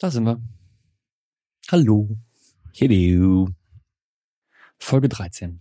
Da 0.00 0.10
sind 0.10 0.24
wir. 0.24 0.40
Hallo. 1.70 2.16
Hello. 2.74 3.50
Folge 4.78 5.10
13. 5.10 5.60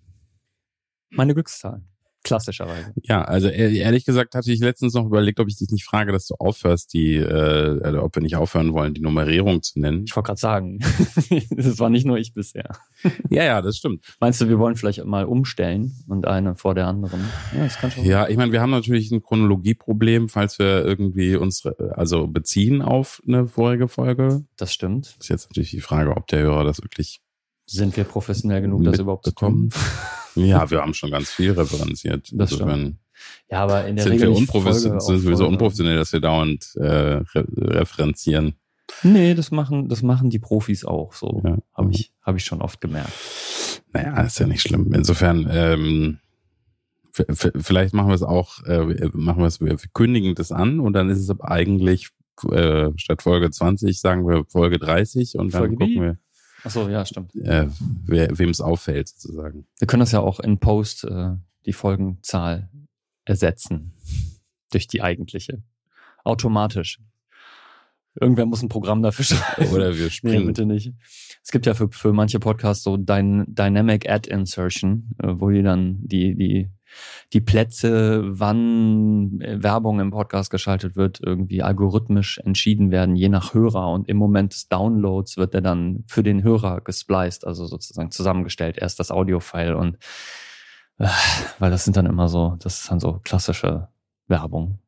Meine 1.09 1.33
Glückszahl. 1.33 1.83
Klassischerweise. 2.23 2.93
Ja, 3.03 3.21
also 3.21 3.47
e- 3.47 3.77
ehrlich 3.77 4.03
gesagt 4.03 4.35
hatte 4.35 4.51
ich 4.51 4.59
letztens 4.59 4.93
noch 4.93 5.05
überlegt, 5.05 5.39
ob 5.39 5.47
ich 5.47 5.55
dich 5.57 5.69
nicht 5.69 5.85
frage, 5.85 6.11
dass 6.11 6.27
du 6.27 6.35
aufhörst, 6.35 6.93
die, 6.93 7.15
äh, 7.15 7.81
also 7.81 8.03
ob 8.03 8.15
wir 8.15 8.21
nicht 8.21 8.35
aufhören 8.35 8.73
wollen, 8.73 8.93
die 8.93 9.01
Nummerierung 9.01 9.63
zu 9.63 9.79
nennen. 9.79 10.03
Ich 10.05 10.15
wollte 10.15 10.27
gerade 10.27 10.39
sagen, 10.39 10.79
das 11.51 11.79
war 11.79 11.89
nicht 11.89 12.05
nur 12.05 12.17
ich 12.17 12.33
bisher. 12.33 12.69
Ja, 13.29 13.43
ja, 13.43 13.61
das 13.61 13.77
stimmt. 13.77 14.03
Meinst 14.19 14.41
du, 14.41 14.49
wir 14.49 14.59
wollen 14.59 14.75
vielleicht 14.75 15.03
mal 15.05 15.23
umstellen 15.25 15.95
und 16.07 16.27
eine 16.27 16.55
vor 16.55 16.73
der 16.73 16.87
anderen? 16.87 17.21
Ja, 17.55 17.63
das 17.63 17.77
kann 17.77 17.91
schon. 17.91 18.03
Ja, 18.03 18.27
ich 18.27 18.37
meine, 18.37 18.51
wir 18.51 18.59
haben 18.59 18.71
natürlich 18.71 19.11
ein 19.11 19.21
Chronologieproblem, 19.21 20.29
falls 20.29 20.59
wir 20.59 20.83
irgendwie 20.83 21.35
unsere, 21.35 21.95
also 21.95 22.27
beziehen 22.27 22.81
auf 22.81 23.21
eine 23.27 23.47
vorige 23.47 23.87
Folge. 23.87 24.43
Das 24.57 24.73
stimmt. 24.73 25.15
Ist 25.19 25.29
jetzt 25.29 25.49
natürlich 25.49 25.71
die 25.71 25.81
Frage, 25.81 26.17
ob 26.17 26.27
der 26.27 26.39
Hörer 26.41 26.63
das 26.63 26.81
wirklich 26.81 27.21
Sind 27.65 27.95
wir 27.95 28.03
professionell 28.03 28.61
genug, 28.61 28.83
das 28.83 28.99
überhaupt 28.99 29.25
zu 29.25 29.31
tun? 29.31 29.69
Ja, 30.35 30.69
wir 30.71 30.81
haben 30.81 30.93
schon 30.93 31.11
ganz 31.11 31.29
viel 31.29 31.51
referenziert. 31.51 32.29
Das 32.33 32.49
stimmt. 32.53 32.61
Insofern 32.71 32.99
Ja, 33.49 33.63
aber 33.63 33.85
in 33.85 33.95
der 33.95 34.03
sind 34.03 34.13
Regel 34.13 34.29
wir 34.29 34.37
unprofessionell, 34.37 35.01
sind 35.01 35.27
wir 35.27 35.35
so 35.35 35.47
unprofessionell, 35.47 35.97
dass 35.97 36.13
wir 36.13 36.21
dauernd 36.21 36.75
äh, 36.75 36.85
re 36.85 37.45
referenzieren. 37.57 38.55
Nee, 39.03 39.35
das 39.35 39.51
machen, 39.51 39.87
das 39.87 40.01
machen 40.01 40.29
die 40.29 40.39
Profis 40.39 40.83
auch 40.83 41.13
so. 41.13 41.41
Ja. 41.43 41.57
Habe 41.73 41.91
ich, 41.91 42.11
hab 42.23 42.35
ich 42.35 42.43
schon 42.43 42.61
oft 42.61 42.81
gemerkt. 42.81 43.13
Naja, 43.93 44.21
ist 44.21 44.39
ja 44.39 44.47
nicht 44.47 44.61
schlimm. 44.61 44.93
Insofern, 44.93 45.47
ähm, 45.51 46.19
vielleicht 47.11 47.93
machen 47.93 48.09
wir 48.09 48.15
es 48.15 48.23
auch, 48.23 48.63
äh, 48.65 49.09
machen 49.13 49.39
wir 49.39 49.47
es, 49.47 49.61
wir 49.61 49.77
kündigen 49.93 50.35
das 50.35 50.51
an 50.51 50.79
und 50.79 50.93
dann 50.93 51.09
ist 51.09 51.19
es 51.19 51.39
eigentlich 51.41 52.09
äh, 52.51 52.91
statt 52.95 53.21
Folge 53.21 53.51
20 53.51 53.99
sagen 53.99 54.27
wir 54.27 54.45
Folge 54.47 54.79
30 54.79 55.37
und 55.37 55.53
dann 55.53 55.59
Folge 55.59 55.73
wie? 55.73 55.77
gucken 55.77 56.01
wir, 56.01 56.17
Ach 56.63 56.69
so, 56.71 56.89
ja, 56.89 57.05
stimmt. 57.05 57.33
äh, 57.35 57.67
wem 58.07 58.49
es 58.49 58.61
auffällt 58.61 59.07
sozusagen. 59.07 59.65
Wir 59.77 59.87
können 59.87 60.01
das 60.01 60.11
ja 60.11 60.19
auch 60.19 60.39
in 60.39 60.59
Post 60.59 61.03
äh, 61.05 61.31
die 61.65 61.73
Folgenzahl 61.73 62.69
ersetzen 63.25 63.93
durch 64.71 64.87
die 64.87 65.01
eigentliche. 65.01 65.61
Automatisch. 66.23 66.99
Irgendwer 68.19 68.45
muss 68.45 68.61
ein 68.61 68.69
Programm 68.69 69.01
dafür 69.01 69.23
schreiben. 69.25 69.71
Oder 69.71 69.95
wir 69.95 70.03
Nee, 70.05 70.09
springen. 70.09 70.47
bitte 70.47 70.65
nicht. 70.65 70.91
Es 71.43 71.51
gibt 71.51 71.65
ja 71.65 71.73
für, 71.73 71.89
für 71.91 72.11
manche 72.11 72.39
Podcasts 72.39 72.83
so 72.83 72.97
Dyn 72.97 73.45
Dynamic 73.47 74.09
Ad 74.09 74.29
Insertion, 74.29 75.11
äh, 75.23 75.27
wo 75.29 75.49
die 75.49 75.61
dann 75.63 75.99
die, 76.01 76.35
die, 76.35 76.69
die 77.33 77.41
Plätze, 77.41 78.23
wann 78.25 79.41
äh, 79.41 79.61
Werbung 79.61 79.99
im 79.99 80.11
Podcast 80.11 80.49
geschaltet 80.49 80.95
wird, 80.95 81.19
irgendwie 81.21 81.61
algorithmisch 81.61 82.39
entschieden 82.39 82.91
werden, 82.91 83.15
je 83.15 83.29
nach 83.29 83.53
Hörer. 83.53 83.89
Und 83.91 84.07
im 84.09 84.17
Moment 84.17 84.53
des 84.53 84.67
Downloads 84.67 85.37
wird 85.37 85.53
der 85.53 85.61
dann 85.61 86.03
für 86.07 86.23
den 86.23 86.43
Hörer 86.43 86.81
gespliced, 86.81 87.45
also 87.45 87.65
sozusagen 87.65 88.11
zusammengestellt. 88.11 88.77
Erst 88.77 88.99
das 88.99 89.11
Audio-File 89.11 89.75
und 89.75 89.97
äh, 90.97 91.07
weil 91.59 91.71
das 91.71 91.85
sind 91.85 91.97
dann 91.97 92.05
immer 92.05 92.27
so, 92.27 92.55
das 92.59 92.81
ist 92.81 92.91
dann 92.91 92.99
so 92.99 93.19
klassische 93.23 93.89
Werbung. 94.27 94.79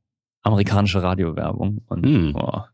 Amerikanische 0.43 1.01
Radiowerbung. 1.03 1.81
Und 1.87 2.05
Hm. 2.05 2.33
boah. 2.33 2.69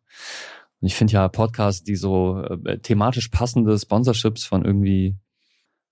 Und 0.80 0.88
ich 0.88 0.96
finde 0.96 1.14
ja 1.14 1.28
Podcasts, 1.28 1.84
die 1.84 1.96
so 1.96 2.42
äh, 2.66 2.80
thematisch 2.80 3.30
passende 3.30 3.78
Sponsorships 3.78 4.46
von 4.46 4.64
irgendwie 4.64 5.16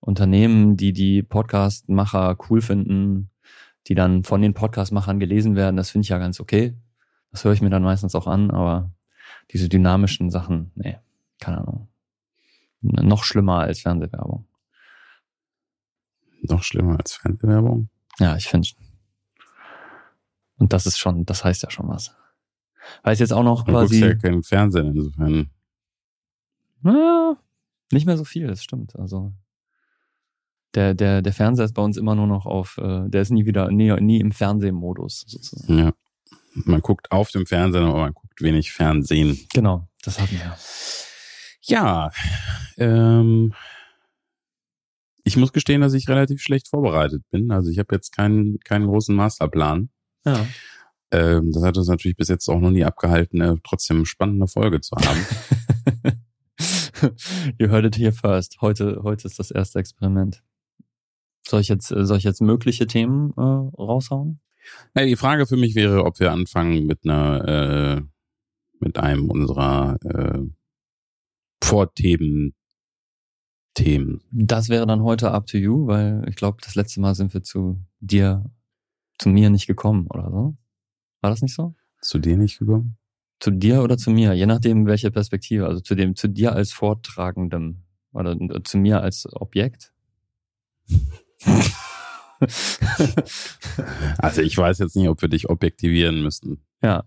Unternehmen, 0.05 0.77
die 0.77 0.93
die 0.93 1.23
Podcast-Macher 1.23 2.37
cool 2.49 2.61
finden, 2.61 3.31
die 3.87 3.95
dann 3.95 4.23
von 4.23 4.41
den 4.41 4.53
Podcast-Machern 4.53 5.19
gelesen 5.19 5.55
werden, 5.55 5.77
das 5.77 5.89
finde 5.89 6.03
ich 6.03 6.09
ja 6.09 6.19
ganz 6.19 6.39
okay. 6.39 6.75
Das 7.31 7.43
höre 7.43 7.53
ich 7.53 7.61
mir 7.61 7.71
dann 7.71 7.83
meistens 7.83 8.13
auch 8.13 8.27
an, 8.27 8.51
aber 8.51 8.91
diese 9.51 9.67
dynamischen 9.67 10.29
Sachen, 10.29 10.71
nee, 10.75 10.97
keine 11.39 11.59
Ahnung. 11.59 11.87
Noch 12.81 13.23
schlimmer 13.23 13.61
als 13.61 13.79
Fernsehwerbung. 13.81 14.47
Noch 16.43 16.61
schlimmer 16.61 16.99
als 16.99 17.15
Fernsehwerbung. 17.15 17.89
Ja, 18.19 18.35
ich 18.37 18.47
finde. 18.47 18.67
Und 20.57 20.71
das 20.71 20.85
ist 20.85 20.99
schon, 20.99 21.25
das 21.25 21.43
heißt 21.43 21.63
ja 21.63 21.71
schon 21.71 21.87
was. 21.87 22.15
Weil 23.01 23.13
es 23.13 23.19
jetzt 23.19 23.33
auch 23.33 23.43
noch 23.43 23.63
Du 23.63 23.71
guckst 23.71 23.89
quasi. 23.89 24.05
ja 24.05 24.13
keinen 24.13 24.43
Fernsehen 24.43 24.95
insofern. 24.95 25.49
Ja, 26.83 27.35
nicht 27.91 28.05
mehr 28.05 28.17
so 28.17 28.23
viel, 28.23 28.45
das 28.45 28.63
stimmt. 28.63 28.95
Also 28.95 29.33
der, 30.73 30.93
der, 30.93 31.21
der 31.21 31.33
Fernseher 31.33 31.65
ist 31.65 31.73
bei 31.73 31.81
uns 31.81 31.97
immer 31.97 32.15
nur 32.15 32.27
noch 32.27 32.45
auf, 32.45 32.77
äh, 32.77 33.07
der 33.07 33.21
ist 33.21 33.31
nie 33.31 33.45
wieder, 33.45 33.71
nie, 33.71 33.93
nie 34.01 34.19
im 34.19 34.31
Fernsehmodus 34.31 35.25
sozusagen. 35.27 35.77
Ja. 35.77 35.93
Man 36.53 36.81
guckt 36.81 37.11
auf 37.11 37.31
dem 37.31 37.45
Fernsehen, 37.45 37.83
aber 37.83 37.99
man 37.99 38.13
guckt 38.13 38.41
wenig 38.41 38.71
Fernsehen. 38.71 39.39
Genau, 39.53 39.87
das 40.03 40.19
hatten 40.19 40.35
wir. 40.35 40.57
Ja, 41.61 42.11
ähm, 42.77 43.53
ich 45.23 45.37
muss 45.37 45.51
gestehen, 45.51 45.81
dass 45.81 45.93
ich 45.93 46.07
relativ 46.07 46.41
schlecht 46.41 46.69
vorbereitet 46.69 47.23
bin. 47.31 47.51
Also 47.51 47.69
ich 47.71 47.79
habe 47.79 47.95
jetzt 47.95 48.15
keinen, 48.15 48.59
keinen 48.59 48.85
großen 48.85 49.15
Masterplan. 49.15 49.89
Ja. 50.23 50.45
Ähm, 51.11 51.51
das 51.51 51.63
hat 51.63 51.77
uns 51.77 51.87
natürlich 51.87 52.15
bis 52.15 52.29
jetzt 52.29 52.47
auch 52.47 52.59
noch 52.59 52.71
nie 52.71 52.85
abgehalten, 52.85 53.41
eine 53.41 53.59
trotzdem 53.63 54.05
spannende 54.05 54.47
Folge 54.47 54.81
zu 54.81 54.95
haben. 54.95 55.25
you 57.59 57.69
heard 57.69 57.85
it 57.85 57.97
here 57.97 58.11
first. 58.11 58.57
Heute, 58.61 59.01
heute 59.03 59.27
ist 59.27 59.39
das 59.39 59.51
erste 59.51 59.79
Experiment. 59.79 60.43
Soll 61.47 61.61
ich 61.61 61.67
jetzt, 61.67 61.91
äh, 61.91 62.05
soll 62.05 62.17
ich 62.17 62.23
jetzt 62.23 62.41
mögliche 62.41 62.87
Themen 62.87 63.33
äh, 63.37 63.41
raushauen? 63.41 64.39
ja, 64.95 65.05
die 65.05 65.15
Frage 65.15 65.45
für 65.45 65.57
mich 65.57 65.75
wäre, 65.75 66.05
ob 66.05 66.19
wir 66.19 66.31
anfangen 66.31 66.85
mit 66.85 66.99
einer, 67.03 67.47
äh, 67.47 68.01
mit 68.79 68.97
einem 68.97 69.29
unserer 69.29 69.97
äh, 70.03 70.41
Vorthemen, 71.63 72.53
Themen. 73.73 74.21
Das 74.31 74.69
wäre 74.69 74.87
dann 74.87 75.03
heute 75.03 75.31
up 75.31 75.47
to 75.47 75.57
you, 75.57 75.85
weil 75.85 76.25
ich 76.29 76.37
glaube, 76.37 76.59
das 76.63 76.75
letzte 76.75 77.01
Mal 77.01 77.13
sind 77.13 77.33
wir 77.33 77.43
zu 77.43 77.81
dir, 77.99 78.49
zu 79.19 79.29
mir 79.29 79.49
nicht 79.49 79.67
gekommen 79.67 80.07
oder 80.07 80.31
so. 80.31 80.55
War 81.21 81.29
das 81.29 81.41
nicht 81.41 81.53
so? 81.53 81.75
Zu 82.01 82.19
dir 82.19 82.37
nicht 82.37 82.59
gekommen? 82.59 82.97
Zu 83.39 83.51
dir 83.51 83.83
oder 83.83 83.97
zu 83.97 84.11
mir, 84.11 84.33
je 84.33 84.45
nachdem 84.45 84.85
welche 84.85 85.11
Perspektive. 85.11 85.67
Also 85.67 85.81
zu 85.81 85.93
dem, 85.95 86.15
zu 86.15 86.29
dir 86.29 86.53
als 86.53 86.71
Vortragendem 86.71 87.81
oder 88.13 88.37
zu 88.63 88.77
mir 88.77 89.01
als 89.01 89.27
Objekt. 89.33 89.93
Also 94.17 94.41
ich 94.41 94.57
weiß 94.57 94.79
jetzt 94.79 94.95
nicht, 94.95 95.07
ob 95.07 95.21
wir 95.21 95.29
dich 95.29 95.49
objektivieren 95.49 96.21
müssen. 96.21 96.61
ja. 96.83 97.03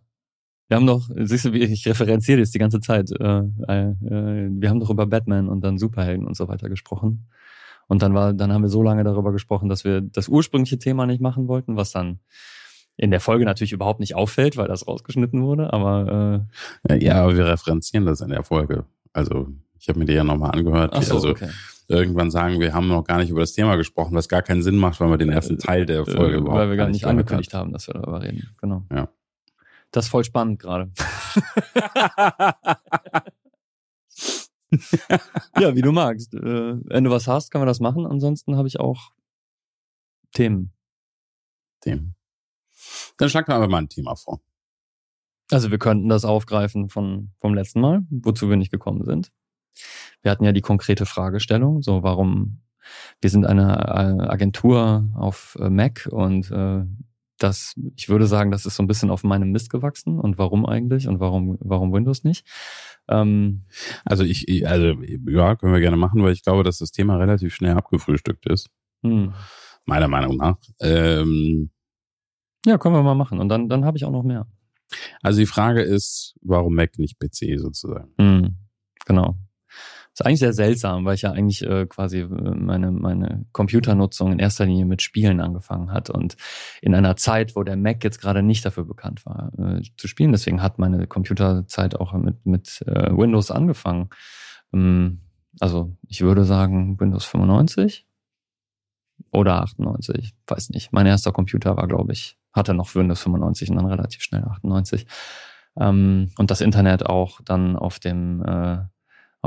Wir 0.71 0.77
haben 0.77 0.87
doch, 0.87 1.09
siehst 1.17 1.47
du, 1.47 1.55
wie 1.55 1.65
ich 1.65 1.87
referenziere 1.89 2.41
das 2.41 2.51
die 2.51 2.59
ganze 2.59 2.81
Zeit. 2.81 3.11
Äh, 3.11 3.39
äh, 3.69 3.91
äh, 3.91 4.51
wir 4.51 4.69
haben 4.69 4.81
doch 4.81 4.91
über 4.91 5.07
Batman 5.07 5.49
und 5.49 5.63
dann 5.63 5.79
Superhelden 5.79 6.27
und 6.27 6.37
so 6.37 6.47
weiter 6.47 6.69
gesprochen. 6.69 7.31
Und 7.87 8.03
dann 8.03 8.13
war, 8.13 8.35
dann 8.35 8.53
haben 8.53 8.61
wir 8.61 8.69
so 8.69 8.83
lange 8.83 9.03
darüber 9.03 9.33
gesprochen, 9.33 9.71
dass 9.71 9.85
wir 9.85 10.03
das 10.03 10.29
ursprüngliche 10.29 10.79
Thema 10.79 11.07
nicht 11.07 11.23
machen 11.23 11.49
wollten, 11.49 11.77
was 11.77 11.93
dann 11.93 12.19
in 12.99 13.11
der 13.11 13.21
Folge 13.21 13.47
natürlich 13.47 13.73
überhaupt 13.73 14.01
nicht 14.01 14.15
auffällt, 14.15 14.59
weil 14.59 14.69
das 14.69 14.87
rausgeschnitten 14.87 15.43
wurde. 15.43 15.73
Aber 15.73 16.45
äh, 16.87 16.93
Äh, 16.93 17.03
Ja, 17.03 17.23
aber 17.23 17.35
wir 17.35 17.47
referenzieren 17.47 18.05
das 18.05 18.21
in 18.21 18.29
der 18.29 18.45
Folge. 18.45 18.85
Also 19.15 19.49
ich 19.79 19.89
habe 19.89 20.01
mir 20.01 20.05
die 20.05 20.13
ja 20.13 20.25
nochmal 20.25 20.51
angehört. 20.51 20.93
ach 20.93 21.03
so, 21.03 21.15
also 21.15 21.31
okay. 21.31 21.49
Irgendwann 21.89 22.31
sagen, 22.31 22.61
wir 22.61 22.75
haben 22.75 22.87
noch 22.89 23.03
gar 23.05 23.19
nicht 23.19 23.31
über 23.31 23.41
das 23.41 23.55
Thema 23.55 23.77
gesprochen, 23.77 24.15
was 24.15 24.29
gar 24.29 24.43
keinen 24.43 24.63
Sinn 24.63 24.77
macht, 24.77 25.01
weil 25.01 25.09
wir 25.11 25.17
den 25.17 25.31
ersten 25.31 25.59
Teil 25.59 25.87
der 25.87 26.05
Folge 26.05 26.37
Äh, 26.37 26.39
überhaupt 26.39 26.59
weil 26.61 26.71
wir 26.71 26.77
gar 26.77 26.89
nicht 26.89 27.07
angekündigt 27.07 27.55
haben, 27.55 27.73
dass 27.73 27.89
wir 27.89 27.95
darüber 27.95 28.23
reden. 28.23 28.49
Genau. 28.61 28.85
Ja. 28.93 29.09
Das 29.91 30.05
ist 30.05 30.11
voll 30.11 30.25
spannend 30.25 30.61
gerade. 30.61 30.93
ja, 35.59 35.75
wie 35.75 35.81
du 35.81 35.93
magst. 35.93 36.35
Äh, 36.35 36.41
wenn 36.85 37.05
du 37.05 37.11
was 37.11 37.27
hast, 37.27 37.51
kann 37.51 37.63
man 37.63 37.67
das 37.67 37.81
machen. 37.81 38.07
Ansonsten 38.07 38.57
habe 38.57 38.69
ich 38.69 38.79
auch 38.79 39.13
Themen. 40.33 40.75
Dem. 41.87 42.15
Dann 43.17 43.31
schlag 43.31 43.47
doch 43.47 43.55
einfach 43.55 43.69
mal 43.69 43.79
ein 43.79 43.89
Thema 43.89 44.15
vor. 44.15 44.43
Also 45.51 45.71
wir 45.71 45.79
könnten 45.79 46.11
das 46.11 46.27
aufgreifen 46.27 46.91
von 46.91 47.31
vom 47.41 47.55
letzten 47.55 47.81
Mal, 47.81 48.03
wozu 48.11 48.51
wir 48.51 48.59
nicht 48.59 48.71
gekommen 48.71 49.05
sind. 49.05 49.33
Wir 50.23 50.31
hatten 50.31 50.45
ja 50.45 50.53
die 50.53 50.61
konkrete 50.61 51.07
Fragestellung, 51.07 51.83
so 51.83 52.03
warum 52.03 52.61
wir 53.21 53.29
sind 53.31 53.45
eine 53.47 53.77
äh, 53.79 54.29
Agentur 54.29 55.11
auf 55.15 55.57
äh, 55.61 55.69
Mac 55.69 56.09
und 56.11 56.51
äh, 56.51 56.85
das, 57.37 57.75
ich 57.97 58.09
würde 58.09 58.27
sagen, 58.27 58.51
das 58.51 58.67
ist 58.67 58.77
so 58.77 58.83
ein 58.83 58.87
bisschen 58.89 59.11
auf 59.11 59.23
meinem 59.23 59.53
Mist 59.53 59.71
gewachsen 59.71 60.19
und 60.19 60.39
warum 60.39 60.67
eigentlich 60.67 61.07
und 61.07 61.21
warum 61.21 61.57
warum 61.61 61.93
Windows 61.93 62.25
nicht? 62.25 62.45
Ähm, 63.09 63.65
Also 64.05 64.25
ich, 64.25 64.49
ich- 64.49 64.67
also 64.67 64.95
ja, 65.29 65.55
können 65.55 65.73
wir 65.73 65.81
gerne 65.81 65.97
machen, 65.99 66.23
weil 66.23 66.33
ich 66.33 66.43
glaube, 66.43 66.65
dass 66.65 66.79
das 66.79 66.91
Thema 66.91 67.17
relativ 67.19 67.55
schnell 67.55 67.77
abgefrühstückt 67.77 68.47
ist. 68.47 68.71
hm. 69.03 69.35
Meiner 69.85 70.09
Meinung 70.09 70.37
nach. 70.37 70.57
Ähm, 70.81 71.71
Ja, 72.67 72.77
können 72.79 72.95
wir 72.95 73.03
mal 73.03 73.15
machen 73.15 73.39
und 73.39 73.49
dann 73.49 73.69
dann 73.69 73.85
habe 73.85 73.97
ich 73.99 74.05
auch 74.05 74.11
noch 74.11 74.25
mehr. 74.25 74.47
also 75.23 75.39
die 75.39 75.47
Frage 75.47 75.83
ist, 75.83 76.35
warum 76.43 76.75
Mac 76.75 76.99
nicht 76.99 77.19
PC 77.21 77.59
sozusagen? 77.59 78.13
Hm. 78.19 78.57
Genau. 79.07 79.37
Ist 80.19 80.27
eigentlich 80.27 80.41
sehr 80.41 80.53
seltsam, 80.53 81.05
weil 81.05 81.15
ich 81.15 81.23
ja 81.23 81.31
eigentlich 81.31 81.63
äh, 81.63 81.87
quasi 81.87 82.21
äh, 82.21 82.27
meine, 82.27 82.91
meine 82.91 83.47
Computernutzung 83.53 84.33
in 84.33 84.39
erster 84.41 84.67
Linie 84.67 84.85
mit 84.85 85.01
Spielen 85.01 85.41
angefangen 85.41 85.93
hat 85.93 86.11
und 86.11 86.37
in 86.83 86.95
einer 86.95 87.17
Zeit, 87.17 87.55
wo 87.55 87.63
der 87.63 87.77
Mac 87.77 88.03
jetzt 88.03 88.21
gerade 88.21 88.43
nicht 88.43 88.65
dafür 88.65 88.85
bekannt 88.85 89.25
war, 89.27 89.53
äh, 89.59 89.83
zu 89.97 90.09
spielen. 90.09 90.33
Deswegen 90.33 90.61
hat 90.61 90.79
meine 90.79 91.07
Computerzeit 91.07 91.95
auch 91.95 92.13
mit, 92.15 92.47
mit 92.47 92.83
äh, 92.87 93.17
Windows 93.17 93.53
angefangen. 93.53 94.09
Ähm, 94.73 95.21
also 95.61 95.97
ich 96.09 96.21
würde 96.23 96.45
sagen 96.45 96.99
Windows 96.99 97.25
95 97.25 98.05
oder 99.31 99.63
98, 99.63 100.35
weiß 100.49 100.71
nicht. 100.71 100.93
Mein 100.93 101.07
erster 101.07 101.31
Computer 101.31 101.77
war, 101.77 101.87
glaube 101.87 102.13
ich, 102.13 102.37
hatte 102.53 102.75
noch 102.75 102.93
Windows 102.97 103.21
95 103.21 103.71
und 103.71 103.77
dann 103.77 103.87
relativ 103.87 104.23
schnell 104.23 104.43
98. 104.43 105.07
Ähm, 105.79 106.33
und 106.39 106.51
das 106.51 106.61
Internet 106.61 107.07
auch 107.07 107.41
dann 107.45 107.77
auf 107.77 108.01
dem 108.01 108.43
äh, 108.43 108.79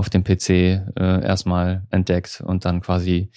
auf 0.02 0.10
dem 0.10 0.24
PC 0.24 0.50
äh, 0.50 0.82
erstmal 0.98 1.84
entdeckt 1.92 2.42
und 2.44 2.66
dann 2.66 2.82
quasi 2.82 3.30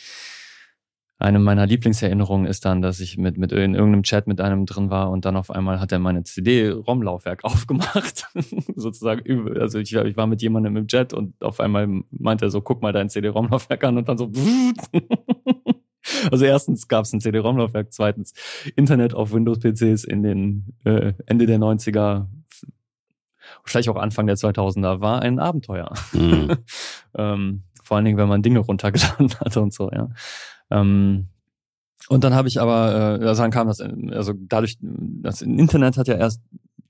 eine 1.18 1.38
meiner 1.38 1.66
Lieblingserinnerungen 1.66 2.46
ist 2.46 2.64
dann, 2.64 2.80
dass 2.80 3.00
ich 3.00 3.18
mit, 3.18 3.36
mit 3.36 3.52
in 3.52 3.74
irgendeinem 3.74 4.02
Chat 4.02 4.26
mit 4.26 4.40
einem 4.40 4.64
drin 4.64 4.88
war 4.88 5.10
und 5.10 5.26
dann 5.26 5.36
auf 5.36 5.50
einmal 5.50 5.78
hat 5.78 5.92
er 5.92 5.98
meine 5.98 6.22
CD-ROM-Laufwerk 6.22 7.44
aufgemacht. 7.44 8.28
Sozusagen, 8.76 9.58
also 9.60 9.78
ich, 9.78 9.94
ich, 9.94 10.16
war 10.16 10.26
mit 10.26 10.40
jemandem 10.40 10.78
im 10.78 10.86
Chat 10.88 11.12
und 11.12 11.34
auf 11.42 11.60
einmal 11.60 11.86
meinte 12.10 12.46
er 12.46 12.50
so, 12.50 12.62
guck 12.62 12.80
mal 12.80 12.94
dein 12.94 13.10
CD-ROM-Laufwerk 13.10 13.84
an 13.84 13.98
und 13.98 14.08
dann 14.08 14.16
so. 14.16 14.32
also 16.32 16.46
erstens 16.46 16.88
gab 16.88 17.04
es 17.04 17.12
ein 17.12 17.20
CD-ROM-Laufwerk, 17.20 17.92
zweitens 17.92 18.32
Internet 18.74 19.12
auf 19.12 19.34
Windows-PCs 19.34 20.04
in 20.04 20.22
den 20.22 20.74
äh, 20.84 21.12
Ende 21.26 21.44
der 21.44 21.58
90er 21.58 22.26
vielleicht 23.64 23.88
auch 23.88 23.96
Anfang 23.96 24.26
der 24.26 24.36
2000er, 24.36 25.00
war 25.00 25.22
ein 25.22 25.38
Abenteuer. 25.38 25.92
Mhm. 26.12 26.56
ähm, 27.16 27.62
vor 27.82 27.96
allen 27.96 28.04
Dingen, 28.04 28.18
wenn 28.18 28.28
man 28.28 28.42
Dinge 28.42 28.60
runtergeladen 28.60 29.34
hatte 29.40 29.60
und 29.60 29.72
so, 29.72 29.90
ja. 29.90 30.08
Ähm, 30.70 31.28
und 32.08 32.22
dann 32.22 32.34
habe 32.34 32.48
ich 32.48 32.60
aber, 32.60 33.18
äh, 33.20 33.26
also 33.26 33.42
dann 33.42 33.50
kam 33.50 33.68
das, 33.68 33.80
also 33.80 34.34
dadurch, 34.36 34.76
das 34.80 35.42
Internet 35.42 35.96
hat 35.96 36.08
ja 36.08 36.16
erst 36.16 36.42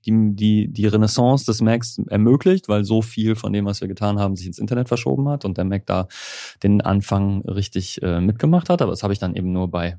die, 0.05 0.35
die, 0.35 0.67
die 0.71 0.87
Renaissance 0.87 1.45
des 1.45 1.61
Macs 1.61 1.99
ermöglicht, 2.09 2.67
weil 2.69 2.83
so 2.83 3.01
viel 3.01 3.35
von 3.35 3.53
dem, 3.53 3.65
was 3.65 3.81
wir 3.81 3.87
getan 3.87 4.19
haben, 4.19 4.35
sich 4.35 4.47
ins 4.47 4.59
Internet 4.59 4.87
verschoben 4.87 5.27
hat 5.29 5.45
und 5.45 5.57
der 5.57 5.65
Mac 5.65 5.85
da 5.85 6.07
den 6.63 6.81
Anfang 6.81 7.41
richtig 7.41 8.01
äh, 8.03 8.21
mitgemacht 8.21 8.69
hat. 8.69 8.81
Aber 8.81 8.91
das 8.91 9.03
habe 9.03 9.13
ich 9.13 9.19
dann 9.19 9.35
eben 9.35 9.51
nur 9.51 9.69
bei 9.69 9.97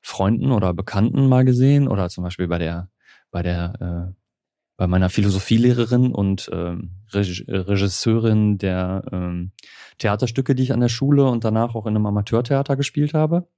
Freunden 0.00 0.52
oder 0.52 0.74
Bekannten 0.74 1.28
mal 1.28 1.44
gesehen 1.44 1.86
oder 1.88 2.08
zum 2.08 2.24
Beispiel 2.24 2.48
bei 2.48 2.58
der, 2.58 2.88
bei 3.30 3.42
der 3.42 4.12
äh, 4.12 4.23
bei 4.76 4.86
meiner 4.86 5.08
Philosophielehrerin 5.08 6.12
und 6.12 6.50
ähm, 6.52 6.90
Regisseurin 7.12 8.58
der 8.58 9.02
ähm, 9.12 9.52
Theaterstücke, 9.98 10.54
die 10.54 10.64
ich 10.64 10.72
an 10.72 10.80
der 10.80 10.88
Schule 10.88 11.26
und 11.26 11.44
danach 11.44 11.74
auch 11.74 11.86
in 11.86 11.94
einem 11.94 12.06
Amateurtheater 12.06 12.76
gespielt 12.76 13.14
habe. 13.14 13.48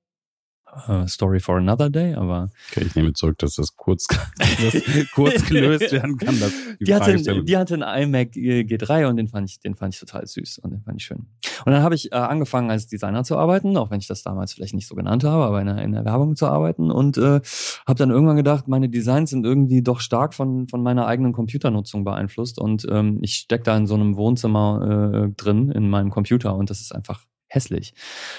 Uh, 0.89 1.07
Story 1.07 1.41
for 1.41 1.57
another 1.57 1.89
day, 1.89 2.15
aber. 2.15 2.51
Okay, 2.71 2.85
ich 2.87 2.95
nehme 2.95 3.13
zurück, 3.15 3.39
dass 3.39 3.55
das 3.55 3.77
kurz, 3.77 4.07
das 4.39 4.83
kurz 5.15 5.47
gelöst 5.47 5.91
werden 5.93 6.19
kann. 6.19 6.35
Die, 6.79 6.85
die, 6.85 6.95
hatte, 6.95 7.45
die 7.45 7.57
hatte 7.57 7.75
einen 7.75 8.15
iMac 8.15 8.37
äh, 8.37 8.61
G3 8.61 9.09
und 9.09 9.17
den 9.17 9.29
fand 9.29 9.49
ich, 9.49 9.59
den 9.61 9.75
fand 9.75 9.95
ich 9.95 10.01
total 10.01 10.27
süß 10.27 10.59
und 10.59 10.73
den 10.73 10.83
fand 10.83 11.01
ich 11.01 11.07
schön. 11.07 11.27
Und 11.65 11.73
dann 11.73 11.83
habe 11.83 11.95
ich 11.95 12.13
äh, 12.13 12.17
angefangen 12.17 12.71
als 12.71 12.87
Designer 12.87 13.25
zu 13.25 13.39
arbeiten, 13.39 13.77
auch 13.77 13.91
wenn 13.91 14.01
ich 14.01 14.07
das 14.07 14.23
damals 14.23 14.53
vielleicht 14.53 14.75
nicht 14.75 14.87
so 14.87 14.95
genannt 14.95 15.25
habe, 15.25 15.45
aber 15.45 15.61
in 15.61 15.67
der, 15.67 15.79
in 15.79 15.93
der 15.93 16.05
Werbung 16.05 16.37
zu 16.37 16.47
arbeiten 16.47 16.91
und 16.91 17.17
äh, 17.17 17.41
habe 17.87 17.99
dann 17.99 18.11
irgendwann 18.11 18.37
gedacht, 18.37 18.69
meine 18.69 18.91
Designs 18.91 19.31
sind 19.31 19.47
irgendwie 19.47 19.83
doch 19.83 20.01
stark 20.01 20.35
von 20.35 20.69
von 20.69 20.83
meiner 20.83 21.07
eigenen 21.07 21.33
Computernutzung 21.33 22.05
beeinflusst 22.05 22.59
und 22.59 22.87
ähm, 22.91 23.19
ich 23.23 23.35
steck 23.35 23.65
da 23.65 23.77
in 23.77 23.87
so 23.87 23.95
einem 23.95 24.17
Wohnzimmer 24.17 25.27
äh, 25.27 25.33
drin 25.37 25.71
in 25.71 25.89
meinem 25.89 26.11
Computer 26.11 26.55
und 26.55 26.71
das 26.71 26.81
ist 26.81 26.95
einfach 26.95 27.25
hässlich. 27.49 27.95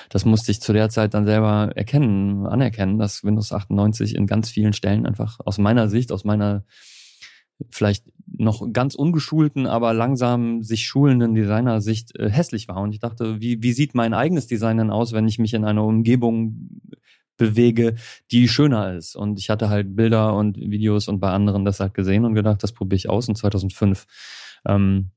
Das 0.10 0.26
musste 0.26 0.52
ich 0.52 0.62
zu 0.62 0.74
der 0.74 0.90
Zeit 0.90 1.14
dann 1.14 1.26
selber 1.26 1.72
erkennen, 1.76 2.46
anerkennen, 2.46 3.00
dass 3.00 3.24
Windows 3.24 3.52
98 3.52 4.16
in 4.16 4.28
ganz 4.28 4.50
vielen 4.50 4.74
Stellen 4.74 5.06
einfach 5.06 5.40
aus 5.46 5.58
meiner 5.58 5.90
Sicht, 5.90 6.12
aus 6.12 6.24
meiner 6.24 6.66
vielleicht 7.72 8.06
noch 8.28 8.72
ganz 8.72 8.96
ungeschulten, 8.96 9.66
aber 9.66 9.94
langsam 9.94 10.62
sich 10.62 10.86
schulenden 10.86 11.34
Designer-Sicht 11.34 12.16
äh, 12.16 12.30
hässlich 12.30 12.68
war. 12.68 12.78
Und 12.78 12.92
ich 12.92 13.00
dachte, 13.00 13.42
wie, 13.42 13.64
wie 13.64 13.74
sieht 13.74 13.96
mein 13.96 14.14
eigenes 14.14 14.48
Design 14.48 14.78
denn 14.78 14.92
aus, 14.92 15.14
wenn 15.14 15.28
ich 15.28 15.40
mich 15.40 15.54
in 15.54 15.66
einer 15.66 15.84
Umgebung 15.84 16.82
bewege, 17.38 17.96
die 18.32 18.48
schöner 18.48 18.96
ist. 18.96 19.16
Und 19.16 19.40
ich 19.40 19.50
hatte 19.50 19.70
halt 19.70 19.96
Bilder 19.96 20.36
und 20.36 20.58
Videos 20.58 21.08
und 21.08 21.20
bei 21.20 21.32
anderen 21.32 21.66
das 21.66 21.80
halt 21.80 21.94
gesehen 21.94 22.26
und 22.26 22.34
gedacht, 22.34 22.62
das 22.64 22.74
probiere 22.74 22.98
ich 22.98 23.10
aus. 23.10 23.28
Und 23.28 23.36
2005 23.36 24.06
ähm, 24.66 25.12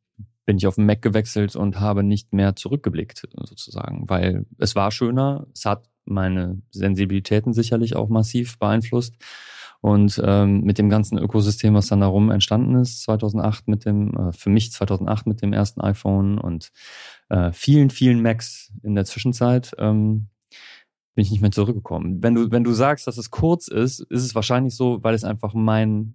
bin 0.47 0.57
ich 0.57 0.67
auf 0.67 0.77
den 0.77 0.87
Mac 0.87 1.03
gewechselt 1.03 1.57
und 1.57 1.81
habe 1.81 2.03
nicht 2.03 2.33
mehr 2.33 2.57
zurückgeblickt, 2.57 3.29
sozusagen, 3.37 4.09
weil 4.09 4.47
es 4.59 4.75
war 4.75 4.91
schöner, 4.91 5.47
es 5.55 5.65
hat 5.65 5.89
meine 6.05 6.61
Sensibilitäten 6.71 7.53
sicherlich 7.53 7.97
auch 7.97 8.09
massiv 8.09 8.59
beeinflusst. 8.59 9.15
Und 9.83 10.21
ähm, 10.23 10.61
mit 10.61 10.77
dem 10.77 10.91
ganzen 10.91 11.17
Ökosystem, 11.17 11.73
was 11.73 11.87
dann 11.87 12.01
darum 12.01 12.31
entstanden 12.31 12.75
ist, 12.77 13.03
2008 13.03 13.67
mit 13.67 13.87
dem, 13.87 14.15
äh, 14.15 14.33
für 14.33 14.51
mich 14.51 14.73
2008 14.73 15.27
mit 15.27 15.41
dem 15.41 15.55
ersten 15.55 15.81
iPhone 15.81 16.39
und 16.39 16.71
äh, 17.31 17.51
vielen, 17.53 17.89
vielen 17.89 18.21
Macs 18.21 18.73
in 18.83 18.95
der 18.95 19.07
Zwischenzeit, 19.07 19.73
ähm, 19.79 20.29
bin 21.15 21.25
ich 21.25 21.31
nicht 21.31 21.41
mehr 21.41 21.51
zurückgekommen. 21.51 22.23
Wenn 22.23 22.35
du, 22.35 22.51
wenn 22.51 22.65
du 22.65 22.73
sagst, 22.73 23.07
dass 23.07 23.17
es 23.17 23.31
kurz 23.31 23.69
ist, 23.69 24.01
ist 24.01 24.23
es 24.23 24.35
wahrscheinlich 24.35 24.77
so, 24.77 25.03
weil 25.03 25.15
es 25.15 25.25
einfach 25.25 25.55
mein 25.55 26.15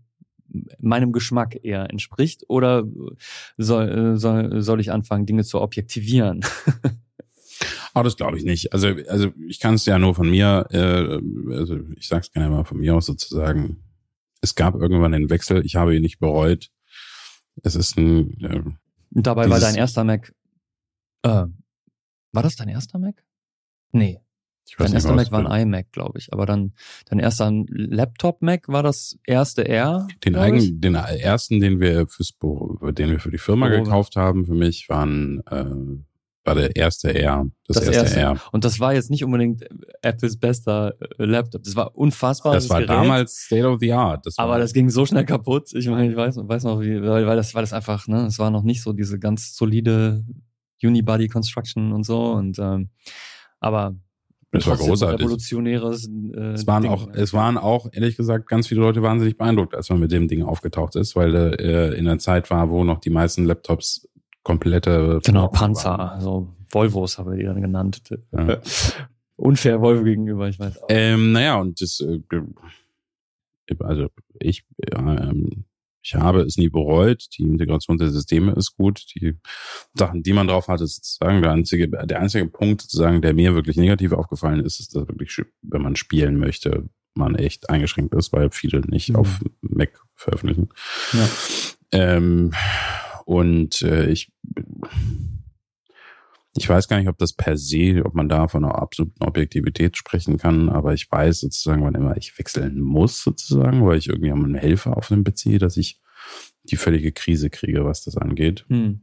meinem 0.79 1.11
Geschmack 1.11 1.57
eher 1.63 1.89
entspricht 1.89 2.45
oder 2.47 2.83
soll, 3.57 3.89
äh, 3.89 4.17
soll, 4.17 4.61
soll 4.61 4.79
ich 4.79 4.91
anfangen, 4.91 5.25
Dinge 5.25 5.43
zu 5.43 5.61
objektivieren? 5.61 6.41
Ah, 7.93 8.03
das 8.03 8.17
glaube 8.17 8.37
ich 8.37 8.43
nicht. 8.43 8.73
Also, 8.73 8.89
also 9.07 9.31
ich 9.47 9.61
kann 9.61 9.75
es 9.75 9.85
ja 9.85 9.97
nur 9.97 10.13
von 10.15 10.29
mir, 10.29 10.67
äh, 10.69 11.55
also 11.55 11.79
ich 11.95 12.09
sage 12.09 12.23
es 12.23 12.31
gerne 12.33 12.49
mal 12.49 12.65
von 12.65 12.77
mir 12.77 12.93
aus 12.93 13.05
sozusagen. 13.05 13.81
Es 14.41 14.53
gab 14.55 14.75
irgendwann 14.75 15.13
einen 15.13 15.29
Wechsel. 15.29 15.65
Ich 15.65 15.77
habe 15.77 15.95
ihn 15.95 16.01
nicht 16.01 16.19
bereut. 16.19 16.71
Es 17.63 17.75
ist 17.75 17.97
ein. 17.97 18.37
Äh, 18.41 18.61
Dabei 19.11 19.49
war 19.49 19.61
dein 19.61 19.75
erster 19.75 20.03
Mac. 20.03 20.35
Äh, 21.23 21.45
war 22.33 22.43
das 22.43 22.57
dein 22.57 22.67
erster 22.67 22.99
Mac? 22.99 23.23
Nee. 23.93 24.19
Ich 24.67 24.79
weiß 24.79 24.87
dein 24.87 24.95
erster 24.95 25.13
Mac 25.13 25.31
war 25.31 25.49
ein 25.49 25.61
iMac, 25.67 25.91
glaube 25.91 26.17
ich. 26.19 26.33
Aber 26.33 26.45
dann 26.45 26.73
dein 27.09 27.19
erster 27.19 27.51
Laptop-Mac 27.67 28.67
war 28.67 28.83
das 28.83 29.17
erste 29.25 29.67
R. 29.67 30.07
Den 30.23 30.35
eigenen, 30.35 30.81
den 30.81 30.95
ersten, 30.95 31.59
den 31.59 31.79
wir 31.79 32.07
fürs 32.07 32.31
Büro, 32.31 32.91
den 32.91 33.11
wir 33.11 33.19
für 33.19 33.31
die 33.31 33.37
Firma 33.37 33.67
Büro. 33.67 33.83
gekauft 33.83 34.15
haben, 34.15 34.45
für 34.45 34.55
mich 34.55 34.89
waren 34.89 35.41
äh, 35.47 36.03
war 36.45 36.55
der 36.55 36.75
erste 36.75 37.13
R. 37.13 37.49
Das, 37.67 37.77
das 37.77 37.87
erste, 37.87 38.01
erste 38.01 38.19
R. 38.19 38.39
Und 38.51 38.63
das 38.63 38.79
war 38.79 38.93
jetzt 38.93 39.09
nicht 39.09 39.23
unbedingt 39.23 39.65
Apples 40.01 40.37
bester 40.37 40.93
äh, 40.99 41.25
Laptop. 41.25 41.63
Das 41.63 41.75
war 41.75 41.95
unfassbar. 41.95 42.53
Das, 42.53 42.65
das 42.65 42.69
war 42.69 42.81
Gerät, 42.81 42.89
damals 42.89 43.45
State 43.45 43.67
of 43.67 43.79
the 43.79 43.91
Art. 43.91 44.25
Das 44.25 44.37
aber 44.37 44.59
das 44.59 44.73
ging 44.73 44.89
so 44.89 45.05
schnell 45.05 45.25
kaputt. 45.25 45.73
Ich 45.73 45.87
meine, 45.87 46.09
ich 46.09 46.15
weiß, 46.15 46.37
weiß 46.37 46.63
noch, 46.63 46.81
wie, 46.81 47.01
weil, 47.01 47.25
weil 47.25 47.35
das 47.35 47.55
war 47.55 47.61
das 47.61 47.73
einfach, 47.73 48.07
ne, 48.07 48.25
es 48.27 48.37
war 48.37 48.51
noch 48.51 48.63
nicht 48.63 48.83
so 48.83 48.93
diese 48.93 49.19
ganz 49.19 49.55
solide 49.55 50.23
Unibody 50.83 51.27
Construction 51.27 51.91
und 51.91 52.03
so. 52.03 52.31
Und 52.33 52.59
ähm, 52.59 52.89
aber 53.59 53.95
das 54.55 54.67
war 54.67 54.77
großartig. 54.77 55.21
Revolutionäres. 55.21 56.07
Äh, 56.07 56.39
es 56.53 56.67
waren 56.67 56.83
Ding, 56.83 56.91
auch, 56.91 57.07
es 57.13 57.33
waren 57.33 57.57
auch 57.57 57.87
ehrlich 57.91 58.17
gesagt 58.17 58.47
ganz 58.47 58.67
viele 58.67 58.81
Leute 58.81 59.01
wahnsinnig 59.01 59.37
beeindruckt, 59.37 59.75
als 59.75 59.89
man 59.89 59.99
mit 59.99 60.11
dem 60.11 60.27
Ding 60.27 60.43
aufgetaucht 60.43 60.95
ist, 60.95 61.15
weil 61.15 61.35
äh, 61.35 61.97
in 61.97 62.07
einer 62.07 62.19
Zeit 62.19 62.49
war, 62.49 62.69
wo 62.69 62.83
noch 62.83 62.99
die 62.99 63.09
meisten 63.09 63.45
Laptops 63.45 64.07
komplette 64.43 65.19
genau 65.23 65.47
Panzer, 65.47 65.97
waren. 65.97 66.09
also 66.09 66.47
Volvos 66.69 67.17
haben 67.17 67.31
wir 67.31 67.37
die 67.37 67.45
dann 67.45 67.61
genannt. 67.61 68.01
Ja. 68.31 68.59
Unfair 69.37 69.81
Volvo 69.81 70.03
gegenüber, 70.03 70.47
ich 70.47 70.59
weiß. 70.59 70.83
Auch. 70.83 70.87
Ähm, 70.89 71.31
naja 71.33 71.59
und 71.59 71.81
das, 71.81 71.99
äh, 71.99 72.21
also 73.79 74.07
ich 74.39 74.65
ähm, 74.95 75.65
ich 76.05 76.13
habe 76.13 76.41
es 76.41 76.57
nie 76.57 76.69
bereut. 76.69 77.25
Die 77.35 77.41
Integration 77.41 77.97
der 77.97 78.09
Systeme 78.09 78.51
ist 78.53 78.77
gut. 78.77 79.03
Die 79.15 79.37
Sachen, 79.95 80.21
die 80.21 80.33
man 80.33 80.47
drauf 80.47 80.67
hat, 80.67 80.79
ist 80.81 80.97
sozusagen 80.97 81.41
der 81.41 81.51
einzige, 81.51 81.89
der 81.89 82.19
einzige 82.19 82.45
Punkt, 82.45 82.81
sozusagen, 82.81 83.23
der 83.23 83.33
mir 83.33 83.55
wirklich 83.55 83.75
negativ 83.75 84.11
aufgefallen 84.11 84.63
ist, 84.63 84.79
ist, 84.79 84.95
dass 84.95 85.07
wirklich, 85.07 85.41
wenn 85.63 85.81
man 85.81 85.95
spielen 85.95 86.37
möchte, 86.37 86.87
man 87.15 87.33
echt 87.35 87.71
eingeschränkt 87.71 88.13
ist, 88.13 88.31
weil 88.33 88.51
viele 88.51 88.81
nicht 88.81 89.09
mhm. 89.09 89.15
auf 89.15 89.39
Mac 89.61 89.99
veröffentlichen. 90.13 90.69
Ja. 91.13 91.29
Ähm, 91.91 92.51
und 93.25 93.81
äh, 93.81 94.07
ich 94.07 94.31
ich 96.57 96.69
weiß 96.69 96.87
gar 96.87 96.97
nicht, 96.97 97.09
ob 97.09 97.17
das 97.17 97.33
per 97.33 97.57
se, 97.57 98.01
ob 98.05 98.15
man 98.15 98.29
da 98.29 98.47
von 98.47 98.63
einer 98.63 98.75
absoluten 98.75 99.23
Objektivität 99.23 99.97
sprechen 99.97 100.37
kann, 100.37 100.69
aber 100.69 100.93
ich 100.93 101.11
weiß 101.11 101.41
sozusagen, 101.41 101.83
wann 101.83 101.95
immer 101.95 102.15
ich 102.15 102.37
wechseln 102.39 102.79
muss, 102.79 103.21
sozusagen, 103.21 103.85
weil 103.85 103.97
ich 103.97 104.07
irgendwie 104.07 104.31
einen 104.31 104.55
Helfer 104.55 104.95
auf 104.95 105.09
den 105.09 105.23
beziehe, 105.23 105.59
dass 105.59 105.75
ich 105.75 105.99
die 106.63 106.77
völlige 106.77 107.11
Krise 107.11 107.49
kriege, 107.49 107.83
was 107.83 108.03
das 108.03 108.15
angeht. 108.17 108.65
Hm. 108.69 109.01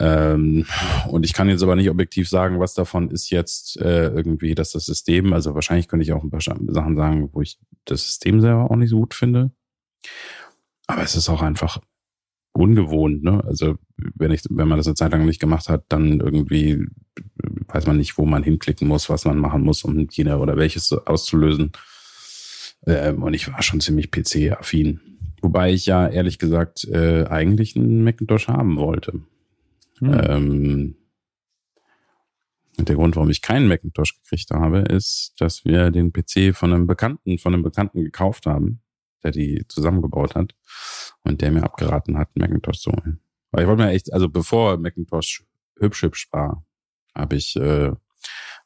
Ähm, 0.00 0.66
und 1.08 1.24
ich 1.24 1.34
kann 1.34 1.48
jetzt 1.48 1.62
aber 1.62 1.76
nicht 1.76 1.88
objektiv 1.88 2.28
sagen, 2.28 2.58
was 2.58 2.74
davon 2.74 3.10
ist 3.10 3.30
jetzt 3.30 3.80
äh, 3.80 4.08
irgendwie, 4.08 4.56
dass 4.56 4.72
das 4.72 4.86
System, 4.86 5.32
also 5.32 5.54
wahrscheinlich 5.54 5.86
könnte 5.86 6.02
ich 6.02 6.12
auch 6.12 6.24
ein 6.24 6.30
paar 6.30 6.40
Sachen 6.40 6.96
sagen, 6.96 7.30
wo 7.32 7.42
ich 7.42 7.60
das 7.84 8.04
System 8.04 8.40
selber 8.40 8.70
auch 8.70 8.76
nicht 8.76 8.90
so 8.90 8.98
gut 8.98 9.14
finde. 9.14 9.52
Aber 10.88 11.02
es 11.02 11.14
ist 11.14 11.28
auch 11.28 11.42
einfach 11.42 11.80
ungewohnt, 12.54 13.22
ne? 13.22 13.42
Also 13.44 13.76
wenn 13.96 14.30
ich, 14.30 14.42
wenn 14.48 14.68
man 14.68 14.78
das 14.78 14.86
eine 14.86 14.94
Zeit 14.94 15.12
lang 15.12 15.26
nicht 15.26 15.40
gemacht 15.40 15.68
hat, 15.68 15.84
dann 15.88 16.20
irgendwie 16.20 16.86
weiß 17.68 17.86
man 17.86 17.96
nicht, 17.96 18.16
wo 18.16 18.24
man 18.24 18.42
hinklicken 18.42 18.88
muss, 18.88 19.10
was 19.10 19.24
man 19.24 19.38
machen 19.38 19.62
muss, 19.62 19.84
um 19.84 20.08
jene 20.10 20.38
oder 20.38 20.56
welches 20.56 20.92
auszulösen. 20.92 21.72
Ähm, 22.86 23.22
und 23.22 23.34
ich 23.34 23.52
war 23.52 23.62
schon 23.62 23.80
ziemlich 23.80 24.10
PC-affin. 24.10 25.00
Wobei 25.42 25.72
ich 25.72 25.86
ja 25.86 26.08
ehrlich 26.08 26.38
gesagt 26.38 26.84
äh, 26.84 27.24
eigentlich 27.24 27.76
einen 27.76 28.04
Macintosh 28.04 28.48
haben 28.48 28.76
wollte. 28.76 29.20
Hm. 29.98 30.20
Ähm, 30.24 30.94
und 32.76 32.88
der 32.88 32.96
Grund, 32.96 33.16
warum 33.16 33.30
ich 33.30 33.42
keinen 33.42 33.68
Macintosh 33.68 34.20
gekriegt 34.22 34.50
habe, 34.50 34.80
ist, 34.80 35.34
dass 35.38 35.64
wir 35.64 35.90
den 35.90 36.12
PC 36.12 36.54
von 36.54 36.72
einem 36.72 36.86
Bekannten, 36.86 37.38
von 37.38 37.54
einem 37.54 37.62
Bekannten 37.62 38.02
gekauft 38.02 38.46
haben, 38.46 38.80
der 39.24 39.32
die 39.32 39.64
zusammengebaut 39.68 40.34
hat 40.34 40.54
und 41.22 41.40
der 41.40 41.50
mir 41.50 41.64
abgeraten 41.64 42.18
hat, 42.18 42.36
Macintosh 42.36 42.78
zu 42.80 42.92
holen. 42.92 43.20
Weil 43.50 43.62
ich 43.62 43.68
wollte 43.68 43.82
mir 43.82 43.90
echt, 43.90 44.12
also 44.12 44.28
bevor 44.28 44.76
Macintosh 44.78 45.44
hübsch 45.78 46.02
hübsch 46.02 46.28
war, 46.30 46.64
habe 47.14 47.36
ich 47.36 47.56
äh, 47.56 47.92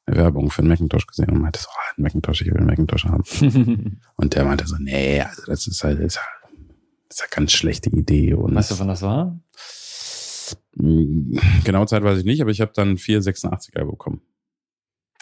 eine 0.07 0.17
Werbung 0.17 0.51
für 0.51 0.61
einen 0.61 0.69
Macintosh 0.69 1.07
gesehen 1.07 1.31
und 1.31 1.41
meinte 1.41 1.61
so, 1.61 1.69
oh, 1.71 1.95
ein 1.97 2.03
Macintosh, 2.03 2.43
ich 2.43 2.49
will 2.49 2.59
einen 2.59 2.67
Macintosh 2.67 3.05
haben. 3.05 4.01
und 4.17 4.35
der 4.35 4.45
meinte 4.45 4.67
so, 4.67 4.77
nee, 4.79 5.21
also 5.21 5.43
das 5.47 5.67
ist 5.67 5.85
halt, 5.85 6.01
ist 6.01 6.19
halt, 6.19 6.61
ist 7.09 7.23
eine 7.23 7.31
ganz 7.31 7.53
schlechte 7.53 7.91
Idee. 7.91 8.35
Und 8.35 8.55
weißt 8.55 8.73
du, 8.73 8.79
wann 8.79 8.89
das 8.89 9.03
war? 9.03 9.39
Genau 10.73 11.85
Zeit 11.85 12.03
weiß 12.03 12.19
ich 12.19 12.25
nicht, 12.25 12.41
aber 12.41 12.51
ich 12.51 12.61
habe 12.61 12.73
dann 12.75 12.97
486er 12.97 13.85
bekommen. 13.85 14.23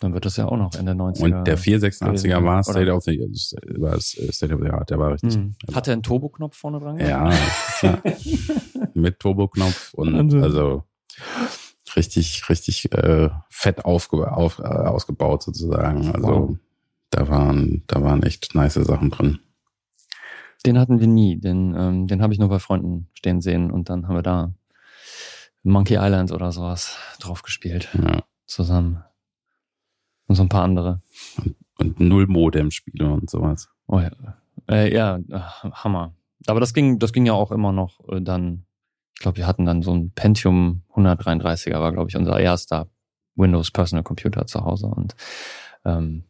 Dann 0.00 0.12
wird 0.12 0.26
das 0.26 0.36
ja 0.36 0.46
auch 0.46 0.58
noch 0.58 0.74
Ende 0.74 0.92
90er. 0.92 1.24
Und 1.24 1.46
der 1.46 1.58
486er 1.58 2.44
war 2.44 2.62
State 2.62 2.92
of, 2.92 3.02
the, 3.04 3.18
war 3.78 3.98
State 4.00 4.54
of 4.54 4.60
the 4.62 4.68
Art, 4.68 4.90
der 4.90 4.98
war 4.98 5.12
richtig. 5.12 5.34
Hm. 5.34 5.54
Hat 5.72 5.88
er 5.88 5.94
einen 5.94 6.02
Turboknopf 6.02 6.56
vorne 6.56 6.80
dran? 6.80 6.98
Ja, 6.98 7.32
mit 8.94 9.18
Turboknopf 9.20 9.94
und 9.94 10.14
also, 10.14 10.38
also 10.40 10.82
richtig, 11.96 12.48
richtig 12.50 12.92
äh, 12.92 13.30
fett 13.48 13.84
aufge, 13.86 14.30
auf, 14.30 14.58
äh, 14.58 14.64
ausgebaut 14.64 15.42
sozusagen. 15.42 16.10
Also 16.14 16.28
wow. 16.28 16.56
da 17.10 17.28
waren, 17.28 17.82
da 17.86 18.02
waren 18.02 18.22
echt 18.22 18.54
nice 18.54 18.74
Sachen 18.74 19.10
drin. 19.10 19.38
Den 20.66 20.78
hatten 20.78 21.00
wir 21.00 21.06
nie, 21.06 21.38
den, 21.40 21.74
ähm, 21.74 22.06
den 22.06 22.22
habe 22.22 22.34
ich 22.34 22.38
nur 22.38 22.48
bei 22.48 22.58
Freunden 22.58 23.08
stehen 23.14 23.40
sehen 23.40 23.70
und 23.70 23.88
dann 23.88 24.08
haben 24.08 24.14
wir 24.16 24.22
da 24.22 24.52
Monkey 25.62 25.96
Island 25.98 26.32
oder 26.32 26.52
sowas 26.52 26.96
drauf 27.18 27.42
gespielt. 27.42 27.88
Ja. 27.94 28.24
Zusammen. 28.46 29.02
Und 30.26 30.34
so 30.34 30.42
ein 30.42 30.48
paar 30.48 30.64
andere. 30.64 31.00
Und, 31.38 31.56
und 31.78 32.00
null 32.00 32.26
Modem-Spiele 32.26 33.10
und 33.10 33.30
sowas. 33.30 33.68
Oh 33.86 34.00
ja. 34.00 34.10
Äh, 34.68 34.92
ja, 34.94 35.16
äh, 35.16 35.38
Hammer. 35.72 36.14
Aber 36.46 36.60
das 36.60 36.74
ging, 36.74 36.98
das 36.98 37.12
ging 37.12 37.26
ja 37.26 37.32
auch 37.32 37.52
immer 37.52 37.72
noch 37.72 38.00
äh, 38.08 38.20
dann. 38.20 38.64
Ich 39.14 39.20
glaube, 39.22 39.38
wir 39.38 39.46
hatten 39.46 39.64
dann 39.64 39.82
so 39.82 39.94
ein 39.94 40.10
Pentium 40.10 40.82
133er, 40.94 41.80
war, 41.80 41.92
glaube 41.92 42.10
ich, 42.10 42.16
unser 42.16 42.38
erster 42.38 42.88
Windows 43.34 43.70
Personal 43.70 44.02
Computer 44.02 44.46
zu 44.46 44.62
Hause. 44.62 44.88
Und 44.88 45.16
ähm, 45.86 46.24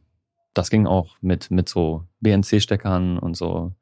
das 0.54 0.70
ging 0.70 0.86
auch 0.86 1.16
mit, 1.20 1.50
mit 1.50 1.68
so 1.68 2.04
BNC-Steckern 2.20 3.18
und 3.18 3.36
so. 3.36 3.72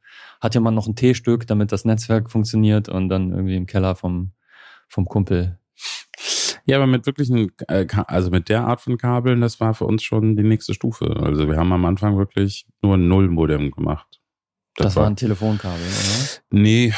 Hat 0.40 0.54
ja 0.54 0.60
man 0.60 0.74
noch 0.74 0.86
ein 0.86 0.96
T-Stück, 0.96 1.46
damit 1.46 1.70
das 1.70 1.84
Netzwerk 1.84 2.30
funktioniert 2.30 2.88
und 2.88 3.10
dann 3.10 3.30
irgendwie 3.30 3.56
im 3.56 3.66
Keller 3.66 3.94
vom 3.94 4.32
vom 4.88 5.06
Kumpel. 5.06 5.58
Ja, 6.66 6.76
aber 6.76 6.86
mit 6.86 7.04
wirklichen, 7.06 7.52
äh, 7.68 7.86
also 8.06 8.30
mit 8.30 8.48
der 8.48 8.66
Art 8.66 8.80
von 8.80 8.96
Kabeln, 8.96 9.40
das 9.40 9.60
war 9.60 9.74
für 9.74 9.84
uns 9.84 10.02
schon 10.02 10.36
die 10.36 10.42
nächste 10.42 10.72
Stufe. 10.72 11.16
Also 11.20 11.48
wir 11.48 11.56
haben 11.56 11.72
am 11.72 11.84
Anfang 11.84 12.16
wirklich 12.16 12.66
nur 12.82 12.96
ein 12.96 13.06
Nullmodem 13.08 13.70
gemacht. 13.70 14.20
Das, 14.76 14.86
das 14.86 14.96
war 14.96 15.06
ein 15.06 15.16
Telefonkabel, 15.16 15.80
oder? 15.80 16.42
Nee, 16.50 16.92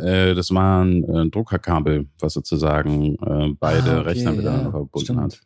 äh, 0.00 0.34
das 0.34 0.50
war 0.52 0.84
ein 0.84 1.04
äh, 1.04 1.28
Druckerkabel, 1.30 2.08
was 2.20 2.34
sozusagen 2.34 3.16
äh, 3.16 3.54
beide 3.58 3.92
ah, 3.92 4.00
okay, 4.00 4.08
Rechner 4.08 4.32
miteinander 4.32 4.64
ja, 4.64 4.70
verbunden 4.70 5.04
stimmt. 5.04 5.20
hat. 5.20 5.40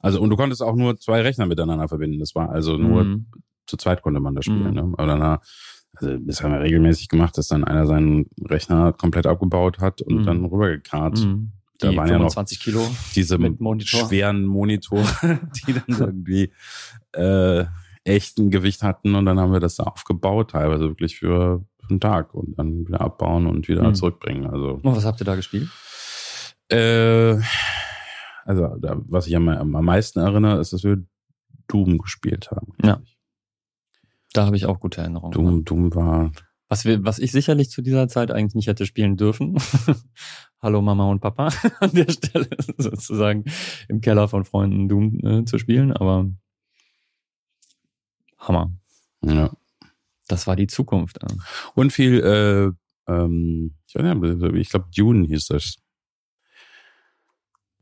Also 0.00 0.20
und 0.20 0.30
du 0.30 0.36
konntest 0.36 0.62
auch 0.62 0.76
nur 0.76 0.96
zwei 0.98 1.22
Rechner 1.22 1.46
miteinander 1.46 1.88
verbinden. 1.88 2.18
Das 2.20 2.34
war 2.34 2.50
also 2.50 2.76
nur 2.76 3.04
mhm. 3.04 3.26
zu 3.66 3.76
zweit 3.76 4.02
konnte 4.02 4.20
man 4.20 4.34
das 4.34 4.44
spielen. 4.44 4.70
Mhm. 4.70 4.74
Ne? 4.74 4.94
Aber 4.96 5.06
dann 5.06 5.22
also 5.22 6.18
das 6.18 6.42
haben 6.42 6.52
wir 6.52 6.60
regelmäßig 6.60 7.08
gemacht, 7.08 7.36
dass 7.36 7.48
dann 7.48 7.64
einer 7.64 7.86
seinen 7.86 8.26
Rechner 8.48 8.92
komplett 8.92 9.26
abgebaut 9.26 9.78
hat 9.80 10.02
und 10.02 10.20
mhm. 10.20 10.24
dann 10.24 10.44
rübergekarrt. 10.44 11.18
Mhm. 11.18 11.52
Da 11.80 11.94
waren 11.96 12.08
25 12.08 12.58
ja 12.58 12.64
Kilo 12.64 12.90
diese 13.14 13.38
Monitor. 13.38 14.08
schweren 14.08 14.44
Monitore, 14.44 15.04
die 15.66 15.72
dann 15.72 15.98
irgendwie 15.98 16.52
äh, 17.12 17.64
echten 18.04 18.50
Gewicht 18.50 18.82
hatten 18.82 19.14
und 19.14 19.26
dann 19.26 19.38
haben 19.38 19.52
wir 19.52 19.60
das 19.60 19.76
da 19.76 19.84
aufgebaut, 19.84 20.52
teilweise 20.52 20.88
wirklich 20.88 21.18
für 21.18 21.64
einen 21.88 22.00
Tag 22.00 22.34
und 22.34 22.58
dann 22.58 22.86
wieder 22.86 23.00
abbauen 23.00 23.46
und 23.46 23.68
wieder 23.68 23.88
mhm. 23.88 23.94
zurückbringen. 23.94 24.46
Also. 24.46 24.80
Und 24.82 24.96
was 24.96 25.04
habt 25.04 25.20
ihr 25.20 25.24
da 25.24 25.36
gespielt? 25.36 25.68
Äh, 26.68 27.38
also 28.44 28.76
da, 28.78 28.96
was 29.06 29.26
ich 29.26 29.36
am, 29.36 29.48
am 29.48 29.70
meisten 29.70 30.20
erinnere, 30.20 30.60
ist, 30.60 30.72
dass 30.72 30.84
wir 30.84 31.02
Doom 31.68 31.98
gespielt 31.98 32.50
haben. 32.50 32.72
Ja. 32.82 33.00
Ich. 33.04 33.18
Da 34.32 34.46
habe 34.46 34.56
ich 34.56 34.66
auch 34.66 34.80
gute 34.80 35.00
Erinnerungen. 35.00 35.32
Doom, 35.32 35.64
Doom 35.64 35.94
war. 35.94 36.30
Was, 36.70 36.84
wir, 36.84 37.04
was 37.04 37.18
ich 37.18 37.32
sicherlich 37.32 37.68
zu 37.68 37.82
dieser 37.82 38.06
Zeit 38.06 38.30
eigentlich 38.30 38.54
nicht 38.54 38.68
hätte 38.68 38.86
spielen 38.86 39.16
dürfen. 39.16 39.58
Hallo 40.62 40.80
Mama 40.80 41.10
und 41.10 41.18
Papa 41.18 41.48
an 41.80 41.90
der 41.92 42.08
Stelle 42.12 42.48
sozusagen 42.78 43.44
im 43.88 44.00
Keller 44.00 44.28
von 44.28 44.44
Freunden 44.44 44.88
Doom 44.88 45.18
äh, 45.24 45.44
zu 45.44 45.58
spielen, 45.58 45.92
aber 45.92 46.30
Hammer. 48.38 48.72
Ja. 49.22 49.50
Das 50.28 50.46
war 50.46 50.54
die 50.54 50.68
Zukunft. 50.68 51.18
Und 51.74 51.92
viel, 51.92 52.20
äh, 52.20 53.12
ähm, 53.12 53.74
ich, 53.88 53.96
ich 53.96 54.68
glaube 54.68 54.86
Dune 54.96 55.26
hieß 55.26 55.46
das. 55.46 55.78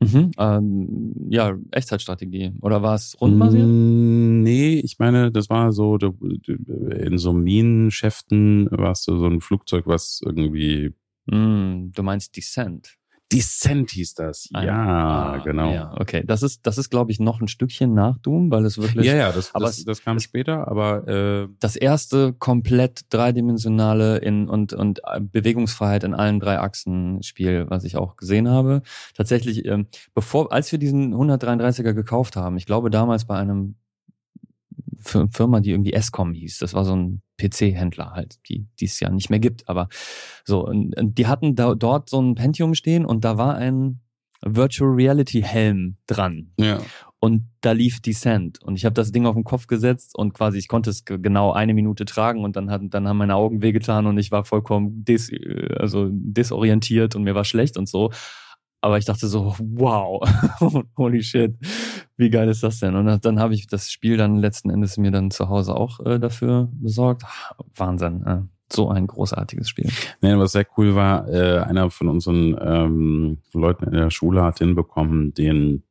Mhm, 0.01 0.31
ähm, 0.37 1.13
ja, 1.29 1.57
Echtzeitstrategie. 1.71 2.53
Oder 2.61 2.81
war 2.81 2.95
es 2.95 3.17
rundbasiert? 3.19 3.67
Mm, 3.67 4.41
nee, 4.43 4.79
ich 4.79 4.97
meine, 4.97 5.31
das 5.31 5.49
war 5.49 5.73
so, 5.73 5.97
in 5.97 7.17
so 7.17 7.33
Minenschäften 7.33 8.69
warst 8.71 9.07
du 9.09 9.17
so 9.17 9.25
ein 9.25 9.41
Flugzeug, 9.41 9.87
was 9.87 10.21
irgendwie. 10.23 10.93
Mm, 11.25 11.91
du 11.91 12.03
meinst 12.03 12.35
Descent. 12.37 12.98
Descent 13.31 13.91
hieß 13.91 14.15
das. 14.15 14.49
Ein, 14.53 14.65
ja, 14.65 14.75
ah, 14.75 15.37
genau. 15.37 15.71
Ja, 15.71 15.93
okay. 15.99 16.23
Das 16.25 16.41
ist, 16.41 16.65
das 16.65 16.79
ist, 16.79 16.89
glaube 16.89 17.11
ich, 17.11 17.19
noch 17.19 17.41
ein 17.41 17.47
Stückchen 17.47 17.93
nach 17.93 18.17
Doom, 18.17 18.49
weil 18.49 18.65
es 18.65 18.79
wirklich. 18.79 19.05
Ja, 19.05 19.15
ja, 19.15 19.31
das, 19.31 19.53
aber 19.53 19.67
das, 19.67 19.83
das 19.83 20.03
kam 20.03 20.17
es, 20.17 20.23
später, 20.23 20.67
aber 20.67 21.07
äh, 21.07 21.47
das 21.59 21.75
erste 21.75 22.33
komplett 22.33 23.01
dreidimensionale 23.09 24.17
in 24.17 24.49
und 24.49 24.73
und 24.73 25.01
Bewegungsfreiheit 25.19 26.03
in 26.03 26.15
allen 26.15 26.39
drei 26.39 26.59
Achsen 26.59 27.21
Spiel, 27.21 27.65
was 27.69 27.83
ich 27.83 27.97
auch 27.97 28.15
gesehen 28.15 28.49
habe. 28.49 28.81
Tatsächlich, 29.13 29.63
ähm, 29.65 29.87
bevor, 30.15 30.51
als 30.51 30.71
wir 30.71 30.79
diesen 30.79 31.13
133er 31.13 31.93
gekauft 31.93 32.35
haben, 32.35 32.57
ich 32.57 32.65
glaube 32.65 32.89
damals 32.89 33.25
bei 33.25 33.37
einem 33.37 33.75
Firma, 34.97 35.59
die 35.59 35.71
irgendwie 35.71 35.93
Escom 35.93 36.33
hieß. 36.33 36.57
Das 36.57 36.73
war 36.73 36.83
so 36.83 36.95
ein 36.95 37.21
PC-Händler 37.39 38.11
halt, 38.11 38.39
die, 38.49 38.67
die 38.79 38.85
es 38.85 38.99
ja 38.99 39.09
nicht 39.09 39.29
mehr 39.29 39.39
gibt. 39.39 39.67
Aber 39.69 39.87
so, 40.43 40.65
und, 40.65 40.97
und 40.97 41.17
die 41.17 41.27
hatten 41.27 41.55
da, 41.55 41.73
dort 41.75 42.09
so 42.09 42.21
ein 42.21 42.35
Pentium 42.35 42.75
stehen 42.75 43.05
und 43.05 43.25
da 43.25 43.37
war 43.37 43.55
ein 43.55 44.01
Virtual 44.41 44.89
Reality 44.89 45.41
Helm 45.41 45.97
dran. 46.07 46.51
Ja. 46.57 46.79
Und 47.21 47.49
da 47.61 47.73
lief 47.73 47.99
Descent. 47.99 48.63
Und 48.63 48.77
ich 48.77 48.85
habe 48.85 48.93
das 48.93 49.11
Ding 49.11 49.25
auf 49.25 49.35
den 49.35 49.43
Kopf 49.43 49.67
gesetzt 49.67 50.17
und 50.17 50.33
quasi, 50.33 50.57
ich 50.57 50.69
konnte 50.69 50.89
es 50.89 51.03
genau 51.03 51.51
eine 51.51 51.73
Minute 51.73 52.05
tragen 52.05 52.45
und 52.45 52.55
dann, 52.55 52.71
hat, 52.71 52.81
dann 52.85 53.07
haben 53.07 53.17
meine 53.17 53.35
Augen 53.35 53.61
wehgetan 53.61 54.05
und 54.05 54.17
ich 54.17 54.31
war 54.31 54.45
vollkommen 54.45 55.03
des, 55.03 55.29
also 55.75 56.07
desorientiert 56.11 57.15
und 57.15 57.23
mir 57.23 57.35
war 57.35 57.43
schlecht 57.43 57.77
und 57.77 57.89
so. 57.89 58.11
Aber 58.81 58.97
ich 58.97 59.03
dachte 59.03 59.27
so, 59.27 59.55
wow, 59.59 60.21
holy 60.97 61.21
shit, 61.21 61.55
wie 62.19 62.29
geil 62.29 62.49
ist 62.49 62.63
das 62.63 62.79
denn? 62.79 62.95
Und 62.95 63.25
dann 63.25 63.39
habe 63.39 63.53
ich 63.53 63.67
das 63.67 63.89
Spiel 63.89 64.17
dann 64.17 64.37
letzten 64.37 64.69
Endes 64.69 64.97
mir 64.97 65.09
dann 65.09 65.31
zu 65.31 65.47
Hause 65.47 65.73
auch 65.75 66.05
äh, 66.05 66.19
dafür 66.19 66.69
besorgt. 66.73 67.23
Wahnsinn, 67.75 68.25
äh, 68.25 68.41
so 68.71 68.89
ein 68.89 69.07
großartiges 69.07 69.69
Spiel. 69.69 69.89
Nee, 70.21 70.37
was 70.37 70.51
sehr 70.51 70.67
cool 70.77 70.95
war, 70.95 71.29
äh, 71.29 71.59
einer 71.59 71.89
von 71.89 72.09
unseren 72.09 72.57
ähm, 72.61 73.37
Leuten 73.53 73.85
in 73.85 73.93
der 73.93 74.09
Schule 74.09 74.43
hat 74.43 74.59
hinbekommen, 74.59 75.33
den 75.33 75.83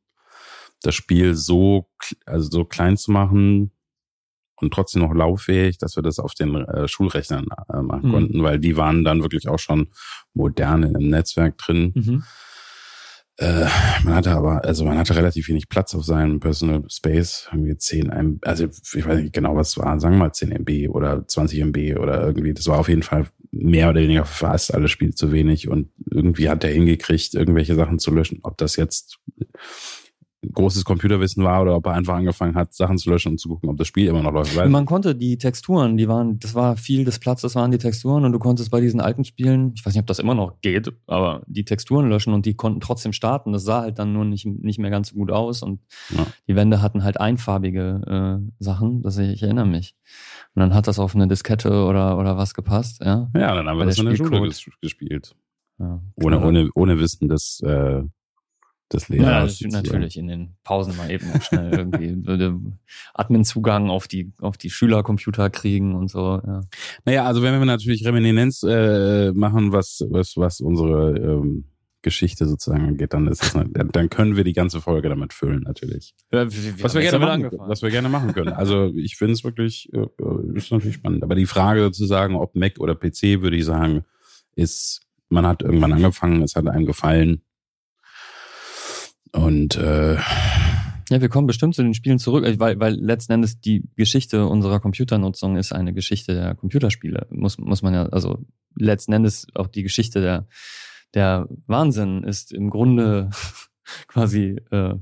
das 0.83 0.93
Spiel 0.93 1.33
so, 1.33 1.89
also 2.25 2.49
so 2.49 2.63
klein 2.63 2.95
zu 2.95 3.11
machen, 3.11 3.71
und 4.61 4.73
trotzdem 4.73 5.01
noch 5.01 5.13
lauffähig, 5.13 5.77
dass 5.77 5.95
wir 5.95 6.03
das 6.03 6.19
auf 6.19 6.33
den 6.33 6.55
äh, 6.55 6.87
Schulrechnern 6.87 7.47
äh, 7.71 7.81
machen 7.81 8.09
mhm. 8.09 8.11
konnten, 8.11 8.43
weil 8.43 8.59
die 8.59 8.77
waren 8.77 9.03
dann 9.03 9.21
wirklich 9.21 9.47
auch 9.47 9.59
schon 9.59 9.87
modern 10.33 10.83
im 10.83 11.09
Netzwerk 11.09 11.57
drin. 11.57 11.93
Mhm. 11.95 12.23
Äh, 13.39 13.67
man 14.03 14.15
hatte 14.15 14.31
aber, 14.31 14.65
also 14.65 14.83
man 14.83 14.97
hatte 14.97 15.15
relativ 15.15 15.47
wenig 15.47 15.69
Platz 15.69 15.95
auf 15.95 16.03
seinem 16.03 16.41
Personal 16.41 16.83
Space, 16.89 17.47
irgendwie 17.53 17.77
10 17.77 18.09
MB, 18.09 18.45
also 18.45 18.65
ich 18.65 19.07
weiß 19.07 19.21
nicht 19.21 19.33
genau, 19.33 19.55
was 19.55 19.69
es 19.69 19.77
war, 19.77 19.97
sagen 19.97 20.15
wir 20.15 20.25
mal 20.25 20.33
10 20.33 20.51
MB 20.51 20.89
oder 20.89 21.25
20 21.25 21.61
MB 21.61 21.97
oder 21.99 22.21
irgendwie, 22.21 22.53
das 22.53 22.67
war 22.67 22.79
auf 22.79 22.89
jeden 22.89 23.01
Fall 23.01 23.27
mehr 23.51 23.89
oder 23.89 24.01
weniger 24.01 24.25
fast 24.25 24.73
alles 24.73 24.91
Spiel 24.91 25.15
zu 25.15 25.31
wenig 25.31 25.69
und 25.69 25.89
irgendwie 26.11 26.49
hat 26.49 26.65
er 26.65 26.71
hingekriegt, 26.71 27.33
irgendwelche 27.33 27.75
Sachen 27.75 27.97
zu 27.97 28.11
löschen. 28.11 28.39
Ob 28.43 28.57
das 28.57 28.75
jetzt 28.75 29.19
großes 30.53 30.85
Computerwissen 30.85 31.43
war 31.43 31.61
oder 31.61 31.75
ob 31.75 31.85
er 31.87 31.93
einfach 31.93 32.15
angefangen 32.15 32.55
hat, 32.55 32.73
Sachen 32.73 32.97
zu 32.97 33.09
löschen 33.09 33.33
und 33.33 33.39
zu 33.39 33.49
gucken, 33.49 33.69
ob 33.69 33.77
das 33.77 33.87
Spiel 33.87 34.07
immer 34.07 34.23
noch 34.23 34.31
läuft. 34.31 34.55
Weil 34.55 34.69
Man 34.69 34.85
konnte 34.85 35.13
die 35.15 35.37
Texturen, 35.37 35.97
die 35.97 36.07
waren, 36.07 36.39
das 36.39 36.55
war 36.55 36.77
viel 36.77 37.03
des 37.03 37.19
Platzes 37.19 37.55
waren 37.55 37.71
die 37.71 37.77
Texturen 37.77 38.23
und 38.23 38.31
du 38.31 38.39
konntest 38.39 38.71
bei 38.71 38.79
diesen 38.79 39.01
alten 39.01 39.25
Spielen, 39.25 39.73
ich 39.75 39.85
weiß 39.85 39.93
nicht, 39.93 40.01
ob 40.01 40.07
das 40.07 40.19
immer 40.19 40.35
noch 40.35 40.61
geht, 40.61 40.93
aber 41.07 41.43
die 41.47 41.65
Texturen 41.65 42.07
löschen 42.07 42.33
und 42.33 42.45
die 42.45 42.53
konnten 42.53 42.79
trotzdem 42.79 43.11
starten. 43.11 43.51
Das 43.51 43.63
sah 43.63 43.81
halt 43.81 43.99
dann 43.99 44.13
nur 44.13 44.23
nicht, 44.23 44.45
nicht 44.45 44.79
mehr 44.79 44.91
ganz 44.91 45.09
so 45.09 45.15
gut 45.15 45.31
aus 45.31 45.61
und 45.61 45.81
Ja. 46.09 46.25
die 46.47 46.55
Wände 46.55 46.81
hatten 46.81 47.03
halt 47.03 47.19
einfarbige 47.19 48.39
äh, 48.39 48.63
Sachen, 48.63 49.01
das 49.01 49.17
ich, 49.17 49.29
ich 49.33 49.43
erinnere 49.43 49.67
mich. 49.67 49.95
Und 50.55 50.61
dann 50.61 50.73
hat 50.73 50.87
das 50.87 50.99
auf 50.99 51.15
eine 51.15 51.27
Diskette 51.27 51.83
oder, 51.83 52.17
oder 52.17 52.37
was 52.37 52.53
gepasst, 52.53 53.01
ja. 53.03 53.29
ja, 53.35 53.55
dann 53.55 53.67
haben 53.67 53.77
wir 53.77 53.85
das 53.85 53.99
in 53.99 54.05
der 54.05 54.15
Schule 54.15 54.49
gespielt. 54.81 55.35
ja 55.79 56.01
Ohne, 56.15 56.39
ohne, 56.45 56.69
ohne 56.75 56.97
Wissen 56.99 57.27
des, 57.27 57.61
äh, 57.65 58.03
des 58.91 59.09
Lehrers. 59.09 59.59
Ja, 59.59 59.67
das 59.67 59.73
natürlich 59.73 60.17
in 60.17 60.27
den 60.27 60.55
Pausen 60.63 60.95
mal 60.97 61.11
eben 61.11 61.31
noch 61.31 61.41
schnell 61.41 61.71
irgendwie 61.71 62.15
würde 62.25 62.59
Admin-Zugang 63.13 63.89
auf 63.89 64.07
die, 64.07 64.31
auf 64.39 64.57
die 64.57 64.69
Schülercomputer 64.69 65.49
kriegen 65.49 65.95
und 65.95 66.09
so. 66.09 66.41
Ja. 66.45 66.61
Naja, 67.05 67.25
also 67.25 67.41
wenn 67.43 67.57
wir 67.59 67.65
natürlich 67.65 68.05
Reminiszenz 68.05 68.63
äh, 68.63 69.31
machen, 69.33 69.71
was, 69.71 70.05
was, 70.09 70.37
was 70.37 70.61
unsere 70.61 71.17
ähm, 71.17 71.65
Geschichte 72.01 72.47
sozusagen 72.47 72.85
angeht, 72.85 73.13
dann 73.13 73.27
ist 73.27 73.43
es, 73.43 73.53
dann, 73.91 74.09
können 74.09 74.37
wir 74.37 74.43
die 74.43 74.53
ganze 74.53 74.79
Folge 74.79 75.09
damit 75.09 75.33
füllen, 75.33 75.63
natürlich. 75.63 76.15
Was 76.31 76.95
wir, 76.95 77.01
gerne 77.01 77.19
machen, 77.19 77.49
was 77.57 77.81
wir 77.81 77.89
gerne 77.89 78.07
machen 78.07 78.33
können. 78.33 78.53
Also 78.53 78.91
ich 78.95 79.17
finde 79.17 79.33
es 79.33 79.43
wirklich, 79.43 79.91
äh, 79.93 79.99
äh, 79.99 80.57
ist 80.57 80.71
natürlich 80.71 80.95
spannend. 80.95 81.23
Aber 81.23 81.35
die 81.35 81.45
Frage 81.45 81.81
sozusagen, 81.81 82.35
ob 82.35 82.55
Mac 82.55 82.79
oder 82.79 82.95
PC, 82.95 83.41
würde 83.41 83.57
ich 83.57 83.65
sagen, 83.65 84.05
ist, 84.55 85.01
man 85.27 85.45
hat 85.45 85.61
irgendwann 85.61 85.93
angefangen, 85.93 86.41
es 86.41 86.55
hat 86.55 86.67
einem 86.67 86.85
gefallen. 86.85 87.41
Und 89.31 89.75
äh, 89.77 90.17
Ja, 91.09 91.21
wir 91.21 91.29
kommen 91.29 91.47
bestimmt 91.47 91.73
zu 91.73 91.81
den 91.81 91.93
Spielen 91.93 92.19
zurück, 92.19 92.45
äh, 92.45 92.59
weil, 92.59 92.79
weil 92.79 92.93
letzten 92.93 93.33
Endes 93.33 93.59
die 93.59 93.83
Geschichte 93.95 94.45
unserer 94.45 94.79
Computernutzung 94.79 95.57
ist 95.57 95.71
eine 95.73 95.93
Geschichte 95.93 96.33
der 96.33 96.55
Computerspiele. 96.55 97.27
Muss, 97.31 97.57
muss 97.57 97.81
man 97.81 97.93
ja, 97.93 98.05
also 98.07 98.45
letzten 98.75 99.13
Endes 99.13 99.47
auch 99.55 99.67
die 99.67 99.83
Geschichte 99.83 100.21
der, 100.21 100.47
der 101.15 101.47
Wahnsinn 101.65 102.23
ist 102.23 102.51
im 102.53 102.69
Grunde 102.69 103.31
quasi 104.07 104.57
äh, 104.71 104.95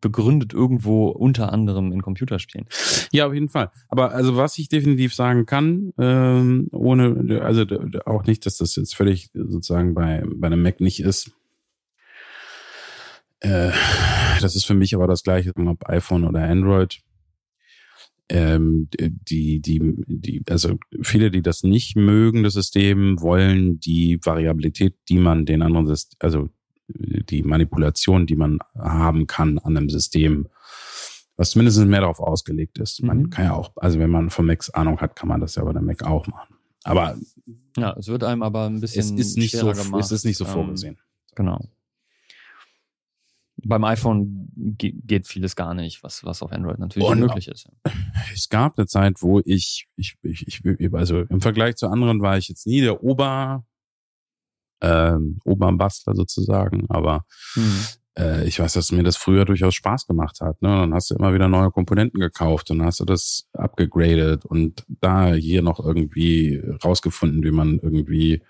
begründet 0.00 0.54
irgendwo 0.54 1.08
unter 1.08 1.52
anderem 1.52 1.92
in 1.92 2.02
Computerspielen. 2.02 2.66
Ja, 3.12 3.26
auf 3.26 3.34
jeden 3.34 3.48
Fall. 3.48 3.70
Aber 3.88 4.12
also 4.12 4.36
was 4.36 4.58
ich 4.58 4.68
definitiv 4.68 5.14
sagen 5.14 5.44
kann, 5.44 5.92
ähm, 5.98 6.68
ohne, 6.72 7.42
also 7.42 7.64
auch 8.06 8.24
nicht, 8.24 8.46
dass 8.46 8.58
das 8.58 8.76
jetzt 8.76 8.94
völlig 8.94 9.30
sozusagen 9.34 9.94
bei, 9.94 10.24
bei 10.36 10.46
einem 10.46 10.62
Mac 10.62 10.80
nicht 10.80 11.00
ist. 11.00 11.32
Äh, 13.40 13.70
das 14.40 14.56
ist 14.56 14.64
für 14.66 14.74
mich 14.74 14.94
aber 14.94 15.06
das 15.06 15.22
gleiche, 15.22 15.52
ob 15.56 15.88
iPhone 15.88 16.24
oder 16.24 16.42
Android. 16.42 17.00
Ähm, 18.30 18.88
die, 18.92 19.60
die, 19.60 19.80
die, 20.06 20.42
also 20.50 20.76
viele, 21.02 21.30
die 21.30 21.40
das 21.40 21.62
nicht 21.62 21.96
mögen, 21.96 22.42
das 22.42 22.52
System, 22.54 23.20
wollen 23.22 23.80
die 23.80 24.18
Variabilität, 24.22 24.96
die 25.08 25.16
man 25.16 25.46
den 25.46 25.62
anderen, 25.62 25.96
also 26.18 26.50
die 26.88 27.42
Manipulation, 27.42 28.26
die 28.26 28.36
man 28.36 28.58
haben 28.76 29.26
kann 29.26 29.58
an 29.58 29.76
einem 29.76 29.88
System, 29.88 30.48
was 31.36 31.50
zumindest 31.52 31.78
mehr 31.86 32.00
darauf 32.00 32.20
ausgelegt 32.20 32.78
ist. 32.78 33.02
Man 33.02 33.18
Mhm. 33.18 33.30
kann 33.30 33.44
ja 33.46 33.54
auch, 33.54 33.72
also 33.76 33.98
wenn 33.98 34.10
man 34.10 34.28
von 34.28 34.44
Macs 34.46 34.68
Ahnung 34.70 35.00
hat, 35.00 35.16
kann 35.16 35.28
man 35.28 35.40
das 35.40 35.54
ja 35.54 35.64
bei 35.64 35.72
der 35.72 35.82
Mac 35.82 36.02
auch 36.04 36.26
machen. 36.26 36.54
Aber 36.84 37.16
Ja, 37.76 37.94
es 37.98 38.08
wird 38.08 38.24
einem 38.24 38.42
aber 38.42 38.66
ein 38.66 38.80
bisschen 38.80 39.18
es 39.18 39.26
ist 39.28 39.36
nicht 39.38 39.56
so, 39.56 39.72
gemacht. 39.72 40.04
es 40.04 40.12
ist 40.12 40.24
nicht 40.24 40.36
so 40.36 40.44
ähm, 40.44 40.50
vorgesehen. 40.50 40.98
Genau. 41.34 41.64
Beim 43.64 43.84
iPhone 43.84 44.48
ge 44.56 44.92
geht 45.04 45.26
vieles 45.26 45.56
gar 45.56 45.74
nicht, 45.74 46.02
was, 46.02 46.24
was 46.24 46.42
auf 46.42 46.52
Android 46.52 46.78
natürlich 46.78 47.08
Und- 47.08 47.20
möglich 47.20 47.48
ist. 47.48 47.68
Es 48.34 48.48
gab 48.48 48.78
eine 48.78 48.86
Zeit, 48.86 49.20
wo 49.22 49.40
ich, 49.44 49.88
ich, 49.96 50.16
ich, 50.22 50.62
ich, 50.64 50.94
also 50.94 51.20
im 51.22 51.40
Vergleich 51.40 51.76
zu 51.76 51.88
anderen 51.88 52.20
war 52.22 52.36
ich 52.38 52.48
jetzt 52.48 52.66
nie 52.66 52.80
der 52.80 53.02
Ober, 53.02 53.64
ähm, 54.80 55.38
Oberbastler 55.44 56.14
sozusagen, 56.14 56.86
aber 56.88 57.24
Hm. 57.54 57.80
äh, 58.16 58.46
ich 58.46 58.60
weiß, 58.60 58.74
dass 58.74 58.92
mir 58.92 59.02
das 59.02 59.16
früher 59.16 59.44
durchaus 59.44 59.74
Spaß 59.74 60.06
gemacht 60.06 60.40
hat. 60.40 60.62
Ne? 60.62 60.68
Dann 60.68 60.94
hast 60.94 61.10
du 61.10 61.16
immer 61.16 61.34
wieder 61.34 61.48
neue 61.48 61.70
Komponenten 61.72 62.20
gekauft 62.20 62.70
und 62.70 62.78
dann 62.78 62.86
hast 62.86 63.00
du 63.00 63.04
das 63.04 63.48
abgegradet 63.54 64.44
und 64.44 64.84
da 65.00 65.32
hier 65.34 65.62
noch 65.62 65.80
irgendwie 65.80 66.62
rausgefunden, 66.84 67.42
wie 67.42 67.50
man 67.50 67.78
irgendwie, 67.80 68.42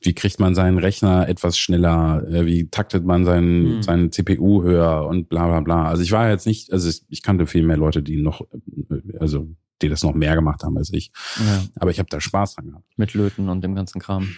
wie 0.00 0.14
kriegt 0.14 0.38
man 0.38 0.54
seinen 0.54 0.78
Rechner 0.78 1.28
etwas 1.28 1.58
schneller, 1.58 2.22
äh, 2.28 2.46
wie 2.46 2.68
taktet 2.68 3.04
man 3.04 3.24
seinen, 3.24 3.76
Hm. 3.76 3.82
seinen 3.82 4.12
CPU 4.12 4.62
höher 4.62 5.06
und 5.06 5.28
bla 5.28 5.46
bla 5.48 5.60
bla. 5.60 5.88
Also 5.88 6.02
ich 6.02 6.12
war 6.12 6.28
jetzt 6.30 6.46
nicht, 6.46 6.72
also 6.72 6.88
ich, 7.08 7.22
kannte 7.22 7.46
viel 7.46 7.64
mehr 7.64 7.76
Leute, 7.76 8.02
die 8.02 8.16
noch, 8.22 8.42
äh, 8.42 9.18
also 9.18 9.48
die 9.82 9.88
das 9.88 10.02
noch 10.02 10.14
mehr 10.14 10.34
gemacht 10.34 10.62
haben 10.64 10.76
als 10.76 10.92
ich. 10.92 11.10
Ja, 11.38 11.62
Aber 11.76 11.90
ich 11.90 11.98
habe 11.98 12.08
da 12.10 12.20
Spaß 12.20 12.54
dran 12.56 12.66
gehabt. 12.68 12.84
mit 12.96 13.14
Löten 13.14 13.48
und 13.48 13.62
dem 13.62 13.74
ganzen 13.74 14.00
Kram. 14.00 14.28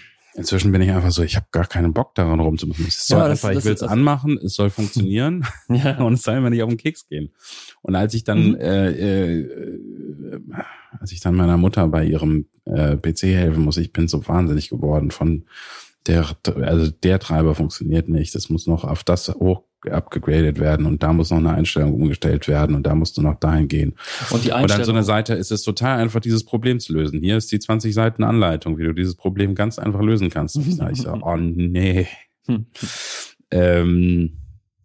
Inzwischen 0.41 0.73
bin 0.73 0.81
ich 0.83 0.91
einfach 0.91 1.11
so, 1.11 1.23
ich 1.23 1.37
habe 1.37 1.47
gar 1.53 1.67
keinen 1.67 1.93
Bock 1.93 2.15
daran 2.15 2.41
rumzumachen. 2.41 2.87
Es 2.89 3.07
soll 3.07 3.19
Ja, 3.19 3.29
das- 3.29 3.45
einfach, 3.45 3.55
das- 3.55 3.59
ich 3.65 3.65
will 3.67 3.75
es 3.75 3.83
anmachen, 3.83 4.39
es 4.43 4.55
soll 4.55 4.71
funktionieren 4.71 5.45
Ja, 5.69 5.99
und 6.03 6.15
es 6.15 6.23
soll 6.23 6.41
mir 6.41 6.51
nicht 6.51 6.63
auf 6.63 6.69
den 6.71 6.79
Keks 6.79 7.07
gehen. 7.07 7.31
Und 7.83 7.95
als 7.95 8.15
ich 8.15 8.25
dann, 8.25 8.51
Mhm. 8.51 8.55
äh, 8.57 8.91
äh, 9.41 10.41
als 10.99 11.13
ich 11.13 11.21
dann 11.21 11.35
meiner 11.37 11.57
Mutter 11.57 11.87
bei 11.89 12.05
ihrem 12.05 12.47
äh, 12.65 12.97
PC 12.97 13.25
helfen 13.35 13.63
muss, 13.65 13.77
ich 13.77 13.93
bin 13.93 14.09
so 14.09 14.27
wahnsinnig 14.27 14.69
geworden 14.71 15.11
von 15.11 15.45
der, 16.07 16.27
also 16.63 16.91
der 16.91 17.19
Treiber 17.19 17.55
funktioniert 17.55 18.09
nicht. 18.09 18.35
Das 18.35 18.49
muss 18.49 18.67
noch 18.67 18.85
auf 18.85 19.05
das 19.05 19.29
hoch 19.29 19.63
abgegradet 19.89 20.59
werden 20.59 20.87
und 20.87 21.03
da 21.03 21.13
muss 21.13 21.31
noch 21.31 21.39
eine 21.39 21.53
Einstellung 21.53 21.95
umgestellt 21.95 22.49
werden 22.49 22.77
und 22.77 22.85
da 22.87 22.95
musst 22.95 23.17
du 23.17 23.23
noch 23.23 23.37
dahin 23.37 23.69
gehen. 23.69 23.95
und 24.31 24.45
die 24.45 24.49
Und 24.49 24.55
an 24.55 24.69
so 24.69 24.75
Einstellung. 24.75 24.97
einer 24.97 25.05
Seite 25.05 25.35
ist 25.35 25.51
es 25.51 25.63
total 25.63 25.99
einfach, 25.99 26.21
dieses 26.21 26.45
Problem 26.45 26.81
zu 26.81 26.93
lösen. 26.93 27.21
Hier 27.21 27.37
ist 27.37 27.51
die 27.53 27.59
20 27.59 27.95
Seiten 27.95 28.25
Anleitung, 28.25 28.79
wie 28.79 28.85
du 28.85 28.93
dieses 28.93 29.15
Problem 29.15 29.55
ganz 29.55 29.79
einfach 29.79 30.01
lösen 30.01 30.31
kannst. 30.31 30.57
Und 30.57 30.69
ich 30.69 30.77
sag, 30.77 30.93
ich 30.93 30.99
so, 31.03 31.13
oh 31.13 31.37
nee. 31.37 32.07
Hm. 32.47 32.67
Ähm, 33.51 34.40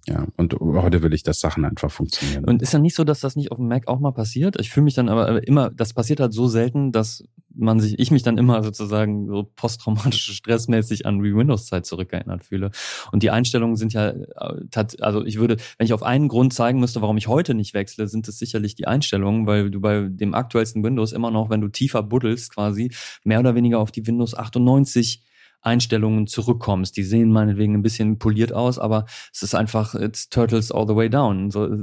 ja, 0.08 0.28
und 0.38 0.54
heute 0.60 1.02
will 1.02 1.14
ich, 1.14 1.24
dass 1.24 1.40
Sachen 1.40 1.66
einfach 1.66 1.90
funktionieren. 1.90 2.46
Und 2.46 2.62
ist 2.62 2.74
ja 2.74 2.80
nicht 2.80 2.96
so, 2.96 3.04
dass 3.04 3.22
das 3.22 3.36
nicht 3.36 3.52
auf 3.52 3.58
dem 3.58 3.68
Mac 3.68 3.88
auch 3.88 4.00
mal 4.00 4.12
passiert? 4.12 4.60
Ich 4.60 4.70
fühle 4.70 4.84
mich 4.84 4.94
dann 4.94 5.10
aber 5.10 5.48
immer, 5.48 5.72
das 5.72 5.94
passiert 5.94 6.20
halt 6.20 6.32
so 6.32 6.48
selten, 6.48 6.92
dass 6.92 7.24
man 7.56 7.80
sich, 7.80 7.98
ich 7.98 8.12
mich 8.12 8.22
dann 8.22 8.38
immer 8.38 8.62
sozusagen 8.64 9.28
so 9.28 9.50
posttraumatische 9.56 10.34
stressmäßig 10.34 11.06
an 11.06 11.24
die 11.24 11.36
Windows-Zeit 11.36 11.86
zurückerinnert 11.86 12.44
fühle. 12.44 12.70
Und 13.12 13.24
die 13.24 13.32
Einstellungen 13.32 13.78
sind 13.78 13.94
ja, 13.94 14.10
äh, 14.10 14.86
also 15.00 15.26
ich 15.26 15.40
würde, 15.40 15.58
wenn 15.78 15.86
ich 15.86 15.94
auf 15.94 16.04
einen 16.04 16.28
Grund 16.28 16.54
zeigen 16.54 16.80
müsste, 16.80 17.02
warum 17.02 17.18
ich 17.18 17.28
heute 17.28 17.56
nicht 17.56 17.74
wechsle, 17.74 18.08
sind 18.08 18.28
es 18.28 18.38
sicherlich 18.38 18.76
die 18.76 18.88
Einstellungen, 18.88 19.48
weil 19.48 19.72
du 19.72 19.82
bei 19.82 20.08
dem 20.08 20.36
aktuellsten 20.36 20.84
Windows 20.84 21.14
immer 21.14 21.32
noch, 21.32 21.50
wenn 21.50 21.62
du 21.62 21.70
tiefer 21.70 22.04
buddelst 22.04 22.54
quasi, 22.54 22.92
mehr 23.24 23.40
oder 23.40 23.56
weniger 23.56 23.80
auf 23.80 23.92
die 23.92 24.06
Windows 24.06 24.36
98 24.36 25.24
Einstellungen 25.66 26.28
zurückkommst. 26.28 26.96
Die 26.96 27.04
sehen 27.04 27.32
meinetwegen 27.32 27.74
ein 27.74 27.82
bisschen 27.82 28.20
poliert 28.20 28.54
aus, 28.54 28.80
aber 28.80 29.06
es 29.34 29.42
ist 29.42 29.56
einfach, 29.56 29.96
it's 29.96 30.30
Turtles 30.30 30.72
all 30.72 30.88
the 30.88 30.96
way 30.96 31.10
down. 31.10 31.52
So, 31.52 31.66
äh, 31.66 31.78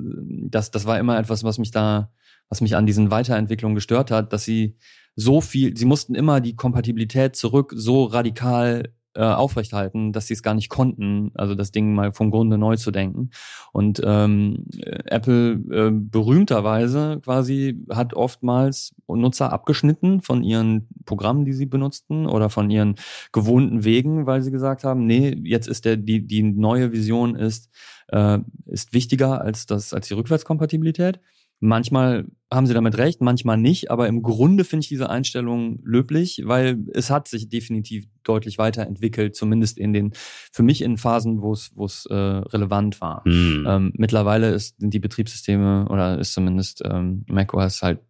das, 0.48 0.70
das 0.70 0.86
war 0.86 0.98
immer 0.98 1.18
etwas, 1.18 1.44
was 1.44 1.58
mich 1.58 1.70
da, 1.70 2.12
was 2.48 2.60
mich 2.60 2.76
an 2.76 2.86
diesen 2.86 3.10
Weiterentwicklungen 3.10 3.74
gestört 3.74 4.10
hat, 4.10 4.32
dass 4.32 4.44
sie 4.44 4.76
so 5.16 5.40
viel, 5.40 5.76
sie 5.76 5.84
mussten 5.84 6.14
immer 6.14 6.40
die 6.40 6.56
Kompatibilität 6.56 7.36
zurück 7.36 7.72
so 7.76 8.04
radikal 8.04 8.94
äh, 9.14 9.22
aufrechthalten, 9.22 10.12
dass 10.12 10.26
sie 10.26 10.34
es 10.34 10.42
gar 10.42 10.54
nicht 10.54 10.68
konnten, 10.68 11.32
also 11.34 11.54
das 11.54 11.72
Ding 11.72 11.94
mal 11.94 12.12
vom 12.12 12.30
Grunde 12.30 12.58
neu 12.58 12.76
zu 12.76 12.90
denken. 12.90 13.30
Und 13.72 14.00
ähm, 14.04 14.64
äh, 14.78 15.02
Apple 15.04 15.52
äh, 15.70 15.90
berühmterweise 15.90 17.20
quasi 17.22 17.84
hat 17.90 18.14
oftmals 18.14 18.94
Nutzer 19.08 19.52
abgeschnitten 19.52 20.22
von 20.22 20.42
ihren 20.42 20.88
Programmen, 21.04 21.44
die 21.44 21.52
sie 21.52 21.66
benutzten 21.66 22.26
oder 22.26 22.48
von 22.48 22.70
ihren 22.70 22.96
gewohnten 23.32 23.84
Wegen, 23.84 24.26
weil 24.26 24.42
sie 24.42 24.50
gesagt 24.50 24.84
haben, 24.84 25.06
nee, 25.06 25.38
jetzt 25.44 25.68
ist 25.68 25.84
der 25.84 25.96
die 25.96 26.26
die 26.26 26.42
neue 26.42 26.92
Vision 26.92 27.36
ist 27.36 27.70
äh, 28.08 28.38
ist 28.66 28.92
wichtiger 28.92 29.40
als 29.40 29.66
das 29.66 29.92
als 29.92 30.08
die 30.08 30.14
Rückwärtskompatibilität. 30.14 31.20
Manchmal 31.64 32.26
haben 32.52 32.66
sie 32.66 32.74
damit 32.74 32.98
recht, 32.98 33.20
manchmal 33.20 33.56
nicht, 33.56 33.92
aber 33.92 34.08
im 34.08 34.22
Grunde 34.22 34.64
finde 34.64 34.82
ich 34.82 34.88
diese 34.88 35.08
Einstellung 35.08 35.78
löblich, 35.84 36.42
weil 36.44 36.84
es 36.92 37.08
hat 37.08 37.28
sich 37.28 37.48
definitiv 37.48 38.08
deutlich 38.24 38.58
weiterentwickelt, 38.58 39.36
zumindest 39.36 39.78
in 39.78 39.92
den, 39.92 40.12
für 40.50 40.64
mich 40.64 40.82
in 40.82 40.98
Phasen, 40.98 41.40
wo 41.40 41.52
es, 41.52 41.70
wo 41.76 41.84
es 41.84 42.04
äh, 42.06 42.14
relevant 42.14 43.00
war. 43.00 43.22
Hm. 43.24 43.64
Ähm, 43.68 43.92
mittlerweile 43.96 44.50
ist, 44.50 44.80
sind 44.80 44.92
die 44.92 44.98
Betriebssysteme 44.98 45.86
oder 45.88 46.18
ist 46.18 46.32
zumindest 46.32 46.82
ähm, 46.84 47.24
macOS 47.28 47.80
halt 47.80 48.00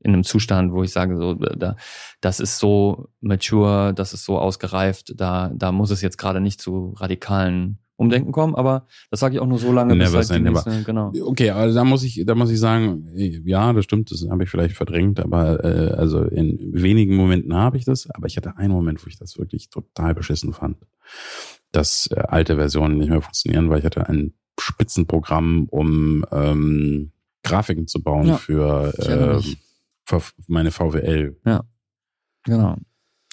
in 0.00 0.14
einem 0.14 0.24
Zustand, 0.24 0.72
wo 0.72 0.82
ich 0.82 0.90
sage, 0.90 1.18
so, 1.18 1.34
da, 1.34 1.76
das 2.22 2.40
ist 2.40 2.58
so 2.58 3.10
mature, 3.20 3.92
das 3.92 4.14
ist 4.14 4.24
so 4.24 4.38
ausgereift, 4.38 5.12
da, 5.16 5.52
da 5.54 5.70
muss 5.70 5.90
es 5.90 6.00
jetzt 6.00 6.16
gerade 6.16 6.40
nicht 6.40 6.62
zu 6.62 6.94
radikalen 6.96 7.78
Umdenken 8.02 8.32
kommen, 8.32 8.54
aber 8.54 8.86
das 9.10 9.20
sage 9.20 9.34
ich 9.34 9.40
auch 9.40 9.46
nur 9.46 9.58
so 9.58 9.72
lange, 9.72 9.94
Never 9.96 10.18
bis 10.18 10.30
halt 10.30 10.40
die 10.40 10.50
nächste, 10.50 10.82
genau. 10.84 11.12
Okay, 11.22 11.50
also 11.50 11.74
da 11.74 11.84
muss 11.84 12.02
ich, 12.02 12.24
da 12.26 12.34
muss 12.34 12.50
ich 12.50 12.60
sagen, 12.60 13.08
ja, 13.14 13.72
das 13.72 13.84
stimmt, 13.84 14.10
das 14.10 14.26
habe 14.28 14.44
ich 14.44 14.50
vielleicht 14.50 14.76
verdrängt, 14.76 15.20
aber 15.20 15.64
äh, 15.64 15.94
also 15.94 16.22
in 16.24 16.58
wenigen 16.72 17.16
Momenten 17.16 17.54
habe 17.54 17.76
ich 17.76 17.84
das, 17.84 18.10
aber 18.10 18.26
ich 18.26 18.36
hatte 18.36 18.56
einen 18.56 18.72
Moment, 18.72 19.04
wo 19.04 19.08
ich 19.08 19.18
das 19.18 19.38
wirklich 19.38 19.70
total 19.70 20.14
beschissen 20.14 20.52
fand, 20.52 20.76
dass 21.70 22.08
äh, 22.12 22.20
alte 22.20 22.56
Versionen 22.56 22.98
nicht 22.98 23.10
mehr 23.10 23.22
funktionieren, 23.22 23.70
weil 23.70 23.78
ich 23.78 23.84
hatte 23.84 24.08
einen 24.08 24.34
Spitzenprogramm, 24.58 25.66
um 25.70 26.24
ähm, 26.30 27.12
Grafiken 27.42 27.86
zu 27.86 28.02
bauen 28.02 28.28
Ja, 28.28 28.36
für, 28.36 28.94
äh, 28.98 30.16
meine 30.46 30.70
VWL. 30.70 31.36
Genau. 32.44 32.76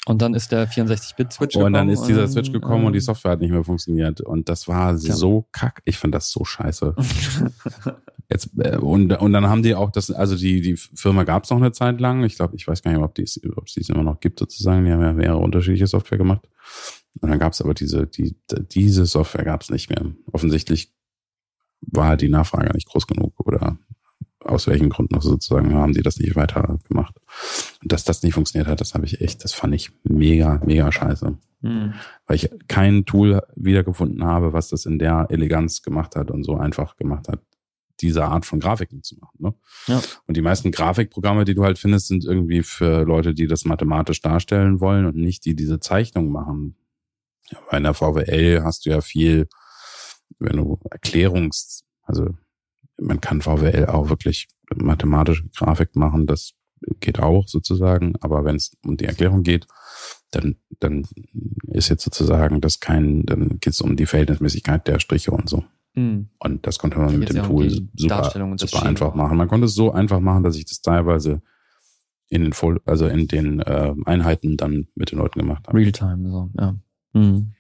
Und 0.05 0.21
dann 0.21 0.33
ist 0.33 0.51
der 0.51 0.67
64-Bit-Switch 0.67 1.53
gekommen. 1.53 1.65
Und 1.67 1.73
dann 1.73 1.89
ist 1.89 2.03
dieser 2.03 2.27
Switch 2.27 2.51
gekommen 2.51 2.85
und 2.85 2.93
die 2.93 2.99
ähm, 2.99 3.03
Software 3.03 3.31
hat 3.31 3.41
nicht 3.41 3.51
mehr 3.51 3.63
funktioniert. 3.63 4.21
Und 4.21 4.49
das 4.49 4.67
war 4.67 4.97
Tja. 4.97 5.13
so 5.13 5.47
kack. 5.51 5.81
Ich 5.85 5.97
fand 5.97 6.15
das 6.15 6.31
so 6.31 6.45
scheiße. 6.45 6.95
Jetzt, 8.31 8.51
äh, 8.57 8.77
und, 8.77 9.11
und 9.13 9.33
dann 9.33 9.47
haben 9.47 9.61
die 9.61 9.75
auch 9.75 9.91
das, 9.91 10.09
also 10.11 10.35
die, 10.35 10.61
die 10.61 10.77
Firma 10.77 11.23
gab 11.23 11.43
es 11.43 11.49
noch 11.49 11.57
eine 11.57 11.71
Zeit 11.73 11.99
lang. 11.99 12.23
Ich 12.23 12.35
glaube, 12.35 12.55
ich 12.55 12.67
weiß 12.67 12.81
gar 12.81 12.91
nicht, 12.91 13.01
ob 13.01 13.17
es 13.19 13.39
ob 13.55 13.67
es 13.67 13.73
die 13.73 13.91
immer 13.91 14.03
noch 14.03 14.19
gibt 14.19 14.39
sozusagen. 14.39 14.85
Die 14.85 14.91
haben 14.91 15.01
ja 15.01 15.13
mehrere 15.13 15.39
unterschiedliche 15.39 15.87
Software 15.87 16.17
gemacht. 16.17 16.47
Und 17.19 17.29
dann 17.29 17.39
gab 17.39 17.53
es 17.53 17.61
aber 17.61 17.73
diese, 17.73 18.07
die, 18.07 18.35
diese 18.71 19.05
Software 19.05 19.43
gab 19.43 19.61
es 19.61 19.69
nicht 19.69 19.89
mehr. 19.89 20.05
Offensichtlich 20.31 20.93
war 21.81 22.07
halt 22.07 22.21
die 22.21 22.29
Nachfrage 22.29 22.71
nicht 22.73 22.87
groß 22.87 23.07
genug 23.07 23.33
oder 23.39 23.77
aus 24.49 24.67
welchen 24.67 24.89
Gründen 24.89 25.15
auch 25.15 25.21
sozusagen 25.21 25.73
haben 25.73 25.93
die 25.93 26.01
das 26.01 26.17
nicht 26.17 26.35
weiter 26.35 26.79
gemacht. 26.87 27.15
Und 27.81 27.91
dass 27.91 28.03
das 28.03 28.23
nicht 28.23 28.33
funktioniert 28.33 28.67
hat, 28.67 28.81
das 28.81 28.93
habe 28.93 29.05
ich 29.05 29.21
echt, 29.21 29.43
das 29.43 29.53
fand 29.53 29.75
ich 29.75 29.91
mega, 30.03 30.61
mega 30.65 30.91
scheiße 30.91 31.37
Hm. 31.61 31.93
weil 32.25 32.37
ich 32.37 32.49
kein 32.69 33.05
Tool 33.05 33.41
wiedergefunden 33.55 34.23
habe, 34.23 34.53
was 34.53 34.69
das 34.69 34.85
in 34.85 34.97
der 34.97 35.27
Eleganz 35.29 35.81
gemacht 35.81 36.15
hat 36.15 36.31
und 36.31 36.45
so 36.45 36.55
einfach 36.55 36.95
gemacht 36.95 37.27
hat, 37.27 37.41
diese 37.99 38.23
Art 38.23 38.45
von 38.45 38.61
Grafiken 38.61 39.03
zu 39.03 39.17
machen. 39.17 39.35
Ne? 39.39 39.53
Ja. 39.87 40.01
Und 40.25 40.37
die 40.37 40.41
meisten 40.41 40.71
Grafikprogramme, 40.71 41.43
die 41.43 41.55
du 41.55 41.65
halt 41.65 41.77
findest, 41.77 42.07
sind 42.07 42.23
irgendwie 42.23 42.63
für 42.63 43.03
Leute, 43.03 43.33
die 43.33 43.45
das 43.45 43.65
mathematisch 43.65 44.21
darstellen 44.21 44.79
wollen 44.79 45.05
und 45.05 45.17
nicht 45.17 45.43
die 45.43 45.53
diese 45.53 45.81
Zeichnung 45.81 46.31
machen. 46.31 46.77
Ja, 47.49 47.57
Bei 47.69 47.77
einer 47.77 47.93
VWL 47.93 48.61
hast 48.63 48.85
du 48.85 48.91
ja 48.91 49.01
viel, 49.01 49.49
wenn 50.37 50.55
du 50.55 50.79
Erklärungs, 50.89 51.83
also 52.03 52.29
man 52.99 53.21
kann 53.21 53.41
VWL 53.41 53.85
auch 53.87 54.09
wirklich 54.09 54.47
mathematische 54.75 55.47
Grafik 55.55 55.95
machen, 55.95 56.27
das 56.27 56.53
geht 56.99 57.19
auch 57.19 57.47
sozusagen, 57.47 58.13
aber 58.21 58.45
wenn 58.45 58.55
es 58.55 58.71
um 58.85 58.97
die 58.97 59.05
Erklärung 59.05 59.43
geht, 59.43 59.67
dann, 60.31 60.55
dann 60.79 61.05
ist 61.67 61.89
jetzt 61.89 62.03
sozusagen 62.03 62.61
das 62.61 62.79
kein, 62.79 63.25
dann 63.25 63.59
geht 63.59 63.73
es 63.73 63.81
um 63.81 63.95
die 63.95 64.05
Verhältnismäßigkeit 64.05 64.87
der 64.87 64.99
Striche 64.99 65.31
und 65.31 65.49
so. 65.49 65.63
Hm. 65.95 66.29
Und 66.39 66.67
das 66.67 66.77
konnte 66.77 66.99
man 66.99 67.17
mit 67.17 67.29
dem 67.29 67.37
ja 67.37 67.43
Tool 67.43 67.69
super, 67.95 68.31
super 68.57 68.83
einfach 68.83 69.15
machen. 69.15 69.37
Man 69.37 69.47
konnte 69.47 69.65
es 69.65 69.73
so 69.73 69.91
einfach 69.91 70.19
machen, 70.19 70.43
dass 70.43 70.55
ich 70.55 70.65
das 70.65 70.81
teilweise 70.81 71.41
in 72.29 72.43
den 72.43 72.53
Fol 72.53 72.79
also 72.85 73.07
in 73.07 73.27
den 73.27 73.59
äh, 73.59 73.93
Einheiten 74.05 74.55
dann 74.55 74.87
mit 74.93 75.11
den 75.11 75.17
Leuten 75.17 75.39
gemacht 75.39 75.67
habe. 75.67 75.77
Realtime, 75.77 76.29
so, 76.29 76.49
ja. 76.57 76.75
Hm. 77.13 77.53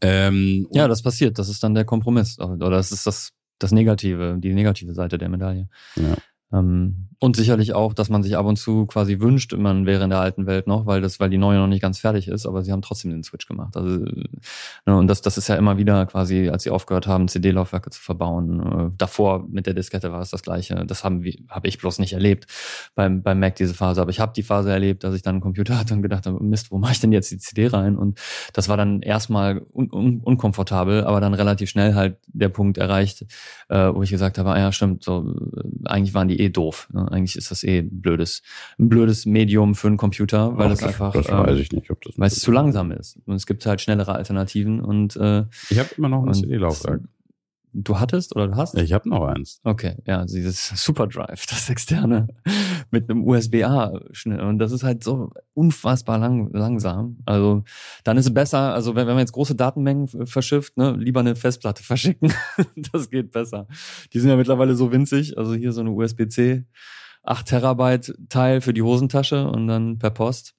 Ähm, 0.00 0.66
Ja, 0.72 0.88
das 0.88 1.02
passiert. 1.02 1.38
Das 1.38 1.50
ist 1.50 1.62
dann 1.62 1.74
der 1.74 1.84
Kompromiss. 1.84 2.38
Oder 2.38 2.70
das 2.70 2.90
ist 2.90 3.06
das, 3.06 3.32
das 3.58 3.72
Negative, 3.72 4.36
die 4.38 4.54
negative 4.54 4.94
Seite 4.94 5.18
der 5.18 5.28
Medaille. 5.28 5.68
Ja. 5.96 6.16
Ähm, 6.52 7.08
und 7.20 7.34
sicherlich 7.34 7.74
auch, 7.74 7.94
dass 7.94 8.10
man 8.10 8.22
sich 8.22 8.36
ab 8.36 8.46
und 8.46 8.56
zu 8.56 8.86
quasi 8.86 9.18
wünscht, 9.18 9.52
man 9.52 9.86
wäre 9.86 10.04
in 10.04 10.10
der 10.10 10.20
alten 10.20 10.46
Welt 10.46 10.68
noch, 10.68 10.86
weil 10.86 11.00
das, 11.00 11.18
weil 11.18 11.30
die 11.30 11.38
neue 11.38 11.58
noch 11.58 11.66
nicht 11.66 11.82
ganz 11.82 11.98
fertig 11.98 12.28
ist, 12.28 12.46
aber 12.46 12.62
sie 12.62 12.70
haben 12.70 12.80
trotzdem 12.80 13.10
den 13.10 13.24
Switch 13.24 13.48
gemacht. 13.48 13.76
Also, 13.76 14.04
ne, 14.86 14.96
und 14.96 15.08
das, 15.08 15.20
das 15.20 15.36
ist 15.36 15.48
ja 15.48 15.56
immer 15.56 15.78
wieder 15.78 16.06
quasi, 16.06 16.48
als 16.48 16.62
sie 16.62 16.70
aufgehört 16.70 17.08
haben, 17.08 17.26
CD-Laufwerke 17.26 17.90
zu 17.90 18.00
verbauen. 18.00 18.60
Äh, 18.60 18.90
davor 18.96 19.44
mit 19.48 19.66
der 19.66 19.74
Diskette 19.74 20.12
war 20.12 20.20
es 20.20 20.30
das 20.30 20.42
Gleiche. 20.42 20.84
Das 20.86 21.02
haben 21.02 21.24
wir, 21.24 21.34
habe 21.48 21.66
ich 21.66 21.78
bloß 21.78 21.98
nicht 21.98 22.12
erlebt 22.12 22.46
beim, 22.94 23.22
beim 23.22 23.40
Mac 23.40 23.56
diese 23.56 23.74
Phase. 23.74 24.00
Aber 24.00 24.10
ich 24.10 24.20
habe 24.20 24.32
die 24.34 24.44
Phase 24.44 24.70
erlebt, 24.70 25.02
dass 25.02 25.14
ich 25.14 25.22
dann 25.22 25.36
einen 25.36 25.42
Computer 25.42 25.76
hatte 25.76 25.94
und 25.94 26.02
gedacht 26.02 26.26
habe, 26.26 26.42
Mist, 26.42 26.70
wo 26.70 26.78
mache 26.78 26.92
ich 26.92 27.00
denn 27.00 27.10
jetzt 27.10 27.32
die 27.32 27.38
CD 27.38 27.66
rein? 27.66 27.96
Und 27.96 28.20
das 28.52 28.68
war 28.68 28.76
dann 28.76 29.02
erstmal 29.02 29.62
un, 29.72 29.90
un, 29.92 30.20
unkomfortabel, 30.20 31.04
aber 31.04 31.20
dann 31.20 31.34
relativ 31.34 31.68
schnell 31.68 31.96
halt 31.96 32.18
der 32.28 32.48
Punkt 32.48 32.78
erreicht, 32.78 33.26
äh, 33.68 33.92
wo 33.92 34.04
ich 34.04 34.10
gesagt 34.10 34.38
habe, 34.38 34.50
ah 34.50 34.58
ja, 34.58 34.70
stimmt, 34.70 35.02
so 35.02 35.34
äh, 35.34 35.88
eigentlich 35.88 36.14
waren 36.14 36.28
die 36.28 36.37
eh 36.38 36.48
doof. 36.48 36.88
Ne? 36.92 37.10
Eigentlich 37.10 37.36
ist 37.36 37.50
das 37.50 37.64
eh 37.64 37.78
ein 37.80 38.00
blödes, 38.00 38.42
ein 38.78 38.88
blödes 38.88 39.26
Medium 39.26 39.74
für 39.74 39.88
einen 39.88 39.96
Computer, 39.96 40.56
weil 40.56 40.66
Ach, 40.66 40.70
das 40.70 40.82
einfach, 40.82 41.12
das 41.12 41.28
ähm, 41.28 41.38
weiß 41.38 41.58
ich 41.58 41.72
nicht, 41.72 41.90
ob 41.90 42.00
das. 42.02 42.18
weil 42.18 42.28
es 42.28 42.40
zu 42.40 42.50
langsam 42.52 42.90
ist. 42.92 43.18
Und 43.26 43.36
es 43.36 43.46
gibt 43.46 43.64
halt 43.66 43.80
schnellere 43.80 44.14
Alternativen 44.14 44.80
und 44.80 45.16
äh, 45.16 45.44
Ich 45.70 45.78
habe 45.78 45.88
immer 45.96 46.08
noch 46.08 46.24
ein 46.26 46.34
CD-Laufwerk. 46.34 47.00
Du 47.72 47.98
hattest 47.98 48.34
oder 48.34 48.48
du 48.48 48.56
hast? 48.56 48.76
Ich 48.76 48.92
habe 48.92 49.08
noch 49.08 49.26
eins. 49.26 49.60
Okay, 49.64 49.96
ja, 50.06 50.24
dieses 50.24 50.68
Superdrive, 50.68 51.46
das 51.48 51.70
externe 51.70 52.28
mit 52.90 53.10
einem 53.10 53.26
USB-A 53.26 54.00
schnell 54.12 54.40
und 54.40 54.58
das 54.58 54.72
ist 54.72 54.82
halt 54.82 55.04
so 55.04 55.30
unfassbar 55.54 56.18
lang, 56.18 56.50
langsam. 56.52 57.18
Also 57.26 57.64
dann 58.04 58.16
ist 58.16 58.26
es 58.26 58.34
besser, 58.34 58.74
also 58.74 58.94
wenn, 58.94 59.06
wenn 59.06 59.14
man 59.14 59.20
jetzt 59.20 59.32
große 59.32 59.54
Datenmengen 59.54 60.08
verschifft, 60.26 60.76
ne, 60.76 60.92
lieber 60.98 61.20
eine 61.20 61.36
Festplatte 61.36 61.82
verschicken. 61.84 62.32
das 62.92 63.10
geht 63.10 63.32
besser. 63.32 63.66
Die 64.12 64.20
sind 64.20 64.30
ja 64.30 64.36
mittlerweile 64.36 64.74
so 64.74 64.92
winzig, 64.92 65.36
also 65.38 65.54
hier 65.54 65.72
so 65.72 65.80
eine 65.80 65.90
USB-C 65.90 66.64
8 67.22 67.46
Terabyte 67.46 68.14
Teil 68.28 68.60
für 68.60 68.72
die 68.72 68.82
Hosentasche 68.82 69.48
und 69.48 69.66
dann 69.66 69.98
per 69.98 70.10
Post 70.10 70.54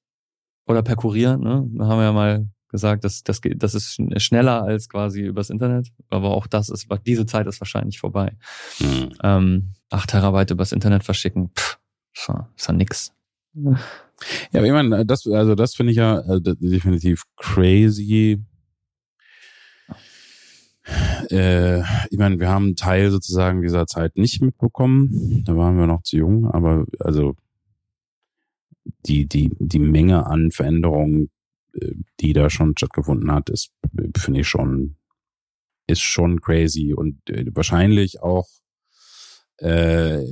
oder 0.68 0.84
per 0.84 0.96
Kurier, 0.96 1.38
ne? 1.38 1.68
Da 1.74 1.88
haben 1.88 1.98
wir 1.98 2.04
ja 2.04 2.14
mal 2.14 2.48
gesagt, 2.70 3.04
das, 3.04 3.24
das, 3.24 3.42
geht, 3.42 3.62
das 3.62 3.76
ist 3.76 3.98
schn- 4.00 4.20
schneller 4.20 4.64
als 4.64 4.90
quasi 4.90 5.22
übers 5.22 5.50
Internet. 5.50 5.90
Aber 6.10 6.32
auch 6.32 6.48
das 6.48 6.70
ist, 6.70 6.88
diese 7.06 7.26
Zeit 7.26 7.48
ist 7.48 7.60
wahrscheinlich 7.62 8.00
vorbei. 8.00 8.38
Hm. 8.78 9.10
Ähm, 9.24 9.74
8 9.90 10.10
Terabyte 10.10 10.52
übers 10.52 10.72
Internet 10.72 11.04
verschicken, 11.04 11.52
pff, 11.58 11.80
ist 12.14 12.68
ja- 12.68 12.74
nix. 12.74 13.12
Ja, 13.54 14.60
aber 14.60 14.66
ich 14.66 14.72
meine, 14.72 15.06
das, 15.06 15.26
also 15.28 15.56
das 15.56 15.74
finde 15.76 15.92
ich 15.92 15.98
ja 15.98 16.20
äh, 16.20 16.40
definitiv 16.42 17.24
crazy. 17.36 18.44
Äh, 21.30 21.80
ich 22.10 22.18
meine, 22.18 22.40
wir 22.40 22.50
haben 22.50 22.66
einen 22.68 22.76
Teil 22.76 23.12
sozusagen 23.12 23.62
dieser 23.62 23.86
Zeit 23.88 24.18
nicht 24.18 24.42
mitbekommen. 24.42 25.44
Da 25.46 25.56
waren 25.56 25.78
wir 25.78 25.88
noch 25.88 26.04
zu 26.04 26.18
jung, 26.18 26.50
aber 26.50 26.86
also 27.00 27.36
die, 29.06 29.28
die, 29.28 29.52
die 29.60 29.80
Menge 29.80 30.26
an 30.26 30.52
Veränderungen, 30.52 31.24
äh, 31.24 31.28
die 32.20 32.34
da 32.34 32.50
schon 32.50 32.76
stattgefunden 32.78 33.32
hat, 33.32 33.50
ist, 33.50 33.72
äh, 33.98 34.10
finde 34.18 34.42
ich 34.42 34.48
schon, 34.48 34.98
ist 35.88 36.02
schon 36.02 36.42
crazy 36.42 36.94
und 36.94 37.30
äh, 37.30 37.46
wahrscheinlich 37.54 38.22
auch 38.22 38.48
äh, 39.58 40.24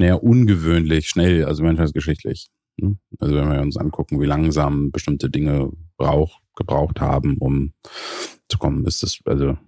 naja, 0.00 0.14
ungewöhnlich 0.14 1.08
schnell, 1.08 1.44
also 1.44 1.62
menschheitsgeschichtlich. 1.62 2.50
ne? 2.78 2.98
Also 3.18 3.34
wenn 3.36 3.52
wir 3.52 3.60
uns 3.60 3.76
angucken, 3.76 4.20
wie 4.20 4.26
langsam 4.26 4.90
bestimmte 4.90 5.28
Dinge 5.28 5.70
brauch, 5.98 6.40
gebraucht 6.56 7.00
haben, 7.00 7.36
um 7.38 7.74
zu 8.48 8.58
kommen, 8.58 8.86
ist 8.86 9.02
das, 9.02 9.18
also 9.26 9.58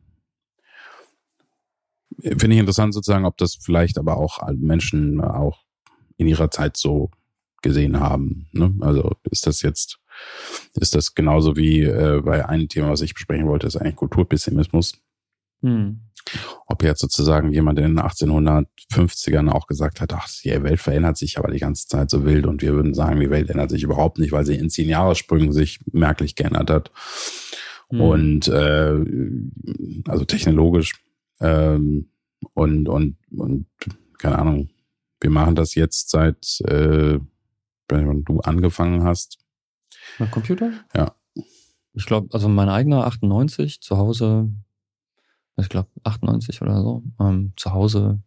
finde 2.23 2.55
ich 2.55 2.61
interessant 2.61 2.95
sozusagen, 2.95 3.27
ob 3.27 3.37
das 3.37 3.57
vielleicht 3.61 3.99
aber 3.99 4.17
auch 4.17 4.41
Menschen 4.55 5.21
auch 5.21 5.65
in 6.17 6.29
ihrer 6.29 6.51
Zeit 6.51 6.77
so 6.77 7.11
gesehen 7.62 8.01
haben. 8.01 8.48
Ne? 8.53 8.75
Also 8.81 9.12
ist 9.31 9.46
das 9.46 9.62
jetzt, 9.62 9.98
ist 10.75 10.94
das 10.94 11.14
genauso 11.14 11.57
wie 11.57 11.83
äh, 11.83 12.20
bei 12.25 12.46
einem 12.48 12.68
Thema, 12.68 12.90
was 12.90 13.01
ich 13.01 13.14
besprechen 13.14 13.46
wollte, 13.46 13.66
ist 13.66 13.77
eigentlich 13.77 13.96
Kulturpessimismus 13.96 14.94
Hm. 15.62 16.01
ob 16.66 16.83
jetzt 16.83 17.01
sozusagen 17.01 17.53
jemand 17.53 17.79
in 17.79 17.94
den 17.94 18.01
1850ern 18.01 19.48
auch 19.48 19.66
gesagt 19.66 20.01
hat, 20.01 20.12
ach, 20.12 20.29
die 20.44 20.62
Welt 20.62 20.81
verändert 20.81 21.16
sich 21.16 21.38
aber 21.38 21.53
die 21.53 21.61
ganze 21.61 21.87
Zeit 21.87 22.11
so 22.11 22.25
wild 22.25 22.46
und 22.46 22.62
wir 22.62 22.75
würden 22.75 22.94
sagen, 22.94 23.20
die 23.20 23.31
Welt 23.31 23.48
ändert 23.48 23.70
sich 23.70 23.85
überhaupt 23.85 24.18
nicht, 24.18 24.33
weil 24.33 24.44
sie 24.44 24.57
in 24.57 24.70
zehn 24.70 24.88
Jahressprüngen 24.88 25.53
sich 25.53 25.81
merklich 25.92 26.35
geändert 26.35 26.70
hat. 26.70 26.90
Hm. 27.90 28.01
Und 28.01 28.48
äh, 28.48 28.98
also 30.09 30.25
technologisch 30.25 30.94
ähm, 31.40 32.09
und, 32.55 32.88
und, 32.88 33.16
und 33.37 33.66
keine 34.18 34.38
Ahnung, 34.38 34.70
wir 35.20 35.31
machen 35.31 35.55
das 35.55 35.77
jetzt 35.77 36.11
seit 36.11 36.61
äh, 36.62 37.20
wenn 37.88 38.25
du 38.25 38.40
angefangen 38.40 39.05
hast. 39.05 39.38
Mein 40.18 40.31
Computer? 40.31 40.73
Ja. 40.95 41.14
Ich 41.95 42.07
glaube, 42.07 42.29
also 42.33 42.49
mein 42.49 42.68
eigener 42.68 43.07
98, 43.07 43.81
zu 43.83 43.99
Hause, 43.99 44.49
ich 45.57 45.68
glaube 45.68 45.88
98 46.05 46.62
oder 46.62 46.81
so, 46.81 47.03
ähm, 47.21 47.53
zu 47.57 47.73
Hause, 47.73 48.23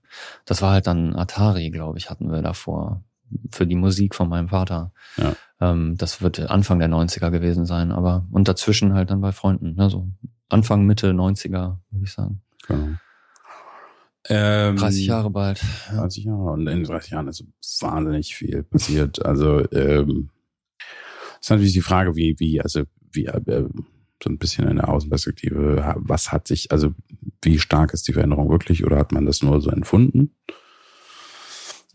das 0.46 0.62
war 0.62 0.74
halt 0.74 0.88
dann 0.88 1.16
Atari, 1.16 1.72
glaube 1.72 1.98
ich, 1.98 2.10
hatten 2.10 2.32
wir 2.32 2.42
davor 2.42 3.04
für 3.52 3.66
die 3.66 3.76
Musik 3.76 4.14
von 4.14 4.30
meinem 4.30 4.50
Vater. 4.50 4.92
Ja. 5.18 5.36
Ähm, 5.60 5.98
das 5.98 6.22
wird 6.22 6.40
Anfang 6.40 6.80
der 6.80 6.90
90er 6.90 7.32
gewesen 7.32 7.66
sein, 7.66 7.92
aber 7.92 8.28
und 8.32 8.48
dazwischen 8.48 8.94
halt 8.94 9.10
dann 9.10 9.22
bei 9.22 9.32
Freunden, 9.32 9.74
ne, 9.76 9.90
so 9.90 10.10
Anfang, 10.50 10.86
Mitte 10.86 11.12
90er, 11.12 11.78
würde 11.90 12.06
ich 12.06 12.12
sagen. 12.12 12.42
Genau. 12.68 12.98
Ähm, 14.28 14.78
30 14.78 15.06
Jahre 15.06 15.30
bald. 15.30 15.62
Ja. 15.90 16.02
30 16.02 16.24
Jahre. 16.26 16.52
Und 16.52 16.68
in 16.68 16.84
30 16.84 17.12
Jahren 17.12 17.28
ist 17.28 17.46
wahnsinnig 17.82 18.36
viel 18.36 18.64
passiert. 18.64 19.24
Also 19.26 19.70
ähm, 19.72 20.30
ist 21.40 21.50
natürlich 21.50 21.74
die 21.74 21.82
Frage, 21.82 22.16
wie, 22.16 22.36
wie, 22.40 22.62
also 22.62 22.84
wie 23.12 23.26
äh, 23.26 23.42
so 24.24 24.30
ein 24.30 24.38
bisschen 24.38 24.68
in 24.68 24.78
der 24.78 24.90
Außenperspektive, 24.90 25.96
was 25.98 26.32
hat 26.32 26.48
sich, 26.48 26.72
also 26.72 26.94
wie 27.44 27.60
stark 27.60 27.94
ist 27.94 28.08
die 28.08 28.14
Veränderung 28.14 28.50
wirklich 28.50 28.86
oder 28.86 28.98
hat 28.98 29.12
man 29.12 29.26
das 29.26 29.44
nur 29.44 29.62
so 29.62 29.70
empfunden? 29.70 30.32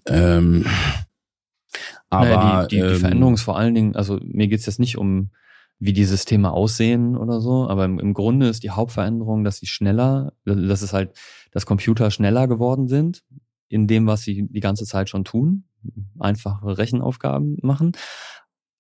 Ähm, 0.07 0.67
aber 2.09 2.25
naja, 2.27 2.67
die, 2.67 2.77
die, 2.77 2.83
die 2.83 2.89
ähm, 2.89 3.01
Veränderung 3.01 3.35
ist 3.35 3.43
vor 3.43 3.59
allen 3.59 3.75
Dingen, 3.75 3.97
also 3.97 4.21
mir 4.23 4.49
geht's 4.49 4.67
jetzt 4.67 4.81
nicht 4.81 4.99
um 4.99 5.31
wie 5.81 5.95
die 5.95 6.05
Systeme 6.05 6.53
aussehen 6.53 7.17
oder 7.17 7.41
so. 7.41 7.67
Aber 7.69 7.87
im, 7.87 7.99
im 7.99 8.15
Grunde 8.15 8.49
ist 8.49 8.63
die 8.63 8.71
Hauptveränderung, 8.71 9.45
dass 9.45 9.57
sie 9.57 9.67
schneller, 9.67 10.35
dass 10.45 10.83
es 10.83 10.93
halt, 10.93 11.19
dass 11.51 11.67
Computer 11.67 12.11
schneller 12.11 12.49
geworden 12.49 12.89
sind 12.89 13.23
in 13.69 13.87
dem, 13.87 14.07
was 14.07 14.23
sie 14.23 14.49
die 14.49 14.61
ganze 14.61 14.85
Zeit 14.85 15.09
schon 15.09 15.25
tun, 15.25 15.65
einfache 16.19 16.79
Rechenaufgaben 16.79 17.59
machen. 17.63 17.93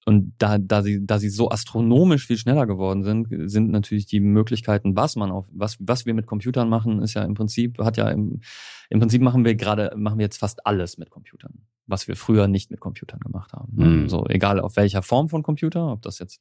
Und 0.06 0.32
da, 0.38 0.58
da 0.58 0.82
sie, 0.82 1.04
da 1.04 1.18
sie 1.18 1.28
so 1.28 1.50
astronomisch 1.50 2.26
viel 2.26 2.38
schneller 2.38 2.66
geworden 2.66 3.04
sind, 3.04 3.28
sind 3.50 3.70
natürlich 3.70 4.06
die 4.06 4.20
Möglichkeiten, 4.20 4.96
was 4.96 5.14
man 5.14 5.30
auf, 5.30 5.46
was, 5.52 5.76
was 5.78 6.06
wir 6.06 6.14
mit 6.14 6.26
Computern 6.26 6.68
machen, 6.68 7.02
ist 7.02 7.14
ja 7.14 7.22
im 7.22 7.34
Prinzip, 7.34 7.78
hat 7.78 7.96
ja 7.98 8.08
im, 8.08 8.40
im 8.88 8.98
Prinzip 8.98 9.20
machen 9.20 9.44
wir 9.44 9.54
gerade, 9.54 9.92
machen 9.96 10.18
wir 10.18 10.24
jetzt 10.24 10.38
fast 10.38 10.66
alles 10.66 10.96
mit 10.96 11.10
Computern, 11.10 11.66
was 11.86 12.08
wir 12.08 12.16
früher 12.16 12.48
nicht 12.48 12.70
mit 12.70 12.80
Computern 12.80 13.20
gemacht 13.20 13.52
haben. 13.52 13.72
Mhm. 13.74 14.08
So, 14.08 14.24
egal 14.26 14.58
auf 14.58 14.76
welcher 14.76 15.02
Form 15.02 15.28
von 15.28 15.42
Computer, 15.42 15.92
ob 15.92 16.00
das 16.02 16.18
jetzt 16.18 16.40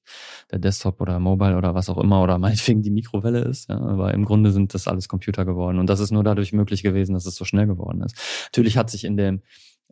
der 0.51 0.59
Desktop 0.59 1.01
oder 1.01 1.19
Mobile 1.19 1.57
oder 1.57 1.75
was 1.75 1.89
auch 1.89 1.97
immer 1.97 2.23
oder 2.23 2.37
meinetwegen 2.39 2.81
die 2.81 2.91
Mikrowelle 2.91 3.41
ist, 3.41 3.69
ja, 3.69 3.77
aber 3.77 4.13
im 4.13 4.23
Grunde 4.23 4.51
sind 4.51 4.73
das 4.73 4.87
alles 4.87 5.09
Computer 5.09 5.43
geworden. 5.43 5.79
Und 5.79 5.87
das 5.87 5.99
ist 5.99 6.11
nur 6.11 6.23
dadurch 6.23 6.53
möglich 6.53 6.81
gewesen, 6.81 7.13
dass 7.13 7.25
es 7.25 7.35
so 7.35 7.43
schnell 7.43 7.67
geworden 7.67 8.01
ist. 8.03 8.15
Natürlich 8.45 8.77
hat 8.77 8.89
sich 8.89 9.03
in 9.03 9.17
dem, 9.17 9.41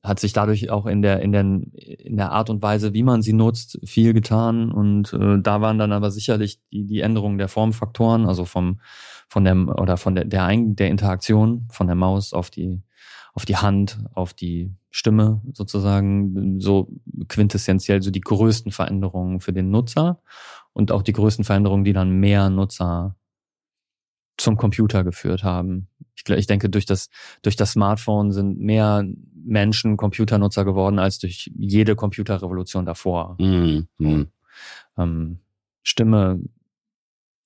hat 0.04 0.20
sich 0.20 0.34
dadurch 0.34 0.70
auch 0.70 0.86
in 0.86 1.02
der 1.02 1.22
in 1.22 1.32
der 1.32 1.44
in 1.44 2.18
der 2.18 2.32
Art 2.32 2.50
und 2.50 2.62
Weise, 2.62 2.94
wie 2.94 3.04
man 3.04 3.22
sie 3.22 3.34
nutzt, 3.34 3.80
viel 3.84 4.14
getan 4.14 4.72
und 4.72 5.14
äh, 5.14 5.40
da 5.42 5.62
waren 5.62 5.78
dann 5.78 5.92
aber 5.92 6.12
sicherlich 6.12 6.60
die 6.72 6.86
die 6.86 7.02
Änderungen 7.02 7.38
der 7.38 7.48
Formfaktoren, 7.48 8.26
also 8.26 8.46
vom 8.46 8.80
von 9.28 9.44
der 9.44 9.56
oder 9.80 9.98
von 9.98 10.16
der 10.16 10.26
der, 10.26 10.46
Ein 10.46 10.76
der 10.76 10.90
Interaktion 10.90 11.68
von 11.72 11.88
der 11.88 11.96
Maus 11.96 12.34
auf 12.34 12.50
die 12.50 12.82
auf 13.34 13.46
die 13.46 13.58
Hand, 13.58 14.00
auf 14.14 14.34
die 14.34 14.74
Stimme 14.90 15.42
sozusagen 15.54 16.60
so 16.60 16.88
quintessentiell 17.28 18.02
so 18.02 18.10
die 18.10 18.22
größten 18.22 18.72
Veränderungen 18.72 19.42
für 19.42 19.54
den 19.54 19.70
Nutzer 19.70 20.22
und 20.74 20.92
auch 20.92 21.04
die 21.04 21.14
größten 21.14 21.46
Veränderungen, 21.46 21.84
die 21.84 21.94
dann 21.94 22.20
mehr 22.20 22.50
Nutzer 22.50 23.16
zum 24.38 24.58
Computer 24.58 25.04
geführt 25.04 25.44
haben. 25.44 25.88
Ich, 26.16 26.28
ich 26.30 26.48
denke, 26.48 26.70
durch 26.70 26.86
das, 26.86 27.10
durch 27.42 27.56
das 27.56 27.72
Smartphone 27.72 28.32
sind 28.32 28.60
mehr 28.60 29.06
Menschen 29.48 29.98
Computernutzer 29.98 30.66
geworden 30.66 31.00
als 31.00 31.20
durch 31.20 31.52
jede 31.58 31.96
Computerrevolution 31.96 32.86
davor. 32.86 33.38
Mhm. 33.40 34.28
Ähm, 34.98 35.40
Stimme 35.84 36.42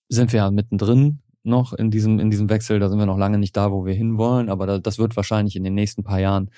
sind 0.10 0.34
wir 0.34 0.38
ja 0.40 0.52
mittendrin 0.52 1.20
noch 1.44 1.74
in 1.74 1.92
diesem, 1.92 2.20
in 2.20 2.30
diesem 2.30 2.50
Wechsel. 2.50 2.80
Da 2.80 2.90
sind 2.90 3.00
wir 3.00 3.06
noch 3.06 3.18
lange 3.18 3.38
nicht 3.38 3.56
da, 3.56 3.72
wo 3.72 3.86
wir 3.86 3.94
hinwollen, 3.94 4.50
aber 4.50 4.68
da, 4.68 4.80
das 4.80 5.00
wird 5.00 5.16
wahrscheinlich 5.16 5.56
in 5.56 5.64
den 5.64 5.74
nächsten 5.74 6.04
paar 6.04 6.20
Jahren 6.20 6.50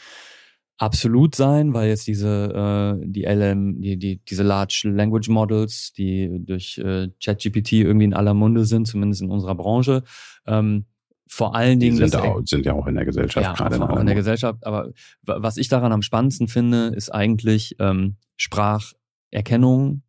absolut 0.77 1.35
sein, 1.35 1.73
weil 1.73 1.89
jetzt 1.89 2.07
diese 2.07 2.99
äh, 2.99 3.05
die 3.05 3.23
LM, 3.23 3.81
die 3.81 3.97
die 3.97 4.21
diese 4.25 4.43
Large 4.43 4.89
Language 4.93 5.29
Models, 5.29 5.93
die 5.93 6.39
durch 6.39 6.77
äh, 6.79 7.09
ChatGPT 7.23 7.73
irgendwie 7.73 8.05
in 8.05 8.13
aller 8.13 8.33
Munde 8.33 8.65
sind, 8.65 8.87
zumindest 8.87 9.21
in 9.21 9.29
unserer 9.29 9.55
Branche, 9.55 10.03
ähm, 10.47 10.85
vor 11.33 11.55
allen 11.55 11.79
Dingen 11.79 11.97
die 11.97 12.07
sind, 12.07 12.15
auch, 12.15 12.41
sind 12.45 12.63
ja 12.63 12.73
auch 12.73 12.85
in 12.85 12.93
der 12.93 13.05
Gesellschaft 13.05 13.43
ja, 13.43 13.53
gerade 13.53 13.81
auch 13.81 13.97
in 13.97 14.05
der 14.05 14.13
Gesellschaft. 14.13 14.63
Aber 14.67 14.91
was 15.23 15.57
ich 15.57 15.67
daran 15.67 15.91
am 15.91 16.03
spannendsten 16.03 16.47
finde, 16.47 16.89
ist 16.89 17.09
eigentlich 17.09 17.75
ähm, 17.79 18.17
Spracherkennung 18.37 20.03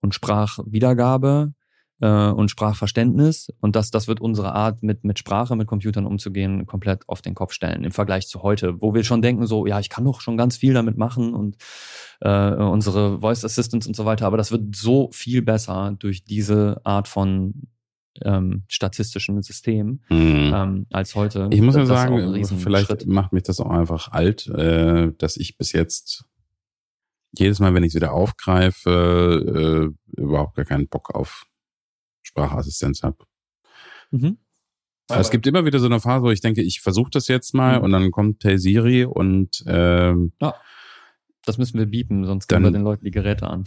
und 0.00 0.14
Sprachwiedergabe 0.14 1.52
äh, 2.00 2.30
und 2.30 2.50
Sprachverständnis. 2.50 3.52
Und 3.60 3.76
das, 3.76 3.90
das 3.90 4.08
wird 4.08 4.22
unsere 4.22 4.54
Art, 4.54 4.82
mit, 4.82 5.04
mit 5.04 5.18
Sprache, 5.18 5.54
mit 5.54 5.66
Computern 5.66 6.06
umzugehen, 6.06 6.64
komplett 6.64 7.06
auf 7.10 7.20
den 7.20 7.34
Kopf 7.34 7.52
stellen 7.52 7.84
im 7.84 7.92
Vergleich 7.92 8.26
zu 8.26 8.42
heute, 8.42 8.80
wo 8.80 8.94
wir 8.94 9.04
schon 9.04 9.20
denken, 9.20 9.46
so, 9.46 9.66
ja, 9.66 9.80
ich 9.80 9.90
kann 9.90 10.06
doch 10.06 10.22
schon 10.22 10.38
ganz 10.38 10.56
viel 10.56 10.72
damit 10.72 10.96
machen 10.96 11.34
und 11.34 11.56
äh, 12.22 12.54
unsere 12.54 13.20
Voice 13.20 13.44
Assistants 13.44 13.86
und 13.86 13.96
so 13.96 14.06
weiter, 14.06 14.26
aber 14.26 14.38
das 14.38 14.50
wird 14.50 14.74
so 14.74 15.10
viel 15.12 15.42
besser 15.42 15.94
durch 15.98 16.24
diese 16.24 16.80
Art 16.84 17.06
von 17.06 17.68
ähm, 18.22 18.64
statistischen 18.68 19.42
System 19.42 20.00
mhm. 20.08 20.52
ähm, 20.54 20.86
als 20.90 21.14
heute. 21.14 21.48
Ich 21.52 21.60
muss 21.60 21.76
ja 21.76 21.86
sagen, 21.86 22.44
vielleicht 22.44 22.86
Schritt. 22.86 23.06
macht 23.06 23.32
mich 23.32 23.42
das 23.42 23.60
auch 23.60 23.70
einfach 23.70 24.12
alt, 24.12 24.46
äh, 24.48 25.12
dass 25.18 25.36
ich 25.36 25.56
bis 25.58 25.72
jetzt 25.72 26.24
jedes 27.36 27.58
Mal, 27.58 27.74
wenn 27.74 27.82
ich 27.82 27.88
es 27.88 27.94
wieder 27.94 28.12
aufgreife, 28.12 29.92
äh, 30.16 30.20
überhaupt 30.20 30.54
gar 30.54 30.64
keinen 30.64 30.88
Bock 30.88 31.14
auf 31.14 31.44
Sprachassistenz 32.22 33.02
habe. 33.02 33.24
Mhm. 34.10 34.38
es 35.08 35.30
gibt 35.30 35.46
immer 35.46 35.64
wieder 35.64 35.80
so 35.80 35.86
eine 35.86 35.98
Phase, 35.98 36.24
wo 36.24 36.30
ich 36.30 36.40
denke, 36.40 36.62
ich 36.62 36.80
versuche 36.80 37.10
das 37.10 37.26
jetzt 37.28 37.54
mal 37.54 37.78
mhm. 37.78 37.84
und 37.84 37.92
dann 37.92 38.10
kommt 38.10 38.44
Hey 38.44 38.58
Siri 38.58 39.04
und 39.04 39.64
ähm, 39.66 40.32
ja, 40.40 40.54
das 41.44 41.58
müssen 41.58 41.78
wir 41.78 41.86
biepen, 41.86 42.24
sonst 42.24 42.46
geben 42.46 42.64
wir 42.64 42.70
den 42.70 42.82
Leuten 42.82 43.04
die 43.04 43.10
Geräte 43.10 43.48
an. 43.48 43.64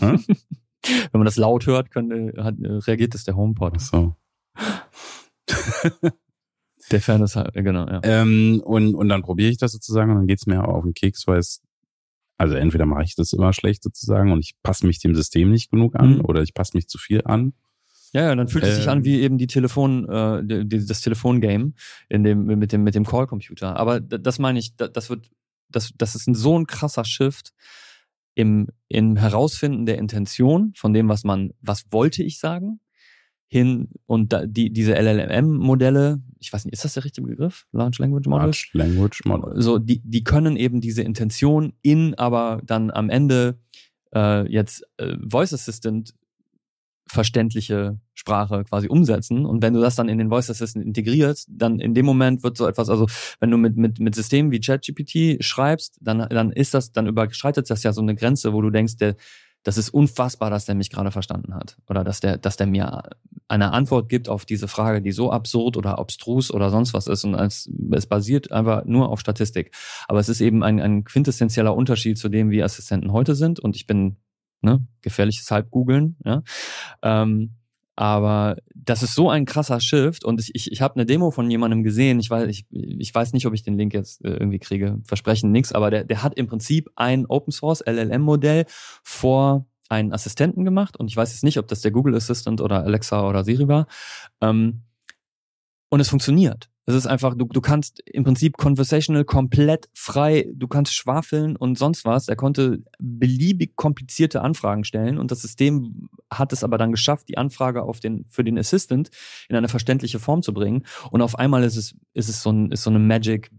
Wenn 1.12 1.18
man 1.18 1.24
das 1.24 1.36
laut 1.36 1.66
hört, 1.66 1.90
können, 1.90 2.32
hat, 2.42 2.54
reagiert 2.60 3.14
es 3.14 3.24
der 3.24 3.36
HomePod. 3.36 3.74
Ach 3.76 3.80
so. 3.80 4.16
der 6.90 7.00
Fan 7.00 7.22
ist 7.22 7.36
halt, 7.36 7.54
genau, 7.54 7.86
ja. 7.86 8.00
Ähm, 8.02 8.60
und, 8.64 8.94
und 8.94 9.08
dann 9.08 9.22
probiere 9.22 9.50
ich 9.50 9.58
das 9.58 9.72
sozusagen 9.72 10.10
und 10.10 10.18
dann 10.18 10.26
geht's 10.26 10.46
mir 10.46 10.66
auf 10.66 10.84
den 10.84 10.94
Keks, 10.94 11.26
weil 11.26 11.38
es 11.38 11.62
also 12.36 12.56
entweder 12.56 12.84
mache 12.84 13.04
ich 13.04 13.14
das 13.14 13.32
immer 13.32 13.52
schlecht 13.52 13.82
sozusagen 13.82 14.32
und 14.32 14.40
ich 14.40 14.54
passe 14.62 14.86
mich 14.86 14.98
dem 14.98 15.14
System 15.14 15.50
nicht 15.50 15.70
genug 15.70 15.94
an 15.96 16.16
mhm. 16.16 16.24
oder 16.24 16.42
ich 16.42 16.52
passe 16.52 16.76
mich 16.76 16.88
zu 16.88 16.98
viel 16.98 17.22
an. 17.24 17.52
Ja, 18.12 18.22
ja, 18.22 18.36
dann 18.36 18.48
fühlt 18.48 18.64
es 18.64 18.76
sich 18.76 18.88
an 18.88 18.98
ähm. 18.98 19.04
wie 19.04 19.20
eben 19.20 19.38
die 19.38 19.46
Telefon, 19.46 20.08
äh, 20.08 20.42
die, 20.44 20.86
das 20.86 21.00
Telefongame 21.00 21.72
in 22.08 22.22
dem 22.22 22.44
mit 22.44 22.72
dem 22.72 22.82
mit 22.82 22.94
dem 22.94 23.04
Callcomputer. 23.04 23.76
Aber 23.76 24.00
das 24.00 24.38
meine 24.38 24.58
ich, 24.58 24.76
das 24.76 25.10
wird, 25.10 25.30
das 25.68 25.92
das 25.96 26.14
ist 26.14 26.28
ein, 26.28 26.34
so 26.34 26.58
ein 26.58 26.66
krasser 26.66 27.04
Shift 27.04 27.52
im 28.34 28.68
im 28.88 29.16
Herausfinden 29.16 29.86
der 29.86 29.98
Intention 29.98 30.72
von 30.76 30.92
dem, 30.92 31.08
was 31.08 31.24
man, 31.24 31.52
was 31.60 31.84
wollte 31.90 32.22
ich 32.22 32.38
sagen, 32.38 32.80
hin 33.46 33.88
und 34.06 34.32
da, 34.32 34.46
die 34.46 34.72
diese 34.72 34.94
LLM-Modelle, 34.94 36.22
ich 36.40 36.52
weiß 36.52 36.64
nicht, 36.64 36.74
ist 36.74 36.84
das 36.84 36.94
der 36.94 37.04
richtige 37.04 37.26
Begriff? 37.26 37.66
Large 37.72 37.98
Language 38.00 38.26
Models? 38.26 38.66
Large 38.72 38.90
Language 38.90 39.24
Models. 39.24 39.64
So, 39.64 39.78
die 39.78 40.00
die 40.04 40.24
können 40.24 40.56
eben 40.56 40.80
diese 40.80 41.02
Intention 41.02 41.74
in, 41.82 42.14
aber 42.14 42.60
dann 42.64 42.90
am 42.90 43.10
Ende 43.10 43.58
äh, 44.14 44.50
jetzt 44.50 44.84
äh, 44.96 45.16
Voice 45.28 45.52
Assistant 45.52 46.14
verständliche 47.14 47.98
Sprache 48.14 48.64
quasi 48.64 48.88
umsetzen. 48.88 49.46
Und 49.46 49.62
wenn 49.62 49.72
du 49.72 49.80
das 49.80 49.94
dann 49.94 50.08
in 50.08 50.18
den 50.18 50.28
Voice 50.28 50.50
Assistant 50.50 50.84
integrierst, 50.84 51.48
dann 51.50 51.80
in 51.80 51.94
dem 51.94 52.04
Moment 52.04 52.42
wird 52.42 52.56
so 52.56 52.66
etwas, 52.66 52.90
also 52.90 53.06
wenn 53.40 53.50
du 53.50 53.56
mit, 53.56 53.76
mit, 53.76 54.00
mit 54.00 54.14
Systemen 54.14 54.52
wie 54.52 54.60
ChatGPT 54.60 55.42
schreibst, 55.42 55.98
dann, 56.00 56.26
dann 56.28 56.52
ist 56.52 56.74
das, 56.74 56.92
dann 56.92 57.06
überschreitet 57.06 57.70
das 57.70 57.82
ja 57.82 57.92
so 57.92 58.02
eine 58.02 58.14
Grenze, 58.14 58.52
wo 58.52 58.60
du 58.60 58.70
denkst, 58.70 58.96
der, 58.96 59.16
das 59.62 59.78
ist 59.78 59.88
unfassbar, 59.88 60.50
dass 60.50 60.66
der 60.66 60.74
mich 60.74 60.90
gerade 60.90 61.10
verstanden 61.10 61.54
hat. 61.54 61.78
Oder 61.88 62.04
dass 62.04 62.20
der, 62.20 62.36
dass 62.36 62.56
der 62.56 62.66
mir 62.66 63.02
eine 63.48 63.72
Antwort 63.72 64.10
gibt 64.10 64.28
auf 64.28 64.44
diese 64.44 64.68
Frage, 64.68 65.00
die 65.00 65.12
so 65.12 65.30
absurd 65.30 65.76
oder 65.76 65.98
abstrus 65.98 66.50
oder 66.50 66.70
sonst 66.70 66.92
was 66.92 67.06
ist. 67.06 67.24
Und 67.24 67.34
es, 67.34 67.70
es 67.92 68.06
basiert 68.06 68.52
einfach 68.52 68.84
nur 68.84 69.08
auf 69.08 69.20
Statistik. 69.20 69.70
Aber 70.06 70.18
es 70.20 70.28
ist 70.28 70.42
eben 70.42 70.62
ein, 70.62 70.80
ein 70.80 71.04
quintessentieller 71.04 71.74
Unterschied 71.74 72.18
zu 72.18 72.28
dem, 72.28 72.50
wie 72.50 72.62
Assistenten 72.62 73.12
heute 73.12 73.34
sind. 73.34 73.58
Und 73.58 73.74
ich 73.76 73.86
bin 73.86 74.16
ne? 74.64 74.86
gefährliches 75.02 75.50
Halbgoogeln. 75.50 76.16
Ja? 76.24 76.42
Ähm, 77.02 77.54
aber 77.96 78.56
das 78.74 79.04
ist 79.04 79.14
so 79.14 79.30
ein 79.30 79.44
krasser 79.44 79.80
Shift 79.80 80.24
und 80.24 80.40
ich, 80.40 80.50
ich, 80.54 80.72
ich 80.72 80.82
habe 80.82 80.96
eine 80.96 81.06
Demo 81.06 81.30
von 81.30 81.48
jemandem 81.48 81.84
gesehen, 81.84 82.18
ich 82.18 82.28
weiß, 82.28 82.48
ich, 82.48 82.66
ich 82.70 83.14
weiß 83.14 83.32
nicht, 83.32 83.46
ob 83.46 83.54
ich 83.54 83.62
den 83.62 83.78
Link 83.78 83.94
jetzt 83.94 84.24
äh, 84.24 84.30
irgendwie 84.30 84.58
kriege, 84.58 84.98
versprechen 85.04 85.52
nichts, 85.52 85.72
aber 85.72 85.90
der, 85.90 86.04
der 86.04 86.24
hat 86.24 86.34
im 86.34 86.48
Prinzip 86.48 86.90
ein 86.96 87.26
Open 87.26 87.52
Source 87.52 87.84
LLM-Modell 87.86 88.64
vor 89.04 89.66
einen 89.88 90.12
Assistenten 90.12 90.64
gemacht 90.64 90.96
und 90.96 91.06
ich 91.06 91.16
weiß 91.16 91.30
jetzt 91.30 91.44
nicht, 91.44 91.58
ob 91.58 91.68
das 91.68 91.82
der 91.82 91.92
Google 91.92 92.16
Assistant 92.16 92.60
oder 92.60 92.82
Alexa 92.82 93.28
oder 93.28 93.44
Siri 93.44 93.68
war. 93.68 93.86
Ähm, 94.40 94.82
und 95.88 96.00
es 96.00 96.08
funktioniert. 96.08 96.68
Es 96.86 96.94
ist 96.94 97.06
einfach, 97.06 97.34
du, 97.34 97.46
du 97.46 97.60
kannst 97.62 98.00
im 98.06 98.24
Prinzip 98.24 98.58
conversational 98.58 99.24
komplett 99.24 99.88
frei, 99.94 100.50
du 100.54 100.68
kannst 100.68 100.94
schwafeln 100.94 101.56
und 101.56 101.78
sonst 101.78 102.04
was. 102.04 102.28
Er 102.28 102.36
konnte 102.36 102.82
beliebig 102.98 103.74
komplizierte 103.76 104.42
Anfragen 104.42 104.84
stellen 104.84 105.18
und 105.18 105.30
das 105.30 105.40
System 105.40 106.10
hat 106.30 106.52
es 106.52 106.62
aber 106.62 106.76
dann 106.76 106.90
geschafft, 106.90 107.28
die 107.28 107.38
Anfrage 107.38 107.82
auf 107.82 108.00
den, 108.00 108.26
für 108.28 108.44
den 108.44 108.58
Assistant 108.58 109.10
in 109.48 109.56
eine 109.56 109.68
verständliche 109.68 110.18
Form 110.18 110.42
zu 110.42 110.52
bringen. 110.52 110.84
Und 111.10 111.22
auf 111.22 111.38
einmal 111.38 111.64
ist 111.64 111.76
es, 111.76 111.94
ist 112.12 112.28
es 112.28 112.42
so, 112.42 112.50
ein, 112.50 112.70
ist 112.70 112.82
so 112.82 112.90
eine 112.90 112.98
Magic 112.98 113.50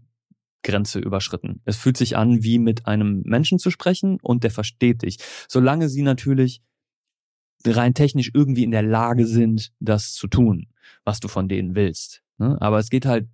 Grenze 0.62 0.98
überschritten. 0.98 1.62
Es 1.64 1.76
fühlt 1.76 1.96
sich 1.96 2.16
an, 2.16 2.42
wie 2.42 2.58
mit 2.58 2.86
einem 2.86 3.22
Menschen 3.24 3.58
zu 3.58 3.70
sprechen 3.70 4.18
und 4.20 4.44
der 4.44 4.50
versteht 4.50 5.02
dich. 5.02 5.18
Solange 5.48 5.88
sie 5.88 6.02
natürlich 6.02 6.60
rein 7.64 7.94
technisch 7.94 8.30
irgendwie 8.34 8.64
in 8.64 8.70
der 8.70 8.82
Lage 8.82 9.26
sind, 9.26 9.72
das 9.80 10.12
zu 10.12 10.26
tun, 10.28 10.68
was 11.04 11.20
du 11.20 11.28
von 11.28 11.48
denen 11.48 11.74
willst. 11.74 12.25
Ne? 12.38 12.56
Aber 12.60 12.78
es 12.78 12.90
geht 12.90 13.06
halt, 13.06 13.28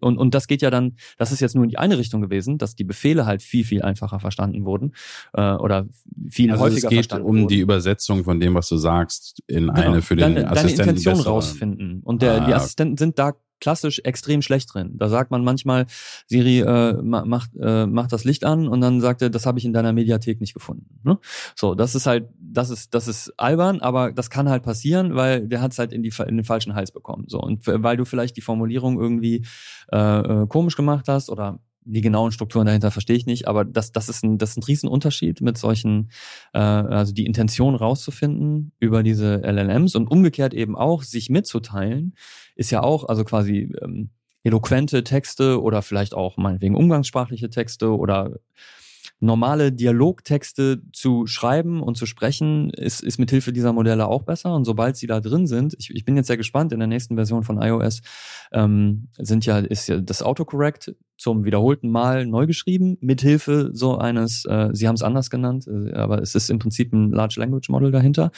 und, 0.00 0.18
und 0.18 0.34
das 0.34 0.46
geht 0.46 0.62
ja 0.62 0.70
dann, 0.70 0.96
das 1.18 1.32
ist 1.32 1.40
jetzt 1.40 1.54
nur 1.54 1.64
in 1.64 1.70
die 1.70 1.78
eine 1.78 1.98
Richtung 1.98 2.20
gewesen, 2.20 2.58
dass 2.58 2.74
die 2.74 2.84
Befehle 2.84 3.26
halt 3.26 3.42
viel, 3.42 3.64
viel 3.64 3.82
einfacher 3.82 4.18
verstanden 4.18 4.64
wurden 4.64 4.92
äh, 5.34 5.54
oder 5.54 5.86
viel 6.28 6.50
also 6.50 6.64
häufiger 6.64 6.86
es 6.86 6.90
geht 6.90 6.98
verstanden 6.98 7.26
um 7.26 7.36
wurden. 7.36 7.48
die 7.48 7.60
Übersetzung 7.60 8.24
von 8.24 8.40
dem, 8.40 8.54
was 8.54 8.68
du 8.68 8.76
sagst, 8.76 9.42
in 9.46 9.68
genau. 9.68 9.72
eine 9.72 10.02
für 10.02 10.16
den 10.16 10.34
Deine, 10.34 10.50
Assistenten. 10.50 10.78
Deine 10.78 10.90
Intention 10.98 11.20
rausfinden. 11.20 12.00
Und 12.02 12.22
der, 12.22 12.42
ah, 12.42 12.46
die 12.46 12.54
Assistenten 12.54 12.96
sind 12.96 13.18
da 13.18 13.34
klassisch 13.60 14.00
extrem 14.04 14.42
schlecht 14.42 14.74
drin. 14.74 14.92
Da 14.96 15.08
sagt 15.08 15.30
man 15.30 15.44
manchmal, 15.44 15.86
Siri 16.26 16.60
äh, 16.60 16.94
macht, 17.02 17.50
äh, 17.60 17.86
macht 17.86 18.12
das 18.12 18.24
Licht 18.24 18.44
an 18.44 18.68
und 18.68 18.80
dann 18.80 19.00
sagt 19.00 19.22
er, 19.22 19.30
das 19.30 19.46
habe 19.46 19.58
ich 19.58 19.64
in 19.64 19.72
deiner 19.72 19.92
Mediathek 19.92 20.40
nicht 20.40 20.54
gefunden. 20.54 21.00
Ne? 21.02 21.18
So, 21.56 21.74
das 21.74 21.94
ist 21.94 22.06
halt, 22.06 22.28
das 22.38 22.70
ist, 22.70 22.94
das 22.94 23.08
ist 23.08 23.32
albern, 23.38 23.80
aber 23.80 24.12
das 24.12 24.30
kann 24.30 24.48
halt 24.48 24.62
passieren, 24.62 25.14
weil 25.14 25.46
der 25.48 25.60
hat 25.60 25.72
es 25.72 25.78
halt 25.78 25.92
in, 25.92 26.02
die, 26.02 26.12
in 26.26 26.36
den 26.36 26.44
falschen 26.44 26.74
Hals 26.74 26.92
bekommen. 26.92 27.24
So, 27.28 27.40
und 27.40 27.66
weil 27.66 27.96
du 27.96 28.04
vielleicht 28.04 28.36
die 28.36 28.42
Formulierung 28.42 29.00
irgendwie 29.00 29.44
äh, 29.92 29.98
äh, 29.98 30.46
komisch 30.46 30.76
gemacht 30.76 31.08
hast 31.08 31.30
oder 31.30 31.60
die 31.84 32.00
genauen 32.00 32.32
Strukturen 32.32 32.66
dahinter 32.66 32.90
verstehe 32.90 33.16
ich 33.16 33.26
nicht, 33.26 33.46
aber 33.46 33.64
das, 33.64 33.92
das, 33.92 34.08
ist 34.08 34.24
ein, 34.24 34.38
das 34.38 34.50
ist 34.50 34.56
ein 34.56 34.62
Riesenunterschied 34.62 35.42
mit 35.42 35.58
solchen, 35.58 36.10
äh, 36.52 36.58
also 36.58 37.12
die 37.12 37.26
Intention 37.26 37.74
rauszufinden 37.74 38.72
über 38.80 39.02
diese 39.02 39.42
LLMs 39.44 39.94
und 39.94 40.10
umgekehrt 40.10 40.54
eben 40.54 40.76
auch, 40.76 41.02
sich 41.02 41.28
mitzuteilen, 41.28 42.14
ist 42.54 42.70
ja 42.70 42.82
auch, 42.82 43.04
also 43.08 43.24
quasi 43.24 43.72
ähm, 43.82 44.10
eloquente 44.42 45.04
Texte 45.04 45.60
oder 45.62 45.82
vielleicht 45.82 46.14
auch 46.14 46.36
meinetwegen 46.36 46.76
umgangssprachliche 46.76 47.50
Texte 47.50 47.96
oder 47.96 48.38
normale 49.20 49.72
Dialogtexte 49.72 50.82
zu 50.92 51.26
schreiben 51.26 51.82
und 51.82 51.96
zu 51.96 52.06
sprechen, 52.06 52.70
ist, 52.70 53.02
ist 53.02 53.18
mit 53.18 53.30
Hilfe 53.30 53.52
dieser 53.52 53.72
Modelle 53.72 54.06
auch 54.06 54.22
besser. 54.22 54.54
Und 54.54 54.64
sobald 54.64 54.96
sie 54.96 55.06
da 55.06 55.20
drin 55.20 55.46
sind, 55.46 55.74
ich, 55.78 55.90
ich 55.90 56.04
bin 56.04 56.16
jetzt 56.16 56.26
sehr 56.26 56.36
gespannt, 56.36 56.72
in 56.72 56.78
der 56.78 56.88
nächsten 56.88 57.16
Version 57.16 57.42
von 57.42 57.60
iOS 57.60 58.02
ähm, 58.52 59.08
sind 59.18 59.46
ja, 59.46 59.58
ist 59.58 59.88
ja 59.88 60.00
das 60.00 60.22
Autocorrect 60.22 60.94
zum 61.16 61.44
wiederholten 61.44 61.90
Mal 61.90 62.26
neu 62.26 62.46
geschrieben, 62.46 62.96
mithilfe 63.00 63.70
so 63.72 63.96
eines, 63.96 64.44
äh, 64.46 64.70
Sie 64.72 64.88
haben 64.88 64.96
es 64.96 65.02
anders 65.02 65.30
genannt, 65.30 65.66
äh, 65.66 65.92
aber 65.92 66.20
es 66.20 66.34
ist 66.34 66.50
im 66.50 66.58
Prinzip 66.58 66.92
ein 66.92 67.10
Large 67.12 67.36
Language 67.38 67.68
Model 67.68 67.90
dahinter. 67.90 68.30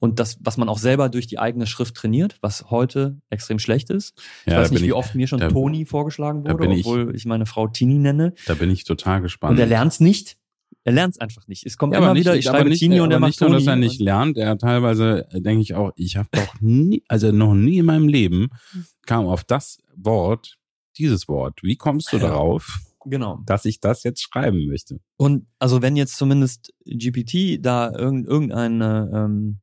Und 0.00 0.18
das, 0.18 0.38
was 0.40 0.56
man 0.56 0.68
auch 0.68 0.78
selber 0.78 1.08
durch 1.08 1.26
die 1.26 1.38
eigene 1.38 1.66
Schrift 1.66 1.94
trainiert, 1.94 2.36
was 2.40 2.70
heute 2.70 3.18
extrem 3.30 3.58
schlecht 3.58 3.90
ist. 3.90 4.20
Ich 4.44 4.52
ja, 4.52 4.60
weiß 4.60 4.70
nicht, 4.70 4.82
wie 4.82 4.86
ich, 4.86 4.92
oft 4.92 5.14
mir 5.14 5.26
schon 5.26 5.40
da, 5.40 5.48
Toni 5.48 5.84
vorgeschlagen 5.84 6.44
wurde, 6.44 6.54
obwohl 6.80 7.08
ich, 7.10 7.14
ich, 7.16 7.26
meine 7.26 7.46
Frau 7.46 7.68
Tini 7.68 7.98
nenne. 7.98 8.34
Da 8.46 8.54
bin 8.54 8.70
ich 8.70 8.84
total 8.84 9.22
gespannt. 9.22 9.52
Und 9.52 9.58
er 9.58 9.66
lernt's 9.66 10.00
nicht. 10.00 10.36
Er 10.86 10.92
lernt 10.92 11.14
es 11.14 11.20
einfach 11.20 11.48
nicht. 11.48 11.66
Es 11.66 11.78
kommt 11.78 11.94
ja, 11.94 11.98
immer 11.98 12.12
nicht, 12.12 12.20
wieder, 12.20 12.36
ich 12.36 12.44
schreibe 12.44 12.68
nicht, 12.68 12.78
Tini 12.78 13.00
und 13.00 13.10
er 13.10 13.18
macht 13.18 13.30
nicht 13.30 13.40
nur, 13.40 13.50
dass 13.50 13.66
er 13.66 13.74
nicht 13.74 14.00
lernt, 14.00 14.36
er 14.36 14.56
teilweise 14.56 15.26
äh, 15.32 15.40
denke 15.40 15.62
ich 15.62 15.74
auch, 15.74 15.90
ich 15.96 16.16
habe 16.16 16.28
doch 16.30 16.60
nie, 16.60 17.02
also 17.08 17.32
noch 17.32 17.54
nie 17.54 17.78
in 17.78 17.86
meinem 17.86 18.06
Leben 18.06 18.50
kam 19.04 19.26
auf 19.26 19.42
das 19.42 19.78
Wort, 19.96 20.58
dieses 20.98 21.28
Wort. 21.28 21.60
Wie 21.62 21.76
kommst 21.76 22.12
du 22.12 22.18
darauf? 22.18 22.78
Genau. 23.04 23.40
Dass 23.46 23.64
ich 23.64 23.80
das 23.80 24.02
jetzt 24.02 24.22
schreiben 24.22 24.66
möchte. 24.66 24.98
Und 25.16 25.46
also 25.58 25.80
wenn 25.80 25.96
jetzt 25.96 26.16
zumindest 26.16 26.74
GPT 26.84 27.64
da 27.64 27.92
irgendeine 27.92 29.10
ähm, 29.14 29.60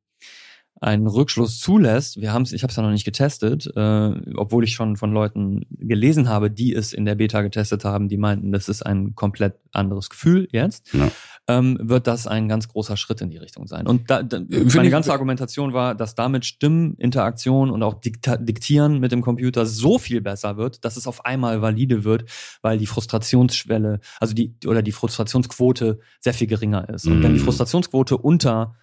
einen 0.84 1.08
Rückschluss 1.08 1.60
zulässt, 1.60 2.20
wir 2.20 2.34
haben 2.34 2.42
es, 2.42 2.52
ich 2.52 2.62
habe 2.64 2.72
es 2.72 2.76
ja 2.76 2.84
noch 2.84 2.92
nicht 2.92 3.06
getestet, 3.06 3.72
äh, 3.76 4.12
obwohl 4.36 4.66
ich 4.66 4.74
schon 4.74 4.98
von 4.98 5.14
Leuten 5.14 5.66
gelesen 5.70 6.28
habe, 6.28 6.52
die 6.52 6.74
es 6.74 6.92
in 6.92 7.06
der 7.06 7.16
Beta 7.16 7.42
getestet 7.42 7.86
haben, 7.86 8.10
die 8.10 8.18
meinten, 8.18 8.52
das 8.52 8.68
ist 8.68 8.86
ein 8.86 9.16
komplett 9.16 9.56
anderes 9.72 10.10
Gefühl 10.10 10.50
jetzt, 10.52 10.94
ja. 10.94 11.10
ähm, 11.48 11.78
wird 11.82 12.08
das 12.08 12.28
ein 12.28 12.50
ganz 12.50 12.68
großer 12.68 12.98
Schritt 12.98 13.22
in 13.22 13.30
die 13.30 13.38
Richtung 13.38 13.66
sein. 13.66 13.88
Und 13.88 14.10
da, 14.10 14.24
da, 14.24 14.42
meine 14.76 14.90
ganze 14.90 15.14
Argumentation 15.14 15.72
war, 15.72 15.96
dass 15.96 16.16
damit 16.16 16.46
Stimminteraktion 16.46 17.72
und 17.72 17.82
auch 17.82 17.94
Dikta 17.94 18.36
Diktieren 18.36 19.00
mit 19.00 19.14
dem 19.14 19.22
Computer 19.22 19.66
so 19.66 19.98
viel 19.98 20.20
besser 20.20 20.58
wird, 20.58 20.84
dass 20.84 20.98
es 20.98 21.08
auf 21.08 21.26
einmal 21.26 21.62
valide 21.62 22.04
wird, 22.04 22.26
weil 22.62 22.78
die 22.78 22.88
Frustrationsschwelle, 22.88 24.02
also 24.20 24.34
die 24.34 24.54
oder 24.68 24.82
die 24.82 24.92
Frustrationsquote 24.92 26.00
sehr 26.20 26.34
viel 26.34 26.48
geringer 26.48 26.90
ist. 26.90 27.08
Und 27.08 27.24
wenn 27.24 27.34
die 27.34 27.40
mhm. 27.40 27.46
Frustrationsquote 27.46 28.18
unter 28.18 28.76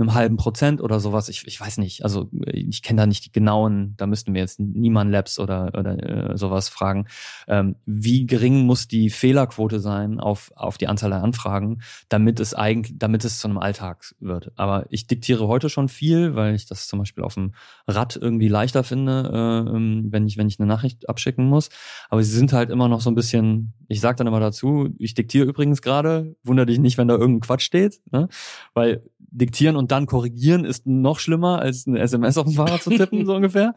einem 0.00 0.14
halben 0.14 0.36
Prozent 0.36 0.80
oder 0.80 1.00
sowas. 1.00 1.28
Ich, 1.28 1.46
ich 1.46 1.60
weiß 1.60 1.78
nicht. 1.78 2.04
Also 2.04 2.28
ich 2.46 2.82
kenne 2.82 3.02
da 3.02 3.06
nicht 3.06 3.26
die 3.26 3.32
genauen, 3.32 3.94
da 3.96 4.06
müssten 4.06 4.34
wir 4.34 4.40
jetzt 4.40 4.60
Niemann 4.60 5.10
Labs 5.10 5.38
oder, 5.38 5.72
oder 5.76 6.32
äh, 6.32 6.36
sowas 6.36 6.68
fragen. 6.68 7.06
Ähm, 7.46 7.76
wie 7.86 8.26
gering 8.26 8.66
muss 8.66 8.88
die 8.88 9.10
Fehlerquote 9.10 9.80
sein 9.80 10.20
auf, 10.20 10.52
auf 10.54 10.78
die 10.78 10.86
Anzahl 10.86 11.10
der 11.10 11.22
Anfragen, 11.22 11.80
damit 12.08 12.40
es 12.40 12.54
eigentlich, 12.54 12.98
damit 12.98 13.24
es 13.24 13.38
zu 13.38 13.48
einem 13.48 13.58
Alltag 13.58 14.14
wird. 14.20 14.52
Aber 14.56 14.86
ich 14.90 15.06
diktiere 15.06 15.48
heute 15.48 15.68
schon 15.68 15.88
viel, 15.88 16.34
weil 16.34 16.54
ich 16.54 16.66
das 16.66 16.86
zum 16.86 16.98
Beispiel 16.98 17.24
auf 17.24 17.34
dem 17.34 17.52
Rad 17.86 18.16
irgendwie 18.16 18.48
leichter 18.48 18.84
finde, 18.84 19.30
äh, 19.32 19.76
ähm, 19.76 20.08
wenn 20.10 20.26
ich, 20.26 20.36
wenn 20.36 20.48
ich 20.48 20.58
eine 20.58 20.68
Nachricht 20.68 21.08
abschicken 21.08 21.46
muss. 21.46 21.70
Aber 22.08 22.22
sie 22.22 22.34
sind 22.34 22.52
halt 22.52 22.70
immer 22.70 22.88
noch 22.88 23.00
so 23.00 23.10
ein 23.10 23.14
bisschen, 23.14 23.72
ich 23.88 24.00
sag 24.00 24.16
dann 24.16 24.26
immer 24.26 24.40
dazu, 24.40 24.88
ich 24.98 25.14
diktiere 25.14 25.46
übrigens 25.46 25.82
gerade, 25.82 26.36
wunder 26.44 26.66
dich 26.66 26.78
nicht, 26.78 26.98
wenn 26.98 27.08
da 27.08 27.14
irgendein 27.14 27.40
Quatsch 27.40 27.62
steht, 27.62 28.00
ne? 28.10 28.28
weil 28.74 29.02
diktieren 29.30 29.76
und 29.76 29.90
dann 29.90 30.06
korrigieren 30.06 30.64
ist 30.64 30.86
noch 30.86 31.18
schlimmer, 31.18 31.60
als 31.60 31.86
eine 31.86 32.00
SMS 32.00 32.38
auf 32.38 32.46
dem 32.46 32.54
Fahrrad 32.54 32.82
zu 32.82 32.90
tippen, 32.90 33.26
so 33.26 33.34
ungefähr. 33.36 33.74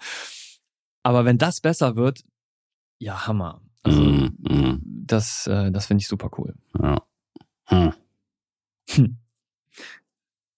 Aber 1.04 1.26
wenn 1.26 1.38
das 1.38 1.62
besser 1.62 1.96
wird, 1.96 2.24
ja, 3.00 3.28
Hammer. 3.28 3.62
Also, 3.84 4.02
mm, 4.02 4.38
mm. 4.40 4.82
das, 5.08 5.48
äh, 5.48 5.72
das 5.72 5.88
finde 5.88 6.02
ich 6.02 6.08
super 6.08 6.30
cool. 6.38 6.54
Ja. 6.80 7.02
Hm. 7.66 7.94
Hm. 8.90 9.18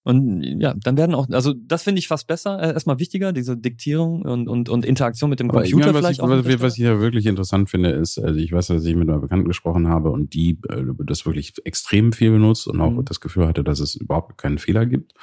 Und 0.03 0.43
ja, 0.59 0.73
dann 0.75 0.97
werden 0.97 1.15
auch, 1.15 1.29
also 1.29 1.53
das 1.53 1.83
finde 1.83 1.99
ich 1.99 2.09
fast 2.09 2.27
besser, 2.27 2.61
äh, 2.61 2.73
erstmal 2.73 2.99
wichtiger, 2.99 3.31
diese 3.31 3.55
Diktierung 3.55 4.23
und, 4.23 4.49
und, 4.49 4.67
und 4.67 4.83
Interaktion 4.83 5.29
mit 5.29 5.39
dem 5.39 5.47
Computer 5.47 5.93
was 5.93 5.97
vielleicht 5.97 6.19
ich, 6.19 6.21
auch. 6.21 6.29
Was, 6.29 6.61
was 6.61 6.77
ich 6.77 6.83
ja 6.83 6.99
wirklich 6.99 7.25
interessant 7.25 7.69
finde, 7.69 7.91
ist, 7.91 8.19
also 8.19 8.37
ich 8.37 8.51
weiß, 8.51 8.67
dass 8.67 8.83
ich 8.83 8.95
mit 8.95 9.09
einer 9.09 9.19
Bekannten 9.19 9.47
gesprochen 9.47 9.87
habe 9.87 10.11
und 10.11 10.33
die 10.33 10.59
äh, 10.69 10.83
das 11.05 11.25
wirklich 11.25 11.53
extrem 11.63 12.11
viel 12.11 12.31
benutzt 12.31 12.67
und 12.67 12.81
auch 12.81 12.91
mhm. 12.91 13.05
das 13.05 13.21
Gefühl 13.21 13.47
hatte, 13.47 13.63
dass 13.63 13.79
es 13.79 13.95
überhaupt 13.95 14.37
keinen 14.37 14.57
Fehler 14.57 14.85
gibt. 14.85 15.13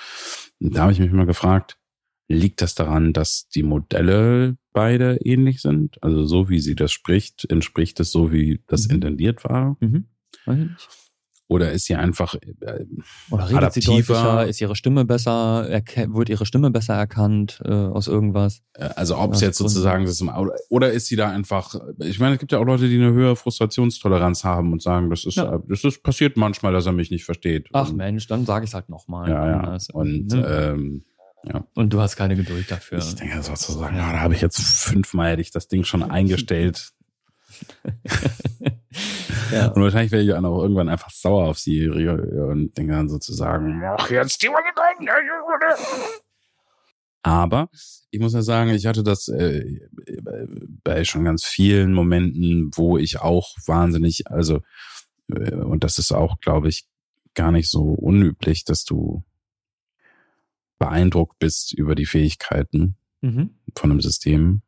Und 0.60 0.74
da 0.74 0.82
habe 0.82 0.92
ich 0.92 1.00
mich 1.00 1.10
immer 1.10 1.26
gefragt, 1.26 1.76
liegt 2.28 2.62
das 2.62 2.74
daran, 2.74 3.12
dass 3.12 3.48
die 3.48 3.64
Modelle 3.64 4.56
beide 4.72 5.16
ähnlich 5.24 5.60
sind? 5.60 6.02
Also 6.02 6.24
so 6.24 6.48
wie 6.48 6.60
sie 6.60 6.74
das 6.74 6.90
spricht, 6.90 7.44
entspricht 7.50 8.00
es 8.00 8.12
so, 8.12 8.32
wie 8.32 8.62
das 8.66 8.88
mhm. 8.88 8.94
intendiert 8.94 9.44
war? 9.44 9.76
Mhm. 9.80 10.06
Weiß 10.46 10.58
ich 10.58 10.70
nicht. 10.70 10.88
Oder 11.50 11.72
ist 11.72 11.86
sie 11.86 11.96
einfach 11.96 12.36
äh, 12.36 12.84
Oder 13.28 13.48
redet 13.48 13.56
adaptiver? 13.56 13.74
sie 13.74 14.02
deutlicher? 14.12 14.46
Ist 14.46 14.60
ihre 14.60 14.76
Stimme 14.76 15.04
besser? 15.04 15.68
Wird 15.68 16.28
ihre 16.28 16.46
Stimme 16.46 16.70
besser 16.70 16.94
erkannt 16.94 17.60
äh, 17.64 17.72
aus 17.72 18.06
irgendwas? 18.06 18.62
Äh, 18.74 18.90
also 18.94 19.18
ob 19.18 19.34
es 19.34 19.40
jetzt 19.40 19.58
sozusagen 19.58 20.04
das 20.04 20.22
oder 20.68 20.92
ist 20.92 21.06
sie 21.08 21.16
da 21.16 21.28
einfach? 21.28 21.74
Ich 21.98 22.20
meine, 22.20 22.34
es 22.34 22.38
gibt 22.38 22.52
ja 22.52 22.60
auch 22.60 22.64
Leute, 22.64 22.88
die 22.88 22.94
eine 22.94 23.12
höhere 23.12 23.34
Frustrationstoleranz 23.34 24.44
haben 24.44 24.72
und 24.72 24.80
sagen, 24.80 25.10
das 25.10 25.24
ist, 25.24 25.38
ja. 25.38 25.56
Äh, 25.56 25.58
das 25.68 25.82
ist 25.82 26.04
passiert 26.04 26.36
manchmal, 26.36 26.72
dass 26.72 26.86
er 26.86 26.92
mich 26.92 27.10
nicht 27.10 27.24
versteht. 27.24 27.68
Ach 27.72 27.90
und, 27.90 27.96
Mensch, 27.96 28.28
dann 28.28 28.46
sage 28.46 28.64
ich 28.64 28.70
es 28.70 28.74
halt 28.74 28.88
nochmal. 28.88 29.28
Ja, 29.28 29.46
ja. 29.48 29.78
Und 29.92 30.28
ne? 30.28 30.46
ähm, 30.46 31.04
ja. 31.42 31.64
Und 31.74 31.92
du 31.92 32.00
hast 32.00 32.14
keine 32.14 32.36
Geduld 32.36 32.70
dafür. 32.70 32.98
Ich 32.98 33.16
denke 33.16 33.42
sozusagen, 33.42 33.96
ja, 33.96 34.12
da 34.12 34.20
habe 34.20 34.34
ich 34.34 34.40
jetzt 34.40 34.60
fünfmal 34.60 35.32
hätte 35.32 35.42
ich 35.42 35.50
das 35.50 35.66
Ding 35.66 35.82
schon 35.82 36.02
eingestellt. 36.10 36.92
ja. 39.52 39.68
Und 39.68 39.82
wahrscheinlich 39.82 40.12
werde 40.12 40.24
ich 40.24 40.30
dann 40.30 40.44
auch 40.44 40.62
irgendwann 40.62 40.88
einfach 40.88 41.10
sauer 41.10 41.48
auf 41.48 41.58
sie 41.58 41.88
und 41.88 42.76
denke 42.76 42.92
dann 42.92 43.08
sozusagen, 43.08 43.82
ach, 43.84 44.10
jetzt 44.10 44.42
die 44.42 44.48
aber 47.22 47.68
ich 48.10 48.20
muss 48.20 48.32
ja 48.32 48.42
sagen, 48.42 48.70
ich 48.70 48.86
hatte 48.86 49.02
das 49.02 49.28
äh, 49.28 49.80
bei 50.82 51.04
schon 51.04 51.24
ganz 51.24 51.44
vielen 51.44 51.92
Momenten, 51.92 52.70
wo 52.74 52.98
ich 52.98 53.20
auch 53.20 53.54
wahnsinnig, 53.66 54.30
also, 54.30 54.62
äh, 55.28 55.54
und 55.54 55.84
das 55.84 55.98
ist 55.98 56.12
auch, 56.12 56.40
glaube 56.40 56.68
ich, 56.68 56.88
gar 57.34 57.52
nicht 57.52 57.70
so 57.70 57.82
unüblich, 57.82 58.64
dass 58.64 58.84
du 58.84 59.22
beeindruckt 60.78 61.38
bist 61.38 61.72
über 61.74 61.94
die 61.94 62.06
Fähigkeiten 62.06 62.96
mhm. 63.20 63.54
von 63.76 63.90
einem 63.90 64.00
System, 64.00 64.62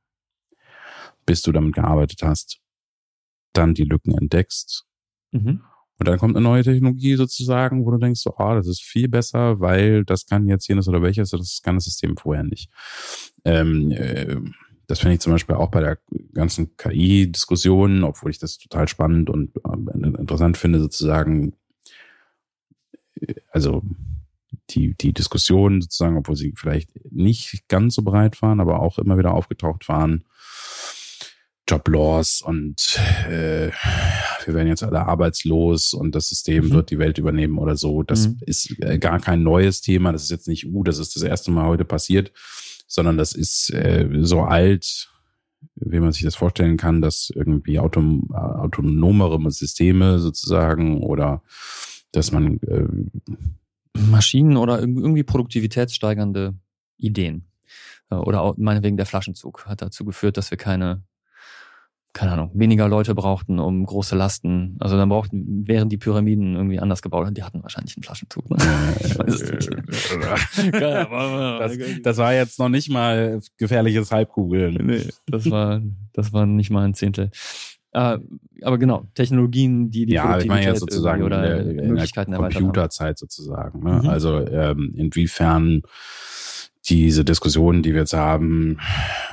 bis 1.25 1.43
du 1.43 1.53
damit 1.53 1.75
gearbeitet 1.75 2.23
hast 2.23 2.62
dann 3.53 3.75
die 3.75 3.85
Lücken 3.85 4.17
entdeckst. 4.17 4.85
Mhm. 5.33 5.63
Und 5.99 6.09
dann 6.09 6.19
kommt 6.19 6.37
eine 6.37 6.43
neue 6.43 6.65
Technologie 6.65 7.15
sozusagen, 7.15 7.85
wo 7.85 7.93
du 7.93 7.99
denkst, 7.99 8.21
so, 8.21 8.37
ah, 8.37 8.55
das 8.55 8.67
ist 8.67 8.83
viel 8.83 9.09
besser, 9.09 9.61
weil 9.61 10.05
das 10.05 10.27
kann 10.27 10.49
jetzt 10.49 10.67
jenes 10.67 10.89
oder 10.89 11.01
welches, 11.01 11.31
das 11.31 11.61
kann 11.63 11.77
das 11.77 11.85
System 11.85 12.17
vorher 12.17 12.43
nicht. 12.43 12.71
Ähm, 13.45 13.93
äh, 13.93 14.37
das 14.87 14.99
finde 14.99 15.15
ich 15.15 15.21
zum 15.21 15.33
Beispiel 15.33 15.55
auch 15.55 15.71
bei 15.71 15.81
der 15.81 15.99
ganzen 16.35 16.77
KI-Diskussion, 16.77 18.03
obwohl 18.05 18.31
ich 18.31 18.39
das 18.39 18.59
total 18.59 18.89
spannend 18.89 19.31
und 19.31 19.55
äh, 19.57 20.07
interessant 20.19 20.57
finde, 20.57 20.81
sozusagen, 20.81 21.55
äh, 23.21 23.35
also 23.51 23.83
die, 24.71 24.95
die 24.95 25.13
Diskussion 25.13 25.81
sozusagen, 25.81 26.17
obwohl 26.17 26.37
sie 26.37 26.53
vielleicht 26.57 26.91
nicht 27.11 27.69
ganz 27.69 27.95
so 27.95 28.03
breit 28.03 28.43
waren, 28.43 28.61
aber 28.61 28.81
auch 28.81 28.99
immer 28.99 29.19
wieder 29.19 29.35
aufgetaucht 29.35 29.89
waren, 29.89 30.25
Joblaws 31.73 32.43
und 32.43 33.01
äh, 33.29 33.71
wir 34.45 34.55
werden 34.55 34.69
jetzt 34.69 34.83
alle 34.83 35.07
arbeitslos 35.07 35.95
und 35.95 36.15
das 36.15 36.29
System 36.29 36.67
mhm. 36.67 36.71
wird 36.71 36.91
die 36.91 36.99
Welt 36.99 37.17
übernehmen 37.17 37.59
oder 37.59 37.77
so. 37.77 38.03
Das 38.03 38.29
mhm. 38.29 38.39
ist 38.43 38.79
äh, 38.83 38.99
gar 38.99 39.19
kein 39.21 39.43
neues 39.43 39.81
Thema. 39.81 40.13
Das 40.13 40.25
ist 40.25 40.31
jetzt 40.31 40.49
nicht, 40.49 40.67
uh, 40.67 40.83
das 40.83 40.99
ist 40.99 41.17
das 41.17 41.23
erste 41.23 41.51
Mal 41.51 41.67
heute 41.67 41.87
passiert, 41.87 42.33
sondern 42.87 43.17
das 43.17 43.33
ist 43.33 43.71
äh, 43.71 44.07
so 44.21 44.43
alt, 44.43 45.11
wie 45.77 46.01
man 46.01 46.13
sich 46.13 46.23
das 46.23 46.35
vorstellen 46.35 46.77
kann, 46.77 47.01
dass 47.01 47.31
irgendwie 47.35 47.79
autom 47.79 48.31
autonomere 48.33 49.39
Systeme 49.51 50.19
sozusagen 50.19 51.03
oder 51.03 51.43
dass 52.11 52.33
man 52.33 52.59
äh, 52.61 52.87
Maschinen 53.99 54.59
oder 54.59 54.81
irgendwie 54.81 55.23
produktivitätssteigernde 55.23 56.55
Ideen 56.99 57.47
äh, 58.11 58.17
oder 58.17 58.43
auch 58.43 58.59
meinetwegen 58.59 58.99
der 58.99 59.07
Flaschenzug 59.07 59.65
hat 59.65 59.81
dazu 59.81 60.05
geführt, 60.05 60.37
dass 60.37 60.51
wir 60.51 60.59
keine 60.59 61.03
keine 62.13 62.33
Ahnung, 62.33 62.51
weniger 62.55 62.89
Leute 62.89 63.15
brauchten, 63.15 63.59
um 63.59 63.87
große 63.87 64.15
Lasten. 64.15 64.77
Also 64.81 64.97
dann 64.97 65.09
brauchten, 65.09 65.67
wären 65.67 65.89
die 65.89 65.97
Pyramiden 65.97 66.55
irgendwie 66.55 66.79
anders 66.79 67.01
gebaut 67.01 67.27
und 67.27 67.39
die 67.39 67.43
hatten 67.43 67.63
wahrscheinlich 67.63 67.97
einen 67.97 68.03
Flaschenzug. 68.03 68.51
Ne? 68.51 68.57
Ich 69.01 69.19
weiß 69.19 69.41
es 69.41 69.51
nicht. 69.51 70.73
das, 70.73 71.79
das 72.03 72.17
war 72.19 72.35
jetzt 72.35 72.59
noch 72.59 72.69
nicht 72.69 72.91
mal 72.91 73.41
gefährliches 73.57 74.13
Halbkugeln. 74.13 74.75
Nee, 74.87 75.09
das 75.27 75.51
war, 75.51 75.81
das 76.13 76.33
war 76.33 76.45
nicht 76.45 76.71
mal 76.71 76.85
ein 76.85 76.95
Zehntel. 76.95 77.31
Uh, 77.95 78.17
aber 78.63 78.79
genau, 78.79 79.07
Technologien, 79.15 79.91
die 79.91 80.07
die 80.07 80.15
ja, 80.15 80.39
ich 80.39 80.47
meine 80.47 80.65
jetzt 80.65 80.81
sozusagen 80.81 81.25
oder 81.25 81.61
in 81.61 81.77
der, 81.77 81.89
Möglichkeiten 81.89 82.33
in 82.33 82.41
der 82.41 82.51
Computerzeit 82.51 83.19
sozusagen. 83.19 83.83
Ne? 83.83 84.01
Mhm. 84.03 84.09
Also 84.09 84.39
ähm, 84.47 84.95
inwiefern 84.97 85.83
diese 86.89 87.25
Diskussionen, 87.25 87.83
die 87.83 87.93
wir 87.93 88.01
jetzt 88.01 88.15
haben, 88.15 88.79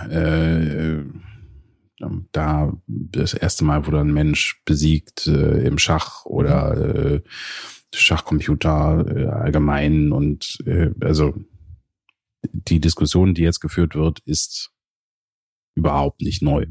äh, 0.09 1.03
da 2.31 2.73
das 2.87 3.33
erste 3.33 3.63
Mal 3.65 3.85
wurde 3.85 3.99
ein 3.99 4.13
Mensch 4.13 4.61
besiegt 4.65 5.27
äh, 5.27 5.65
im 5.65 5.77
Schach 5.77 6.25
oder 6.25 6.75
mhm. 6.75 7.15
äh, 7.15 7.21
Schachcomputer 7.93 9.05
äh, 9.07 9.25
allgemein 9.27 10.11
und 10.11 10.59
äh, 10.65 10.91
also 11.01 11.33
die 12.41 12.79
Diskussion, 12.79 13.33
die 13.33 13.41
jetzt 13.41 13.59
geführt 13.59 13.95
wird, 13.95 14.19
ist 14.19 14.71
überhaupt 15.75 16.21
nicht 16.21 16.41
neu. 16.41 16.67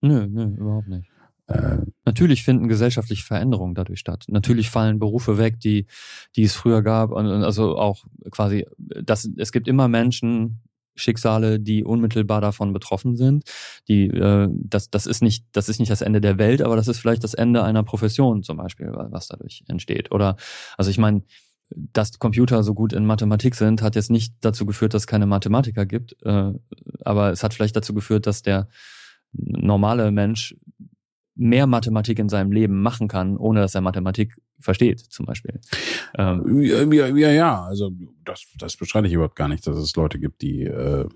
Nö, 0.00 0.26
nö, 0.26 0.54
überhaupt 0.56 0.88
nicht. 0.88 1.10
Äh, 1.46 1.78
Natürlich 2.04 2.44
finden 2.44 2.68
gesellschaftliche 2.68 3.24
Veränderungen 3.24 3.74
dadurch 3.74 4.00
statt. 4.00 4.24
Natürlich 4.28 4.70
fallen 4.70 4.98
Berufe 4.98 5.36
weg, 5.36 5.60
die, 5.60 5.86
die 6.36 6.44
es 6.44 6.54
früher 6.54 6.82
gab. 6.82 7.10
Und 7.10 7.26
also 7.26 7.76
auch 7.76 8.04
quasi, 8.30 8.66
das, 8.78 9.28
es 9.36 9.52
gibt 9.52 9.68
immer 9.68 9.88
Menschen, 9.88 10.62
Schicksale, 10.94 11.60
die 11.60 11.84
unmittelbar 11.84 12.40
davon 12.40 12.72
betroffen 12.72 13.16
sind. 13.16 13.44
Die, 13.88 14.06
äh, 14.06 14.48
das, 14.52 14.90
das 14.90 15.06
ist 15.06 15.22
nicht, 15.22 15.44
das 15.52 15.68
ist 15.68 15.78
nicht 15.78 15.90
das 15.90 16.02
Ende 16.02 16.20
der 16.20 16.38
Welt, 16.38 16.62
aber 16.62 16.76
das 16.76 16.88
ist 16.88 16.98
vielleicht 16.98 17.24
das 17.24 17.34
Ende 17.34 17.62
einer 17.62 17.82
Profession 17.82 18.42
zum 18.42 18.56
Beispiel, 18.56 18.90
was 18.92 19.28
dadurch 19.28 19.64
entsteht. 19.68 20.12
Oder, 20.12 20.36
also 20.76 20.90
ich 20.90 20.98
meine, 20.98 21.22
dass 21.70 22.18
Computer 22.18 22.62
so 22.62 22.74
gut 22.74 22.92
in 22.92 23.06
Mathematik 23.06 23.54
sind, 23.54 23.82
hat 23.82 23.94
jetzt 23.94 24.10
nicht 24.10 24.34
dazu 24.40 24.66
geführt, 24.66 24.94
dass 24.94 25.02
es 25.02 25.06
keine 25.06 25.26
Mathematiker 25.26 25.86
gibt, 25.86 26.16
äh, 26.24 26.52
aber 27.04 27.30
es 27.30 27.42
hat 27.42 27.54
vielleicht 27.54 27.76
dazu 27.76 27.94
geführt, 27.94 28.26
dass 28.26 28.42
der 28.42 28.68
normale 29.32 30.10
Mensch 30.10 30.56
mehr 31.40 31.66
Mathematik 31.66 32.18
in 32.18 32.28
seinem 32.28 32.52
Leben 32.52 32.82
machen 32.82 33.08
kann, 33.08 33.36
ohne 33.38 33.60
dass 33.60 33.74
er 33.74 33.80
Mathematik 33.80 34.36
versteht, 34.58 35.00
zum 35.00 35.24
Beispiel. 35.24 35.58
Ähm, 36.16 36.60
ja, 36.60 37.08
ja, 37.08 37.30
ja, 37.30 37.62
also 37.64 37.90
das, 38.24 38.46
das 38.58 38.76
bestreite 38.76 39.08
ich 39.08 39.14
überhaupt 39.14 39.36
gar 39.36 39.48
nicht, 39.48 39.66
dass 39.66 39.78
es 39.78 39.96
Leute 39.96 40.18
gibt, 40.18 40.42
die 40.42 40.64
äh, 40.64 41.08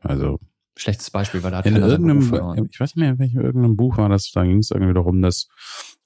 also 0.00 0.40
schlechtes 0.74 1.10
Beispiel, 1.10 1.42
weil 1.42 1.50
da 1.50 1.58
hat 1.58 1.66
in 1.66 1.76
irgendeinem, 1.76 2.68
ich 2.70 2.80
weiß 2.80 2.96
nicht 2.96 3.02
mehr, 3.02 3.10
in 3.10 3.18
welchem 3.18 3.40
irgendeinem 3.40 3.76
Buch 3.76 3.98
war 3.98 4.08
das, 4.08 4.30
da 4.32 4.42
ging 4.42 4.58
es 4.58 4.70
irgendwie 4.70 4.94
darum, 4.94 5.20
dass 5.20 5.48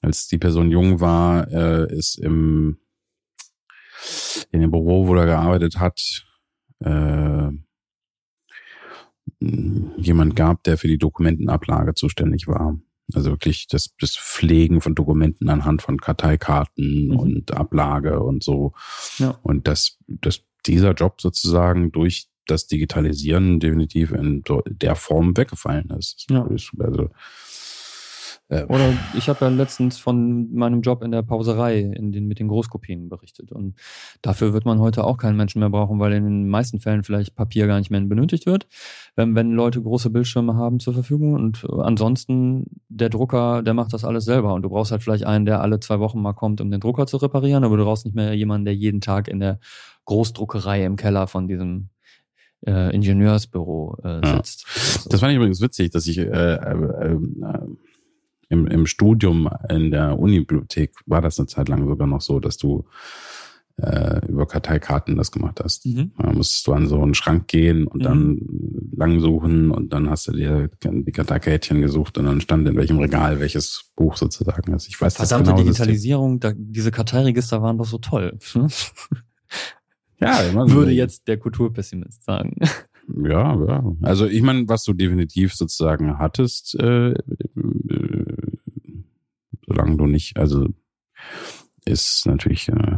als 0.01 0.27
die 0.27 0.37
Person 0.37 0.69
jung 0.69 0.99
war, 0.99 1.49
äh, 1.51 1.93
ist 1.93 2.19
im 2.19 2.77
in 4.51 4.59
dem 4.59 4.71
Büro, 4.71 5.07
wo 5.07 5.15
er 5.15 5.25
gearbeitet 5.25 5.79
hat, 5.79 6.25
äh, 6.79 7.49
jemand 9.39 10.35
gab, 10.35 10.63
der 10.63 10.77
für 10.77 10.87
die 10.87 10.97
Dokumentenablage 10.97 11.93
zuständig 11.93 12.47
war. 12.47 12.77
Also 13.15 13.31
wirklich 13.31 13.67
das, 13.67 13.95
das 13.99 14.15
Pflegen 14.15 14.81
von 14.81 14.95
Dokumenten 14.95 15.49
anhand 15.49 15.81
von 15.81 15.99
Karteikarten 15.99 17.07
mhm. 17.07 17.19
und 17.19 17.53
Ablage 17.53 18.19
und 18.21 18.43
so. 18.43 18.73
Ja. 19.17 19.39
Und 19.43 19.67
dass, 19.67 19.97
dass 20.07 20.43
dieser 20.65 20.93
Job 20.93 21.21
sozusagen 21.21 21.91
durch 21.91 22.27
das 22.47 22.67
Digitalisieren 22.67 23.59
definitiv 23.59 24.11
in 24.11 24.43
der 24.65 24.95
Form 24.95 25.37
weggefallen 25.37 25.89
ist. 25.91 26.25
Ja. 26.29 26.47
Also 26.79 27.09
äh, 28.51 28.65
Oder 28.65 28.93
ich 29.15 29.29
habe 29.29 29.45
ja 29.45 29.49
letztens 29.49 29.97
von 29.97 30.53
meinem 30.53 30.81
Job 30.81 31.03
in 31.03 31.11
der 31.11 31.21
Pauserei 31.21 31.79
in 31.79 32.11
den, 32.11 32.27
mit 32.27 32.39
den 32.39 32.49
Großkopien 32.49 33.07
berichtet. 33.07 33.53
Und 33.53 33.75
dafür 34.21 34.51
wird 34.51 34.65
man 34.65 34.79
heute 34.79 35.05
auch 35.05 35.17
keinen 35.17 35.37
Menschen 35.37 35.59
mehr 35.59 35.69
brauchen, 35.69 35.99
weil 35.99 36.11
in 36.11 36.25
den 36.25 36.49
meisten 36.49 36.81
Fällen 36.81 37.03
vielleicht 37.03 37.33
Papier 37.33 37.67
gar 37.67 37.79
nicht 37.79 37.91
mehr 37.91 38.01
benötigt 38.01 38.45
wird, 38.45 38.67
wenn, 39.15 39.35
wenn 39.35 39.53
Leute 39.53 39.81
große 39.81 40.09
Bildschirme 40.09 40.55
haben 40.55 40.81
zur 40.81 40.93
Verfügung. 40.93 41.33
Und 41.33 41.65
ansonsten, 41.69 42.65
der 42.89 43.07
Drucker, 43.07 43.63
der 43.63 43.73
macht 43.73 43.93
das 43.93 44.03
alles 44.03 44.25
selber. 44.25 44.53
Und 44.53 44.63
du 44.63 44.69
brauchst 44.69 44.91
halt 44.91 45.01
vielleicht 45.01 45.25
einen, 45.25 45.45
der 45.45 45.61
alle 45.61 45.79
zwei 45.79 45.99
Wochen 45.99 46.21
mal 46.21 46.33
kommt, 46.33 46.59
um 46.59 46.69
den 46.69 46.81
Drucker 46.81 47.07
zu 47.07 47.17
reparieren, 47.17 47.63
aber 47.63 47.77
du 47.77 47.85
brauchst 47.85 48.03
nicht 48.03 48.15
mehr 48.15 48.33
jemanden, 48.33 48.65
der 48.65 48.75
jeden 48.75 48.99
Tag 48.99 49.29
in 49.29 49.39
der 49.39 49.59
Großdruckerei 50.03 50.83
im 50.83 50.97
Keller 50.97 51.27
von 51.27 51.47
diesem 51.47 51.87
äh, 52.67 52.93
Ingenieursbüro 52.93 53.97
äh, 54.03 54.27
sitzt. 54.27 54.65
Ja. 54.65 55.09
Das 55.09 55.19
fand 55.21 55.31
ich 55.31 55.37
übrigens 55.37 55.61
witzig, 55.61 55.91
dass 55.91 56.05
ich 56.05 56.17
äh, 56.17 56.23
äh, 56.23 56.57
äh, 56.57 57.17
im, 58.51 58.67
im 58.67 58.85
Studium 58.85 59.49
in 59.69 59.91
der 59.91 60.19
Unibibliothek 60.19 60.91
war 61.05 61.21
das 61.21 61.39
eine 61.39 61.47
Zeit 61.47 61.69
lang 61.69 61.87
sogar 61.87 62.07
noch 62.07 62.21
so, 62.21 62.39
dass 62.39 62.57
du 62.57 62.85
äh, 63.77 64.25
über 64.27 64.45
Karteikarten 64.45 65.15
das 65.15 65.31
gemacht 65.31 65.61
hast. 65.63 65.85
Mhm. 65.85 66.11
Da 66.17 66.33
musstest 66.33 66.67
du 66.67 66.73
an 66.73 66.87
so 66.87 67.01
einen 67.01 67.13
Schrank 67.13 67.47
gehen 67.47 67.87
und 67.87 68.01
mhm. 68.01 68.03
dann 68.03 68.41
lang 68.95 69.19
suchen 69.21 69.71
und 69.71 69.93
dann 69.93 70.09
hast 70.09 70.27
du 70.27 70.33
dir 70.33 70.69
die 70.83 71.11
Karteikärtchen 71.11 71.81
gesucht 71.81 72.17
und 72.17 72.25
dann 72.25 72.41
stand 72.41 72.67
in 72.67 72.75
welchem 72.75 72.99
Regal 72.99 73.39
welches 73.39 73.91
Buch 73.95 74.17
sozusagen 74.17 74.73
ist. 74.73 74.89
Ich 74.89 74.99
weiß 74.99 75.15
Verdammte 75.15 75.51
genau, 75.51 75.63
Digitalisierung, 75.63 76.39
da, 76.41 76.51
diese 76.53 76.91
Karteiregister 76.91 77.61
waren 77.61 77.77
doch 77.77 77.85
so 77.85 77.99
toll. 77.99 78.37
ja, 80.19 80.41
immer 80.51 80.69
würde 80.69 80.91
jetzt 80.91 81.27
der 81.29 81.37
Kulturpessimist 81.37 82.25
sagen. 82.25 82.57
Ja, 83.07 83.55
ja. 83.65 83.95
Also 84.01 84.25
ich 84.25 84.41
meine, 84.41 84.67
was 84.67 84.83
du 84.83 84.93
definitiv 84.93 85.53
sozusagen 85.53 86.17
hattest, 86.17 86.75
äh, 86.79 87.11
äh, 87.11 88.35
solange 89.67 89.97
du 89.97 90.07
nicht, 90.07 90.37
also 90.37 90.67
ist 91.85 92.25
natürlich 92.25 92.69
äh, 92.69 92.97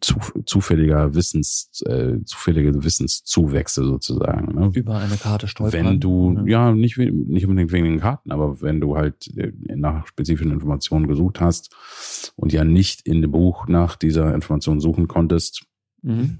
zu, 0.00 0.16
zufälliger 0.44 1.14
Wissens, 1.14 1.82
äh, 1.86 2.22
zufällige 2.24 2.84
Wissenszuwächse 2.84 3.84
sozusagen. 3.84 4.54
Ne? 4.54 4.70
Über 4.74 4.98
eine 4.98 5.16
Karte 5.16 5.48
stolpern. 5.48 5.84
Wenn 5.84 6.00
du, 6.00 6.44
ja, 6.46 6.72
nicht, 6.72 6.98
nicht 6.98 7.46
unbedingt 7.46 7.72
wegen 7.72 7.84
den 7.84 8.00
Karten, 8.00 8.32
aber 8.32 8.60
wenn 8.60 8.80
du 8.80 8.96
halt 8.96 9.28
äh, 9.36 9.52
nach 9.74 10.06
spezifischen 10.06 10.52
Informationen 10.52 11.06
gesucht 11.06 11.40
hast 11.40 12.32
und 12.36 12.52
ja 12.52 12.64
nicht 12.64 13.06
in 13.06 13.22
dem 13.22 13.32
Buch 13.32 13.68
nach 13.68 13.96
dieser 13.96 14.34
Information 14.34 14.80
suchen 14.80 15.08
konntest, 15.08 15.66
mhm. 16.02 16.38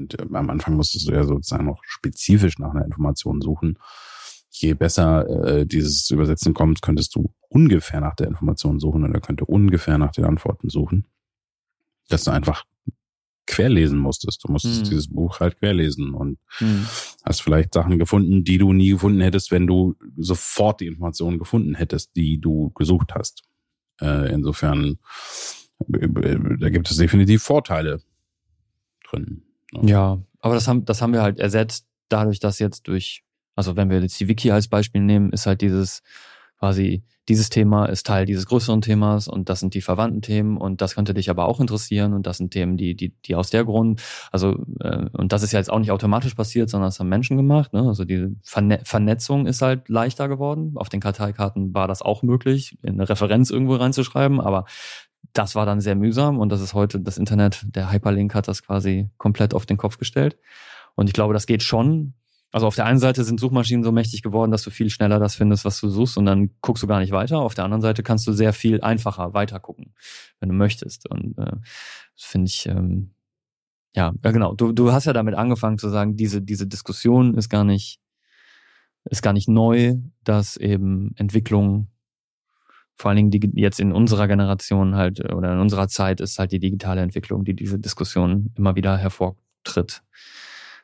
Und 0.00 0.18
äh, 0.18 0.26
am 0.32 0.50
Anfang 0.50 0.74
musstest 0.74 1.08
du 1.08 1.12
ja 1.12 1.24
sozusagen 1.24 1.66
noch 1.66 1.82
spezifisch 1.84 2.58
nach 2.58 2.70
einer 2.70 2.84
Information 2.84 3.40
suchen. 3.40 3.78
Je 4.50 4.74
besser 4.74 5.28
äh, 5.44 5.66
dieses 5.66 6.10
Übersetzen 6.10 6.54
kommt, 6.54 6.82
könntest 6.82 7.14
du 7.14 7.32
ungefähr 7.48 8.00
nach 8.00 8.16
der 8.16 8.26
Information 8.26 8.80
suchen 8.80 9.04
oder 9.04 9.20
könnte 9.20 9.44
ungefähr 9.44 9.98
nach 9.98 10.10
den 10.10 10.24
Antworten 10.24 10.68
suchen. 10.68 11.06
Dass 12.08 12.24
du 12.24 12.32
einfach 12.32 12.64
querlesen 13.46 13.98
musstest. 13.98 14.44
Du 14.44 14.52
musstest 14.52 14.86
mhm. 14.86 14.88
dieses 14.90 15.08
Buch 15.08 15.40
halt 15.40 15.58
querlesen 15.58 16.14
und 16.14 16.38
mhm. 16.60 16.86
hast 17.24 17.42
vielleicht 17.42 17.74
Sachen 17.74 17.98
gefunden, 17.98 18.44
die 18.44 18.58
du 18.58 18.72
nie 18.72 18.90
gefunden 18.90 19.20
hättest, 19.20 19.50
wenn 19.50 19.66
du 19.66 19.96
sofort 20.16 20.80
die 20.80 20.86
Informationen 20.86 21.38
gefunden 21.38 21.74
hättest, 21.74 22.14
die 22.16 22.40
du 22.40 22.70
gesucht 22.70 23.12
hast. 23.14 23.42
Äh, 24.00 24.32
insofern, 24.32 24.98
äh, 25.92 26.06
äh 26.06 26.58
da 26.58 26.70
gibt 26.70 26.90
es 26.90 26.96
definitiv 26.96 27.42
Vorteile 27.42 28.02
drin. 29.08 29.42
Ja, 29.72 30.18
aber 30.40 30.54
das 30.54 30.68
haben, 30.68 30.84
das 30.84 31.02
haben 31.02 31.12
wir 31.12 31.22
halt 31.22 31.38
ersetzt 31.38 31.86
dadurch, 32.08 32.40
dass 32.40 32.58
jetzt 32.58 32.88
durch, 32.88 33.22
also 33.54 33.76
wenn 33.76 33.90
wir 33.90 34.00
jetzt 34.00 34.18
die 34.20 34.28
Wiki 34.28 34.50
als 34.50 34.68
Beispiel 34.68 35.00
nehmen, 35.00 35.32
ist 35.32 35.46
halt 35.46 35.60
dieses 35.60 36.02
quasi, 36.60 37.02
dieses 37.28 37.48
Thema 37.48 37.86
ist 37.86 38.06
Teil 38.06 38.26
dieses 38.26 38.44
größeren 38.46 38.82
Themas 38.82 39.28
und 39.28 39.48
das 39.48 39.60
sind 39.60 39.72
die 39.72 39.80
verwandten 39.80 40.20
Themen 40.20 40.58
und 40.58 40.82
das 40.82 40.94
könnte 40.94 41.14
dich 41.14 41.30
aber 41.30 41.46
auch 41.46 41.58
interessieren 41.58 42.12
und 42.12 42.26
das 42.26 42.36
sind 42.36 42.50
Themen, 42.50 42.76
die, 42.76 42.94
die, 42.94 43.14
die 43.24 43.34
aus 43.34 43.50
der 43.50 43.64
Grund, 43.64 44.02
also, 44.30 44.56
äh, 44.80 45.06
und 45.12 45.32
das 45.32 45.42
ist 45.42 45.52
ja 45.52 45.58
jetzt 45.58 45.70
auch 45.70 45.78
nicht 45.78 45.90
automatisch 45.90 46.34
passiert, 46.34 46.68
sondern 46.68 46.88
das 46.88 47.00
haben 47.00 47.08
Menschen 47.08 47.38
gemacht, 47.38 47.72
ne? 47.72 47.82
Also 47.82 48.04
die 48.04 48.36
Verne 48.42 48.80
Vernetzung 48.84 49.46
ist 49.46 49.62
halt 49.62 49.88
leichter 49.88 50.28
geworden. 50.28 50.72
Auf 50.74 50.90
den 50.90 51.00
Karteikarten 51.00 51.72
war 51.72 51.88
das 51.88 52.02
auch 52.02 52.22
möglich, 52.22 52.76
in 52.82 52.94
eine 52.94 53.08
Referenz 53.08 53.50
irgendwo 53.50 53.76
reinzuschreiben, 53.76 54.40
aber 54.40 54.66
das 55.32 55.54
war 55.54 55.66
dann 55.66 55.80
sehr 55.80 55.94
mühsam 55.94 56.38
und 56.38 56.50
das 56.50 56.60
ist 56.60 56.74
heute 56.74 57.00
das 57.00 57.18
Internet, 57.18 57.64
der 57.74 57.92
Hyperlink 57.92 58.34
hat 58.34 58.48
das 58.48 58.62
quasi 58.62 59.10
komplett 59.16 59.54
auf 59.54 59.66
den 59.66 59.76
Kopf 59.76 59.98
gestellt. 59.98 60.36
Und 60.96 61.08
ich 61.08 61.12
glaube, 61.12 61.34
das 61.34 61.46
geht 61.46 61.62
schon. 61.62 62.14
Also 62.52 62.66
auf 62.66 62.74
der 62.74 62.84
einen 62.84 62.98
Seite 62.98 63.22
sind 63.22 63.38
Suchmaschinen 63.38 63.84
so 63.84 63.92
mächtig 63.92 64.22
geworden, 64.22 64.50
dass 64.50 64.62
du 64.62 64.70
viel 64.70 64.90
schneller 64.90 65.20
das 65.20 65.36
findest, 65.36 65.64
was 65.64 65.80
du 65.80 65.88
suchst 65.88 66.18
und 66.18 66.26
dann 66.26 66.50
guckst 66.62 66.82
du 66.82 66.88
gar 66.88 66.98
nicht 66.98 67.12
weiter. 67.12 67.38
Auf 67.38 67.54
der 67.54 67.64
anderen 67.64 67.80
Seite 67.80 68.02
kannst 68.02 68.26
du 68.26 68.32
sehr 68.32 68.52
viel 68.52 68.80
einfacher 68.80 69.34
weiter 69.34 69.60
gucken, 69.60 69.94
wenn 70.40 70.48
du 70.48 70.54
möchtest. 70.56 71.08
Und 71.08 71.38
äh, 71.38 71.52
das 72.16 72.24
finde 72.24 72.48
ich, 72.48 72.66
ähm, 72.66 73.12
ja, 73.94 74.12
ja 74.24 74.30
genau. 74.32 74.54
Du, 74.54 74.72
du 74.72 74.92
hast 74.92 75.04
ja 75.04 75.12
damit 75.12 75.36
angefangen 75.36 75.78
zu 75.78 75.88
sagen, 75.90 76.16
diese, 76.16 76.42
diese 76.42 76.66
Diskussion 76.66 77.36
ist 77.36 77.50
gar 77.50 77.62
nicht, 77.62 78.00
ist 79.04 79.22
gar 79.22 79.32
nicht 79.32 79.48
neu, 79.48 79.94
dass 80.24 80.56
eben 80.56 81.12
Entwicklung 81.16 81.86
vor 83.00 83.10
allen 83.10 83.30
Dingen 83.30 83.56
jetzt 83.56 83.80
in 83.80 83.92
unserer 83.92 84.28
Generation 84.28 84.94
halt 84.94 85.20
äh, 85.20 85.32
oder 85.32 85.52
in 85.52 85.58
unserer 85.58 85.88
Zeit 85.88 86.20
ist 86.20 86.38
halt 86.38 86.52
die 86.52 86.58
digitale 86.58 87.00
Entwicklung, 87.00 87.44
die 87.44 87.54
diese 87.54 87.78
Diskussion 87.78 88.52
immer 88.56 88.76
wieder 88.76 88.98
hervortritt, 88.98 90.02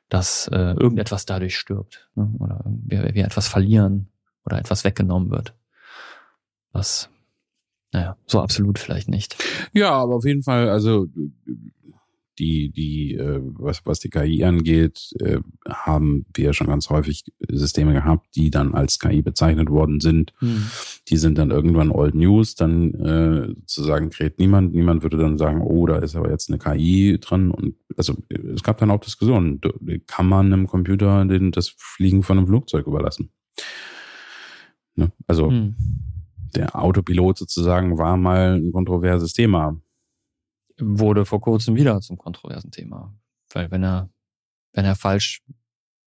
dass 0.08 0.48
äh, 0.48 0.72
irgendetwas 0.72 1.26
dadurch 1.26 1.58
stirbt 1.58 2.08
ne? 2.14 2.30
oder 2.38 2.64
wir, 2.64 3.14
wir 3.14 3.24
etwas 3.24 3.48
verlieren 3.48 4.08
oder 4.46 4.58
etwas 4.58 4.84
weggenommen 4.84 5.30
wird. 5.30 5.54
Was, 6.72 7.10
naja, 7.92 8.16
so 8.26 8.40
absolut 8.40 8.78
vielleicht 8.78 9.08
nicht. 9.08 9.36
Ja, 9.74 9.92
aber 9.92 10.16
auf 10.16 10.24
jeden 10.24 10.42
Fall, 10.42 10.70
also 10.70 11.08
die, 12.38 12.70
die, 12.70 13.14
äh, 13.14 13.40
was, 13.42 13.84
was 13.84 14.00
die 14.00 14.10
KI 14.10 14.44
angeht, 14.44 15.12
äh, 15.20 15.38
haben 15.68 16.26
wir 16.34 16.52
schon 16.52 16.66
ganz 16.66 16.90
häufig 16.90 17.24
Systeme 17.48 17.92
gehabt, 17.92 18.34
die 18.36 18.50
dann 18.50 18.74
als 18.74 18.98
KI 18.98 19.22
bezeichnet 19.22 19.70
worden 19.70 20.00
sind. 20.00 20.32
Hm. 20.38 20.66
Die 21.08 21.16
sind 21.16 21.38
dann 21.38 21.50
irgendwann 21.50 21.90
Old 21.90 22.14
News, 22.14 22.54
dann 22.54 22.94
äh, 22.94 23.54
sozusagen 23.66 24.10
kräht 24.10 24.38
niemand, 24.38 24.74
niemand 24.74 25.02
würde 25.02 25.16
dann 25.16 25.38
sagen, 25.38 25.60
oh, 25.62 25.86
da 25.86 25.98
ist 25.98 26.16
aber 26.16 26.30
jetzt 26.30 26.50
eine 26.50 26.58
KI 26.58 27.18
drin. 27.20 27.50
Und 27.50 27.76
also 27.96 28.14
es 28.28 28.62
gab 28.62 28.78
dann 28.78 28.90
auch 28.90 29.00
Diskussionen, 29.00 29.60
kann 30.06 30.28
man 30.28 30.52
einem 30.52 30.66
Computer 30.66 31.24
den, 31.24 31.52
das 31.52 31.74
Fliegen 31.76 32.22
von 32.22 32.38
einem 32.38 32.46
Flugzeug 32.46 32.86
überlassen? 32.86 33.30
Ne? 34.94 35.12
Also 35.26 35.50
hm. 35.50 35.74
der 36.54 36.76
Autopilot 36.76 37.38
sozusagen 37.38 37.98
war 37.98 38.16
mal 38.16 38.56
ein 38.56 38.72
kontroverses 38.72 39.32
Thema 39.32 39.80
wurde 40.78 41.24
vor 41.24 41.40
kurzem 41.40 41.76
wieder 41.76 42.00
zum 42.00 42.18
kontroversen 42.18 42.70
Thema. 42.70 43.14
Weil 43.52 43.70
wenn 43.70 43.82
er, 43.82 44.10
wenn 44.72 44.84
er 44.84 44.96
falsch, 44.96 45.42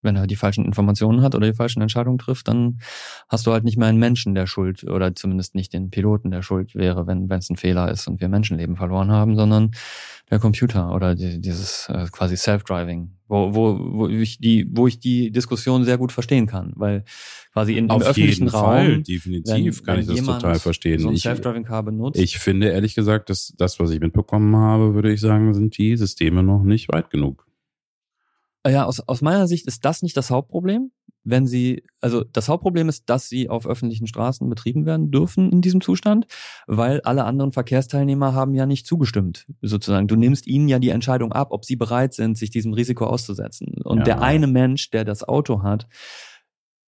wenn 0.02 0.16
er 0.16 0.28
die 0.28 0.36
falschen 0.36 0.66
Informationen 0.66 1.22
hat 1.22 1.36
oder 1.36 1.47
die 1.47 1.56
falschen 1.56 1.82
Entscheidungen 1.82 2.18
trifft, 2.18 2.47
dann 2.47 2.80
hast 3.28 3.45
du 3.45 3.52
halt 3.52 3.64
nicht 3.64 3.78
mehr 3.78 3.88
einen 3.88 4.00
Menschen, 4.00 4.36
der 4.36 4.47
schuld 4.47 4.84
oder 4.84 5.16
zumindest 5.16 5.56
nicht 5.56 5.74
den 5.74 5.89
Piloten, 5.89 6.32
der 6.32 6.41
schuld 6.41 6.76
wäre, 6.76 7.08
wenn 7.08 7.30
es 7.32 7.50
ein 7.50 7.58
Fehler 7.58 7.91
ist 7.91 8.08
und 8.08 8.22
wir 8.22 8.30
Menschenleben 8.30 8.76
verloren 8.76 9.12
haben, 9.12 9.36
sondern 9.36 9.72
der 10.30 10.39
Computer 10.39 10.93
oder 10.93 11.16
die, 11.16 11.41
dieses 11.41 11.89
äh, 11.89 12.06
quasi 12.12 12.38
Self-Driving, 12.38 13.12
wo, 13.28 13.54
wo, 13.54 13.80
wo 13.80 14.08
ich 14.08 14.38
die, 14.39 14.68
wo 14.72 14.88
ich 14.88 15.00
die 15.00 15.32
Diskussion 15.32 15.84
sehr 15.84 15.97
gut 15.97 16.12
verstehen 16.12 16.45
kann, 16.45 16.72
weil 16.76 17.04
quasi 17.52 17.76
in, 17.78 17.89
Auf 17.89 18.02
im 18.02 18.08
öffentlichen 18.08 18.43
jeden 18.43 18.56
Raum, 18.56 18.64
Fall, 18.64 19.04
definitiv 19.04 19.80
wenn, 19.80 19.86
kann 19.86 19.95
wenn 20.08 20.16
ich 20.16 20.24
das 20.24 20.26
total 20.26 20.60
verstehen. 20.60 21.00
So 21.00 21.10
ein 21.10 21.18
Self-Driving-Car 21.18 21.84
benutzt. 21.84 22.20
Ich 22.20 22.38
finde 22.38 22.70
ehrlich 22.70 22.95
gesagt, 22.95 23.30
dass 23.30 23.54
das, 23.58 23.80
was 23.80 23.89
ich 23.91 24.00
mitbekommen 24.00 24.56
habe, 24.56 24.93
würde 24.93 25.12
ich 25.12 25.20
sagen, 25.20 25.54
sind 25.54 25.78
die 25.78 25.97
Systeme 25.97 26.43
noch 26.43 26.64
nicht 26.64 26.89
weit 26.89 27.10
genug. 27.10 27.49
Ja, 28.70 28.86
aus, 28.86 28.99
aus 29.01 29.22
meiner 29.22 29.47
Sicht 29.47 29.67
ist 29.67 29.86
das 29.86 30.01
nicht 30.01 30.15
das 30.17 30.30
Hauptproblem 30.30 30.91
wenn 31.24 31.47
sie, 31.47 31.84
also 32.01 32.24
das 32.24 32.49
Hauptproblem 32.49 32.89
ist, 32.89 33.09
dass 33.09 33.30
sie 33.30 33.49
auf 33.49 33.67
öffentlichen 33.67 34.07
Straßen 34.07 34.49
betrieben 34.49 34.86
werden 34.86 35.11
dürfen 35.11 35.51
in 35.51 35.61
diesem 35.61 35.82
Zustand, 35.82 36.28
weil 36.67 37.01
alle 37.01 37.26
anderen 37.26 37.51
Verkehrsteilnehmer 37.51 38.34
haben 38.34 38.53
ja 38.53 38.65
nicht 38.65 38.86
zugestimmt, 38.86 39.45
sozusagen. 39.61 40.07
Du 40.07 40.15
nimmst 40.15 40.47
ihnen 40.47 40.67
ja 40.67 40.80
die 40.80 40.89
Entscheidung 40.89 41.32
ab, 41.32 41.49
ob 41.51 41.65
sie 41.65 41.76
bereit 41.76 42.13
sind, 42.13 42.38
sich 42.38 42.49
diesem 42.49 42.74
Risiko 42.74 43.05
auszusetzen. 43.05 43.76
Und 43.84 43.99
ja. 43.99 44.03
der 44.05 44.22
eine 44.22 44.47
Mensch, 44.47 44.89
der 44.91 45.05
das 45.05 45.24
Auto 45.24 45.61
hat, 45.61 45.88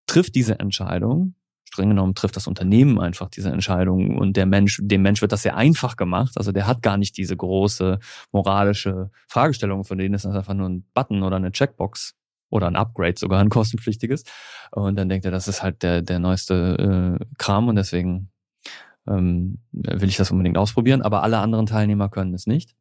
trifft 0.08 0.36
diese 0.36 0.60
Entscheidung. 0.60 1.36
Streng 1.72 1.90
genommen 1.90 2.16
trifft 2.16 2.36
das 2.36 2.48
Unternehmen 2.48 3.00
einfach 3.00 3.30
diese 3.30 3.50
Entscheidung 3.50 4.18
und 4.18 4.36
der 4.36 4.46
Mensch, 4.46 4.80
dem 4.84 5.02
Mensch 5.02 5.22
wird 5.22 5.32
das 5.32 5.42
sehr 5.42 5.56
einfach 5.56 5.96
gemacht. 5.96 6.34
Also 6.36 6.52
der 6.52 6.68
hat 6.68 6.82
gar 6.82 6.98
nicht 6.98 7.16
diese 7.18 7.38
große 7.38 8.00
moralische 8.34 9.10
Fragestellung, 9.30 9.86
von 9.86 9.98
denen 9.98 10.14
ist 10.14 10.26
das 10.26 10.36
einfach 10.36 10.54
nur 10.54 10.68
ein 10.68 10.86
Button 10.94 11.24
oder 11.24 11.38
eine 11.38 11.52
Checkbox 11.52 12.16
oder 12.50 12.68
ein 12.68 12.76
Upgrade 12.76 13.16
sogar, 13.18 13.40
ein 13.40 13.50
kostenpflichtiges. 13.50 14.26
Und 14.72 14.98
dann 14.98 15.08
denkt 15.08 15.24
er, 15.24 15.32
das 15.32 15.48
ist 15.48 15.64
halt 15.64 15.82
der, 15.82 16.02
der 16.02 16.20
neueste 16.20 17.18
äh, 17.22 17.26
Kram 17.38 17.70
und 17.70 17.78
deswegen 17.78 18.32
ähm, 19.08 19.60
will 19.72 20.10
ich 20.10 20.18
das 20.18 20.30
unbedingt 20.30 20.58
ausprobieren. 20.58 21.02
Aber 21.02 21.24
alle 21.24 21.40
anderen 21.40 21.68
Teilnehmer 21.68 22.10
können 22.10 22.34
es 22.34 22.48
nicht. 22.48 22.76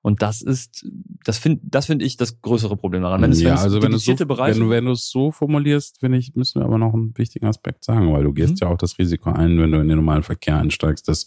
Und 0.00 0.22
das 0.22 0.42
ist, 0.42 0.86
das 1.24 1.38
finde 1.38 1.60
das 1.64 1.86
finde 1.86 2.04
ich 2.04 2.16
das 2.16 2.40
größere 2.40 2.76
Problem 2.76 3.02
daran. 3.02 3.20
Wenn 3.20 3.32
es, 3.32 3.40
ja, 3.40 3.50
wenn 3.50 3.58
also 3.58 3.82
wenn, 3.82 3.98
so, 3.98 4.12
wenn 4.18 4.58
du 4.58 4.70
wenn 4.70 4.84
du 4.84 4.92
es 4.92 5.10
so 5.10 5.32
formulierst, 5.32 5.98
finde 5.98 6.18
ich, 6.18 6.34
müssen 6.34 6.60
wir 6.60 6.66
aber 6.66 6.78
noch 6.78 6.94
einen 6.94 7.16
wichtigen 7.18 7.46
Aspekt 7.46 7.84
sagen, 7.84 8.12
weil 8.12 8.24
du 8.24 8.32
gehst 8.32 8.52
mhm. 8.52 8.58
ja 8.60 8.68
auch 8.68 8.78
das 8.78 8.98
Risiko 8.98 9.30
ein, 9.30 9.58
wenn 9.58 9.72
du 9.72 9.80
in 9.80 9.88
den 9.88 9.96
normalen 9.96 10.22
Verkehr 10.22 10.56
einsteigst, 10.58 11.08
dass 11.08 11.26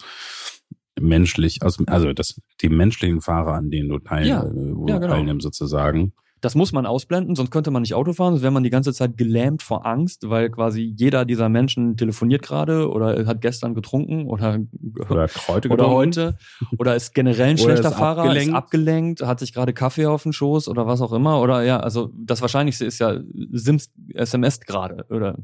menschlich, 0.99 1.63
also, 1.63 1.83
also 1.87 2.13
dass 2.13 2.39
die 2.61 2.69
menschlichen 2.69 3.21
Fahrer, 3.21 3.53
an 3.53 3.71
denen 3.71 3.89
du 3.89 3.99
teil, 3.99 4.27
ja, 4.27 4.43
äh, 4.43 4.47
ja, 4.87 4.99
genau. 4.99 5.07
teilnimmst 5.07 5.43
sozusagen, 5.43 6.13
das 6.41 6.55
muss 6.55 6.73
man 6.73 6.87
ausblenden, 6.87 7.35
sonst 7.35 7.51
könnte 7.51 7.69
man 7.69 7.83
nicht 7.83 7.93
Auto 7.93 8.13
fahren, 8.13 8.33
sonst 8.33 8.41
wäre 8.41 8.51
man 8.51 8.63
die 8.63 8.71
ganze 8.71 8.93
Zeit 8.93 9.15
gelähmt 9.15 9.61
vor 9.61 9.85
Angst, 9.85 10.27
weil 10.29 10.49
quasi 10.49 10.93
jeder 10.97 11.23
dieser 11.23 11.49
Menschen 11.49 11.97
telefoniert 11.97 12.41
gerade 12.41 12.89
oder 12.89 13.25
hat 13.27 13.41
gestern 13.41 13.75
getrunken 13.75 14.27
oder, 14.27 14.59
oder, 15.07 15.29
heute, 15.47 15.69
oder 15.69 15.89
heute 15.89 16.37
oder 16.79 16.95
ist 16.95 17.13
generell 17.13 17.51
ein 17.51 17.57
schlechter 17.59 17.89
ist 17.89 17.95
Fahrer, 17.95 18.23
abgelenkt. 18.23 18.49
ist 18.49 18.53
abgelenkt, 18.55 19.21
hat 19.21 19.39
sich 19.39 19.53
gerade 19.53 19.73
Kaffee 19.73 20.07
auf 20.07 20.23
den 20.23 20.33
Schoß 20.33 20.67
oder 20.67 20.87
was 20.87 21.01
auch 21.01 21.13
immer. 21.13 21.39
Oder 21.41 21.61
ja, 21.63 21.79
also 21.79 22.11
das 22.17 22.41
Wahrscheinlichste 22.41 22.85
ist 22.85 22.99
ja 22.99 23.19
Sims 23.51 23.91
SMS 24.13 24.59
gerade 24.61 25.05
oder 25.09 25.37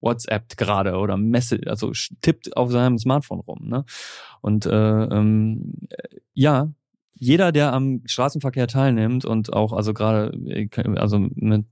WhatsApp 0.00 0.56
gerade 0.56 0.96
oder 0.96 1.16
Messe, 1.16 1.60
also 1.66 1.92
tippt 2.20 2.56
auf 2.56 2.70
seinem 2.70 2.98
Smartphone 2.98 3.40
rum. 3.40 3.68
Ne? 3.68 3.84
Und 4.40 4.66
äh, 4.66 4.70
ähm, 5.04 5.74
ja, 6.34 6.70
jeder, 7.16 7.52
der 7.52 7.72
am 7.72 8.02
Straßenverkehr 8.04 8.66
teilnimmt 8.66 9.24
und 9.24 9.52
auch, 9.52 9.72
also 9.72 9.94
gerade, 9.94 10.32
also 10.96 11.18
mit, 11.18 11.66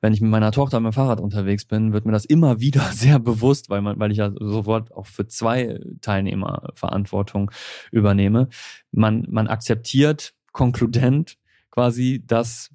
wenn 0.00 0.12
ich 0.12 0.20
mit 0.20 0.30
meiner 0.30 0.52
Tochter 0.52 0.80
mit 0.80 0.92
dem 0.92 0.94
Fahrrad 0.94 1.20
unterwegs 1.20 1.64
bin, 1.64 1.92
wird 1.92 2.04
mir 2.04 2.12
das 2.12 2.24
immer 2.24 2.60
wieder 2.60 2.82
sehr 2.92 3.18
bewusst, 3.18 3.70
weil 3.70 3.80
man, 3.80 3.98
weil 3.98 4.12
ich 4.12 4.18
ja 4.18 4.32
sofort 4.38 4.92
auch 4.92 5.06
für 5.06 5.26
zwei 5.26 5.80
Teilnehmer 6.00 6.68
Verantwortung 6.74 7.50
übernehme. 7.90 8.48
Man, 8.90 9.26
man 9.30 9.48
akzeptiert 9.48 10.34
konkludent 10.52 11.38
quasi, 11.70 12.22
dass 12.26 12.70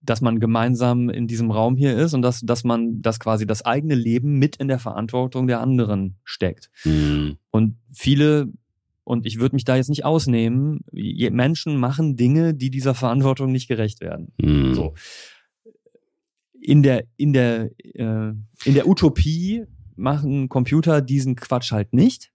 dass 0.00 0.20
man 0.20 0.40
gemeinsam 0.40 1.10
in 1.10 1.26
diesem 1.26 1.50
Raum 1.50 1.76
hier 1.76 1.96
ist 1.96 2.14
und 2.14 2.22
dass, 2.22 2.40
dass 2.40 2.64
man 2.64 3.02
das 3.02 3.20
quasi 3.20 3.46
das 3.46 3.64
eigene 3.64 3.94
Leben 3.94 4.38
mit 4.38 4.56
in 4.56 4.68
der 4.68 4.78
Verantwortung 4.78 5.46
der 5.46 5.60
anderen 5.60 6.16
steckt. 6.24 6.70
Mhm. 6.84 7.36
Und 7.50 7.76
viele 7.92 8.48
und 9.08 9.24
ich 9.24 9.40
würde 9.40 9.56
mich 9.56 9.64
da 9.64 9.76
jetzt 9.76 9.88
nicht 9.88 10.04
ausnehmen. 10.04 10.80
Menschen 10.92 11.78
machen 11.78 12.16
Dinge, 12.16 12.52
die 12.52 12.68
dieser 12.68 12.94
Verantwortung 12.94 13.50
nicht 13.50 13.66
gerecht 13.66 14.02
werden. 14.02 14.32
Mhm. 14.38 14.74
So. 14.74 14.92
In 16.60 16.82
der, 16.82 17.04
in 17.16 17.32
der, 17.32 17.70
äh, 17.94 18.32
in 18.64 18.74
der 18.74 18.86
Utopie 18.86 19.64
machen 19.96 20.50
Computer 20.50 21.00
diesen 21.00 21.36
Quatsch 21.36 21.72
halt 21.72 21.94
nicht 21.94 22.32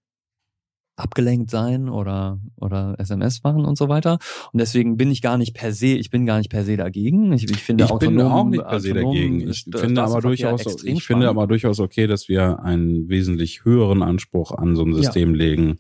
abgelenkt 0.96 1.52
sein 1.52 1.90
oder 1.90 2.40
oder 2.56 2.96
SMS 2.98 3.44
machen 3.44 3.66
und 3.66 3.78
so 3.78 3.88
weiter. 3.88 4.18
Und 4.52 4.60
deswegen 4.60 4.98
bin 4.98 5.12
ich 5.12 5.22
gar 5.22 5.38
nicht 5.38 5.54
per 5.54 5.74
se, 5.74 5.88
ich 5.88 6.10
bin 6.10 6.26
gar 6.26 6.40
nicht 6.40 6.50
per 6.50 6.64
se 6.64 6.76
dagegen. 6.76 7.34
Ich, 7.34 7.44
ich 7.44 7.58
finde 7.58 7.84
ich 7.84 7.94
bin 8.00 8.20
auch 8.20 8.46
nicht 8.46 8.64
per 8.64 8.80
se 8.80 8.94
dagegen. 8.94 9.48
Ich 9.48 9.66
finde 9.76 10.02
aber 10.02 10.22
durchaus, 10.22 10.84
ich 10.84 11.04
finde 11.04 11.30
aber 11.30 11.46
durchaus 11.46 11.80
okay, 11.80 12.08
dass 12.08 12.30
wir 12.30 12.64
einen 12.64 13.10
wesentlich 13.10 13.64
höheren 13.64 14.02
Anspruch 14.02 14.52
an 14.52 14.76
so 14.76 14.84
ein 14.84 14.94
System 14.96 15.32
ja. 15.32 15.38
legen 15.38 15.78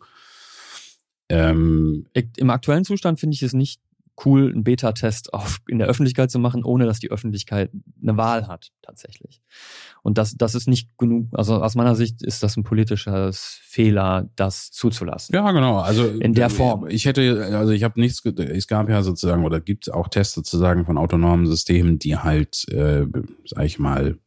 ähm, 1.34 2.05
Im 2.38 2.49
aktuellen 2.49 2.86
Zustand 2.86 3.19
finde 3.19 3.36
ich 3.36 3.43
es 3.43 3.53
nicht 3.53 3.81
cool, 4.25 4.51
einen 4.51 4.63
Beta-Test 4.63 5.31
in 5.67 5.79
der 5.79 5.88
Öffentlichkeit 5.88 6.29
zu 6.29 6.39
machen, 6.39 6.63
ohne 6.63 6.86
dass 6.86 6.99
die 6.99 7.09
Öffentlichkeit 7.09 7.71
eine 8.01 8.15
Wahl 8.17 8.47
hat, 8.47 8.71
tatsächlich. 8.81 9.41
Und 10.03 10.17
das, 10.17 10.36
das 10.36 10.53
ist 10.53 10.67
nicht 10.67 10.89
genug, 10.97 11.27
also 11.31 11.61
aus 11.61 11.75
meiner 11.75 11.95
Sicht 11.95 12.21
ist 12.21 12.43
das 12.43 12.55
ein 12.55 12.63
politischer 12.63 13.31
Fehler, 13.34 14.29
das 14.36 14.71
zuzulassen. 14.71 15.34
Ja, 15.34 15.51
genau. 15.51 15.79
Also 15.79 16.07
in 16.07 16.34
der 16.34 16.49
Form. 16.49 16.88
Ich 16.88 17.05
hätte, 17.05 17.57
also 17.57 17.71
ich 17.71 17.84
habe 17.84 17.99
nichts, 17.99 18.23
es 18.23 18.67
gab 18.67 18.89
ja 18.89 19.01
sozusagen, 19.01 19.45
oder 19.45 19.59
gibt 19.59 19.91
auch 19.91 20.07
Tests 20.09 20.36
sozusagen 20.36 20.86
von 20.86 20.97
autonomen 20.97 21.47
Systemen, 21.47 21.97
die 21.99 22.17
halt, 22.17 22.67
äh, 22.69 23.05
sag 23.45 23.65
ich 23.65 23.79
mal, 23.79 24.17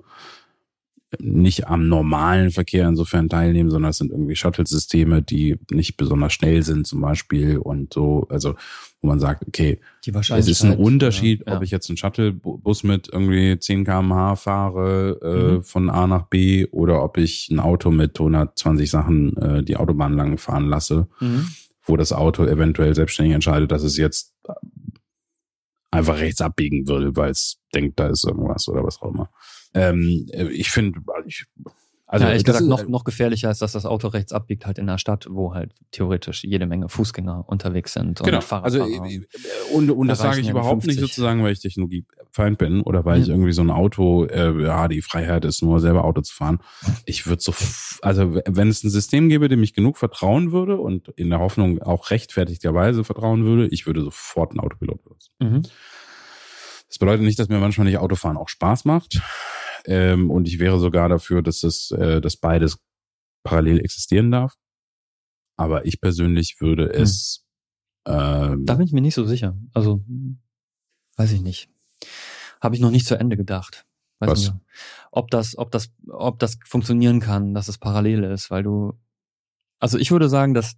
nicht 1.18 1.68
am 1.68 1.88
normalen 1.88 2.50
Verkehr 2.50 2.88
insofern 2.88 3.28
teilnehmen, 3.28 3.70
sondern 3.70 3.90
es 3.90 3.98
sind 3.98 4.11
irgendwie 4.11 4.34
Shuttle-Systeme, 4.34 5.22
die 5.22 5.57
nicht 5.70 5.96
besonders 5.96 6.32
schnell 6.32 6.62
sind 6.62 6.86
zum 6.86 7.00
Beispiel 7.00 7.59
und 7.59 7.94
so, 7.94 8.26
also 8.28 8.54
wo 9.00 9.09
man 9.09 9.20
sagt, 9.20 9.46
okay, 9.46 9.80
es 10.04 10.48
ist 10.48 10.64
ein 10.64 10.76
Unterschied, 10.76 11.44
ja, 11.46 11.57
ob 11.57 11.62
ich 11.62 11.70
jetzt 11.70 11.88
einen 11.88 11.96
Shuttle-Bus 11.96 12.82
mit 12.82 13.09
irgendwie 13.12 13.59
10 13.59 13.84
kmh 13.84 14.36
fahre 14.36 15.20
äh, 15.22 15.52
mhm. 15.57 15.62
von 15.62 15.90
A 15.90 16.07
nach 16.07 16.26
B 16.26 16.66
oder 16.72 17.02
ob 17.02 17.18
ich 17.18 17.50
ein 17.50 17.61
Auto 17.61 17.90
mit 17.90 18.18
120 18.18 18.90
Sachen 18.90 19.36
äh, 19.36 19.62
die 19.62 19.76
Autobahn 19.76 20.14
lang 20.14 20.38
fahren 20.38 20.68
lasse, 20.68 21.07
mhm. 21.20 21.46
wo 21.84 21.96
das 21.96 22.12
Auto 22.12 22.44
eventuell 22.44 22.94
selbstständig 22.94 23.34
entscheidet, 23.34 23.70
dass 23.70 23.84
es 23.84 23.96
jetzt 23.96 24.34
einfach 25.92 26.18
rechts 26.18 26.40
abbiegen 26.40 26.88
will, 26.88 27.14
weil 27.14 27.30
es 27.30 27.59
denkt, 27.74 28.00
da 28.00 28.09
ist 28.09 28.24
irgendwas 28.24 28.68
oder 28.68 28.82
was 28.82 29.00
auch 29.00 29.12
immer. 29.12 29.30
Ähm, 29.77 30.27
ich 30.33 30.70
finde, 30.70 31.01
ich, 31.27 31.47
also 32.09 32.24
ja, 32.24 32.31
ehrlich 32.31 32.45
gesagt, 32.45 32.62
ist, 32.62 32.68
noch, 32.68 32.87
noch 32.89 33.03
gefährlicher 33.03 33.51
ist, 33.51 33.62
dass 33.62 33.72
das 33.72 33.85
Auto 33.85 34.07
rechts 34.09 34.33
abbiegt 34.33 34.64
halt 34.64 34.79
in 34.79 34.87
der 34.87 34.99
Stadt, 34.99 35.27
wo 35.29 35.55
halt 35.55 35.74
theoretisch 35.91 36.45
jede 36.45 36.64
Menge 36.64 36.89
Fußgänger 36.89 37.45
unterwegs 37.49 37.95
sind. 37.95 38.22
Genau. 38.22 38.39
also 38.49 38.87
äh, 38.87 39.22
und, 39.72 39.91
und 39.91 40.07
das 40.07 40.20
sage 40.20 40.41
ich 40.41 40.49
überhaupt 40.49 40.87
nicht 40.87 41.01
sozusagen, 41.01 41.43
weil 41.43 41.53
ich 41.53 41.59
Technologiefeind 41.59 42.59
bin 42.59 42.83
oder 42.83 43.05
weil 43.05 43.18
mhm. 43.18 43.22
ich 43.24 43.29
irgendwie 43.29 43.53
so 43.53 43.62
ein 43.62 43.70
Auto, 43.70 44.24
äh, 44.27 44.62
ja, 44.62 44.87
die 44.87 45.03
Freiheit 45.03 45.45
ist 45.45 45.62
nur 45.62 45.81
selber 45.81 46.05
Auto 46.05 46.20
zu 46.20 46.33
fahren. 46.33 46.61
Ich 47.07 47.27
würde 47.27 47.43
so, 47.43 47.53
also 48.03 48.41
wenn 48.47 48.68
es 48.68 48.85
ein 48.85 48.91
System 48.91 49.29
gäbe, 49.29 49.49
dem 49.49 49.64
ich 49.64 49.74
genug 49.74 49.99
vertrauen 49.99 50.53
würde 50.53 50.77
und 50.77 51.09
in 51.16 51.29
der 51.29 51.41
Hoffnung 51.41 51.83
auch 51.83 52.12
rechtfertigterweise 52.12 53.03
vertrauen 53.03 53.45
würde, 53.45 53.66
ich 53.66 53.87
würde 53.87 54.03
sofort 54.03 54.55
ein 54.55 54.61
Autopilot 54.61 55.03
benutzen. 55.03 55.33
Mhm. 55.41 55.62
Das 56.87 56.99
bedeutet 56.99 57.24
nicht, 57.24 57.39
dass 57.41 57.49
mir 57.49 57.59
manchmal 57.59 57.87
nicht 57.87 57.99
Autofahren 57.99 58.37
auch 58.37 58.49
Spaß 58.49 58.85
macht. 58.85 59.20
Ähm, 59.87 60.30
und 60.30 60.49
ich 60.49 60.59
wäre 60.59 60.78
sogar 60.78 61.09
dafür, 61.09 61.43
dass 61.43 61.62
es, 61.62 61.91
äh, 61.93 62.20
dass 62.20 62.37
beides 62.37 62.78
parallel 63.45 63.80
existieren 63.80 64.30
darf. 64.30 64.55
aber 65.59 65.87
ich 65.87 66.01
persönlich 66.01 66.61
würde 66.61 66.93
Hm. 66.93 67.03
es 67.03 67.45
ähm, 68.07 68.64
Da 68.66 68.74
bin 68.74 68.87
ich 68.87 68.93
mir 68.93 69.01
nicht 69.01 69.14
so 69.14 69.24
sicher. 69.24 69.57
Also, 69.72 70.05
weiß 71.16 71.32
ich 71.32 71.41
nicht. 71.41 71.68
Habe 72.61 72.74
ich 72.74 72.80
noch 72.80 72.91
nicht 72.91 73.07
zu 73.07 73.18
Ende 73.18 73.37
gedacht. 73.37 73.87
Weiß 74.18 74.30
Was? 74.30 74.39
nicht, 74.41 74.55
ob 75.11 75.30
das, 75.30 75.57
ob 75.59 75.70
das, 75.70 75.91
ob 76.09 76.39
das 76.39 76.59
funktionieren 76.64 77.20
kann, 77.20 77.53
dass 77.55 77.68
es 77.68 77.78
parallel 77.78 78.24
ist, 78.24 78.51
weil 78.51 78.62
du, 78.62 78.99
also 79.78 79.99
ich 79.99 80.11
würde 80.11 80.28
sagen, 80.28 80.55
dass, 80.55 80.76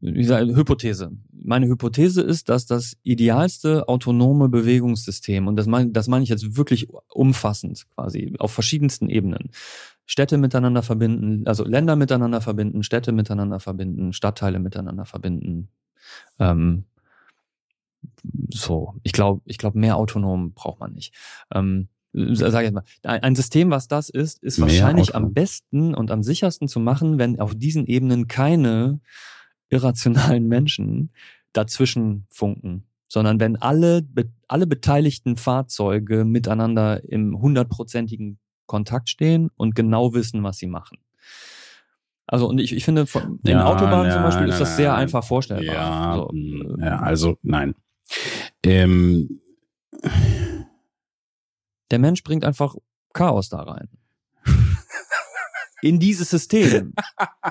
wie 0.00 0.12
gesagt, 0.12 0.46
Hypothese. 0.46 1.10
Meine 1.32 1.66
Hypothese 1.66 2.22
ist, 2.22 2.48
dass 2.48 2.66
das 2.66 2.96
idealste 3.02 3.88
autonome 3.88 4.48
Bewegungssystem, 4.48 5.46
und 5.46 5.56
das 5.56 5.66
meine, 5.66 5.90
das 5.90 6.08
meine 6.08 6.22
ich 6.22 6.28
jetzt 6.28 6.56
wirklich 6.56 6.88
umfassend 7.08 7.86
quasi, 7.94 8.34
auf 8.38 8.52
verschiedensten 8.52 9.08
Ebenen, 9.08 9.50
Städte 10.06 10.38
miteinander 10.38 10.82
verbinden, 10.82 11.46
also 11.46 11.64
Länder 11.64 11.96
miteinander 11.96 12.40
verbinden, 12.40 12.82
Städte 12.82 13.12
miteinander 13.12 13.60
verbinden, 13.60 14.12
Stadtteile 14.12 14.58
miteinander 14.58 15.04
verbinden, 15.04 15.68
ähm, 16.38 16.84
so, 18.52 18.94
ich 19.02 19.12
glaube, 19.12 19.42
ich 19.44 19.58
glaube, 19.58 19.78
mehr 19.78 19.96
autonom 19.96 20.52
braucht 20.52 20.80
man 20.80 20.92
nicht. 20.92 21.14
Ähm, 21.52 21.88
sag 22.12 22.64
ich 22.64 22.72
mal, 22.72 22.84
ein, 23.02 23.34
System, 23.34 23.70
was 23.70 23.86
das 23.88 24.08
ist, 24.08 24.42
ist 24.42 24.60
wahrscheinlich 24.60 25.14
am 25.14 25.34
besten 25.34 25.94
und 25.94 26.10
am 26.10 26.22
sichersten 26.22 26.68
zu 26.68 26.80
machen, 26.80 27.18
wenn 27.18 27.38
auf 27.38 27.54
diesen 27.54 27.86
Ebenen 27.86 28.28
keine 28.28 29.00
irrationalen 29.70 30.46
Menschen 30.48 31.10
dazwischen 31.52 32.26
funken, 32.30 32.84
sondern 33.08 33.40
wenn 33.40 33.56
alle, 33.56 34.06
alle 34.48 34.66
beteiligten 34.66 35.36
Fahrzeuge 35.36 36.24
miteinander 36.24 37.02
im 37.08 37.40
hundertprozentigen 37.40 38.38
Kontakt 38.66 39.08
stehen 39.08 39.50
und 39.56 39.74
genau 39.74 40.12
wissen, 40.14 40.42
was 40.42 40.58
sie 40.58 40.66
machen. 40.66 40.98
Also 42.26 42.46
und 42.48 42.58
ich, 42.58 42.74
ich 42.74 42.84
finde, 42.84 43.06
von- 43.06 43.38
in 43.44 43.52
Ja, 43.52 43.64
Autobahnen 43.66 44.10
zum 44.10 44.20
nein, 44.20 44.24
Beispiel 44.24 44.44
ist 44.48 44.50
nein, 44.52 44.60
das 44.60 44.76
sehr 44.76 44.90
nein. 44.92 45.00
einfach 45.00 45.24
vorstellbar. 45.24 45.74
Ja, 45.74 46.14
so, 46.16 46.30
äh, 46.36 46.84
ja, 46.84 46.98
also 46.98 47.38
nein. 47.42 47.74
Ähm, 48.66 49.40
Der 51.90 51.98
Mensch 51.98 52.22
bringt 52.22 52.44
einfach 52.44 52.74
Chaos 53.14 53.48
da 53.48 53.62
rein. 53.62 53.88
In 55.82 55.98
dieses 55.98 56.30
System. 56.30 56.94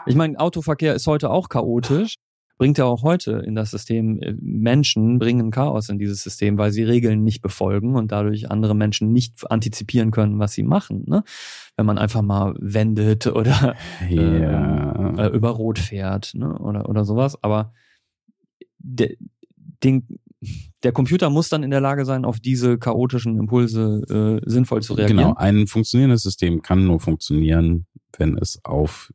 Ich 0.06 0.16
meine, 0.16 0.40
Autoverkehr 0.40 0.94
ist 0.94 1.08
heute 1.08 1.30
auch 1.30 1.50
chaotisch. 1.50 2.16
Bringt 2.58 2.78
ja 2.78 2.86
auch 2.86 3.04
heute 3.04 3.44
in 3.46 3.56
das 3.56 3.72
System, 3.72 4.22
äh, 4.22 4.34
Menschen 4.40 5.20
bringen 5.20 5.52
Chaos 5.52 5.90
in 5.90 6.00
dieses 6.00 6.24
System, 6.24 6.58
weil 6.58 6.72
sie 6.72 6.84
Regeln 6.84 7.24
nicht 7.24 7.42
befolgen 7.42 7.96
und 7.96 8.12
dadurch 8.12 8.50
andere 8.50 8.74
Menschen 8.74 9.12
nicht 9.12 9.52
antizipieren 9.52 10.12
können, 10.12 10.40
was 10.40 10.54
sie 10.54 10.64
machen. 10.64 11.04
Ne? 11.08 11.24
Wenn 11.76 11.86
man 11.86 11.98
einfach 11.98 12.22
mal 12.22 12.56
wendet 12.60 13.28
oder 13.28 13.76
ja. 14.10 15.18
äh, 15.18 15.28
über 15.36 15.50
Rot 15.50 15.80
fährt 15.80 16.34
ne? 16.36 16.58
oder, 16.58 16.90
oder 16.90 17.04
sowas. 17.04 17.42
Aber 17.44 17.74
der, 18.80 19.10
den, 19.84 20.20
der 20.84 20.92
Computer 20.92 21.30
muss 21.30 21.50
dann 21.50 21.64
in 21.64 21.72
der 21.72 21.82
Lage 21.82 22.06
sein, 22.06 22.26
auf 22.26 22.40
diese 22.40 22.78
chaotischen 22.78 23.38
Impulse 23.38 24.42
äh, 24.44 24.50
sinnvoll 24.50 24.82
zu 24.82 24.94
reagieren. 24.94 25.18
Genau, 25.18 25.34
ein 25.36 25.68
funktionierendes 25.68 26.24
System 26.24 26.62
kann 26.62 26.86
nur 26.86 27.00
funktionieren, 27.00 27.87
wenn 28.18 28.38
es 28.38 28.60
auf, 28.64 29.14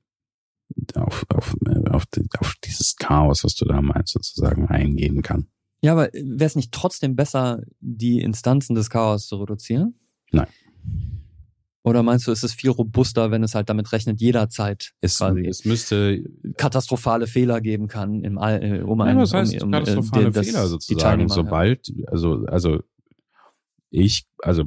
auf, 0.94 1.24
auf, 1.34 1.56
äh, 1.66 1.90
auf, 1.90 2.04
auf 2.38 2.54
dieses 2.64 2.96
Chaos, 2.96 3.44
was 3.44 3.54
du 3.54 3.64
da 3.64 3.80
meinst, 3.80 4.12
sozusagen 4.12 4.66
eingehen 4.68 5.22
kann. 5.22 5.46
Ja, 5.82 5.92
aber 5.92 6.10
wäre 6.12 6.44
es 6.46 6.56
nicht 6.56 6.72
trotzdem 6.72 7.16
besser, 7.16 7.62
die 7.80 8.20
Instanzen 8.20 8.74
des 8.74 8.88
Chaos 8.88 9.26
zu 9.26 9.36
reduzieren? 9.36 9.94
Nein. 10.30 10.46
Oder 11.84 12.04
meinst 12.04 12.28
du, 12.28 12.30
ist 12.30 12.44
es 12.44 12.52
viel 12.52 12.70
robuster, 12.70 13.32
wenn 13.32 13.42
es 13.42 13.56
halt 13.56 13.68
damit 13.68 13.90
rechnet, 13.90 14.20
jederzeit 14.20 14.92
Es, 15.00 15.18
quasi 15.18 15.40
es 15.40 15.64
müsste, 15.64 16.22
katastrophale 16.56 17.26
Fehler 17.26 17.60
geben 17.60 17.88
kann 17.88 18.22
im 18.22 18.38
All, 18.38 18.62
äh, 18.62 18.82
um 18.82 19.00
ja, 19.00 19.06
einen, 19.06 19.18
was 19.18 19.34
heißt 19.34 19.54
um, 19.60 19.66
um, 19.66 19.72
katastrophale 19.72 20.28
äh, 20.28 20.30
das- 20.30 20.46
Fehler 20.46 20.66
sozusagen, 20.68 21.28
sobald, 21.28 21.92
also, 22.06 22.44
also 22.46 22.80
ich, 23.90 24.28
also 24.38 24.66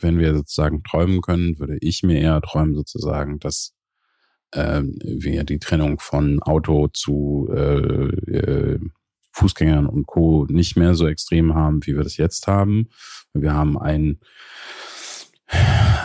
wenn 0.00 0.18
wir 0.18 0.34
sozusagen 0.34 0.82
träumen 0.82 1.20
können, 1.20 1.58
würde 1.58 1.78
ich 1.80 2.02
mir 2.02 2.20
eher 2.20 2.40
träumen 2.40 2.74
sozusagen, 2.74 3.38
dass 3.38 3.74
ähm, 4.54 4.98
wir 5.02 5.44
die 5.44 5.58
Trennung 5.58 5.98
von 5.98 6.40
Auto 6.42 6.88
zu 6.88 7.48
äh, 7.52 8.08
äh, 8.32 8.78
Fußgängern 9.32 9.86
und 9.86 10.06
Co. 10.06 10.46
nicht 10.48 10.76
mehr 10.76 10.94
so 10.94 11.06
extrem 11.06 11.54
haben, 11.54 11.84
wie 11.86 11.94
wir 11.96 12.02
das 12.02 12.16
jetzt 12.16 12.46
haben. 12.46 12.88
Wir 13.34 13.52
haben 13.54 13.78
ein 13.78 14.18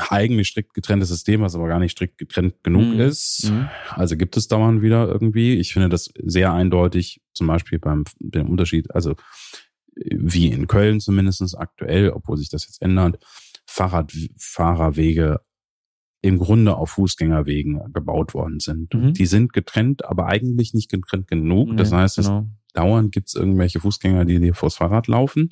eigentlich 0.09 0.49
strikt 0.49 0.73
getrenntes 0.73 1.09
System, 1.09 1.41
was 1.41 1.55
aber 1.55 1.67
gar 1.67 1.79
nicht 1.79 1.91
strikt 1.91 2.17
getrennt 2.17 2.63
genug 2.63 2.93
Mhm. 2.93 2.99
ist. 2.99 3.49
Mhm. 3.49 3.67
Also 3.89 4.15
gibt 4.15 4.37
es 4.37 4.47
dauernd 4.47 4.81
wieder 4.81 5.07
irgendwie. 5.07 5.55
Ich 5.55 5.73
finde 5.73 5.89
das 5.89 6.11
sehr 6.23 6.53
eindeutig, 6.53 7.21
zum 7.33 7.47
Beispiel 7.47 7.79
beim 7.79 8.05
dem 8.19 8.49
Unterschied, 8.49 8.93
also 8.93 9.15
wie 9.95 10.47
in 10.47 10.67
Köln 10.67 10.99
zumindestens 10.99 11.55
aktuell, 11.55 12.11
obwohl 12.11 12.37
sich 12.37 12.49
das 12.49 12.65
jetzt 12.65 12.81
ändert, 12.81 13.19
Fahrradfahrerwege 13.73 15.39
im 16.21 16.39
Grunde 16.39 16.75
auf 16.77 16.91
Fußgängerwegen 16.91 17.91
gebaut 17.91 18.33
worden 18.33 18.59
sind. 18.59 18.93
Mhm. 18.93 19.13
Die 19.13 19.25
sind 19.25 19.51
getrennt, 19.51 20.05
aber 20.05 20.27
eigentlich 20.27 20.73
nicht 20.73 20.89
getrennt 20.89 21.27
genug. 21.27 21.75
das 21.75 21.91
Nee, 21.91 21.97
heißt, 21.97 22.17
es 22.17 22.27
genau. 22.27 22.47
dauernd 22.73 23.11
gibt 23.11 23.27
es 23.27 23.35
irgendwelche 23.35 23.81
Fußgänger, 23.81 24.23
die 24.25 24.39
dir 24.39 24.53
vors 24.53 24.75
Fahrrad 24.75 25.07
laufen. 25.07 25.49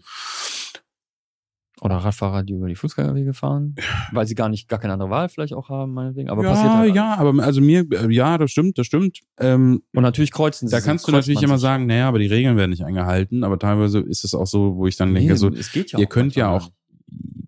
Oder 1.81 1.95
Radfahrer, 1.95 2.43
die 2.43 2.53
über 2.53 2.67
die 2.67 2.75
Fußgängerwege 2.75 3.33
fahren, 3.33 3.73
weil 4.11 4.27
sie 4.27 4.35
gar 4.35 4.49
nicht, 4.49 4.67
gar 4.69 4.77
keine 4.77 4.93
andere 4.93 5.09
Wahl 5.09 5.29
vielleicht 5.29 5.53
auch 5.53 5.69
haben, 5.69 5.93
meinetwegen. 5.95 6.29
Aber 6.29 6.43
ja, 6.43 6.51
passiert 6.51 6.73
halt. 6.73 6.95
ja, 6.95 7.15
aber 7.17 7.43
also 7.43 7.59
mir, 7.59 7.87
äh, 7.91 8.13
ja, 8.13 8.37
das 8.37 8.51
stimmt, 8.51 8.77
das 8.77 8.85
stimmt. 8.85 9.21
Ähm, 9.39 9.81
Und 9.91 10.03
natürlich 10.03 10.31
kreuzen 10.31 10.67
sie 10.67 10.75
Da 10.75 10.79
kannst 10.81 11.07
du 11.07 11.11
natürlich 11.11 11.41
immer 11.41 11.57
sagen, 11.57 11.87
naja, 11.87 12.07
aber 12.07 12.19
die 12.19 12.27
Regeln 12.27 12.55
werden 12.55 12.69
nicht 12.69 12.85
eingehalten, 12.85 13.43
aber 13.43 13.57
teilweise 13.57 13.99
ist 13.99 14.23
es 14.23 14.35
auch 14.35 14.45
so, 14.45 14.75
wo 14.75 14.85
ich 14.85 14.95
dann 14.95 15.11
denke, 15.15 15.31
Nee, 15.31 15.37
so, 15.37 15.49
es 15.49 15.71
geht 15.71 15.91
ja 15.91 15.97
ihr 15.97 16.05
könnt 16.05 16.35
ja 16.35 16.49
auch, 16.49 16.69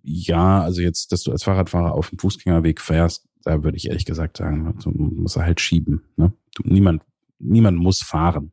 ja, 0.03 0.61
also 0.61 0.81
jetzt, 0.81 1.11
dass 1.11 1.23
du 1.23 1.31
als 1.31 1.43
Fahrradfahrer 1.43 1.93
auf 1.93 2.09
dem 2.09 2.19
Fußgängerweg 2.19 2.81
fährst, 2.81 3.25
da 3.43 3.63
würde 3.63 3.77
ich 3.77 3.87
ehrlich 3.87 4.05
gesagt 4.05 4.37
sagen, 4.37 4.77
du 4.83 4.89
musst 4.91 5.37
halt 5.37 5.59
schieben. 5.59 6.03
Ne? 6.15 6.33
Du, 6.55 6.63
niemand, 6.65 7.03
niemand 7.39 7.77
muss 7.77 8.01
fahren. 8.01 8.51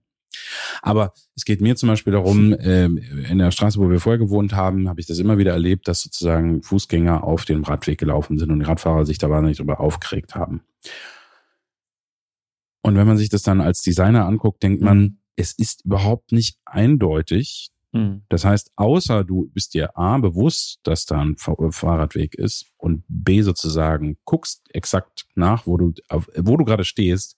Aber 0.82 1.12
es 1.36 1.44
geht 1.44 1.61
mir 1.61 1.76
zum 1.76 1.88
Beispiel 1.88 2.12
darum, 2.12 2.54
ähm, 2.61 2.98
in 2.98 3.38
der 3.38 3.50
Straße, 3.50 3.78
wo 3.78 3.90
wir 3.90 4.00
vorher 4.00 4.18
gewohnt 4.18 4.52
haben, 4.52 4.88
habe 4.88 5.00
ich 5.00 5.06
das 5.06 5.18
immer 5.18 5.38
wieder 5.38 5.52
erlebt, 5.52 5.88
dass 5.88 6.02
sozusagen 6.02 6.62
Fußgänger 6.62 7.24
auf 7.24 7.44
den 7.44 7.64
Radweg 7.64 7.98
gelaufen 7.98 8.38
sind 8.38 8.50
und 8.50 8.61
die 8.61 8.64
Radfahrer 8.64 9.04
sich 9.06 9.18
da 9.18 9.28
wahnsinnig 9.28 9.58
drüber 9.58 9.80
aufgeregt 9.80 10.34
haben. 10.34 10.62
Und 12.82 12.96
wenn 12.96 13.06
man 13.06 13.18
sich 13.18 13.28
das 13.28 13.42
dann 13.42 13.61
als 13.61 13.82
Designer 13.82 14.26
anguckt, 14.26 14.62
denkt 14.62 14.82
man, 14.82 14.98
Mhm. 14.98 15.18
es 15.36 15.52
ist 15.52 15.84
überhaupt 15.84 16.32
nicht 16.32 16.58
eindeutig. 16.64 17.70
Hm. 17.93 18.22
Das 18.28 18.45
heißt, 18.45 18.72
außer 18.76 19.24
du 19.24 19.51
bist 19.53 19.74
dir 19.74 19.97
A 19.99 20.18
bewusst, 20.18 20.78
dass 20.84 21.07
da 21.07 21.20
ein 21.20 21.36
Fa- 21.36 21.57
Fahrradweg 21.70 22.34
ist 22.34 22.66
und 22.76 23.05
B 23.09 23.43
sozusagen 23.43 24.16
guckst 24.24 24.62
exakt 24.72 25.26
nach, 25.34 25.66
wo 25.66 25.76
du, 25.76 25.93
wo 26.36 26.57
du 26.57 26.64
gerade 26.64 26.84
stehst, 26.84 27.36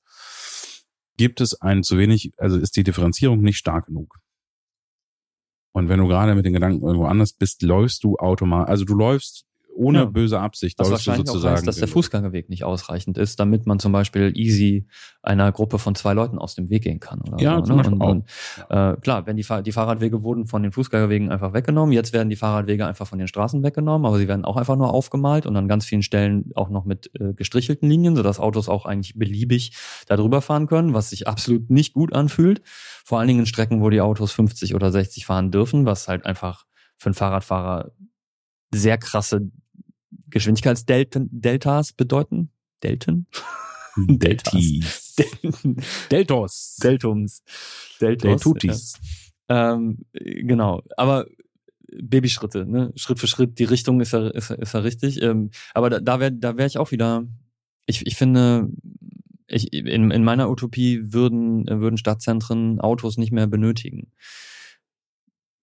gibt 1.16 1.40
es 1.40 1.61
ein 1.61 1.82
zu 1.82 1.98
wenig, 1.98 2.32
also 2.36 2.59
ist 2.59 2.76
die 2.76 2.82
Differenzierung 2.82 3.40
nicht 3.40 3.57
stark 3.57 3.86
genug. 3.86 4.18
Und 5.74 5.88
wenn 5.88 6.00
du 6.00 6.07
gerade 6.07 6.34
mit 6.34 6.44
den 6.44 6.53
Gedanken 6.53 6.84
irgendwo 6.84 7.07
anders 7.07 7.32
bist, 7.32 7.62
läufst 7.62 8.05
du 8.05 8.16
automatisch, 8.16 8.70
also 8.70 8.84
du 8.84 8.94
läufst 8.94 9.46
ohne 9.74 9.98
Ja. 10.00 10.04
böse 10.06 10.38
Absicht, 10.40 10.78
Was 10.78 10.88
läufst 10.90 11.06
du 11.06 11.10
wahrscheinlich 11.10 11.28
auch 11.30 11.32
sozusagen. 11.34 11.56
heißt, 11.56 11.66
dass 11.66 11.76
der 11.76 11.88
Fußgängerweg 11.88 12.48
nicht 12.48 12.64
ausreichend 12.64 13.18
ist, 13.18 13.40
damit 13.40 13.66
man 13.66 13.78
zum 13.78 13.92
Beispiel 13.92 14.32
easy 14.36 14.86
einer 15.22 15.50
Gruppe 15.52 15.78
von 15.78 15.94
zwei 15.94 16.12
Leuten 16.12 16.38
aus 16.38 16.54
dem 16.54 16.68
Weg 16.70 16.82
gehen 16.82 17.00
kann. 17.00 17.22
Ja, 17.38 17.56
so, 17.58 17.62
zum 17.62 17.76
ne? 17.76 17.82
Beispiel 17.82 17.94
und, 17.94 18.02
auch. 18.02 18.10
und, 18.10 18.24
äh, 18.70 19.00
klar, 19.00 19.26
wenn 19.26 19.36
die, 19.36 19.42
Fahr 19.42 19.62
die 19.62 19.72
Fahrradwege 19.72 20.22
wurden 20.22 20.46
von 20.46 20.62
den 20.62 20.72
Fußgängerwegen 20.72 21.30
einfach 21.30 21.52
weggenommen, 21.52 21.92
jetzt 21.92 22.12
werden 22.12 22.28
die 22.28 22.36
Fahrradwege 22.36 22.86
einfach 22.86 23.06
von 23.06 23.18
den 23.18 23.28
Straßen 23.28 23.62
weggenommen, 23.62 24.06
aber 24.06 24.18
sie 24.18 24.28
werden 24.28 24.44
auch 24.44 24.56
einfach 24.56 24.76
nur 24.76 24.92
aufgemalt 24.92 25.46
und 25.46 25.56
an 25.56 25.68
ganz 25.68 25.84
vielen 25.86 26.02
Stellen 26.02 26.50
auch 26.54 26.68
noch 26.68 26.84
mit 26.84 27.10
äh, 27.18 27.32
gestrichelten 27.34 27.88
Linien, 27.88 28.16
sodass 28.16 28.38
Autos 28.40 28.68
auch 28.68 28.84
eigentlich 28.86 29.18
beliebig 29.18 29.76
darüber 30.06 30.42
fahren 30.42 30.66
können, 30.66 30.92
was 30.94 31.10
sich 31.10 31.28
absolut 31.28 31.70
nicht 31.70 31.94
gut 31.94 32.12
anfühlt. 32.14 32.62
Vor 33.04 33.18
allen 33.18 33.28
Dingen 33.28 33.40
in 33.40 33.46
Strecken, 33.46 33.80
wo 33.80 33.90
die 33.90 34.00
Autos 34.00 34.32
50 34.32 34.74
oder 34.74 34.90
60 34.92 35.26
fahren 35.26 35.50
dürfen, 35.50 35.86
was 35.86 36.08
halt 36.08 36.26
einfach 36.26 36.64
für 36.98 37.06
einen 37.06 37.14
Fahrradfahrer 37.14 37.92
sehr 38.74 38.96
krasse 38.98 39.50
Geschwindigkeitsdeltas 40.32 41.92
bedeuten. 41.92 42.50
Delten? 42.82 43.26
Deltis. 43.96 45.14
Deltos. 46.10 46.76
Deltums. 46.82 47.42
Deltos. 48.00 48.22
Deltutis. 48.22 49.00
Ja. 49.48 49.74
Ähm, 49.74 49.98
genau. 50.12 50.82
Aber 50.96 51.26
Babyschritte, 52.00 52.66
ne? 52.66 52.92
Schritt 52.96 53.18
für 53.18 53.26
Schritt, 53.26 53.58
die 53.58 53.64
Richtung 53.64 54.00
ist 54.00 54.12
ja, 54.12 54.28
ist, 54.28 54.50
ist 54.50 54.74
ja 54.74 54.80
richtig. 54.80 55.20
Ähm, 55.20 55.50
aber 55.74 55.90
da, 55.90 56.00
da 56.00 56.20
wäre 56.20 56.32
da 56.32 56.56
wär 56.56 56.66
ich 56.66 56.78
auch 56.78 56.90
wieder, 56.90 57.26
ich, 57.86 58.06
ich 58.06 58.16
finde, 58.16 58.70
ich, 59.46 59.72
in, 59.72 60.10
in 60.10 60.24
meiner 60.24 60.50
Utopie 60.50 61.12
würden, 61.12 61.66
würden 61.66 61.98
Stadtzentren 61.98 62.80
Autos 62.80 63.18
nicht 63.18 63.32
mehr 63.32 63.46
benötigen. 63.46 64.10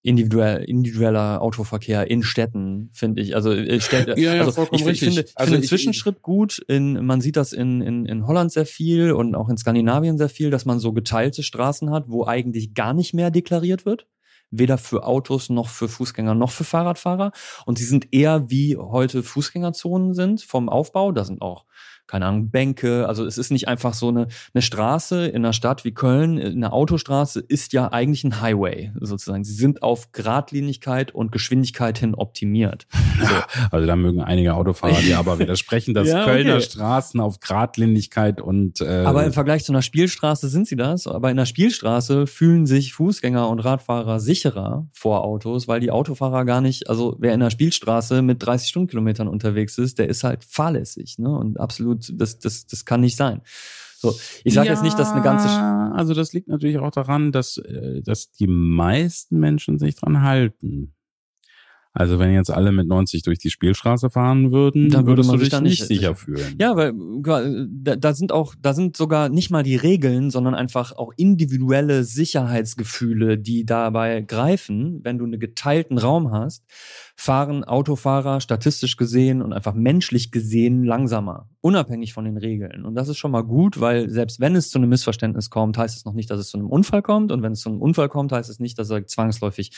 Individuell, 0.10 0.64
individueller 0.64 1.39
Autoverkehr 1.39 2.10
in 2.10 2.24
Städten, 2.24 2.89
finde 2.93 3.22
ich. 3.22 3.36
Also, 3.36 3.51
äh, 3.51 3.80
Städte, 3.80 4.16
Ja, 4.20 4.34
ja, 4.34 4.43
also 4.43 4.68
ich, 4.72 4.84
ich 4.84 4.99
finde, 4.99 5.26
Also 5.36 5.51
finde 5.51 5.62
den 5.62 5.68
Zwischenschritt 5.68 6.24
gut. 6.24 6.57
In, 6.68 7.05
man 7.05 7.22
sieht 7.22 7.38
das 7.38 7.53
in, 7.53 7.82
in, 7.82 8.07
in 8.07 8.26
Holland 8.26 8.51
sehr 8.51 8.66
viel 8.66 9.12
und 9.12 9.36
auch 9.36 9.49
in 9.49 9.57
Skandinavien 9.57 10.18
sehr 10.18 10.30
viel, 10.30 10.49
dass 10.49 10.66
man 10.66 10.80
so 10.80 10.93
geteilte 10.93 11.43
Straßen 11.43 11.91
hat, 11.91 12.05
wo 12.07 12.26
eigentlich 12.26 12.74
gar 12.74 12.95
nicht 12.95 13.14
mehr 13.14 13.30
deklariert 13.30 13.86
wird. 13.86 14.07
Weder 14.49 14.80
für 14.80 15.05
Autos 15.05 15.49
noch 15.49 15.70
für 15.70 15.88
Fußgänger 15.88 16.34
noch 16.34 16.49
für 16.49 16.64
Fahrradfahrer. 16.64 17.32
Und 17.68 17.78
sie 17.78 17.86
sind 17.86 18.07
eher 18.12 18.49
wie 18.49 18.78
heute 18.78 19.22
Fußgängerzonen 19.22 20.16
sind 20.16 20.41
vom 20.41 20.70
Aufbau. 20.70 21.12
Da 21.12 21.24
sind 21.24 21.43
auch 21.43 21.66
keine 22.10 22.26
Ahnung, 22.26 22.49
Bänke. 22.49 23.07
Also 23.07 23.26
es 23.26 23.38
ist 23.38 23.51
nicht 23.51 23.68
einfach 23.68 23.93
so 23.93 24.10
eine, 24.10 24.28
eine 24.53 24.62
Straße 24.62 25.28
in 25.28 25.38
einer 25.38 25.53
Stadt 25.53 25.86
wie 25.86 25.93
Köln, 25.93 26.39
eine 26.39 26.74
Autostraße 26.74 27.39
ist 27.39 27.74
ja 27.74 27.91
eigentlich 27.91 28.24
ein 28.24 28.41
Highway 28.41 28.91
sozusagen. 28.99 29.43
Sie 29.43 29.53
sind 29.53 29.84
auf 29.84 30.12
Geradlinigkeit 30.12 31.14
und 31.14 31.32
Geschwindigkeit 31.32 31.97
hin 31.97 32.16
optimiert. 32.16 32.88
Also 33.72 33.86
da 33.86 33.95
mögen 33.95 34.22
einige 34.22 34.53
Autofahrer 34.53 35.01
dir 35.01 35.20
aber 35.20 35.38
widersprechen, 35.38 35.93
dass 35.93 36.07
Ja, 36.10 36.26
Kölner 36.26 36.55
okay. 36.55 36.64
Straßen 36.64 37.20
auf 37.20 37.39
Gradlinigkeit 37.39 38.41
und 38.41 38.82
äh, 38.82 39.03
Aber 39.05 39.26
im 39.26 39.34
Vergleich 39.34 39.64
zu 39.64 39.72
einer 39.72 39.82
Spielstraße 39.82 40.47
sind 40.49 40.68
sie 40.68 40.76
das. 40.76 41.07
Aber 41.07 41.30
in 41.30 41.38
einer 41.38 41.45
Spielstraße 41.45 42.26
fühlen 42.26 42.66
sich 42.66 42.93
Fußgänger 42.93 43.49
und 43.49 43.60
Radfahrer 43.60 44.20
sicherer 44.20 44.88
vor 44.91 45.24
Autos, 45.24 45.68
weil 45.68 45.80
die 45.80 45.91
Autofahrer 45.91 46.45
gar 46.45 46.62
nicht, 46.62 46.89
also 46.89 47.16
wer 47.20 47.34
in 47.34 47.41
einer 47.41 47.51
Spielstraße 47.51 48.22
mit 48.22 48.43
30 48.43 48.70
Stundenkilometern 48.70 49.28
unterwegs 49.28 49.78
ist, 49.78 49.99
der 49.99 50.10
ist 50.10 50.24
halt 50.24 50.43
fahrlässig, 50.43 51.20
ne? 51.20 51.30
Und 51.30 51.60
absolut, 51.60 51.99
das, 52.00 52.39
das, 52.39 52.68
das 52.68 52.86
kann 52.86 53.02
nicht 53.02 53.18
sein. 53.18 53.41
So, 53.97 54.18
ich 54.45 54.54
sage 54.54 54.70
jetzt 54.70 54.84
nicht, 54.84 54.97
dass 54.97 55.12
eine 55.12 55.22
ganze 55.22 55.47
Ja, 55.47 55.91
also 55.91 56.14
das 56.14 56.32
liegt 56.32 56.47
natürlich 56.47 56.78
auch 56.78 56.91
daran, 56.91 57.34
dass, 57.34 57.58
äh, 57.58 58.02
dass 58.02 58.32
die 58.32 58.47
meisten 58.47 59.39
Menschen 59.39 59.78
sich 59.78 59.95
dran 59.95 60.22
halten. 60.22 60.93
Also 61.91 62.20
wenn 62.20 62.32
jetzt 62.32 62.52
alle 62.52 62.72
mit 62.72 62.88
90 62.88 63.24
durch 63.24 63.39
die 63.39 63.50
Spielstraße 63.50 64.10
fahren 64.10 64.52
würden, 64.52 64.89
Dann 64.89 65.06
würde 65.06 65.18
würdest 65.18 65.30
man 65.30 65.38
du 65.38 65.39
sich 65.39 65.50
dich 65.50 65.58
da 65.58 65.62
nicht 65.62 65.84
sicher 65.86 66.16
fühlen. 66.16 66.56
Ja, 66.60 66.76
weil 66.76 66.93
da, 67.68 67.95
da 67.95 68.14
sind 68.14 68.32
auch, 68.32 68.54
da 68.62 68.74
sind 68.74 68.95
sogar 68.95 69.28
nicht 69.28 69.50
mal 69.50 69.64
die 69.64 69.76
Regeln, 69.76 70.30
sondern 70.30 70.54
einfach 70.54 70.93
auch 70.93 71.12
individuelle 71.18 72.04
Sicherheitsgefühle, 72.04 73.39
die 73.39 73.66
dabei 73.66 74.22
greifen. 74.22 75.00
Wenn 75.04 75.18
du 75.18 75.26
einen 75.26 75.39
geteilten 75.39 75.97
Raum 75.97 76.32
hast, 76.32 76.64
fahren 77.20 77.65
Autofahrer 77.65 78.39
statistisch 78.39 78.95
gesehen 78.95 79.41
und 79.41 79.51
einfach 79.51 79.74
menschlich 79.74 80.32
gesehen 80.32 80.86
langsamer, 80.86 81.49
unabhängig 81.59 82.13
von 82.13 82.24
den 82.24 82.38
Regeln. 82.38 82.86
Und 82.86 82.95
das 82.95 83.09
ist 83.09 83.17
schon 83.17 83.32
mal 83.32 83.41
gut, 83.41 83.82
weil 83.82 84.09
selbst 84.09 84.39
wenn 84.39 84.55
es 84.55 84.70
zu 84.70 84.78
einem 84.78 84.88
Missverständnis 84.88 85.49
kommt, 85.49 85.78
heißt 85.78 85.97
es 85.97 86.05
noch 86.05 86.13
nicht, 86.13 86.32
dass 86.32 86.39
es 86.39 86.47
zu 86.47 86.57
einem 86.57 86.70
Unfall 86.70 87.01
kommt. 87.01 87.34
Und 87.34 87.43
wenn 87.43 87.51
es 87.51 87.59
zu 87.59 87.67
einem 87.67 87.82
Unfall 87.82 88.07
kommt, 88.07 88.32
heißt 88.32 88.49
es 88.49 88.61
nicht, 88.61 88.80
dass 88.80 88.89
er 88.89 89.05
zwangsläufig 89.05 89.72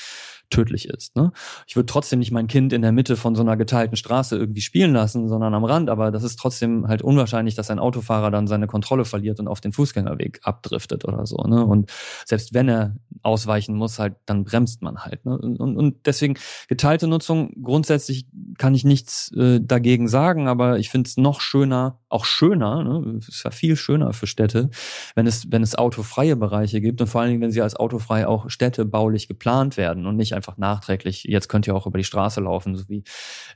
tödlich 0.51 0.87
ist. 0.87 1.15
Ne? 1.15 1.31
Ich 1.65 1.75
würde 1.75 1.87
trotzdem 1.87 2.19
nicht 2.19 2.31
mein 2.31 2.45
Kind 2.45 2.73
in 2.73 2.83
der 2.83 2.91
Mitte 2.91 3.17
von 3.17 3.33
so 3.33 3.41
einer 3.41 3.57
geteilten 3.57 3.97
Straße 3.97 4.37
irgendwie 4.37 4.61
spielen 4.61 4.93
lassen, 4.93 5.27
sondern 5.27 5.55
am 5.55 5.63
Rand. 5.63 5.89
Aber 5.89 6.11
das 6.11 6.21
ist 6.21 6.37
trotzdem 6.37 6.87
halt 6.87 7.01
unwahrscheinlich, 7.01 7.55
dass 7.55 7.71
ein 7.71 7.79
Autofahrer 7.79 8.29
dann 8.29 8.45
seine 8.45 8.67
Kontrolle 8.67 9.05
verliert 9.05 9.39
und 9.39 9.47
auf 9.47 9.61
den 9.61 9.73
Fußgängerweg 9.73 10.41
abdriftet 10.43 11.05
oder 11.05 11.25
so. 11.25 11.37
Ne? 11.37 11.65
Und 11.65 11.91
selbst 12.25 12.53
wenn 12.53 12.69
er 12.69 12.97
ausweichen 13.23 13.75
muss, 13.75 13.99
halt, 13.99 14.15
dann 14.25 14.43
bremst 14.43 14.81
man 14.81 14.99
halt. 14.99 15.25
Ne? 15.25 15.37
Und, 15.37 15.59
und, 15.59 16.05
deswegen 16.05 16.35
geteilte 16.67 17.07
Nutzung, 17.07 17.30
grundsätzlich 17.61 18.25
kann 18.57 18.75
ich 18.75 18.83
nichts 18.83 19.31
äh, 19.35 19.59
dagegen 19.61 20.07
sagen, 20.07 20.47
aber 20.47 20.79
ich 20.79 20.89
finde 20.89 21.07
es 21.07 21.17
noch 21.17 21.41
schöner, 21.41 21.99
auch 22.09 22.25
schöner, 22.25 22.83
ne? 22.83 23.17
es 23.17 23.27
ist 23.27 23.43
ja 23.43 23.51
viel 23.51 23.75
schöner 23.75 24.13
für 24.13 24.27
Städte, 24.27 24.69
wenn 25.15 25.27
es, 25.27 25.51
wenn 25.51 25.63
es 25.63 25.75
autofreie 25.75 26.35
Bereiche 26.35 26.81
gibt 26.81 27.01
und 27.01 27.07
vor 27.07 27.21
allen 27.21 27.31
Dingen, 27.31 27.41
wenn 27.41 27.51
sie 27.51 27.61
als 27.61 27.75
autofrei 27.75 28.27
auch 28.27 28.49
städtebaulich 28.49 29.27
geplant 29.27 29.77
werden 29.77 30.05
und 30.05 30.15
nicht 30.15 30.33
einfach 30.33 30.57
nachträglich, 30.57 31.23
jetzt 31.23 31.49
könnt 31.49 31.67
ihr 31.67 31.75
auch 31.75 31.87
über 31.87 31.97
die 31.97 32.03
Straße 32.03 32.41
laufen, 32.41 32.75
so 32.75 32.87
wie 32.87 33.03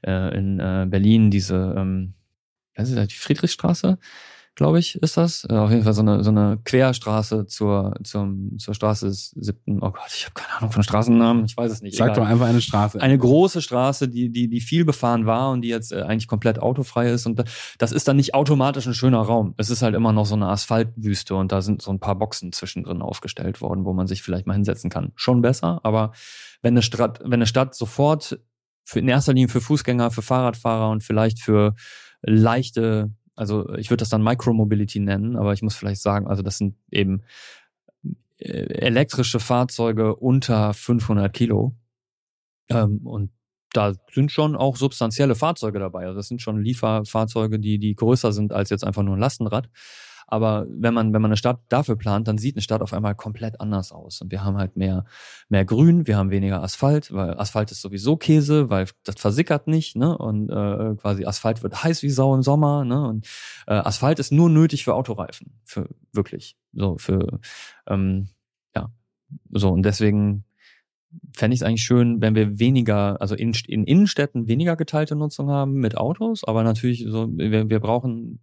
äh, 0.05 0.35
in 0.37 0.59
äh, 0.59 0.85
Berlin 0.89 1.31
diese, 1.31 1.75
ähm, 1.77 2.13
was 2.75 2.89
ist 2.89 2.97
das, 2.97 3.07
die 3.07 3.15
Friedrichstraße, 3.15 3.97
glaube 4.55 4.79
ich, 4.79 4.95
ist 4.95 5.17
das. 5.17 5.45
Auf 5.45 5.69
jeden 5.69 5.83
Fall 5.83 5.93
so 5.93 6.01
eine, 6.01 6.23
so 6.23 6.29
eine 6.31 6.57
Querstraße 6.63 7.45
zur, 7.45 7.93
zum, 8.03 8.57
zur 8.57 8.73
Straße 8.73 9.05
des 9.07 9.31
siebten, 9.31 9.79
oh 9.83 9.91
Gott, 9.91 10.07
ich 10.15 10.23
habe 10.25 10.33
keine 10.33 10.57
Ahnung 10.57 10.71
von 10.71 10.81
Straßennamen, 10.81 11.45
ich 11.45 11.55
weiß 11.57 11.71
es 11.71 11.81
nicht. 11.81 11.97
Sag 11.97 12.11
egal 12.11 12.23
doch 12.23 12.27
einfach 12.29 12.47
eine 12.47 12.61
Straße. 12.61 13.01
eine 13.01 13.17
große 13.17 13.61
Straße, 13.61 14.07
die, 14.07 14.31
die, 14.31 14.47
die 14.47 14.61
viel 14.61 14.85
befahren 14.85 15.25
war 15.25 15.51
und 15.51 15.61
die 15.61 15.67
jetzt 15.67 15.91
äh, 15.91 16.01
eigentlich 16.03 16.27
komplett 16.27 16.59
autofrei 16.59 17.09
ist. 17.11 17.25
Und 17.25 17.39
da- 17.39 17.43
das 17.77 17.91
ist 17.91 18.07
dann 18.07 18.15
nicht 18.15 18.33
automatisch 18.33 18.87
ein 18.87 18.93
schöner 18.93 19.19
Raum. 19.21 19.53
Es 19.57 19.69
ist 19.69 19.81
halt 19.81 19.93
immer 19.95 20.13
noch 20.13 20.25
so 20.25 20.35
eine 20.35 20.47
Asphaltwüste 20.47 21.35
und 21.35 21.51
da 21.51 21.61
sind 21.61 21.81
so 21.81 21.91
ein 21.91 21.99
paar 21.99 22.15
Boxen 22.15 22.51
zwischendrin 22.53 23.01
aufgestellt 23.01 23.61
worden, 23.61 23.83
wo 23.85 23.93
man 23.93 24.07
sich 24.07 24.21
vielleicht 24.21 24.47
mal 24.47 24.53
hinsetzen 24.53 24.89
kann. 24.89 25.11
Schon 25.15 25.41
besser, 25.41 25.81
aber 25.83 26.13
wenn 26.61 26.73
eine 26.73 26.81
Stadt, 26.81 27.19
wenn 27.23 27.33
eine 27.33 27.45
Stadt 27.47 27.75
sofort 27.75 28.39
für, 28.85 28.99
in 28.99 29.07
erster 29.09 29.33
Linie 29.33 29.49
für 29.49 29.61
Fußgänger, 29.61 30.11
für 30.11 30.21
Fahrradfahrer 30.21 30.89
und 30.89 31.03
vielleicht 31.03 31.39
für 31.41 31.75
leichte, 32.21 33.11
also 33.35 33.73
ich 33.75 33.89
würde 33.89 34.01
das 34.01 34.09
dann 34.09 34.23
Micromobility 34.23 34.99
nennen, 34.99 35.35
aber 35.35 35.53
ich 35.53 35.61
muss 35.61 35.75
vielleicht 35.75 36.01
sagen, 36.01 36.27
also 36.27 36.41
das 36.41 36.57
sind 36.57 36.75
eben 36.91 37.23
äh, 38.37 38.47
elektrische 38.47 39.39
Fahrzeuge 39.39 40.15
unter 40.15 40.73
500 40.73 41.31
Kilo. 41.33 41.75
Ähm, 42.69 43.01
und 43.05 43.31
da 43.71 43.93
sind 44.13 44.31
schon 44.31 44.55
auch 44.55 44.77
substanzielle 44.77 45.35
Fahrzeuge 45.35 45.79
dabei. 45.79 46.05
Also 46.05 46.15
das 46.15 46.27
sind 46.27 46.41
schon 46.41 46.61
Lieferfahrzeuge, 46.61 47.59
die, 47.59 47.77
die 47.77 47.95
größer 47.95 48.31
sind 48.31 48.53
als 48.53 48.69
jetzt 48.69 48.83
einfach 48.83 49.03
nur 49.03 49.15
ein 49.15 49.19
Lastenrad. 49.19 49.69
Aber 50.27 50.65
wenn 50.69 50.93
man, 50.93 51.13
wenn 51.13 51.21
man 51.21 51.29
eine 51.29 51.37
Stadt 51.37 51.59
dafür 51.69 51.95
plant, 51.95 52.27
dann 52.27 52.37
sieht 52.37 52.55
eine 52.55 52.61
Stadt 52.61 52.81
auf 52.81 52.93
einmal 52.93 53.15
komplett 53.15 53.61
anders 53.61 53.91
aus. 53.91 54.21
Und 54.21 54.31
wir 54.31 54.43
haben 54.43 54.57
halt 54.57 54.75
mehr, 54.75 55.05
mehr 55.49 55.65
Grün, 55.65 56.07
wir 56.07 56.17
haben 56.17 56.31
weniger 56.31 56.63
Asphalt, 56.63 57.13
weil 57.13 57.37
Asphalt 57.39 57.71
ist 57.71 57.81
sowieso 57.81 58.17
Käse, 58.17 58.69
weil 58.69 58.87
das 59.03 59.15
versickert 59.17 59.67
nicht, 59.67 59.95
ne? 59.95 60.17
Und 60.17 60.49
äh, 60.49 60.95
quasi 60.95 61.25
Asphalt 61.25 61.63
wird 61.63 61.83
heiß 61.83 62.01
wie 62.03 62.09
Sau 62.09 62.33
im 62.35 62.41
Sommer, 62.41 62.85
ne? 62.85 63.07
Und 63.07 63.27
äh, 63.67 63.73
Asphalt 63.73 64.19
ist 64.19 64.31
nur 64.31 64.49
nötig 64.49 64.83
für 64.83 64.95
Autoreifen. 64.95 65.59
Für 65.63 65.89
wirklich. 66.11 66.57
So, 66.73 66.97
für 66.97 67.39
ähm, 67.87 68.29
ja. 68.75 68.91
So, 69.51 69.69
und 69.69 69.83
deswegen 69.83 70.45
fände 71.33 71.55
ich 71.55 71.61
es 71.61 71.67
eigentlich 71.67 71.83
schön, 71.83 72.21
wenn 72.21 72.35
wir 72.35 72.59
weniger, 72.59 73.19
also 73.21 73.35
in, 73.35 73.53
in 73.67 73.85
Innenstädten 73.85 74.47
weniger 74.47 74.75
geteilte 74.75 75.15
Nutzung 75.15 75.49
haben 75.49 75.73
mit 75.73 75.97
Autos, 75.97 76.43
aber 76.43 76.63
natürlich 76.63 77.05
so, 77.07 77.27
wir, 77.31 77.69
wir 77.69 77.79
brauchen, 77.79 78.39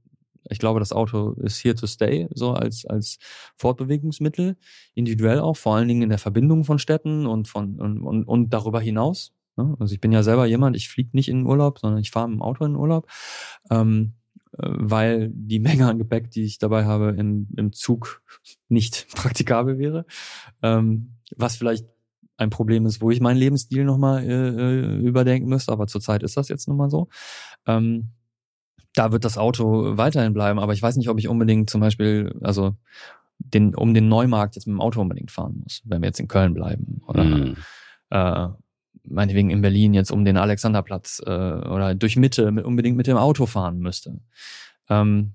ich 0.48 0.58
glaube, 0.58 0.80
das 0.80 0.92
Auto 0.92 1.32
ist 1.32 1.62
here 1.62 1.74
to 1.74 1.86
stay, 1.86 2.28
so 2.34 2.52
als, 2.52 2.84
als 2.84 3.18
Fortbewegungsmittel, 3.56 4.56
individuell 4.94 5.40
auch, 5.40 5.56
vor 5.56 5.76
allen 5.76 5.88
Dingen 5.88 6.02
in 6.02 6.08
der 6.08 6.18
Verbindung 6.18 6.64
von 6.64 6.78
Städten 6.78 7.26
und 7.26 7.48
von 7.48 7.80
und, 7.80 8.02
und, 8.02 8.24
und 8.24 8.50
darüber 8.50 8.80
hinaus. 8.80 9.32
ne? 9.56 9.76
Also 9.78 9.94
ich 9.94 10.00
bin 10.00 10.12
ja 10.12 10.22
selber 10.22 10.46
jemand, 10.46 10.76
ich 10.76 10.88
fliege 10.88 11.10
nicht 11.12 11.28
in 11.28 11.40
den 11.40 11.46
Urlaub, 11.46 11.78
sondern 11.78 12.00
ich 12.00 12.10
fahre 12.10 12.28
mit 12.28 12.38
dem 12.38 12.42
Auto 12.42 12.64
in 12.64 12.72
den 12.72 12.80
Urlaub. 12.80 13.06
Ähm, 13.70 14.14
äh, 14.58 14.68
weil 14.68 15.30
die 15.32 15.58
Menge 15.60 15.86
an 15.86 15.98
Gepäck, 15.98 16.30
die 16.30 16.44
ich 16.44 16.58
dabei 16.58 16.84
habe, 16.84 17.14
im, 17.18 17.48
im 17.56 17.72
Zug 17.72 18.22
nicht 18.68 19.06
praktikabel 19.14 19.78
wäre. 19.78 20.04
Ähm, 20.62 21.14
was 21.36 21.56
vielleicht 21.56 21.86
ein 22.36 22.50
Problem 22.50 22.86
ist, 22.86 23.00
wo 23.00 23.10
ich 23.10 23.20
meinen 23.20 23.36
Lebensstil 23.36 23.84
nochmal 23.84 24.24
äh, 24.24 24.48
äh, 24.48 24.98
überdenken 24.98 25.48
müsste, 25.48 25.72
aber 25.72 25.86
zurzeit 25.86 26.22
ist 26.22 26.36
das 26.36 26.48
jetzt 26.48 26.66
nun 26.68 26.76
mal 26.76 26.90
so. 26.90 27.08
Ähm, 27.66 28.08
da 28.94 29.12
wird 29.12 29.24
das 29.24 29.38
Auto 29.38 29.96
weiterhin 29.96 30.32
bleiben, 30.34 30.58
aber 30.58 30.72
ich 30.72 30.82
weiß 30.82 30.96
nicht, 30.96 31.08
ob 31.08 31.18
ich 31.18 31.28
unbedingt 31.28 31.70
zum 31.70 31.80
Beispiel, 31.80 32.34
also 32.42 32.74
den, 33.38 33.74
um 33.74 33.94
den 33.94 34.08
Neumarkt 34.08 34.54
jetzt 34.54 34.66
mit 34.66 34.74
dem 34.74 34.80
Auto 34.80 35.00
unbedingt 35.00 35.30
fahren 35.30 35.60
muss, 35.62 35.82
wenn 35.84 36.02
wir 36.02 36.06
jetzt 36.08 36.20
in 36.20 36.28
Köln 36.28 36.54
bleiben. 36.54 37.00
Oder 37.06 37.24
Mhm. 37.24 37.56
äh, 38.10 38.48
meinetwegen 39.04 39.50
in 39.50 39.62
Berlin 39.62 39.94
jetzt 39.94 40.12
um 40.12 40.24
den 40.24 40.36
Alexanderplatz 40.36 41.20
äh, 41.26 41.30
oder 41.30 41.94
durch 41.94 42.16
Mitte 42.16 42.52
mit, 42.52 42.64
unbedingt 42.64 42.96
mit 42.96 43.06
dem 43.06 43.16
Auto 43.16 43.46
fahren 43.46 43.78
müsste. 43.80 44.20
Ähm, 44.88 45.32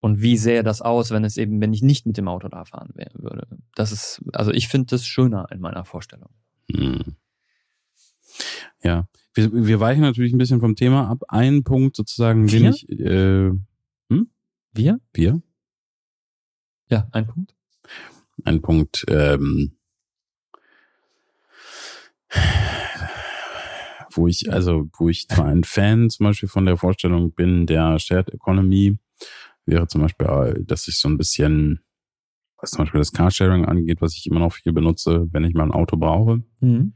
und 0.00 0.22
wie 0.22 0.38
sähe 0.38 0.62
das 0.62 0.80
aus, 0.80 1.10
wenn 1.10 1.24
es 1.24 1.36
eben, 1.36 1.60
wenn 1.60 1.74
ich 1.74 1.82
nicht 1.82 2.06
mit 2.06 2.16
dem 2.16 2.26
Auto 2.26 2.48
da 2.48 2.64
fahren 2.64 2.94
würde? 3.12 3.46
Das 3.74 3.92
ist, 3.92 4.22
also 4.32 4.50
ich 4.50 4.66
finde 4.68 4.86
das 4.86 5.04
schöner 5.04 5.46
in 5.52 5.60
meiner 5.60 5.84
Vorstellung. 5.84 6.30
Hm. 6.74 7.16
Ja, 8.82 9.06
wir, 9.34 9.52
wir 9.52 9.80
weichen 9.80 10.02
natürlich 10.02 10.32
ein 10.32 10.38
bisschen 10.38 10.60
vom 10.60 10.76
Thema 10.76 11.08
ab. 11.08 11.22
Ein 11.28 11.62
Punkt 11.64 11.96
sozusagen, 11.96 12.46
den 12.46 12.62
Wir? 12.62 12.70
ich, 12.70 12.88
äh, 12.88 13.50
Wir? 14.72 15.00
wir, 15.12 15.42
Ja, 16.88 17.08
ein 17.12 17.26
Punkt. 17.26 17.54
ein 18.44 18.62
Punkt, 18.62 19.04
ähm, 19.08 19.72
wo 24.12 24.26
ich, 24.28 24.52
also, 24.52 24.88
wo 24.96 25.08
ich 25.08 25.28
zwar 25.28 25.46
ein 25.46 25.64
Fan 25.64 26.10
zum 26.10 26.24
Beispiel 26.24 26.48
von 26.48 26.66
der 26.66 26.76
Vorstellung 26.76 27.32
bin, 27.32 27.66
der 27.66 27.98
Shared 27.98 28.32
Economy, 28.32 28.98
wäre 29.66 29.86
zum 29.86 30.02
Beispiel, 30.02 30.26
äh, 30.26 30.64
dass 30.64 30.88
ich 30.88 30.98
so 30.98 31.08
ein 31.08 31.16
bisschen, 31.16 31.80
was 32.60 32.70
zum 32.72 32.84
Beispiel 32.84 33.00
das 33.00 33.12
Carsharing 33.12 33.64
angeht, 33.64 34.00
was 34.00 34.16
ich 34.16 34.26
immer 34.26 34.40
noch 34.40 34.52
viel 34.52 34.72
benutze, 34.72 35.28
wenn 35.32 35.44
ich 35.44 35.54
mal 35.54 35.64
ein 35.64 35.72
Auto 35.72 35.96
brauche. 35.96 36.42
Mhm. 36.60 36.94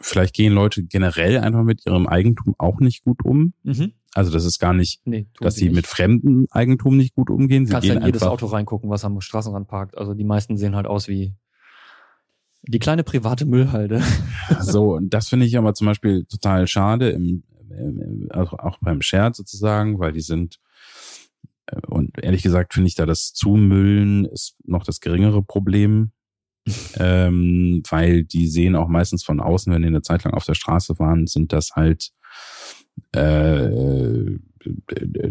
Vielleicht 0.00 0.34
gehen 0.34 0.52
Leute 0.52 0.82
generell 0.84 1.38
einfach 1.38 1.62
mit 1.62 1.84
ihrem 1.86 2.06
Eigentum 2.06 2.54
auch 2.58 2.80
nicht 2.80 3.02
gut 3.04 3.24
um. 3.24 3.54
Mhm. 3.62 3.92
Also 4.14 4.30
das 4.30 4.44
ist 4.44 4.58
gar 4.58 4.72
nicht, 4.72 5.00
Nee, 5.06 5.26
dass 5.40 5.56
sie 5.56 5.66
nicht. 5.66 5.74
mit 5.74 5.86
fremdem 5.86 6.46
Eigentum 6.50 6.96
nicht 6.96 7.14
gut 7.14 7.28
umgehen. 7.30 7.66
Sie 7.66 7.72
kannst 7.72 7.86
gehen 7.86 7.96
ja 7.96 8.00
in 8.00 8.06
jedes 8.06 8.22
Auto 8.22 8.46
reingucken, 8.46 8.88
was 8.88 9.04
am 9.04 9.20
Straßenrand 9.20 9.68
parkt. 9.68 9.96
Also 9.98 10.14
die 10.14 10.24
meisten 10.24 10.56
sehen 10.56 10.74
halt 10.74 10.86
aus 10.86 11.06
wie 11.08 11.34
Die 12.62 12.78
kleine 12.78 13.04
private 13.04 13.44
Müllhalde. 13.44 14.02
so, 14.60 14.94
und 14.94 15.12
das 15.12 15.28
finde 15.28 15.46
ich 15.46 15.56
aber 15.58 15.74
zum 15.74 15.86
Beispiel 15.86 16.24
total 16.24 16.66
schade, 16.66 17.10
im, 17.10 17.42
im, 17.70 18.28
auch, 18.32 18.54
auch 18.54 18.78
beim 18.80 19.02
Shared 19.02 19.36
sozusagen, 19.36 19.98
weil 19.98 20.12
die 20.12 20.22
sind, 20.22 20.60
äh, 21.66 21.80
und 21.86 22.22
ehrlich 22.22 22.42
gesagt 22.42 22.72
finde 22.74 22.88
ich 22.88 22.94
da 22.94 23.04
das 23.06 23.32
Zumüllen 23.34 24.24
ist 24.24 24.56
noch 24.64 24.84
das 24.84 25.00
geringere 25.00 25.42
Problem, 25.42 26.10
ähm, 26.98 27.82
weil 27.88 28.24
die 28.24 28.48
sehen 28.48 28.76
auch 28.76 28.88
meistens 28.88 29.24
von 29.24 29.40
außen, 29.40 29.72
wenn 29.72 29.82
die 29.82 29.88
eine 29.88 30.02
Zeit 30.02 30.24
lang 30.24 30.34
auf 30.34 30.44
der 30.44 30.54
Straße 30.54 30.98
waren, 30.98 31.26
sind 31.26 31.52
das 31.52 31.72
halt 31.72 32.12
äh, 33.12 33.70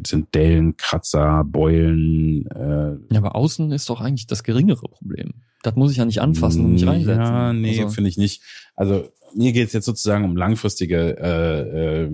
sind 0.05 0.33
Dellen, 0.33 0.77
Kratzer, 0.77 1.43
Beulen. 1.43 2.47
Äh. 2.47 3.13
Ja, 3.13 3.19
aber 3.19 3.35
außen 3.35 3.71
ist 3.71 3.89
doch 3.89 4.01
eigentlich 4.01 4.27
das 4.27 4.43
geringere 4.43 4.87
Problem. 4.87 5.33
Das 5.63 5.75
muss 5.75 5.91
ich 5.91 5.97
ja 5.97 6.05
nicht 6.05 6.21
anfassen 6.21 6.63
und 6.63 6.73
nicht 6.73 6.87
reinsetzen. 6.87 7.21
Ja, 7.21 7.53
nee, 7.53 7.79
also. 7.79 7.89
finde 7.89 8.09
ich 8.09 8.17
nicht. 8.17 8.43
Also 8.75 9.09
mir 9.33 9.51
geht 9.51 9.67
es 9.67 9.73
jetzt 9.73 9.85
sozusagen 9.85 10.23
um 10.23 10.37
langfristige 10.37 11.17
äh, 11.19 12.03
äh, 12.03 12.11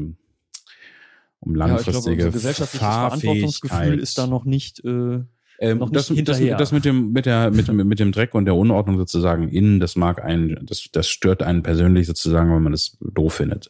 um 1.41 1.55
langfristige 1.55 2.09
ja, 2.09 2.11
ich 2.11 2.17
glaube, 2.19 2.31
gesellschaftliches 2.31 2.87
Verantwortungsgefühl 2.87 3.99
ist 3.99 4.17
da 4.17 4.27
noch 4.27 4.45
nicht 4.45 4.83
äh, 4.85 5.23
ähm, 5.61 5.77
noch 5.77 5.91
das, 5.91 6.09
nicht 6.09 6.27
das, 6.27 6.39
das, 6.39 6.71
mit 6.71 6.85
dem 6.85 7.11
mit 7.11 7.25
der 7.25 7.51
mit, 7.51 7.71
mit 7.71 7.99
dem 7.99 8.11
Dreck 8.11 8.33
und 8.33 8.45
der 8.45 8.55
Unordnung 8.55 8.97
sozusagen 8.97 9.47
innen, 9.47 9.79
das 9.79 9.95
mag 9.95 10.23
einen, 10.23 10.65
das 10.65 10.89
das 10.91 11.07
stört 11.07 11.43
einen 11.43 11.61
persönlich 11.61 12.07
sozusagen, 12.07 12.53
wenn 12.53 12.63
man 12.63 12.71
das 12.71 12.97
doof 12.99 13.35
findet. 13.35 13.69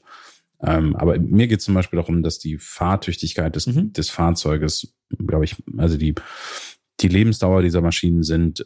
Ähm, 0.63 0.95
aber 0.95 1.19
mir 1.19 1.47
geht 1.47 1.61
zum 1.61 1.73
Beispiel 1.73 1.97
darum, 1.97 2.23
dass 2.23 2.39
die 2.39 2.57
Fahrtüchtigkeit 2.57 3.55
des, 3.55 3.67
mhm. 3.67 3.91
des 3.93 4.09
Fahrzeuges, 4.09 4.95
glaube 5.25 5.45
ich, 5.45 5.61
also 5.77 5.97
die, 5.97 6.15
die 7.01 7.07
Lebensdauer 7.07 7.61
dieser 7.61 7.81
Maschinen 7.81 8.23
sind 8.23 8.65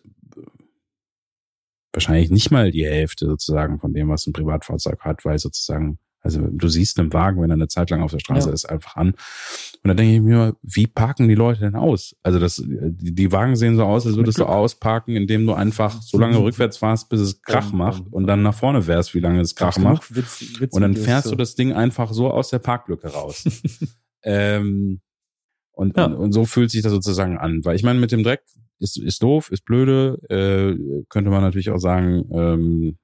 wahrscheinlich 1.94 2.30
nicht 2.30 2.52
mal 2.52 2.72
die 2.72 2.86
Hälfte 2.86 3.26
sozusagen 3.26 3.80
von 3.80 3.94
dem, 3.94 4.10
was 4.10 4.28
ein 4.28 4.34
Privatfahrzeug 4.34 5.00
hat, 5.02 5.26
weil 5.26 5.40
sozusagen 5.40 5.98
also 6.26 6.42
du 6.42 6.68
siehst 6.68 7.00
einen 7.00 7.14
Wagen, 7.14 7.40
wenn 7.40 7.52
er 7.52 7.54
eine 7.54 7.68
Zeit 7.68 7.92
lang 7.92 8.02
auf 8.02 8.10
der 8.10 8.18
Straße 8.18 8.50
ja. 8.50 8.54
ist, 8.54 8.66
einfach 8.66 8.96
an. 8.96 9.10
Und 9.10 9.88
dann 9.88 9.96
denke 9.96 10.16
ich 10.16 10.22
mir, 10.22 10.56
wie 10.64 10.88
parken 10.88 11.28
die 11.28 11.36
Leute 11.36 11.60
denn 11.60 11.76
aus? 11.76 12.16
Also 12.24 12.40
das, 12.40 12.64
die, 12.66 13.14
die 13.14 13.32
Wagen 13.32 13.56
sehen 13.56 13.76
so 13.76 13.84
aus, 13.84 14.08
als 14.08 14.16
würdest 14.16 14.40
du 14.40 14.46
ausparken, 14.46 15.16
indem 15.16 15.46
du 15.46 15.54
einfach 15.54 16.02
so 16.02 16.18
lange 16.18 16.42
rückwärts 16.42 16.78
fahrst, 16.78 17.10
bis 17.10 17.20
es 17.20 17.44
Krach 17.44 17.72
macht 17.72 18.12
und 18.12 18.26
dann 18.26 18.42
nach 18.42 18.56
vorne 18.56 18.88
wärst, 18.88 19.14
wie 19.14 19.20
lange 19.20 19.40
es 19.40 19.54
Krach 19.54 19.78
macht. 19.78 20.16
Witz, 20.16 20.60
Witz, 20.60 20.74
und 20.74 20.82
dann 20.82 20.96
fährst 20.96 21.32
du 21.32 21.36
das 21.36 21.54
Ding 21.54 21.74
einfach 21.74 22.12
so 22.12 22.32
aus 22.32 22.50
der 22.50 22.60
Parklücke 22.60 23.08
raus. 23.10 23.46
ähm, 24.24 25.02
und, 25.74 25.96
ja. 25.96 26.06
und, 26.06 26.16
und 26.16 26.32
so 26.32 26.46
fühlt 26.46 26.72
sich 26.72 26.82
das 26.82 26.92
sozusagen 26.92 27.38
an. 27.38 27.64
Weil 27.64 27.76
ich 27.76 27.84
meine, 27.84 28.00
mit 28.00 28.12
dem 28.12 28.24
Dreck 28.24 28.42
ist, 28.80 28.98
ist 28.98 29.22
doof, 29.22 29.52
ist 29.52 29.64
blöde, 29.64 30.18
äh, 30.30 31.04
könnte 31.10 31.30
man 31.30 31.42
natürlich 31.42 31.70
auch 31.70 31.78
sagen, 31.78 32.26
ähm, 32.34 32.98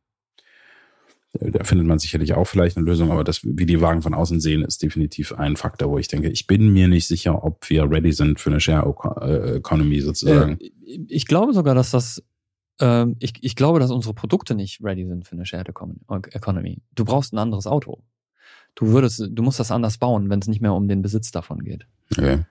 da 1.34 1.64
findet 1.64 1.88
man 1.88 2.00
sicherlich 2.00 2.34
auch 2.34 2.46
vielleicht 2.46 2.78
eine 2.78 2.86
Lösung, 2.86 3.12
aber 3.12 3.24
das, 3.24 3.42
wie 3.44 3.66
die 3.66 3.80
Wagen 3.80 4.02
von 4.02 4.14
außen 4.14 4.42
sehen, 4.42 4.64
ist 4.64 4.84
definitiv 4.84 5.34
ein 5.34 5.56
Faktor, 5.56 5.90
wo 5.90 5.98
ich 5.98 6.10
denke, 6.10 6.30
ich 6.30 6.46
bin 6.46 6.74
mir 6.74 6.88
nicht 6.88 7.08
sicher, 7.08 7.44
ob 7.44 7.70
wir 7.70 7.90
ready 7.90 8.12
sind 8.12 8.40
für 8.40 8.50
eine 8.50 8.60
Share 8.60 8.94
äh, 9.22 9.58
Economy 9.58 10.02
sozusagen. 10.02 10.60
Äh, 10.60 10.72
ich 11.08 11.26
glaube 11.26 11.54
sogar, 11.54 11.74
dass 11.74 11.92
das, 11.92 12.22
äh, 12.82 13.06
ich, 13.20 13.34
ich 13.42 13.56
glaube, 13.56 13.80
dass 13.80 13.92
unsere 13.92 14.14
Produkte 14.14 14.56
nicht 14.56 14.84
ready 14.84 15.08
sind 15.08 15.26
für 15.26 15.34
eine 15.34 15.46
Shared 15.46 15.70
Economy. 15.70 16.82
Du 16.96 17.06
brauchst 17.06 17.34
ein 17.34 17.38
anderes 17.38 17.66
Auto. 17.66 18.04
Du 18.76 18.88
würdest, 18.88 19.24
du 19.30 19.44
musst 19.44 19.60
das 19.60 19.72
anders 19.72 19.98
bauen, 19.98 20.30
wenn 20.30 20.40
es 20.40 20.48
nicht 20.48 20.62
mehr 20.62 20.74
um 20.74 20.88
den 20.88 21.02
Besitz 21.02 21.32
davon 21.32 21.64
geht. 21.64 21.88
Okay. 22.12 22.46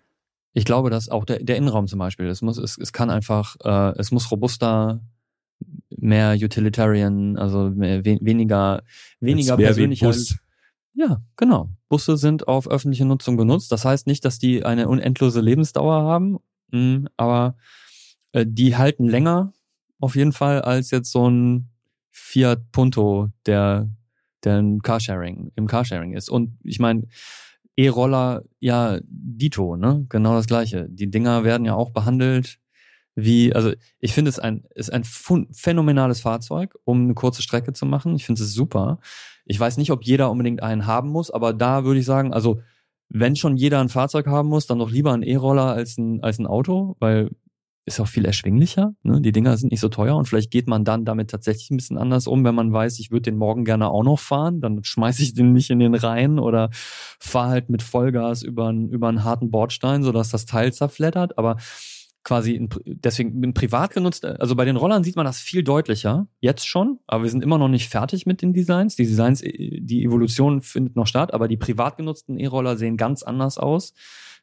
Ich 0.53 0.65
glaube, 0.65 0.91
dass 0.91 1.09
auch 1.09 1.25
der, 1.25 1.43
der 1.43 1.57
Innenraum 1.57 1.87
zum 1.87 1.99
Beispiel, 1.99 2.27
es 2.27 2.43
muss, 2.43 2.59
es, 2.59 2.77
es 2.79 2.93
kann 2.93 3.11
einfach, 3.11 3.57
äh, 3.63 3.99
es 3.99 4.11
muss 4.11 4.31
robuster 4.31 5.01
mehr 5.91 6.37
Utilitarian, 6.41 7.37
also 7.37 7.71
mehr, 7.71 8.05
weniger, 8.05 8.83
weniger 9.21 9.57
persönlicher. 9.57 10.13
Ja, 10.95 11.23
genau. 11.37 11.71
Busse 11.89 12.17
sind 12.17 12.49
auf 12.49 12.69
öffentliche 12.69 13.05
Nutzung 13.05 13.37
genutzt. 13.37 13.71
Das 13.71 13.85
heißt 13.85 14.07
nicht, 14.07 14.25
dass 14.25 14.39
die 14.39 14.65
eine 14.65 14.89
unendlose 14.89 15.41
Lebensdauer 15.41 16.03
haben, 16.03 16.39
hm, 16.73 17.09
aber 17.17 17.57
äh, 18.33 18.45
die 18.49 18.77
halten 18.77 19.07
länger 19.07 19.53
auf 19.99 20.17
jeden 20.17 20.33
Fall 20.33 20.63
als 20.63 20.91
jetzt 20.91 21.13
so 21.13 21.29
ein 21.29 21.71
Fiat 22.11 22.73
Punto, 22.73 23.29
der, 23.47 23.89
der 24.45 24.59
ein 24.59 24.81
Carsharing, 24.83 25.53
im 25.55 25.67
Carsharing 25.67 26.15
ist. 26.15 26.31
Und 26.31 26.59
ich 26.65 26.79
meine, 26.79 27.05
E-Roller, 27.77 28.43
ja, 28.59 28.99
Dito, 29.05 29.77
ne? 29.77 30.05
Genau 30.09 30.35
das 30.35 30.47
gleiche. 30.47 30.89
Die 30.91 31.11
Dinger 31.11 31.45
werden 31.45 31.65
ja 31.65 31.75
auch 31.75 31.91
behandelt 31.91 32.59
wie, 33.15 33.55
also 33.55 33.73
ich 33.99 34.13
finde 34.13 34.29
es 34.29 34.39
ein, 34.39 34.65
ist 34.75 34.93
ein 34.93 35.05
phänomenales 35.05 36.21
Fahrzeug, 36.21 36.77
um 36.85 37.05
eine 37.05 37.15
kurze 37.15 37.43
Strecke 37.43 37.73
zu 37.73 37.87
machen. 37.87 38.15
Ich 38.15 38.27
finde 38.27 38.43
es 38.43 38.53
super. 38.53 39.01
Ich 39.45 39.59
weiß 39.59 39.77
nicht, 39.77 39.91
ob 39.91 40.05
jeder 40.05 40.31
unbedingt 40.31 40.63
einen 40.63 40.87
haben 40.87 41.11
muss, 41.11 41.31
aber 41.31 41.53
da 41.53 41.85
würde 41.85 42.01
ich 42.01 42.07
sagen, 42.07 42.33
also 42.33 42.61
wenn 43.09 43.35
schon 43.35 43.57
jeder 43.57 43.81
ein 43.81 43.89
Fahrzeug 43.89 44.27
haben 44.29 44.49
muss, 44.49 44.67
dann 44.67 44.79
doch 44.79 44.91
lieber 44.91 45.13
ein 45.13 45.25
E-Roller 45.25 45.67
als 45.67 45.99
ein, 45.99 46.23
als 46.23 46.39
ein 46.39 46.47
Auto, 46.47 46.97
weil 47.01 47.31
ist 47.87 47.99
auch 47.99 48.07
viel 48.07 48.25
erschwinglicher. 48.25 48.95
Ne? 49.03 49.21
Die 49.21 49.33
Dinger 49.33 49.57
sind 49.57 49.73
nicht 49.73 49.81
so 49.81 49.89
teuer 49.89 50.17
und 50.17 50.27
vielleicht 50.27 50.51
geht 50.51 50.69
man 50.69 50.85
dann 50.85 51.05
damit 51.05 51.31
tatsächlich 51.31 51.71
ein 51.71 51.77
bisschen 51.77 51.99
anders 51.99 52.27
um, 52.27 52.45
wenn 52.45 52.55
man 52.55 52.73
weiß, 52.73 53.01
ich 53.01 53.11
würde 53.11 53.23
den 53.23 53.37
morgen 53.37 53.65
gerne 53.65 53.91
auch 53.91 54.05
noch 54.05 54.19
fahren, 54.19 54.61
dann 54.61 54.85
schmeiße 54.85 55.23
ich 55.23 55.35
den 55.35 55.53
nicht 55.53 55.71
in 55.71 55.81
den 55.81 55.95
Rhein 55.95 56.39
oder 56.39 56.71
fahre 56.73 57.51
halt 57.51 57.71
mit 57.71 57.83
Vollgas 57.83 58.43
über 58.43 58.69
einen, 58.69 58.91
über 58.91 59.09
einen 59.09 59.25
harten 59.25 59.51
Bordstein, 59.51 60.03
sodass 60.03 60.31
das 60.31 60.47
Teil 60.47 60.73
zerfleddert. 60.73 61.37
Aber 61.39 61.57
quasi 62.23 62.55
in, 62.55 62.69
deswegen 62.85 63.43
in 63.43 63.55
privat 63.55 63.93
genutzt. 63.93 64.25
Also 64.25 64.55
bei 64.55 64.65
den 64.65 64.77
Rollern 64.77 65.05
sieht 65.05 65.17
man 65.17 65.25
das 65.25 65.41
viel 65.41 65.63
deutlicher, 65.63 66.27
jetzt 66.41 66.67
schon, 66.67 66.99
aber 67.07 67.25
wir 67.25 67.31
sind 67.31 67.43
immer 67.43 67.59
noch 67.59 67.69
nicht 67.69 67.89
fertig 67.89 68.27
mit 68.27 68.43
den 68.43 68.53
Designs. 68.53 68.97
Die 68.97 69.07
Designs, 69.07 69.43
äh, 69.43 69.81
die 69.81 70.05
Evolution 70.05 70.61
findet 70.61 70.97
noch 70.97 71.07
statt, 71.07 71.33
aber 71.33 71.49
die 71.49 71.57
privat 71.57 71.97
genutzten 71.97 72.39
E-Roller 72.39 72.77
sehen 72.77 72.97
ganz 72.97 73.23
anders 73.23 73.59
aus. 73.59 73.95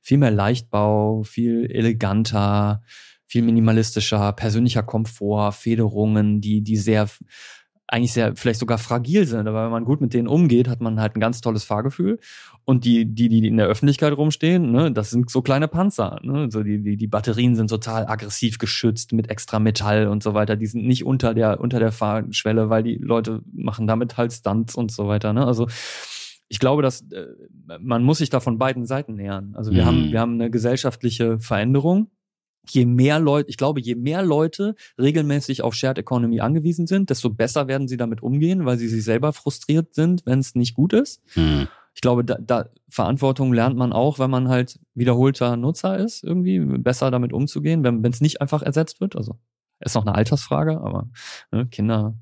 Viel 0.01 0.17
mehr 0.17 0.31
Leichtbau, 0.31 1.23
viel 1.23 1.69
eleganter, 1.69 2.81
viel 3.27 3.41
minimalistischer, 3.41 4.31
persönlicher 4.33 4.83
Komfort, 4.83 5.51
Federungen, 5.51 6.39
die, 6.39 6.61
die 6.61 6.77
sehr 6.77 7.09
eigentlich 7.87 8.11
sehr, 8.11 8.35
vielleicht 8.35 8.59
sogar 8.59 8.77
fragil 8.77 9.25
sind, 9.25 9.47
aber 9.47 9.63
wenn 9.63 9.71
man 9.71 9.85
gut 9.85 10.01
mit 10.01 10.13
denen 10.13 10.27
umgeht, 10.27 10.67
hat 10.67 10.81
man 10.81 10.99
halt 10.99 11.15
ein 11.15 11.21
ganz 11.21 11.39
tolles 11.39 11.63
Fahrgefühl. 11.63 12.19
Und 12.65 12.83
die, 12.83 13.05
die, 13.05 13.29
die 13.29 13.47
in 13.47 13.55
der 13.55 13.67
Öffentlichkeit 13.67 14.11
rumstehen, 14.11 14.71
ne, 14.71 14.91
das 14.91 15.09
sind 15.09 15.29
so 15.29 15.41
kleine 15.41 15.69
Panzer. 15.69 16.19
Ne? 16.21 16.49
So 16.51 16.63
die, 16.63 16.83
die, 16.83 16.97
die 16.97 17.07
Batterien 17.07 17.55
sind 17.55 17.69
total 17.69 18.05
aggressiv 18.07 18.57
geschützt 18.57 19.13
mit 19.13 19.29
extra 19.29 19.59
Metall 19.59 20.07
und 20.07 20.21
so 20.21 20.33
weiter. 20.33 20.57
Die 20.57 20.65
sind 20.65 20.85
nicht 20.85 21.05
unter 21.05 21.33
der, 21.33 21.61
unter 21.61 21.79
der 21.79 21.93
Fahrschwelle, 21.93 22.69
weil 22.69 22.83
die 22.83 22.95
Leute 22.95 23.41
machen 23.53 23.87
damit 23.87 24.17
halt 24.17 24.33
Stunts 24.33 24.75
und 24.75 24.91
so 24.91 25.07
weiter. 25.07 25.31
Ne? 25.31 25.45
Also 25.45 25.67
ich 26.49 26.59
glaube, 26.59 26.81
dass 26.81 27.01
äh, 27.11 27.25
man 27.79 28.03
muss 28.03 28.17
sich 28.17 28.29
da 28.29 28.41
von 28.41 28.57
beiden 28.57 28.85
Seiten 28.85 29.15
nähern. 29.15 29.53
Also 29.55 29.71
wir 29.71 29.83
mhm. 29.83 29.87
haben, 29.87 30.11
wir 30.11 30.19
haben 30.19 30.33
eine 30.33 30.51
gesellschaftliche 30.51 31.39
Veränderung 31.39 32.09
je 32.71 32.85
mehr 32.85 33.19
Leute, 33.19 33.49
ich 33.49 33.57
glaube, 33.57 33.81
je 33.81 33.95
mehr 33.95 34.21
Leute 34.21 34.75
regelmäßig 34.99 35.61
auf 35.61 35.73
Shared 35.73 35.97
Economy 35.97 36.39
angewiesen 36.39 36.87
sind, 36.87 37.09
desto 37.09 37.29
besser 37.29 37.67
werden 37.67 37.87
sie 37.87 37.97
damit 37.97 38.23
umgehen, 38.23 38.65
weil 38.65 38.77
sie 38.77 38.87
sich 38.87 39.03
selber 39.03 39.33
frustriert 39.33 39.93
sind, 39.93 40.25
wenn 40.25 40.39
es 40.39 40.55
nicht 40.55 40.73
gut 40.73 40.93
ist. 40.93 41.21
Hm. 41.33 41.67
Ich 41.93 42.01
glaube, 42.01 42.23
da, 42.23 42.37
da 42.39 42.69
Verantwortung 42.87 43.53
lernt 43.53 43.75
man 43.75 43.91
auch, 43.91 44.19
wenn 44.19 44.29
man 44.29 44.49
halt 44.49 44.79
wiederholter 44.93 45.57
Nutzer 45.57 45.97
ist, 45.97 46.23
irgendwie 46.23 46.59
besser 46.59 47.09
damit 47.09 47.33
umzugehen, 47.33 47.83
wenn 47.83 48.05
es 48.05 48.21
nicht 48.21 48.39
einfach 48.39 48.61
ersetzt 48.61 49.01
wird. 49.01 49.15
Also 49.15 49.37
ist 49.79 49.95
noch 49.95 50.05
eine 50.05 50.15
Altersfrage, 50.15 50.79
aber 50.79 51.09
ne, 51.51 51.67
Kinder, 51.67 52.15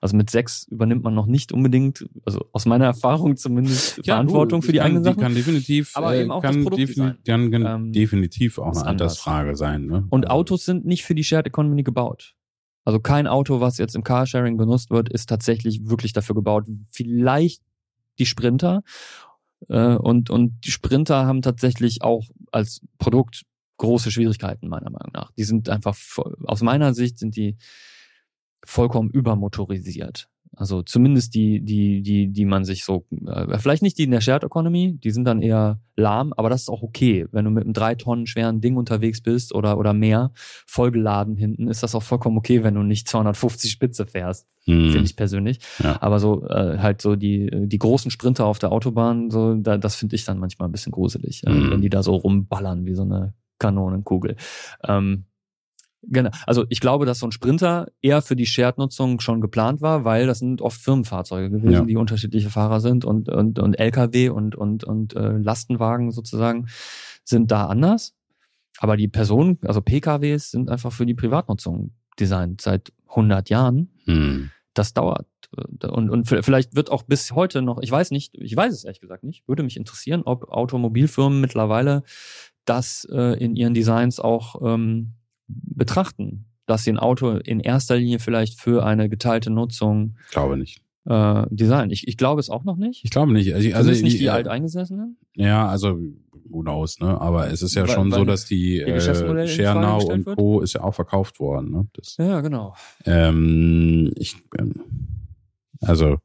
also 0.00 0.16
mit 0.16 0.30
sechs 0.30 0.66
übernimmt 0.70 1.04
man 1.04 1.14
noch 1.14 1.26
nicht 1.26 1.52
unbedingt, 1.52 2.06
also 2.24 2.46
aus 2.52 2.66
meiner 2.66 2.86
Erfahrung 2.86 3.36
zumindest, 3.36 3.98
ja, 3.98 4.14
Verantwortung 4.14 4.60
du, 4.60 4.66
für 4.66 4.72
die 4.72 4.80
eigenen 4.80 5.04
Sachen. 5.04 5.18
Die 5.18 5.22
kann 5.22 5.34
definitiv, 5.34 5.96
aber 5.96 6.16
eben 6.16 6.30
auch 6.30 6.42
kann 6.42 6.64
das 6.64 6.74
defini 6.74 7.14
kann, 7.26 7.50
kann 7.50 7.66
ähm, 7.66 7.92
definitiv 7.92 8.58
auch 8.58 8.76
eine 8.76 8.86
Altersfrage 8.86 9.56
sein. 9.56 9.86
Ne? 9.86 10.06
Und 10.10 10.26
also 10.26 10.36
Autos 10.36 10.64
sind 10.64 10.86
nicht 10.86 11.04
für 11.04 11.14
die 11.14 11.24
Shared 11.24 11.46
Economy 11.46 11.82
gebaut. 11.82 12.34
Also 12.84 12.98
kein 12.98 13.26
Auto, 13.26 13.60
was 13.60 13.78
jetzt 13.78 13.94
im 13.94 14.04
Carsharing 14.04 14.56
benutzt 14.56 14.90
wird, 14.90 15.08
ist 15.08 15.28
tatsächlich 15.28 15.88
wirklich 15.88 16.12
dafür 16.12 16.34
gebaut. 16.34 16.66
Vielleicht 16.90 17.62
die 18.18 18.26
Sprinter. 18.26 18.82
Äh, 19.68 19.96
und, 19.96 20.30
und 20.30 20.64
die 20.64 20.70
Sprinter 20.70 21.26
haben 21.26 21.42
tatsächlich 21.42 22.02
auch 22.02 22.24
als 22.52 22.80
Produkt 22.98 23.42
große 23.76 24.10
Schwierigkeiten, 24.10 24.68
meiner 24.68 24.90
Meinung 24.90 25.10
nach. 25.12 25.30
Die 25.32 25.44
sind 25.44 25.68
einfach, 25.68 25.96
aus 26.44 26.62
meiner 26.62 26.94
Sicht 26.94 27.18
sind 27.18 27.36
die 27.36 27.56
vollkommen 28.64 29.10
übermotorisiert. 29.10 30.28
Also 30.56 30.82
zumindest 30.82 31.34
die, 31.34 31.60
die, 31.60 32.02
die, 32.02 32.28
die 32.32 32.44
man 32.44 32.64
sich 32.64 32.84
so, 32.84 33.06
äh, 33.26 33.58
vielleicht 33.58 33.82
nicht 33.82 33.98
die 33.98 34.02
in 34.02 34.10
der 34.10 34.20
Shared 34.20 34.42
Economy, 34.42 34.98
die 34.98 35.10
sind 35.10 35.24
dann 35.24 35.42
eher 35.42 35.80
lahm, 35.96 36.32
aber 36.32 36.50
das 36.50 36.62
ist 36.62 36.68
auch 36.68 36.82
okay. 36.82 37.26
Wenn 37.30 37.44
du 37.44 37.50
mit 37.50 37.64
einem 37.64 37.72
drei 37.72 37.94
Tonnen 37.94 38.26
schweren 38.26 38.60
Ding 38.60 38.76
unterwegs 38.76 39.20
bist 39.20 39.54
oder, 39.54 39.78
oder 39.78 39.94
mehr, 39.94 40.32
vollgeladen 40.66 41.36
hinten, 41.36 41.68
ist 41.68 41.82
das 41.82 41.94
auch 41.94 42.02
vollkommen 42.02 42.36
okay, 42.36 42.64
wenn 42.64 42.74
du 42.74 42.82
nicht 42.82 43.08
250 43.08 43.70
Spitze 43.70 44.06
fährst, 44.06 44.48
hm. 44.64 44.90
finde 44.90 45.04
ich 45.04 45.14
persönlich. 45.14 45.60
Ja. 45.82 46.02
Aber 46.02 46.18
so 46.18 46.46
äh, 46.48 46.78
halt 46.78 47.00
so 47.00 47.14
die, 47.14 47.48
die 47.66 47.78
großen 47.78 48.10
Sprinter 48.10 48.46
auf 48.46 48.58
der 48.58 48.72
Autobahn, 48.72 49.30
so, 49.30 49.54
da, 49.54 49.78
das 49.78 49.94
finde 49.94 50.16
ich 50.16 50.24
dann 50.24 50.38
manchmal 50.38 50.68
ein 50.68 50.72
bisschen 50.72 50.92
gruselig, 50.92 51.46
äh, 51.46 51.50
hm. 51.50 51.70
wenn 51.70 51.80
die 51.80 51.90
da 51.90 52.02
so 52.02 52.16
rumballern 52.16 52.86
wie 52.86 52.94
so 52.94 53.02
eine 53.02 53.34
Kanonenkugel. 53.60 54.36
Ähm, 54.82 55.26
Genau. 56.02 56.30
Also 56.46 56.64
ich 56.70 56.80
glaube, 56.80 57.04
dass 57.06 57.18
so 57.18 57.26
ein 57.26 57.32
Sprinter 57.32 57.88
eher 58.00 58.22
für 58.22 58.34
die 58.36 58.46
Shared-Nutzung 58.46 59.20
schon 59.20 59.40
geplant 59.40 59.80
war, 59.82 60.04
weil 60.04 60.26
das 60.26 60.38
sind 60.38 60.62
oft 60.62 60.80
Firmenfahrzeuge 60.80 61.50
gewesen, 61.50 61.72
Ja. 61.72 61.84
die 61.84 61.96
unterschiedliche 61.96 62.48
Fahrer 62.50 62.80
sind 62.80 63.04
und, 63.04 63.28
und, 63.28 63.58
und 63.58 63.74
LKW 63.78 64.30
und, 64.30 64.54
und, 64.56 64.84
und 64.84 65.14
äh, 65.14 65.36
Lastenwagen 65.36 66.10
sozusagen 66.10 66.68
sind 67.24 67.50
da 67.50 67.66
anders. 67.66 68.14
Aber 68.78 68.96
die 68.96 69.08
Personen, 69.08 69.58
also 69.66 69.82
PKWs, 69.82 70.50
sind 70.50 70.70
einfach 70.70 70.90
für 70.92 71.04
die 71.04 71.14
Privatnutzung 71.14 71.92
designt 72.18 72.62
seit 72.62 72.92
100 73.08 73.50
Jahren. 73.50 73.90
Hm. 74.04 74.50
Das 74.72 74.94
dauert. 74.94 75.26
Äh, 75.56 75.86
Und, 75.88 76.08
und 76.08 76.26
vielleicht 76.28 76.76
wird 76.76 76.90
auch 76.90 77.02
bis 77.02 77.32
heute 77.32 77.60
noch, 77.60 77.78
ich 77.82 77.90
weiß 77.90 78.10
nicht, 78.10 78.34
ich 78.38 78.56
weiß 78.56 78.72
es 78.72 78.84
ehrlich 78.84 79.00
gesagt 79.00 79.22
nicht, 79.24 79.46
würde 79.46 79.62
mich 79.62 79.76
interessieren, 79.76 80.22
ob 80.24 80.44
Automobilfirmen 80.48 81.40
mittlerweile 81.42 82.04
das 82.64 83.06
äh, 83.12 83.36
in 83.42 83.54
ihren 83.56 83.74
Designs 83.74 84.18
auch 84.20 84.62
ähm, 84.64 85.14
betrachten, 85.64 86.46
dass 86.66 86.84
sie 86.84 86.90
ein 86.92 86.98
Auto 86.98 87.30
in 87.36 87.60
erster 87.60 87.96
Linie 87.96 88.18
vielleicht 88.18 88.60
für 88.60 88.84
eine 88.84 89.08
geteilte 89.08 89.50
Nutzung 89.50 90.16
Ich 90.26 90.30
glaube 90.32 90.56
nicht. 90.56 90.82
äh, 91.06 91.44
designen. 91.50 91.90
Ich, 91.90 92.06
ich 92.06 92.16
glaube 92.16 92.40
es 92.40 92.50
auch 92.50 92.64
noch 92.64 92.76
nicht. 92.76 93.04
Ich 93.04 93.10
glaube 93.10 93.32
nicht. 93.32 93.52
Also, 93.54 93.72
Also 93.74 93.90
nicht 93.90 94.20
die 94.20 94.26
äh, 94.26 94.30
Alteingesessenen? 94.30 95.16
Ja, 95.34 95.66
also 95.68 95.98
who 96.48 96.60
knows, 96.62 96.98
ne? 97.00 97.20
Aber 97.20 97.48
es 97.50 97.62
ist 97.62 97.74
ja 97.74 97.82
Weil- 97.86 97.94
schon 97.94 98.10
so, 98.10 98.18
weil 98.18 98.26
dass 98.26 98.44
die 98.46 98.82
Geschäftsmodell 98.84 99.44
äh, 99.44 99.48
Schernau 99.48 100.04
und 100.04 100.26
wird? 100.26 100.36
Co. 100.36 100.60
ist 100.60 100.74
ja 100.74 100.82
auch 100.82 100.94
verkauft 100.94 101.38
worden. 101.40 101.70
Ne? 101.72 101.88
Das, 101.94 102.16
Ja, 102.18 102.40
genau. 102.40 102.74
ähm, 103.04 104.12
ich, 104.16 104.36
ähm, 104.58 104.74
also, 105.80 106.18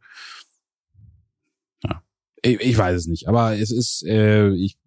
ja, 1.84 2.02
ich, 2.44 2.60
ich 2.60 2.78
weiß 2.78 2.98
es 2.98 3.08
nicht. 3.08 3.28
Aber 3.28 3.56
es 3.58 3.72
ist, 3.72 4.04
äh, 4.06 4.50
ich, 4.50 4.78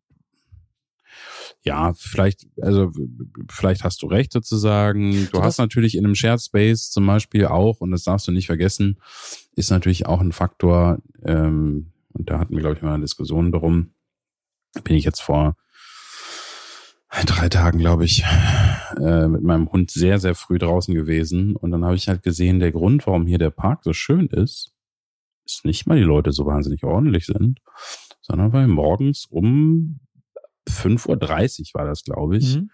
ja, 1.68 1.92
vielleicht, 1.92 2.46
also 2.60 2.90
vielleicht 3.50 3.84
hast 3.84 4.02
du 4.02 4.06
recht 4.06 4.32
sozusagen. 4.32 5.28
Du 5.32 5.42
hast 5.42 5.58
natürlich 5.58 5.96
in 5.96 6.04
einem 6.04 6.14
Shared 6.14 6.40
Space 6.40 6.90
zum 6.90 7.06
Beispiel 7.06 7.46
auch, 7.46 7.80
und 7.80 7.90
das 7.90 8.04
darfst 8.04 8.26
du 8.26 8.32
nicht 8.32 8.46
vergessen, 8.46 8.98
ist 9.54 9.70
natürlich 9.70 10.06
auch 10.06 10.20
ein 10.20 10.32
Faktor, 10.32 10.98
ähm, 11.24 11.92
und 12.14 12.30
da 12.30 12.38
hatten 12.38 12.54
wir, 12.54 12.60
glaube 12.60 12.76
ich, 12.76 12.82
mal 12.82 12.94
eine 12.94 13.04
Diskussion 13.04 13.52
darum, 13.52 13.90
bin 14.82 14.96
ich 14.96 15.04
jetzt 15.04 15.20
vor 15.20 15.56
drei 17.26 17.48
Tagen, 17.48 17.78
glaube 17.78 18.04
ich, 18.04 18.24
äh, 18.98 19.28
mit 19.28 19.42
meinem 19.42 19.70
Hund 19.70 19.90
sehr, 19.90 20.18
sehr 20.18 20.34
früh 20.34 20.58
draußen 20.58 20.94
gewesen. 20.94 21.54
Und 21.54 21.70
dann 21.70 21.84
habe 21.84 21.96
ich 21.96 22.08
halt 22.08 22.22
gesehen, 22.22 22.60
der 22.60 22.72
Grund, 22.72 23.06
warum 23.06 23.26
hier 23.26 23.38
der 23.38 23.50
Park 23.50 23.84
so 23.84 23.92
schön 23.92 24.26
ist, 24.26 24.72
ist 25.44 25.64
nicht, 25.64 25.86
weil 25.86 25.98
die 25.98 26.04
Leute 26.04 26.32
so 26.32 26.46
wahnsinnig 26.46 26.84
ordentlich 26.84 27.26
sind, 27.26 27.60
sondern 28.20 28.52
weil 28.52 28.68
morgens 28.68 29.26
um 29.26 30.00
5.30 30.68 31.08
Uhr 31.74 31.80
war 31.80 31.86
das, 31.86 32.02
glaube 32.04 32.36
ich, 32.36 32.56
Mhm. 32.56 32.70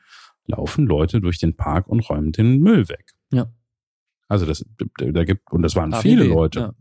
laufen 0.46 0.86
Leute 0.86 1.20
durch 1.20 1.38
den 1.38 1.54
Park 1.56 1.86
und 1.88 2.00
räumen 2.08 2.32
den 2.32 2.60
Müll 2.60 2.88
weg. 2.88 3.12
Ja. 3.32 3.46
Also 4.28 4.46
das, 4.46 4.64
da 4.96 5.24
gibt, 5.24 5.52
und 5.52 5.62
das 5.62 5.76
waren 5.76 5.92
ABB, 5.92 6.02
viele 6.02 6.24
Leute. 6.24 6.58
Ja, 6.60 6.72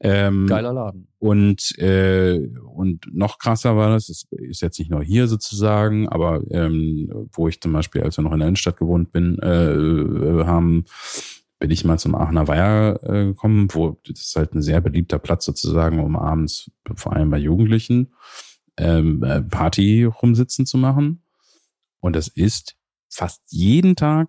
Ähm, 0.00 0.46
geiler 0.46 0.72
Laden. 0.72 1.08
und, 1.18 1.76
äh, 1.78 2.38
und 2.72 3.04
noch 3.12 3.38
krasser 3.38 3.76
war 3.76 3.90
das, 3.90 4.08
es 4.08 4.26
ist 4.30 4.62
jetzt 4.62 4.78
nicht 4.78 4.90
nur 4.92 5.02
hier 5.02 5.26
sozusagen, 5.26 6.08
aber 6.08 6.40
ähm, 6.52 7.10
wo 7.32 7.48
ich 7.48 7.60
zum 7.60 7.72
Beispiel, 7.72 8.02
als 8.02 8.16
wir 8.16 8.22
noch 8.22 8.32
in 8.32 8.38
der 8.38 8.46
Innenstadt 8.48 8.76
gewohnt 8.76 9.10
bin, 9.10 9.38
äh, 9.40 9.72
äh, 9.72 10.44
haben, 10.44 10.84
bin 11.58 11.72
ich 11.72 11.84
mal 11.84 11.98
zum 11.98 12.14
Aachener 12.14 12.46
Weiher 12.46 13.00
äh, 13.02 13.24
gekommen, 13.26 13.66
wo 13.72 13.98
das 14.06 14.20
ist 14.20 14.36
halt 14.36 14.54
ein 14.54 14.62
sehr 14.62 14.80
beliebter 14.80 15.18
Platz 15.18 15.44
sozusagen, 15.44 15.98
um 15.98 16.14
abends, 16.14 16.70
vor 16.94 17.14
allem 17.14 17.30
bei 17.30 17.38
Jugendlichen, 17.38 18.12
ähm, 18.78 19.22
äh, 19.22 19.42
Party 19.42 20.04
rumsitzen 20.04 20.66
zu 20.66 20.78
machen. 20.78 21.22
Und 22.00 22.16
das 22.16 22.28
ist 22.28 22.76
fast 23.10 23.42
jeden 23.48 23.96
Tag 23.96 24.28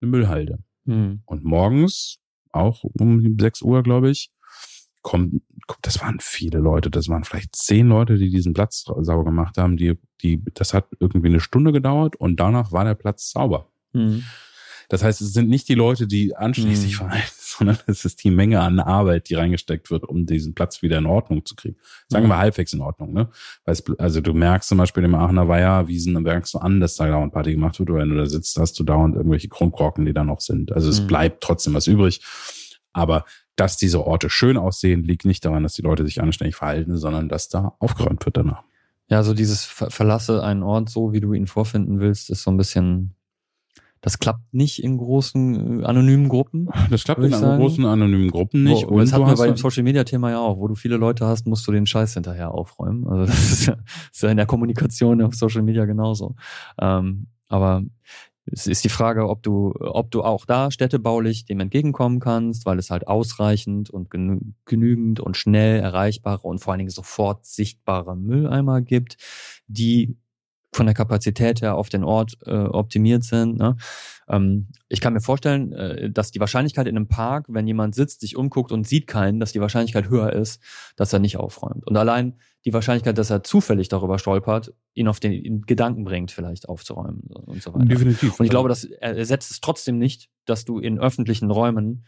eine 0.00 0.10
Müllhalde. 0.10 0.58
Mhm. 0.84 1.22
Und 1.26 1.44
morgens, 1.44 2.18
auch 2.52 2.84
um 2.84 3.38
6 3.38 3.62
Uhr, 3.62 3.82
glaube 3.82 4.10
ich, 4.10 4.30
kommt, 5.02 5.42
kommt, 5.66 5.86
das 5.86 6.00
waren 6.00 6.18
viele 6.20 6.58
Leute, 6.58 6.90
das 6.90 7.08
waren 7.08 7.24
vielleicht 7.24 7.56
zehn 7.56 7.88
Leute, 7.88 8.18
die 8.18 8.30
diesen 8.30 8.52
Platz 8.52 8.84
sauber 8.84 9.24
gemacht 9.24 9.58
haben, 9.58 9.76
die, 9.76 9.98
die, 10.22 10.42
das 10.54 10.74
hat 10.74 10.86
irgendwie 11.00 11.28
eine 11.28 11.40
Stunde 11.40 11.72
gedauert 11.72 12.16
und 12.16 12.38
danach 12.38 12.72
war 12.72 12.84
der 12.84 12.94
Platz 12.94 13.30
sauber. 13.30 13.70
Mhm. 13.92 14.24
Das 14.92 15.02
heißt, 15.02 15.22
es 15.22 15.32
sind 15.32 15.48
nicht 15.48 15.70
die 15.70 15.74
Leute, 15.74 16.06
die 16.06 16.36
anständig 16.36 16.76
Mhm. 16.76 16.82
sich 16.82 16.96
verhalten, 16.96 17.32
sondern 17.38 17.78
es 17.86 18.04
ist 18.04 18.22
die 18.24 18.30
Menge 18.30 18.60
an 18.60 18.78
Arbeit, 18.78 19.30
die 19.30 19.34
reingesteckt 19.34 19.90
wird, 19.90 20.04
um 20.04 20.26
diesen 20.26 20.52
Platz 20.54 20.82
wieder 20.82 20.98
in 20.98 21.06
Ordnung 21.06 21.46
zu 21.46 21.54
kriegen. 21.54 21.76
Sagen 22.08 22.26
Mhm. 22.26 22.28
wir 22.28 22.36
halbwegs 22.36 22.74
in 22.74 22.82
Ordnung, 22.82 23.14
ne? 23.14 23.30
Weil 23.64 23.72
es, 23.72 23.82
also 23.98 24.20
du 24.20 24.34
merkst 24.34 24.68
zum 24.68 24.76
Beispiel 24.76 25.02
im 25.04 25.14
Aachener 25.14 25.48
Weiherwiesen, 25.48 26.12
dann 26.12 26.24
merkst 26.24 26.52
du 26.52 26.58
an, 26.58 26.78
dass 26.80 26.96
da 26.96 27.06
dauernd 27.06 27.32
Party 27.32 27.52
gemacht 27.52 27.78
wird, 27.78 27.88
oder 27.88 28.00
wenn 28.00 28.10
du 28.10 28.16
da 28.16 28.26
sitzt, 28.26 28.58
hast 28.58 28.78
du 28.78 28.84
dauernd 28.84 29.16
irgendwelche 29.16 29.48
Krummkrocken, 29.48 30.04
die 30.04 30.12
da 30.12 30.24
noch 30.24 30.40
sind. 30.42 30.72
Also 30.72 30.90
es 30.90 31.00
Mhm. 31.00 31.06
bleibt 31.06 31.42
trotzdem 31.42 31.72
was 31.72 31.86
übrig. 31.86 32.20
Aber 32.92 33.24
dass 33.56 33.78
diese 33.78 34.04
Orte 34.06 34.28
schön 34.28 34.58
aussehen, 34.58 35.04
liegt 35.04 35.24
nicht 35.24 35.42
daran, 35.46 35.62
dass 35.62 35.72
die 35.72 35.82
Leute 35.82 36.04
sich 36.04 36.20
anständig 36.20 36.54
verhalten, 36.56 36.98
sondern 36.98 37.30
dass 37.30 37.48
da 37.48 37.74
aufgeräumt 37.78 38.26
wird 38.26 38.36
danach. 38.36 38.62
Ja, 39.08 39.22
so 39.22 39.32
dieses 39.32 39.64
Ver 39.64 39.90
Verlasse 39.90 40.42
einen 40.44 40.62
Ort 40.62 40.90
so, 40.90 41.12
wie 41.14 41.20
du 41.20 41.32
ihn 41.32 41.46
vorfinden 41.46 41.98
willst, 42.00 42.28
ist 42.28 42.42
so 42.42 42.50
ein 42.50 42.56
bisschen, 42.58 43.14
das 44.02 44.18
klappt 44.18 44.52
nicht 44.52 44.82
in 44.82 44.98
großen, 44.98 45.80
äh, 45.80 45.84
anonymen 45.84 46.28
Gruppen. 46.28 46.68
Das 46.90 47.04
klappt 47.04 47.22
in 47.22 47.30
sagen. 47.30 47.62
großen 47.62 47.86
anonymen 47.86 48.30
Gruppen 48.30 48.64
nicht. 48.64 48.86
Wo, 48.88 48.98
das 48.98 49.12
hatten 49.12 49.26
wir 49.26 49.36
bei 49.36 49.46
dem 49.46 49.56
Social 49.56 49.84
Media 49.84 50.02
Thema 50.02 50.30
ja 50.30 50.40
auch. 50.40 50.58
Wo 50.58 50.66
du 50.66 50.74
viele 50.74 50.96
Leute 50.96 51.24
hast, 51.24 51.46
musst 51.46 51.66
du 51.68 51.72
den 51.72 51.86
Scheiß 51.86 52.14
hinterher 52.14 52.52
aufräumen. 52.52 53.06
Also 53.06 53.26
das 53.26 53.52
ist 53.52 53.66
ja, 53.66 53.76
das 53.76 54.10
ist 54.12 54.22
ja 54.22 54.30
in 54.30 54.36
der 54.36 54.46
Kommunikation 54.46 55.22
auf 55.22 55.34
Social 55.34 55.62
Media 55.62 55.84
genauso. 55.84 56.34
Ähm, 56.80 57.28
aber 57.48 57.84
es 58.46 58.66
ist 58.66 58.82
die 58.82 58.88
Frage, 58.88 59.28
ob 59.28 59.44
du, 59.44 59.72
ob 59.78 60.10
du 60.10 60.24
auch 60.24 60.46
da 60.46 60.72
städtebaulich 60.72 61.44
dem 61.44 61.60
entgegenkommen 61.60 62.18
kannst, 62.18 62.66
weil 62.66 62.80
es 62.80 62.90
halt 62.90 63.06
ausreichend 63.06 63.88
und 63.88 64.10
genü 64.10 64.40
genügend 64.64 65.20
und 65.20 65.36
schnell 65.36 65.78
erreichbare 65.78 66.48
und 66.48 66.58
vor 66.58 66.72
allen 66.72 66.78
Dingen 66.78 66.90
sofort 66.90 67.46
sichtbare 67.46 68.16
Mülleimer 68.16 68.82
gibt, 68.82 69.16
die 69.68 70.16
von 70.72 70.86
der 70.86 70.94
Kapazität 70.94 71.60
her 71.60 71.76
auf 71.76 71.88
den 71.88 72.02
Ort 72.02 72.38
äh, 72.46 72.50
optimiert 72.50 73.24
sind. 73.24 73.58
Ne? 73.58 73.76
Ähm, 74.28 74.68
ich 74.88 75.00
kann 75.00 75.12
mir 75.12 75.20
vorstellen, 75.20 75.72
äh, 75.72 76.10
dass 76.10 76.30
die 76.30 76.40
Wahrscheinlichkeit 76.40 76.86
in 76.86 76.96
einem 76.96 77.08
Park, 77.08 77.46
wenn 77.48 77.66
jemand 77.66 77.94
sitzt, 77.94 78.20
sich 78.20 78.36
umguckt 78.36 78.72
und 78.72 78.86
sieht 78.86 79.06
keinen, 79.06 79.38
dass 79.38 79.52
die 79.52 79.60
Wahrscheinlichkeit 79.60 80.08
höher 80.08 80.32
ist, 80.32 80.62
dass 80.96 81.12
er 81.12 81.18
nicht 81.18 81.36
aufräumt. 81.36 81.86
Und 81.86 81.96
allein 81.96 82.38
die 82.64 82.72
Wahrscheinlichkeit, 82.72 83.18
dass 83.18 83.30
er 83.30 83.42
zufällig 83.42 83.88
darüber 83.88 84.18
stolpert, 84.18 84.72
ihn 84.94 85.08
auf 85.08 85.20
den 85.20 85.62
Gedanken 85.62 86.04
bringt, 86.04 86.30
vielleicht 86.30 86.68
aufzuräumen 86.68 87.22
und 87.28 87.62
so 87.62 87.74
weiter. 87.74 87.86
Definitiv. 87.86 88.38
Und 88.38 88.46
ich 88.46 88.50
glaube, 88.50 88.68
das 88.68 88.84
ersetzt 88.84 89.50
es 89.50 89.60
trotzdem 89.60 89.98
nicht, 89.98 90.30
dass 90.46 90.64
du 90.64 90.78
in 90.78 90.98
öffentlichen 90.98 91.50
Räumen 91.50 92.04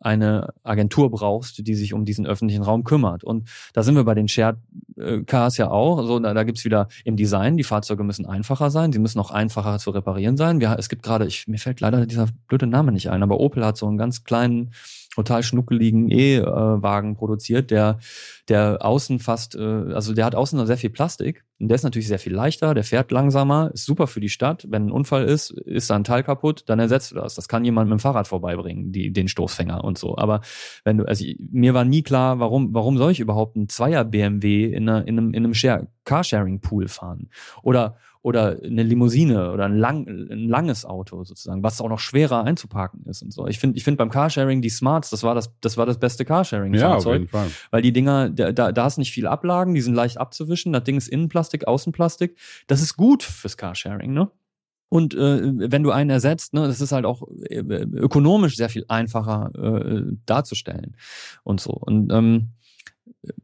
eine 0.00 0.52
Agentur 0.62 1.10
brauchst, 1.10 1.66
die 1.66 1.74
sich 1.74 1.94
um 1.94 2.04
diesen 2.04 2.26
öffentlichen 2.26 2.62
Raum 2.62 2.84
kümmert. 2.84 3.24
Und 3.24 3.48
da 3.72 3.82
sind 3.82 3.94
wir 3.94 4.04
bei 4.04 4.14
den 4.14 4.28
Shared 4.28 4.56
äh, 4.96 5.20
Cars 5.22 5.56
ja 5.56 5.70
auch. 5.70 5.98
Also 5.98 6.18
da, 6.18 6.34
da 6.34 6.44
gibt's 6.44 6.64
wieder 6.64 6.88
im 7.04 7.16
Design, 7.16 7.56
die 7.56 7.64
Fahrzeuge 7.64 8.04
müssen 8.04 8.26
einfacher 8.26 8.70
sein, 8.70 8.92
sie 8.92 8.98
müssen 8.98 9.18
auch 9.20 9.30
einfacher 9.30 9.78
zu 9.78 9.90
reparieren 9.90 10.36
sein. 10.36 10.60
Wir, 10.60 10.76
es 10.78 10.88
gibt 10.88 11.02
gerade, 11.02 11.26
ich, 11.26 11.48
mir 11.48 11.58
fällt 11.58 11.80
leider 11.80 12.06
dieser 12.06 12.28
blöde 12.48 12.66
Name 12.66 12.92
nicht 12.92 13.10
ein, 13.10 13.22
aber 13.22 13.40
Opel 13.40 13.64
hat 13.64 13.76
so 13.76 13.86
einen 13.86 13.98
ganz 13.98 14.24
kleinen, 14.24 14.72
total 15.14 15.42
schnuckeligen 15.42 16.10
E-Wagen 16.10 17.16
produziert, 17.16 17.70
der, 17.70 17.98
der 18.48 18.78
außen 18.80 19.20
fast, 19.20 19.54
äh, 19.54 19.62
also 19.62 20.14
der 20.14 20.24
hat 20.24 20.34
außen 20.34 20.64
sehr 20.66 20.76
viel 20.76 20.90
Plastik. 20.90 21.44
Und 21.60 21.68
der 21.68 21.76
ist 21.76 21.84
natürlich 21.84 22.08
sehr 22.08 22.18
viel 22.18 22.34
leichter, 22.34 22.74
der 22.74 22.82
fährt 22.82 23.12
langsamer, 23.12 23.70
ist 23.72 23.86
super 23.86 24.06
für 24.06 24.20
die 24.20 24.28
Stadt. 24.28 24.66
Wenn 24.68 24.86
ein 24.86 24.90
Unfall 24.90 25.24
ist, 25.24 25.50
ist 25.50 25.88
da 25.88 25.94
ein 25.94 26.04
Teil 26.04 26.24
kaputt, 26.24 26.64
dann 26.66 26.80
ersetzt 26.80 27.12
du 27.12 27.14
das. 27.14 27.36
Das 27.36 27.48
kann 27.48 27.64
jemand 27.64 27.88
mit 27.88 27.98
dem 27.98 28.00
Fahrrad 28.00 28.26
vorbeibringen, 28.26 28.90
die, 28.90 29.12
den 29.12 29.28
Stoßfänger 29.28 29.84
und 29.84 29.96
so. 29.96 30.18
Aber 30.18 30.40
wenn 30.82 30.98
du, 30.98 31.04
also 31.04 31.24
mir 31.38 31.72
war 31.72 31.84
nie 31.84 32.02
klar, 32.02 32.40
warum, 32.40 32.74
warum 32.74 32.98
soll 32.98 33.12
ich 33.12 33.20
überhaupt 33.20 33.56
ein 33.56 33.68
Zweier 33.68 34.04
BMW 34.04 34.64
in, 34.64 34.88
einer, 34.88 35.06
in 35.06 35.18
einem, 35.18 35.32
in 35.32 35.44
einem 35.44 35.88
Carsharing-Pool 36.04 36.88
fahren? 36.88 37.30
Oder, 37.62 37.96
oder 38.24 38.56
eine 38.64 38.82
Limousine 38.82 39.52
oder 39.52 39.66
ein, 39.66 39.76
lang, 39.76 40.08
ein 40.08 40.48
langes 40.48 40.86
Auto 40.86 41.24
sozusagen, 41.24 41.62
was 41.62 41.78
auch 41.82 41.90
noch 41.90 41.98
schwerer 41.98 42.42
einzuparken 42.42 43.04
ist 43.04 43.20
und 43.20 43.34
so. 43.34 43.46
Ich 43.48 43.58
finde, 43.58 43.76
ich 43.76 43.84
finde 43.84 43.98
beim 43.98 44.08
Carsharing 44.08 44.62
die 44.62 44.70
Smarts, 44.70 45.10
das 45.10 45.22
war 45.22 45.34
das, 45.34 45.52
das 45.60 45.76
war 45.76 45.84
das 45.84 45.98
beste 45.98 46.22
ja, 46.22 46.28
Carsharing-Fahrzeug. 46.28 47.28
Fall. 47.28 47.50
Weil 47.70 47.82
die 47.82 47.92
Dinger, 47.92 48.30
da, 48.30 48.72
da, 48.72 48.82
hast 48.82 48.96
nicht 48.96 49.12
viele 49.12 49.28
Ablagen, 49.28 49.74
die 49.74 49.82
sind 49.82 49.92
leicht 49.94 50.16
abzuwischen. 50.16 50.72
Das 50.72 50.84
Ding 50.84 50.96
ist 50.96 51.06
Innenplastik, 51.08 51.68
Außenplastik. 51.68 52.38
Das 52.66 52.80
ist 52.80 52.96
gut 52.96 53.22
fürs 53.22 53.58
Carsharing, 53.58 54.14
ne? 54.14 54.30
Und 54.88 55.12
äh, 55.12 55.70
wenn 55.70 55.82
du 55.82 55.90
einen 55.90 56.08
ersetzt, 56.08 56.54
ne, 56.54 56.66
das 56.66 56.80
ist 56.80 56.92
halt 56.92 57.04
auch 57.04 57.28
äh, 57.50 57.58
ökonomisch 57.58 58.56
sehr 58.56 58.70
viel 58.70 58.86
einfacher 58.88 59.50
äh, 59.54 60.02
darzustellen 60.24 60.96
und 61.42 61.60
so. 61.60 61.72
Und 61.72 62.10
ähm, 62.10 62.52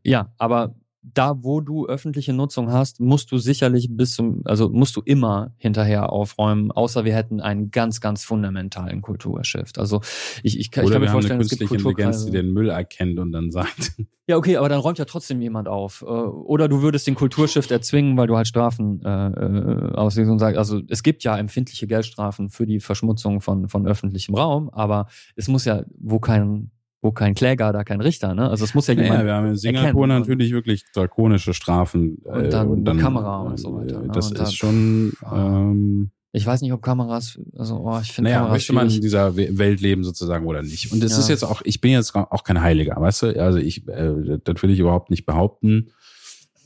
ja, 0.03 0.33
aber 0.39 0.75
da, 1.03 1.43
wo 1.43 1.61
du 1.61 1.87
öffentliche 1.87 2.33
Nutzung 2.33 2.71
hast, 2.71 3.01
musst 3.01 3.33
du 3.33 3.39
sicherlich 3.39 3.89
bis 3.91 4.15
zum, 4.15 4.43
also 4.45 4.69
musst 4.69 4.97
du 4.97 5.03
immer 5.05 5.55
hinterher 5.57 6.13
aufräumen, 6.13 6.71
außer 6.71 7.05
wir 7.05 7.15
hätten 7.15 7.41
einen 7.41 7.71
ganz, 7.71 8.01
ganz 8.01 8.25
fundamentalen 8.25 9.01
Kulturshift. 9.01 9.79
Also 9.79 10.01
ich, 10.43 10.59
ich, 10.59 10.71
Oder 10.73 10.85
ich 10.85 10.91
kann 10.91 11.01
mir 11.01 11.09
vorstellen, 11.09 11.39
haben 11.39 11.47
es 11.47 11.53
eine 11.53 11.59
gibt 11.59 11.71
künstliche 11.71 11.89
Intelligenz, 11.89 12.25
die 12.27 12.33
den 12.33 12.53
Müll 12.53 12.69
erkennt 12.69 13.19
und 13.19 13.33
dann 13.33 13.51
sagt, 13.51 13.93
Ja, 14.31 14.37
okay, 14.37 14.59
aber 14.59 14.69
dann 14.69 14.79
räumt 14.79 14.97
ja 14.97 15.07
trotzdem 15.07 15.41
jemand 15.41 15.67
auf. 15.67 16.03
Äh, 16.03 16.05
Oder 16.05 16.69
du 16.69 16.83
würdest 16.83 17.05
den 17.09 17.17
Kulturshift 17.17 17.73
erzwingen, 17.73 18.17
weil 18.17 18.29
du 18.29 18.37
halt 18.37 18.47
Strafen 18.47 19.03
äh, 19.05 19.09
äh, 19.09 19.93
auslegst 19.95 20.31
und 20.31 20.39
sagst, 20.39 20.57
also 20.57 20.81
es 20.87 21.03
gibt 21.03 21.25
ja 21.25 21.37
empfindliche 21.37 21.89
Geldstrafen 21.89 22.49
für 22.49 22.65
die 22.65 22.79
Verschmutzung 22.79 23.41
von, 23.41 23.69
von 23.69 23.89
öffentlichem 23.89 24.37
Raum, 24.37 24.71
aber 24.71 25.09
es 25.35 25.49
muss 25.49 25.65
ja, 25.65 25.83
wo 25.99 26.21
kein, 26.21 26.71
wo 27.03 27.13
kein 27.13 27.35
Kläger, 27.35 27.73
da 27.73 27.83
kein 27.85 28.01
Richter, 28.01 28.35
ne? 28.35 28.51
Also 28.51 28.65
es 28.65 28.75
muss 28.75 28.87
ja 28.87 28.95
jemand. 28.95 29.25
wir 29.25 29.33
haben 29.35 29.47
in 29.49 29.57
Singapur 29.57 30.03
und- 30.03 30.09
natürlich 30.11 30.53
wirklich 30.53 30.85
drakonische 30.93 31.55
Strafen. 31.55 32.19
äh, 32.27 32.55
Und 32.63 32.85
dann 32.85 32.99
Kamera 32.99 33.41
und 33.41 33.59
so 33.59 33.75
weiter, 33.75 34.01
äh, 34.03 34.07
ne? 34.07 34.13
Das 34.13 34.27
Und 34.29 34.33
ist 34.39 34.41
dann- 34.41 34.53
schon, 34.53 35.13
ähm, 35.33 36.11
Ich 36.33 36.47
weiß 36.47 36.61
nicht, 36.63 36.73
ob 36.73 36.81
Kameras, 36.83 37.41
also 37.59 37.79
oh, 37.79 37.99
ich 38.01 38.13
finde 38.13 38.29
naja, 38.31 38.43
Kameras 38.43 38.53
möchte 38.55 38.73
man 38.73 38.89
in 38.89 39.01
dieser 39.01 39.35
We- 39.37 39.59
Welt 39.59 39.81
leben 39.81 40.05
sozusagen 40.05 40.47
oder 40.47 40.63
nicht. 40.63 40.93
Und 40.93 41.03
es 41.03 41.13
Ja. 41.15 41.19
ist 41.19 41.29
jetzt 41.29 41.43
auch, 41.43 41.61
ich 41.65 41.81
bin 41.81 41.91
jetzt 41.91 42.15
auch 42.15 42.45
kein 42.45 42.61
Heiliger, 42.61 42.95
weißt 43.01 43.23
du? 43.23 43.43
Also 43.43 43.59
ich, 43.59 43.89
äh, 43.89 44.39
das 44.45 44.63
will 44.63 44.71
ich 44.71 44.79
überhaupt 44.79 45.11
nicht 45.11 45.27
behaupten, 45.27 45.89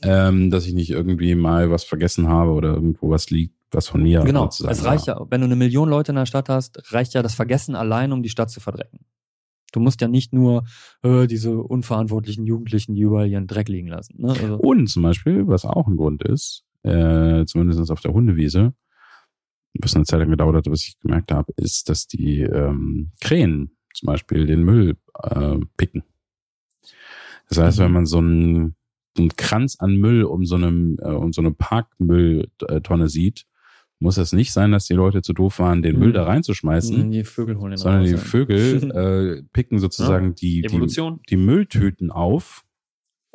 ähm, 0.03 0.51
dass 0.51 0.67
ich 0.67 0.73
nicht 0.73 0.91
irgendwie 0.91 1.33
mal 1.33 1.71
was 1.71 1.83
vergessen 1.83 2.27
habe 2.27 2.51
oder 2.51 2.73
irgendwo 2.75 3.09
was 3.09 3.31
liegt, 3.31 3.55
was 3.71 3.87
von 3.87 4.03
mir 4.03 4.21
Genau, 4.21 4.43
sozusagen 4.43 4.71
es 4.73 4.85
reicht 4.85 5.07
ja, 5.07 5.19
wenn 5.31 5.41
du 5.41 5.45
eine 5.45 5.55
Million 5.55 5.89
Leute 5.89 6.11
in 6.11 6.17
der 6.17 6.25
Stadt 6.27 6.47
hast, 6.49 6.93
reicht 6.93 7.13
ja 7.15 7.23
das 7.23 7.33
Vergessen 7.33 7.73
allein, 7.75 8.11
um 8.11 8.21
die 8.21 8.29
Stadt 8.29 8.51
zu 8.51 8.59
verdrecken. 8.59 8.99
Du 9.71 9.79
musst 9.79 10.01
ja 10.01 10.07
nicht 10.07 10.31
nur 10.33 10.63
äh, 11.03 11.27
diese 11.27 11.57
unverantwortlichen 11.57 12.45
Jugendlichen, 12.45 12.95
die 12.95 13.01
überall 13.01 13.27
ihren 13.27 13.47
Dreck 13.47 13.67
liegen 13.67 13.87
lassen. 13.89 14.15
Ne? 14.21 14.29
Also, 14.29 14.57
Und 14.57 14.87
zum 14.87 15.03
Beispiel, 15.03 15.47
was 15.47 15.65
auch 15.65 15.87
ein 15.87 15.97
Grund 15.97 16.23
ist, 16.23 16.63
äh, 16.83 17.45
zumindest 17.45 17.91
auf 17.91 18.01
der 18.01 18.13
Hundewiese, 18.13 18.73
was 19.81 19.95
eine 19.95 20.05
Zeit 20.05 20.19
lang 20.19 20.29
gedauert 20.29 20.55
hat, 20.55 20.71
was 20.71 20.83
ich 20.87 20.99
gemerkt 20.99 21.31
habe, 21.31 21.51
ist, 21.57 21.89
dass 21.89 22.07
die 22.07 22.41
ähm, 22.41 23.11
Krähen 23.19 23.75
zum 23.93 24.07
Beispiel 24.07 24.45
den 24.45 24.63
Müll 24.63 24.95
äh, 25.21 25.57
picken. 25.77 26.03
Das 27.49 27.57
heißt, 27.57 27.79
Mhm. 27.79 27.83
wenn 27.83 27.91
man 27.91 28.05
so 28.05 28.17
einen, 28.19 28.75
einen 29.17 29.35
Kranz 29.35 29.77
an 29.79 29.95
Müll 29.95 30.23
um 30.23 30.45
so 30.45 30.55
einem 30.55 30.97
äh, 31.01 31.09
um 31.09 31.33
so 31.33 31.41
eine 31.41 31.51
Parkmülltonne 31.51 33.09
sieht, 33.09 33.45
muss 33.99 34.17
es 34.17 34.33
nicht 34.33 34.51
sein, 34.51 34.71
dass 34.71 34.85
die 34.85 34.93
Leute 34.93 35.21
zu 35.21 35.31
doof 35.33 35.59
waren, 35.59 35.81
den 35.81 35.93
Mhm. 35.95 35.99
Müll 35.99 36.13
da 36.13 36.23
reinzuschmeißen, 36.23 37.11
die 37.11 37.23
Vögel 37.23 37.57
holen 37.57 37.77
sondern 37.77 38.01
raus, 38.01 38.07
die 38.09 38.15
ja. 38.15 38.17
Vögel 38.19 38.91
äh, 39.41 39.43
picken 39.53 39.79
sozusagen 39.79 40.35
die, 40.35 40.61
die 40.61 40.67
Evolution. 40.67 41.21
die 41.29 41.37
Mülltüten 41.37 42.11
auf 42.11 42.64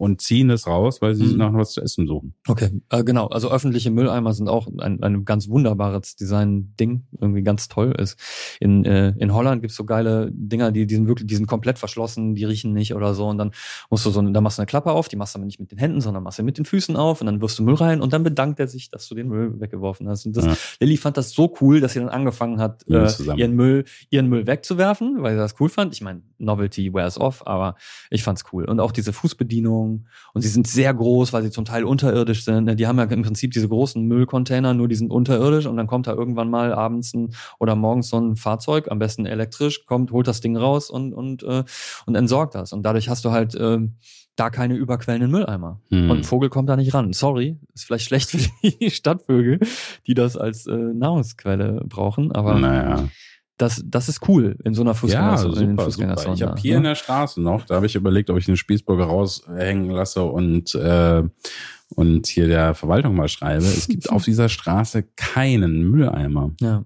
und 0.01 0.23
ziehen 0.23 0.49
es 0.49 0.67
raus, 0.67 1.03
weil 1.03 1.15
sie 1.15 1.25
Mhm. 1.27 1.37
nach 1.37 1.53
was 1.53 1.73
zu 1.73 1.83
essen 1.83 2.07
suchen. 2.07 2.33
Okay, 2.49 2.71
äh, 2.89 3.05
genau. 3.05 3.27
Also 3.27 3.51
öffentliche 3.51 3.91
Mülleimer 3.91 4.33
sind 4.33 4.49
auch 4.49 4.67
ein, 4.79 5.03
ein 5.03 5.27
ganz 5.27 5.51
wunderbares 5.51 6.17
Design-Ding, 6.17 7.03
irgendwie 7.21 7.43
ganz 7.43 7.69
toll 7.69 7.93
ist. 7.99 8.19
In, 8.61 8.87
äh, 8.87 9.11
in 9.19 9.35
Holland 9.35 9.61
gibt's 9.61 9.77
so 9.77 9.85
geile 9.85 10.31
Dinger, 10.33 10.73
die, 10.73 10.87
die 10.87 10.95
sind 10.95 11.07
wirklich, 11.07 11.27
die 11.27 11.35
sind 11.37 11.47
komplett 11.47 11.79
verschlossen, 11.79 12.35
die 12.35 12.45
riechen 12.45 12.73
nicht 12.73 12.95
oder 12.95 13.13
so. 13.13 13.29
Und 13.29 13.37
dann 13.37 13.51
musst 13.91 14.07
du 14.07 14.11
so, 14.11 14.23
da 14.23 14.41
machst 14.41 14.57
du 14.57 14.63
eine 14.63 14.67
Klappe 14.69 14.91
auf, 14.93 15.09
die 15.09 15.17
machst 15.17 15.35
du 15.35 15.39
aber 15.39 15.45
nicht 15.45 15.61
mit 15.61 15.71
den 15.71 15.79
Händen, 15.79 16.01
sondern 16.01 16.23
machst 16.23 16.39
du 16.39 16.45
mit 16.45 16.57
den 16.57 16.65
Füßen 16.65 16.97
auf 16.97 17.21
und 17.21 17.27
dann 17.27 17.43
wirfst 17.43 17.59
du 17.59 17.63
Müll 17.63 17.75
rein 17.75 18.01
und 18.01 18.15
dann 18.15 18.23
bedankt 18.23 18.59
er 18.59 18.69
sich, 18.69 18.91
dass 18.91 19.07
du 19.07 19.15
den 19.15 19.29
Müll 19.29 19.61
weggeworfen 19.61 20.09
hast. 20.09 20.25
Und 20.25 20.35
das, 20.35 20.47
Ja. 20.47 20.57
Lilly 20.81 20.97
fand 20.97 21.19
das 21.19 21.33
so 21.33 21.55
cool, 21.61 21.81
dass 21.81 21.93
sie 21.93 21.99
dann 22.01 22.09
angefangen 22.09 22.59
hat, 22.59 22.89
äh, 22.89 23.07
ihren 23.37 23.55
Müll, 23.55 23.85
ihren 24.09 24.29
Müll 24.31 24.47
wegzuwerfen, 24.47 25.23
weil 25.23 25.35
sie 25.35 25.41
das 25.41 25.57
cool 25.61 25.69
fand. 25.69 25.93
Ich 25.93 26.01
meine, 26.01 26.23
Novelty 26.39 26.95
wears 26.95 27.21
off, 27.21 27.47
aber 27.47 27.75
ich 28.09 28.23
fand's 28.23 28.45
cool. 28.51 28.65
Und 28.65 28.81
auch 28.81 28.93
diese 28.93 29.13
Fußbedienung. 29.13 29.90
Und 30.33 30.43
sie 30.43 30.49
sind 30.49 30.67
sehr 30.67 30.93
groß, 30.95 31.33
weil 31.33 31.43
sie 31.43 31.51
zum 31.51 31.65
Teil 31.65 31.85
unterirdisch 31.85 32.45
sind. 32.45 32.65
ne? 32.65 32.77
Die 32.77 32.87
haben 32.87 32.99
ja 32.99 33.05
im 33.05 33.23
Prinzip 33.23 33.53
diese 33.53 33.69
großen 33.69 34.03
Müllcontainer, 34.03 34.75
nur 34.75 34.89
die 34.89 34.95
sind 34.95 35.11
unterirdisch 35.11 35.67
und 35.67 35.77
dann 35.77 35.87
kommt 35.87 36.07
da 36.07 36.13
irgendwann 36.13 36.51
mal 36.51 36.73
abends 36.73 37.15
ein, 37.15 37.35
oder 37.59 37.75
morgens 37.77 38.09
so 38.09 38.19
ein 38.19 38.37
Fahrzeug, 38.37 38.91
am 38.91 38.99
besten 38.99 39.27
elektrisch, 39.27 39.87
kommt, 39.87 40.13
holt 40.13 40.27
das 40.27 40.41
Ding 40.41 40.57
raus 40.57 40.91
und, 40.91 41.13
und, 41.13 41.43
äh, 41.43 41.65
und 42.07 42.15
entsorgt 42.15 42.55
das. 42.55 42.73
Und 42.73 42.83
dadurch 42.83 43.09
hast 43.09 43.25
du 43.25 43.31
halt 43.31 43.55
äh, 43.55 43.79
da 44.37 44.51
keine 44.51 44.75
überquellenden 44.75 45.31
Mülleimer. 45.31 45.81
Hm. 45.91 46.11
Und 46.11 46.19
ein 46.19 46.25
Vogel 46.25 46.49
kommt 46.49 46.69
da 46.69 46.77
nicht 46.77 46.95
ran. 46.95 47.13
Sorry, 47.13 47.59
ist 47.75 47.85
vielleicht 47.85 48.07
schlecht 48.07 48.31
für 48.31 48.39
die 48.63 48.91
Stadtvögel, 48.91 49.61
die 50.07 50.15
das 50.15 50.37
als 50.37 50.67
äh, 50.67 50.75
Nahrungsquelle 50.75 51.83
brauchen, 51.87 52.33
aber 52.33 52.59
naja. 52.59 53.09
Das, 53.61 53.83
das 53.85 54.09
ist 54.09 54.27
cool 54.29 54.57
in 54.65 54.75
so 54.75 54.83
einer 54.83 54.91
Ja, 54.93 54.95
Fußgängerzone. 54.95 55.55
den 55.55 55.71
super, 55.79 55.91
super. 55.91 56.33
Ich 56.35 56.43
habe 56.43 56.61
hier 56.61 56.73
ne? 56.73 56.77
in 56.79 56.83
der 56.85 56.95
Straße 56.95 57.41
noch, 57.41 57.65
da 57.67 57.77
habe 57.77 57.87
ich 57.87 57.95
überlegt, 57.95 58.31
ob 58.31 58.39
ich 58.39 58.49
eine 58.49 58.57
Spießbürger 58.57 59.05
raushängen 59.05 59.91
lasse 59.91 60.23
und 60.25 60.75
äh, 60.75 61.23
und 61.97 62.29
hier 62.29 62.47
der 62.47 62.75
Verwaltung 62.75 63.17
mal 63.17 63.29
schreibe. 63.29 63.65
Es 63.65 63.89
gibt 63.89 64.09
auf 64.11 64.25
dieser 64.25 64.49
Straße 64.49 65.03
keinen 65.17 65.91
Mülleimer. 65.91 66.53
ja. 66.61 66.85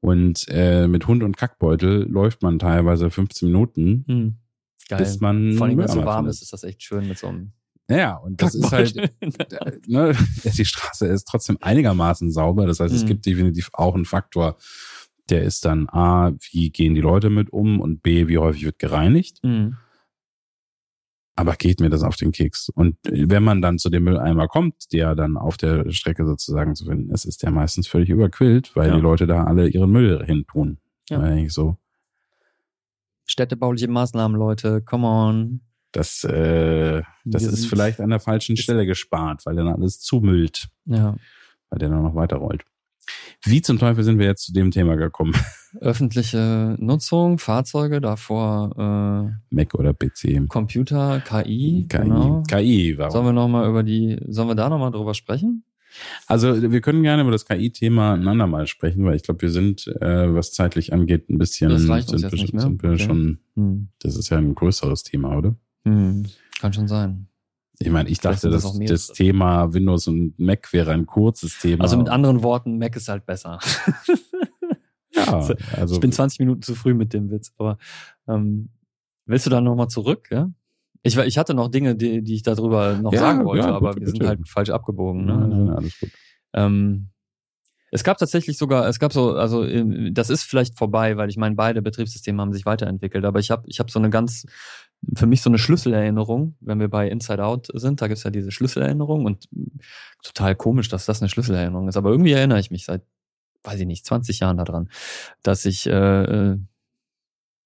Und 0.00 0.46
äh, 0.48 0.86
mit 0.86 1.08
Hund 1.08 1.24
und 1.24 1.36
Kackbeutel 1.36 2.06
läuft 2.08 2.40
man 2.42 2.60
teilweise 2.60 3.10
15 3.10 3.48
Minuten, 3.48 4.04
Hm. 4.06 4.36
Geil. 4.88 4.98
bis 5.00 5.18
man 5.20 5.54
Vor 5.54 5.66
allem, 5.66 5.76
wenn 5.76 5.84
es 5.86 5.92
so 5.92 6.04
warm 6.04 6.18
findet. 6.18 6.34
ist, 6.36 6.42
ist 6.42 6.52
das 6.52 6.62
echt 6.62 6.82
schön 6.84 7.08
mit 7.08 7.18
so 7.18 7.26
einem 7.26 7.50
Ja, 7.90 8.14
und 8.18 8.40
das 8.40 8.54
ist 8.54 8.70
halt, 8.70 8.94
ne, 9.88 10.14
die 10.44 10.64
Straße 10.64 11.06
ist 11.08 11.24
trotzdem 11.26 11.58
einigermaßen 11.60 12.30
sauber. 12.30 12.66
Das 12.66 12.78
heißt, 12.78 12.94
es 12.94 13.02
Mhm. 13.02 13.06
gibt 13.08 13.26
definitiv 13.26 13.70
auch 13.72 13.96
einen 13.96 14.04
Faktor, 14.04 14.56
der 15.30 15.42
ist 15.42 15.64
dann 15.64 15.88
A, 15.88 16.32
wie 16.52 16.70
gehen 16.70 16.94
die 16.94 17.00
Leute 17.00 17.30
mit 17.30 17.50
um 17.50 17.80
und 17.80 18.02
B, 18.02 18.28
wie 18.28 18.38
häufig 18.38 18.64
wird 18.64 18.78
gereinigt. 18.78 19.38
Hm. 19.42 19.76
Aber 21.36 21.54
geht 21.54 21.78
mir 21.78 21.88
das 21.88 22.02
auf 22.02 22.16
den 22.16 22.32
Keks? 22.32 22.68
Und 22.68 22.96
wenn 23.04 23.44
man 23.44 23.62
dann 23.62 23.78
zu 23.78 23.90
dem 23.90 24.04
Mülleimer 24.04 24.48
kommt, 24.48 24.92
der 24.92 25.14
dann 25.14 25.36
auf 25.36 25.56
der 25.56 25.88
Strecke 25.92 26.26
sozusagen 26.26 26.74
zu 26.74 26.84
finden 26.86 27.12
ist, 27.12 27.24
ist 27.26 27.44
der 27.44 27.52
meistens 27.52 27.86
völlig 27.86 28.08
überquillt, 28.08 28.74
weil 28.74 28.88
Ja. 28.88 28.96
die 28.96 29.00
Leute 29.00 29.26
da 29.28 29.44
alle 29.44 29.68
ihren 29.68 29.90
Müll 29.92 30.24
hin 30.26 30.44
tun. 30.50 30.78
Ja. 31.08 31.48
So. 31.48 31.76
Städtebauliche 33.24 33.88
Maßnahmen, 33.88 34.36
Leute, 34.36 34.82
come 34.82 35.06
on. 35.06 35.60
Das, 35.92 36.24
äh, 36.24 37.02
das 37.24 37.42
Wir 37.44 37.50
ist 37.50 37.66
vielleicht 37.66 38.00
an 38.00 38.10
der 38.10 38.20
falschen 38.20 38.56
Stelle 38.56 38.84
gespart, 38.84 39.46
weil 39.46 39.54
dann 39.56 39.68
alles 39.68 40.00
zumüllt, 40.00 40.68
Ja. 40.86 41.14
weil 41.70 41.78
der 41.78 41.88
dann 41.88 42.02
noch 42.02 42.14
weiterrollt. 42.14 42.64
Wie 43.44 43.62
zum 43.62 43.78
Teufel 43.78 44.04
sind 44.04 44.18
wir 44.18 44.26
jetzt 44.26 44.44
zu 44.46 44.52
dem 44.52 44.70
Thema 44.70 44.96
gekommen? 44.96 45.34
Öffentliche 45.80 46.76
Nutzung, 46.78 47.38
Fahrzeuge, 47.38 48.00
davor 48.00 49.32
Mac 49.50 49.74
oder 49.74 49.92
PC? 49.94 50.24
äh, 50.24 50.46
Computer, 50.48 51.20
KI. 51.20 51.86
KI. 51.88 51.98
Genau. 51.98 52.42
KI, 52.48 52.94
warum? 52.98 53.12
Sollen 53.12 53.26
wir 53.26 53.32
noch 53.32 53.48
mal 53.48 53.68
über 53.68 53.82
die, 53.82 54.18
sollen 54.28 54.48
wir 54.48 54.54
da 54.54 54.68
noch 54.68 54.78
mal 54.78 54.90
drüber 54.90 55.14
sprechen? 55.14 55.64
Also 56.26 56.70
wir 56.70 56.80
können 56.82 57.02
gerne 57.02 57.22
über 57.22 57.30
das 57.32 57.46
KI-Thema 57.46 58.12
ein 58.12 58.28
andermal 58.28 58.66
sprechen, 58.66 59.04
weil 59.04 59.16
ich 59.16 59.22
glaube, 59.22 59.40
wir 59.42 59.50
sind, 59.50 59.86
äh, 60.00 60.32
was 60.34 60.52
zeitlich 60.52 60.92
angeht, 60.92 61.30
ein 61.30 61.38
bisschen 61.38 61.70
Das 61.70 61.88
reicht 61.88 62.12
uns 62.12 62.20
sind, 62.20 62.30
jetzt 62.30 62.38
wir, 62.38 62.42
nicht 62.42 62.52
mehr? 62.54 62.62
sind 62.62 62.82
wir 62.82 62.90
Okay. 62.90 63.04
schon, 63.04 63.38
Hm. 63.54 63.88
das 64.00 64.16
ist 64.16 64.28
ja 64.28 64.36
ein 64.36 64.54
größeres 64.54 65.02
Thema, 65.02 65.36
oder? 65.38 65.56
Hm. 65.84 66.26
Kann 66.60 66.72
schon 66.74 66.88
sein. 66.88 67.28
Ich 67.80 67.90
meine, 67.90 68.08
ich 68.08 68.18
dachte, 68.18 68.50
das 68.50 68.76
das, 68.78 69.08
Thema 69.08 69.72
Windows 69.72 70.08
und 70.08 70.38
Mac 70.38 70.72
wäre 70.72 70.92
ein 70.92 71.06
kurzes 71.06 71.58
Thema. 71.60 71.84
Also 71.84 71.96
mit 71.96 72.08
anderen 72.08 72.42
Worten, 72.42 72.78
Mac 72.78 72.96
ist 72.96 73.08
halt 73.08 73.24
besser. 73.24 73.60
ja, 75.14 75.48
also 75.76 75.94
ich 75.94 76.00
bin 76.00 76.10
20 76.10 76.40
Minuten 76.40 76.62
zu 76.62 76.74
früh 76.74 76.94
mit 76.94 77.12
dem 77.12 77.30
Witz, 77.30 77.52
aber 77.56 77.78
ähm, 78.26 78.70
willst 79.26 79.46
du 79.46 79.50
da 79.50 79.60
noch 79.60 79.76
mal 79.76 79.88
zurück, 79.88 80.28
ja? 80.30 80.50
Ich, 81.02 81.16
ich 81.16 81.38
hatte 81.38 81.54
noch 81.54 81.68
Dinge, 81.68 81.94
die, 81.94 82.22
die 82.22 82.34
ich 82.34 82.42
darüber 82.42 82.98
noch 82.98 83.12
Ja, 83.12 83.20
sagen 83.20 83.44
wollte, 83.44 83.66
ja, 83.68 83.74
aber 83.74 83.90
bitte, 83.90 84.00
wir 84.00 84.06
sind 84.08 84.18
bitte. 84.18 84.28
halt 84.28 84.48
falsch 84.48 84.70
abgebogen. 84.70 85.24
Ne? 85.24 85.32
nein, 85.32 85.40
nein, 85.40 85.52
Also, 85.52 85.64
nein, 85.64 85.76
alles 85.76 86.00
gut. 86.00 86.10
Ähm, 86.54 87.08
es 87.90 88.04
gab 88.04 88.18
tatsächlich 88.18 88.58
sogar, 88.58 88.86
es 88.88 88.98
gab 88.98 89.12
so, 89.12 89.34
also 89.34 89.64
ähm, 89.64 90.12
das 90.12 90.28
ist 90.28 90.42
vielleicht 90.42 90.76
vorbei, 90.76 91.16
weil 91.16 91.30
ich 91.30 91.36
meine, 91.36 91.54
beide 91.54 91.80
Betriebssysteme 91.80 92.40
haben 92.42 92.52
sich 92.52 92.66
weiterentwickelt, 92.66 93.24
aber 93.24 93.38
ich 93.38 93.50
habe 93.50 93.62
ich 93.66 93.80
hab 93.80 93.90
so 93.90 93.98
eine 93.98 94.10
ganz, 94.10 94.44
für 95.14 95.26
mich 95.26 95.42
so 95.42 95.50
eine 95.50 95.58
Schlüsselerinnerung, 95.58 96.56
wenn 96.60 96.80
wir 96.80 96.88
bei 96.88 97.08
Inside 97.08 97.44
Out 97.44 97.68
sind, 97.74 98.02
da 98.02 98.08
gibt's 98.08 98.24
ja 98.24 98.30
diese 98.30 98.50
Schlüsselerinnerung 98.50 99.24
und 99.24 99.46
mm, 99.52 99.78
total 100.22 100.54
komisch, 100.54 100.88
dass 100.88 101.06
das 101.06 101.22
eine 101.22 101.28
Schlüsselerinnerung 101.28 101.88
ist, 101.88 101.96
aber 101.96 102.10
irgendwie 102.10 102.32
erinnere 102.32 102.60
ich 102.60 102.70
mich 102.70 102.84
seit, 102.84 103.02
weiß 103.62 103.80
ich 103.80 103.86
nicht, 103.86 104.04
20 104.04 104.40
Jahren 104.40 104.56
daran, 104.56 104.90
dass 105.42 105.64
ich, 105.64 105.86
äh, 105.86 105.92
äh, 106.22 106.58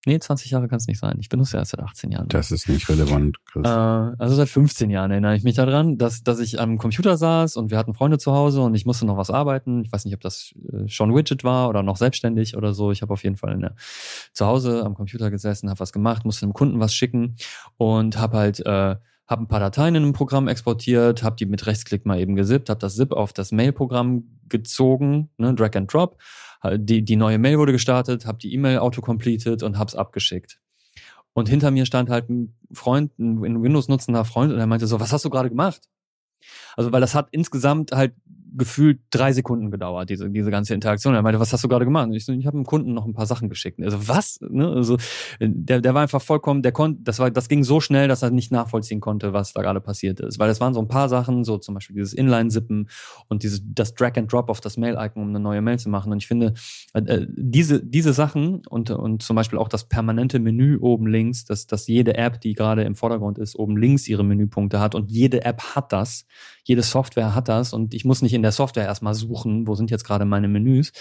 nee, 0.07 0.18
20 0.18 0.50
Jahre 0.50 0.68
kann 0.68 0.78
es 0.78 0.86
nicht 0.86 0.98
sein, 0.98 1.16
ich 1.20 1.28
benutze 1.28 1.55
ja 1.55 1.61
erst 1.61 1.72
seit 1.72 1.80
18 1.80 2.11
Jahren. 2.11 2.28
Das 2.28 2.50
ist 2.50 2.68
nicht 2.68 2.88
relevant, 2.88 3.36
Chris. 3.46 3.64
Äh, 3.64 3.68
also 3.68 4.34
seit 4.34 4.48
15 4.48 4.90
Jahren 4.90 5.11
erinnere 5.11 5.36
ich 5.36 5.44
mich 5.44 5.55
daran, 5.55 5.98
dass, 5.98 6.22
dass 6.22 6.40
ich 6.40 6.60
am 6.60 6.78
Computer 6.78 7.16
saß 7.16 7.56
und 7.56 7.70
wir 7.70 7.78
hatten 7.78 7.94
Freunde 7.94 8.18
zu 8.18 8.32
Hause 8.32 8.62
und 8.62 8.74
ich 8.74 8.86
musste 8.86 9.06
noch 9.06 9.16
was 9.16 9.31
arbeiten. 9.31 9.85
Ich 9.85 9.93
weiß 9.93 10.05
nicht, 10.05 10.14
ob 10.14 10.20
das 10.20 10.55
äh, 10.72 10.89
schon 10.89 11.14
Widget 11.14 11.44
war 11.44 11.68
oder 11.68 11.82
noch 11.82 11.97
selbstständig 11.97 12.56
oder 12.56 12.74
so. 12.74 12.90
Ich 12.93 13.02
habe 13.02 13.12
auf 13.12 13.22
jeden 13.24 13.36
Fall 13.36 13.52
in 13.52 13.60
der, 13.60 13.74
zu 14.32 14.47
Hause 14.47 14.85
am 14.85 14.94
Computer 14.94 15.31
gesessen, 15.31 15.70
habe 15.70 15.81
was 15.81 15.93
gemacht, 15.93 16.24
musste 16.24 16.47
einem 16.47 16.52
Kunden 16.52 16.81
was 16.81 16.94
schicken 16.94 17.36
und 17.77 18.18
habe 18.18 18.36
halt 18.36 18.64
äh, 18.66 18.97
habe 19.32 19.44
ein 19.44 19.48
paar 19.48 19.60
Dateien 19.60 19.94
in 19.94 20.02
einem 20.02 20.12
Programm 20.12 20.47
exportiert, 20.47 21.22
habe 21.22 21.36
die 21.36 21.47
mit 21.47 21.66
Rechtsklick 21.66 22.06
mal 22.06 22.20
eben 22.20 22.36
gesippt, 22.36 22.68
habe 22.68 22.81
das 22.81 22.97
Zip 22.97 23.12
auf 23.12 23.32
das 23.32 23.51
Mail-Programm 23.51 24.24
gezogen, 24.48 25.31
ne, 25.39 25.55
Drag 25.55 25.74
and 25.74 25.93
Drop. 25.93 26.18
Die, 26.64 27.02
die 27.02 27.16
neue 27.16 27.39
Mail 27.39 27.59
wurde 27.59 27.72
gestartet, 27.72 28.26
habe 28.26 28.39
die 28.39 28.52
E-Mail 28.55 28.78
autocompleted 28.78 29.62
und 29.62 29.78
habe 29.78 29.89
es 29.89 29.94
abgeschickt. 29.94 30.60
Und 31.32 31.48
hinter 31.48 31.70
mir 31.70 31.86
stand 31.86 32.10
halt 32.10 32.28
ein 32.28 32.55
Freund, 32.72 33.18
ein 33.18 33.62
Windows 33.62 33.89
nutzender 33.89 34.24
Freund, 34.24 34.52
und 34.52 34.59
er 34.59 34.66
meinte 34.66 34.86
so, 34.86 35.01
was 35.01 35.12
hast 35.12 35.24
du 35.24 35.30
gerade 35.30 35.48
gemacht? 35.48 35.89
Also, 36.76 36.93
weil 36.93 37.01
das 37.01 37.14
hat 37.14 37.28
insgesamt 37.30 37.93
halt 37.93 38.14
gefühlt 38.57 39.01
drei 39.11 39.33
Sekunden 39.33 39.70
gedauert, 39.70 40.11
diese, 40.11 40.29
diese 40.31 40.51
ganze 40.51 40.74
Interaktion. 40.74 41.15
Er 41.15 41.23
meinte, 41.23 41.41
was 41.41 41.53
hast 41.53 41.65
du 41.65 41.69
gerade 41.69 41.85
gemacht? 41.85 42.07
Und 42.07 42.15
ich 42.15 42.24
so, 42.24 42.33
ich 42.33 42.47
habe 42.47 42.57
dem 42.57 42.66
Kunden 42.66 42.95
noch 42.95 43.07
ein 43.07 43.15
paar 43.15 43.27
Sachen 43.27 43.49
geschickt. 43.49 43.81
Also 43.83 44.09
was? 44.09 44.39
Ne? 44.41 44.69
Also 44.69 44.97
der, 45.41 45.81
der 45.81 45.95
war 45.95 46.03
einfach 46.03 46.23
vollkommen, 46.23 46.62
der 46.62 46.73
konnte, 46.73 47.03
das 47.03 47.19
war, 47.19 47.31
das 47.31 47.49
ging 47.49 47.65
so 47.65 47.81
schnell, 47.81 48.09
dass 48.09 48.23
er 48.23 48.31
nicht 48.31 48.53
nachvollziehen 48.53 49.01
konnte, 49.01 49.33
was 49.33 49.53
da 49.53 49.62
gerade 49.62 49.81
passiert 49.81 50.20
ist. 50.20 50.39
Weil 50.39 50.51
es 50.51 50.61
waren 50.61 50.74
so 50.74 50.81
ein 50.81 50.89
paar 50.89 51.09
Sachen, 51.09 51.45
so 51.45 51.59
zum 51.59 51.74
Beispiel 51.74 51.95
dieses 51.95 52.12
Inline-Sippen 52.12 52.89
und 53.29 53.43
dieses 53.43 53.62
das 53.65 53.95
Drag 53.95 54.16
and 54.16 54.33
Drop 54.33 54.51
auf 54.51 54.61
das 54.61 54.77
Mail-Icon, 54.77 55.23
um 55.23 55.29
eine 55.29 55.41
neue 55.41 55.62
Mail 55.62 55.79
zu 55.79 55.89
machen. 55.89 56.12
Und 56.12 56.19
ich 56.19 56.27
finde, 56.27 56.55
äh, 56.95 57.27
diese, 57.29 57.85
diese 57.85 58.12
Sachen 58.12 58.62
und, 58.66 58.91
und 58.91 59.23
zum 59.23 59.37
Beispiel 59.37 59.59
auch 59.59 59.69
das 59.69 59.89
permanente 59.89 60.39
Menü 60.39 60.79
oben 60.79 61.07
links, 61.07 61.45
dass, 61.45 61.66
dass 61.66 61.87
jede 61.87 62.16
App, 62.16 62.41
die 62.41 62.55
gerade 62.55 62.83
im 62.83 62.95
Vordergrund 62.95 63.39
ist, 63.39 63.59
oben 63.59 63.77
links 63.77 64.09
ihre 64.09 64.24
Menüpunkte 64.24 64.81
hat 64.81 64.95
und 64.95 65.11
jede 65.11 65.45
App 65.45 65.62
hat 65.74 65.93
das, 65.93 66.27
jede 66.64 66.82
Software 66.82 67.34
hat 67.34 67.48
das 67.48 67.72
und 67.72 67.94
ich 67.94 68.05
muss 68.05 68.22
nicht 68.22 68.34
in 68.34 68.43
der 68.43 68.52
Software 68.52 68.84
erstmal 68.84 69.14
suchen, 69.14 69.66
wo 69.66 69.74
sind 69.74 69.90
jetzt 69.90 70.05
gerade 70.05 70.24
meine 70.24 70.48
Menüs. 70.48 70.93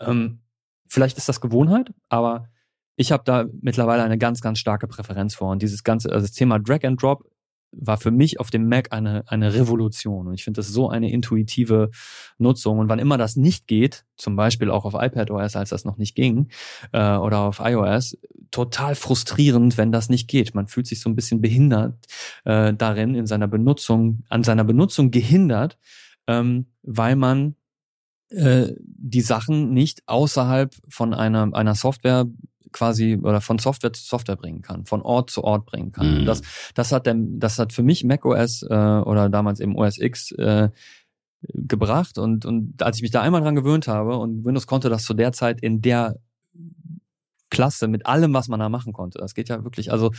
Ähm, 0.00 0.40
vielleicht 0.88 1.16
ist 1.18 1.28
das 1.28 1.40
Gewohnheit, 1.40 1.92
aber 2.08 2.48
ich 2.96 3.12
habe 3.12 3.22
da 3.24 3.44
mittlerweile 3.60 4.02
eine 4.02 4.18
ganz, 4.18 4.40
ganz 4.40 4.58
starke 4.58 4.88
Präferenz 4.88 5.34
vor. 5.34 5.50
Und 5.50 5.62
dieses 5.62 5.84
ganze, 5.84 6.10
also 6.10 6.26
das 6.26 6.32
Thema 6.32 6.58
Drag 6.58 6.84
and 6.84 7.00
Drop 7.00 7.24
war 7.72 7.98
für 7.98 8.10
mich 8.10 8.40
auf 8.40 8.50
dem 8.50 8.68
Mac 8.68 8.92
eine, 8.92 9.24
eine 9.26 9.54
Revolution. 9.54 10.28
Und 10.28 10.34
ich 10.34 10.44
finde 10.44 10.58
das 10.58 10.68
so 10.68 10.88
eine 10.88 11.10
intuitive 11.10 11.90
Nutzung. 12.38 12.78
Und 12.78 12.88
wann 12.88 12.98
immer 12.98 13.18
das 13.18 13.36
nicht 13.36 13.66
geht, 13.66 14.04
zum 14.16 14.36
Beispiel 14.36 14.70
auch 14.70 14.84
auf 14.84 14.94
iPadOS, 14.94 15.56
als 15.56 15.70
das 15.70 15.84
noch 15.84 15.98
nicht 15.98 16.14
ging, 16.14 16.48
äh, 16.92 17.16
oder 17.16 17.40
auf 17.40 17.60
iOS, 17.60 18.16
total 18.50 18.94
frustrierend, 18.94 19.76
wenn 19.76 19.92
das 19.92 20.08
nicht 20.08 20.28
geht. 20.28 20.54
Man 20.54 20.66
fühlt 20.66 20.86
sich 20.86 21.00
so 21.00 21.10
ein 21.10 21.16
bisschen 21.16 21.40
behindert 21.40 21.94
äh, 22.44 22.72
darin, 22.72 23.14
in 23.14 23.26
seiner 23.26 23.48
Benutzung, 23.48 24.24
an 24.28 24.44
seiner 24.44 24.64
Benutzung 24.64 25.10
gehindert, 25.10 25.78
ähm, 26.26 26.66
weil 26.82 27.16
man 27.16 27.56
äh, 28.30 28.72
die 28.78 29.20
Sachen 29.20 29.72
nicht 29.72 30.02
außerhalb 30.06 30.74
von 30.88 31.14
einer, 31.14 31.54
einer 31.54 31.74
Software 31.74 32.26
quasi 32.72 33.18
oder 33.22 33.40
von 33.40 33.58
Software 33.58 33.92
zu 33.92 34.02
Software 34.02 34.36
bringen 34.36 34.62
kann, 34.62 34.86
von 34.86 35.02
Ort 35.02 35.30
zu 35.30 35.44
Ort 35.44 35.66
bringen 35.66 35.92
kann. 35.92 36.22
Mhm. 36.22 36.26
Das, 36.26 36.42
das 36.74 36.92
hat 36.92 37.06
dem, 37.06 37.38
das 37.38 37.58
hat 37.58 37.72
für 37.72 37.82
mich 37.82 38.04
macOS 38.04 38.62
äh, 38.62 38.74
oder 38.74 39.28
damals 39.28 39.60
eben 39.60 39.76
OS 39.76 39.98
X 39.98 40.32
äh, 40.32 40.70
gebracht 41.52 42.18
und, 42.18 42.44
und 42.44 42.82
als 42.82 42.96
ich 42.96 43.02
mich 43.02 43.10
da 43.10 43.22
einmal 43.22 43.40
dran 43.40 43.54
gewöhnt 43.54 43.88
habe 43.88 44.16
und 44.16 44.44
Windows 44.44 44.66
konnte 44.66 44.88
das 44.88 45.04
zu 45.04 45.14
der 45.14 45.32
Zeit 45.32 45.60
in 45.60 45.80
der 45.82 46.16
Klasse 47.50 47.88
mit 47.88 48.06
allem, 48.06 48.34
was 48.34 48.48
man 48.48 48.60
da 48.60 48.68
machen 48.68 48.92
konnte. 48.92 49.18
Das 49.18 49.34
geht 49.34 49.48
ja 49.48 49.62
wirklich, 49.62 49.92
also 49.92 50.12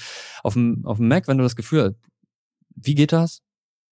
auf 0.43 0.53
dem, 0.53 0.85
auf 0.85 0.97
dem 0.97 1.07
Mac, 1.07 1.27
wenn 1.27 1.37
du 1.37 1.43
das 1.43 1.55
Gefühl 1.55 1.83
hast, 1.83 1.95
wie 2.75 2.95
geht 2.95 3.11
das? 3.11 3.41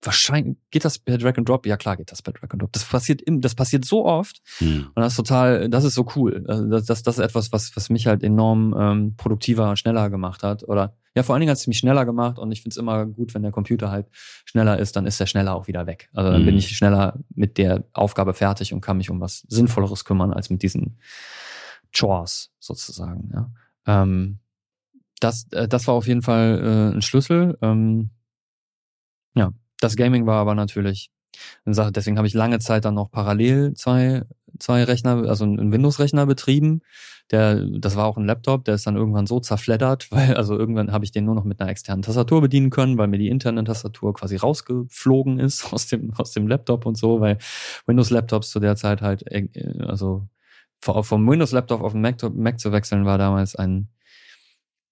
Wahrscheinlich 0.02 0.58
geht 0.72 0.86
das 0.86 1.00
per 1.00 1.18
Drag 1.18 1.38
and 1.38 1.48
Drop. 1.48 1.66
Ja 1.66 1.78
klar 1.78 1.98
geht 1.98 2.12
das 2.12 2.22
per 2.22 2.34
Drag 2.34 2.52
and 2.52 2.62
Drop. 2.62 2.72
Das 2.74 2.84
passiert 2.84 3.22
im, 3.22 3.42
das 3.42 3.56
passiert 3.56 3.86
so 3.86 4.06
oft 4.06 4.42
hm. 4.58 4.88
und 4.94 5.02
das 5.02 5.14
ist 5.14 5.18
total, 5.18 5.70
das 5.70 5.84
ist 5.84 5.96
so 5.96 6.08
cool. 6.16 6.44
Also 6.48 6.68
das, 6.68 6.86
das, 6.86 7.04
das 7.04 7.18
ist 7.18 7.24
etwas, 7.24 7.52
was, 7.52 7.76
was 7.76 7.90
mich 7.90 8.08
halt 8.08 8.24
enorm 8.24 8.76
ähm, 8.78 9.16
produktiver, 9.16 9.76
schneller 9.76 10.10
gemacht 10.10 10.44
hat. 10.44 10.64
Oder 10.64 10.96
ja, 11.16 11.24
vor 11.24 11.34
allen 11.34 11.40
Dingen 11.42 11.52
hat 11.52 11.58
es 11.58 11.68
mich 11.68 11.78
schneller 11.78 12.06
gemacht 12.06 12.40
und 12.40 12.52
ich 12.52 12.62
finde 12.62 12.74
es 12.74 12.78
immer 12.78 13.06
gut, 13.06 13.34
wenn 13.34 13.42
der 13.42 13.52
Computer 13.52 13.90
halt 13.90 14.08
schneller 14.46 14.78
ist, 14.78 14.96
dann 14.96 15.06
ist 15.06 15.20
er 15.20 15.28
schneller 15.28 15.56
auch 15.56 15.68
wieder 15.68 15.88
weg. 15.88 16.10
Also 16.14 16.32
dann 16.32 16.42
hm. 16.42 16.46
bin 16.46 16.58
ich 16.58 16.76
schneller 16.76 17.20
mit 17.34 17.58
der 17.58 17.86
Aufgabe 17.94 18.34
fertig 18.34 18.74
und 18.74 18.82
kann 18.82 18.98
mich 18.98 19.10
um 19.10 19.22
was 19.22 19.46
Sinnvolleres 19.48 20.06
kümmern 20.06 20.34
als 20.34 20.50
mit 20.50 20.62
diesen 20.62 20.98
Chores 21.98 22.52
sozusagen. 22.60 23.32
Ja. 23.34 23.52
Ähm, 23.88 24.40
das, 25.20 25.48
äh, 25.52 25.68
das 25.68 25.88
war 25.88 25.96
auf 25.96 26.08
jeden 26.08 26.22
Fall 26.22 26.92
äh, 26.94 26.96
ein 26.96 27.02
Schlüssel. 27.02 27.58
Ähm, 27.62 28.12
ja, 29.36 29.52
das 29.80 29.96
Gaming 29.96 30.26
war 30.26 30.40
aber 30.40 30.56
natürlich 30.56 31.12
eine 31.66 31.76
Sache. 31.76 31.92
Deswegen 31.92 32.18
habe 32.18 32.28
ich 32.28 32.34
lange 32.34 32.60
Zeit 32.60 32.86
dann 32.86 32.96
noch 32.96 33.12
parallel 33.12 33.74
zwei, 33.74 34.24
zwei 34.60 34.84
Rechner, 34.84 35.28
also 35.28 35.44
einen 35.44 35.72
Windows-Rechner 35.72 36.26
betrieben. 36.26 36.82
Der, 37.32 37.56
das 37.56 37.96
war 37.96 38.06
auch 38.06 38.18
ein 38.18 38.26
Laptop, 38.26 38.66
der 38.66 38.76
ist 38.76 38.86
dann 38.86 38.96
irgendwann 38.96 39.26
so 39.26 39.40
zerfleddert, 39.40 40.08
weil 40.12 40.36
also 40.36 40.58
irgendwann 40.58 40.92
habe 40.92 41.06
ich 41.06 41.12
den 41.12 41.26
nur 41.26 41.36
noch 41.36 41.44
mit 41.44 41.60
einer 41.60 41.70
externen 41.70 42.04
Tastatur 42.04 42.42
bedienen 42.42 42.70
können, 42.70 42.98
weil 42.98 43.08
mir 43.08 43.18
die 43.18 43.30
interne 43.30 43.64
Tastatur 43.64 44.14
quasi 44.14 44.36
rausgeflogen 44.36 45.40
ist 45.40 45.66
aus 45.74 45.88
dem, 45.88 46.14
aus 46.14 46.32
dem 46.32 46.48
Laptop 46.48 46.86
und 46.86 46.98
so, 46.98 47.22
weil 47.22 47.38
Windows-Laptops 47.88 48.50
zu 48.52 48.60
der 48.60 48.76
Zeit 48.76 49.02
halt, 49.02 49.24
äh, 49.32 49.48
also 49.80 50.28
vom 50.82 51.28
Windows-Laptop 51.28 51.82
auf 51.82 51.94
den 51.94 52.02
Mac, 52.02 52.18
Mac 52.36 52.60
zu 52.60 52.72
wechseln 52.72 53.06
war 53.06 53.18
damals 53.18 53.56
ein 53.56 53.90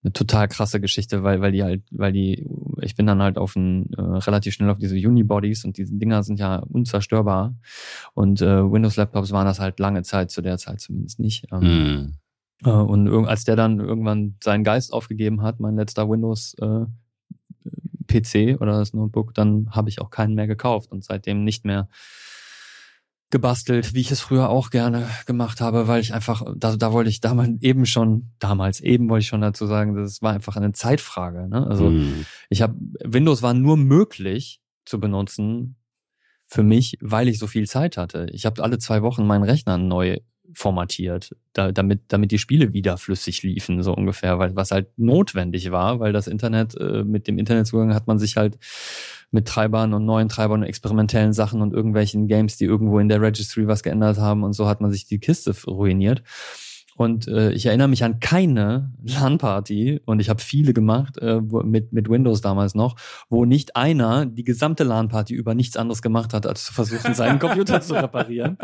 eine 0.03 0.11
total 0.13 0.47
krasse 0.47 0.81
Geschichte, 0.81 1.23
weil, 1.23 1.39
weil 1.41 1.51
die 1.51 1.63
halt, 1.63 1.84
weil 1.91 2.11
die, 2.11 2.45
ich 2.81 2.95
bin 2.95 3.07
dann 3.07 3.21
halt 3.21 3.38
auf 3.38 3.55
ein, 3.55 3.91
äh, 3.93 4.01
relativ 4.01 4.53
schnell 4.53 4.69
auf 4.69 4.77
diese 4.77 4.95
Unibodies 4.95 5.63
und 5.63 5.77
diese 5.77 5.95
Dinger 5.95 6.23
sind 6.23 6.39
ja 6.39 6.57
unzerstörbar. 6.57 7.55
Und 8.13 8.41
äh, 8.41 8.69
Windows-Laptops 8.69 9.31
waren 9.31 9.45
das 9.45 9.59
halt 9.59 9.80
lange 9.80 10.03
Zeit, 10.03 10.30
zu 10.30 10.41
der 10.41 10.57
Zeit 10.57 10.81
zumindest 10.81 11.19
nicht. 11.19 11.45
Ähm, 11.51 12.17
mm. 12.63 12.67
äh, 12.67 12.69
und 12.69 13.27
als 13.27 13.45
der 13.45 13.55
dann 13.55 13.80
irgendwann 13.80 14.35
seinen 14.43 14.65
Geist 14.65 14.91
aufgegeben 14.91 15.41
hat, 15.41 15.61
mein 15.61 15.75
letzter 15.75 16.09
Windows 16.09 16.55
äh, 16.59 16.85
PC 18.07 18.59
oder 18.61 18.80
das 18.80 18.93
Notebook, 18.93 19.34
dann 19.34 19.69
habe 19.71 19.89
ich 19.89 20.01
auch 20.01 20.09
keinen 20.09 20.35
mehr 20.35 20.47
gekauft 20.47 20.91
und 20.91 21.03
seitdem 21.03 21.45
nicht 21.45 21.63
mehr 21.63 21.88
gebastelt, 23.34 23.95
wie 23.95 23.99
ich 24.01 24.11
es 24.11 24.22
früher 24.22 24.47
auch 24.49 24.69
gerne 24.69 25.10
gemacht 25.26 25.60
habe, 25.60 25.88
weil 25.88 25.99
ich 25.99 26.14
einfach, 26.14 26.43
da, 26.55 26.77
da 26.77 26.93
wollte 26.93 27.10
ich 27.10 27.19
damals 27.19 27.61
eben 27.61 27.88
schon, 27.88 28.30
damals 28.38 28.80
eben 28.80 29.10
wollte 29.10 29.23
ich 29.23 29.27
schon 29.27 29.41
dazu 29.41 29.65
sagen, 29.65 29.95
das 29.95 30.22
war 30.22 30.34
einfach 30.34 30.55
eine 30.55 30.72
Zeitfrage. 30.72 31.49
Ne? 31.49 31.65
Also 31.68 31.89
mm. 31.89 32.26
ich 32.49 32.61
habe, 32.61 32.76
Windows 33.03 33.41
war 33.41 33.55
nur 33.55 33.76
möglich 33.76 34.61
zu 34.85 34.99
benutzen 34.99 35.77
für 36.45 36.61
mich, 36.61 36.99
weil 37.01 37.27
ich 37.27 37.39
so 37.39 37.47
viel 37.47 37.68
Zeit 37.68 37.97
hatte. 37.97 38.27
Ich 38.31 38.45
habe 38.45 38.61
alle 38.64 38.77
zwei 38.77 39.01
Wochen 39.01 39.26
meinen 39.26 39.43
Rechner 39.43 39.80
neu 39.80 40.19
formatiert, 40.53 41.35
da, 41.53 41.72
damit, 41.72 42.01
damit 42.10 42.31
die 42.31 42.38
Spiele 42.38 42.72
wieder 42.72 42.97
flüssig 42.99 43.41
liefen, 43.41 43.81
so 43.81 43.95
ungefähr, 43.95 44.38
weil 44.38 44.55
was 44.55 44.69
halt 44.69 44.89
notwendig 44.95 45.72
war, 45.72 45.99
weil 45.99 46.14
das 46.14 46.27
Internet, 46.27 46.76
äh, 46.80 47.03
mit 47.03 47.27
dem 47.27 47.39
Internetzugang 47.39 47.95
hat 47.95 48.05
man 48.05 48.19
sich 48.19 48.38
halt 48.38 48.60
mit 49.34 49.47
Treibern 49.47 49.93
und 49.93 50.05
neuen 50.05 50.30
Treibern 50.30 50.61
und 50.61 50.68
experimentellen 50.68 51.34
Sachen 51.34 51.61
und 51.61 51.73
irgendwelchen 51.73 52.27
Games, 52.27 52.57
die 52.57 52.65
irgendwo 52.65 52.99
in 52.99 53.10
der 53.10 53.22
Registry 53.22 53.68
was 53.68 53.84
geändert 53.84 54.18
haben 54.18 54.43
und 54.43 54.53
so 54.53 54.68
hat 54.68 54.81
man 54.81 54.91
sich 54.91 55.05
die 55.05 55.19
Kiste 55.19 55.53
ruiniert. 55.68 56.23
Und 56.95 57.27
äh, 57.27 57.51
ich 57.51 57.65
erinnere 57.65 57.88
mich 57.88 58.03
an 58.03 58.19
keine 58.19 58.91
LAN-Party, 59.03 60.01
und 60.05 60.19
ich 60.19 60.30
habe 60.30 60.41
viele 60.41 60.73
gemacht, 60.73 61.18
äh, 61.18 61.41
mit, 61.41 61.91
mit 61.91 62.10
Windows 62.10 62.41
damals 62.41 62.76
noch, 62.76 62.95
wo 63.30 63.45
nicht 63.45 63.76
einer 63.76 64.26
die 64.26 64.43
gesamte 64.43 64.84
LAN-Party 64.84 65.34
über 65.34 65.55
nichts 65.55 65.77
anderes 65.77 66.01
gemacht 66.01 66.34
hat, 66.34 66.45
als 66.45 66.65
zu 66.65 66.73
versuchen, 66.73 67.14
seinen 67.14 67.39
Computer 67.39 67.81
zu 67.81 67.95
reparieren. 67.95 68.57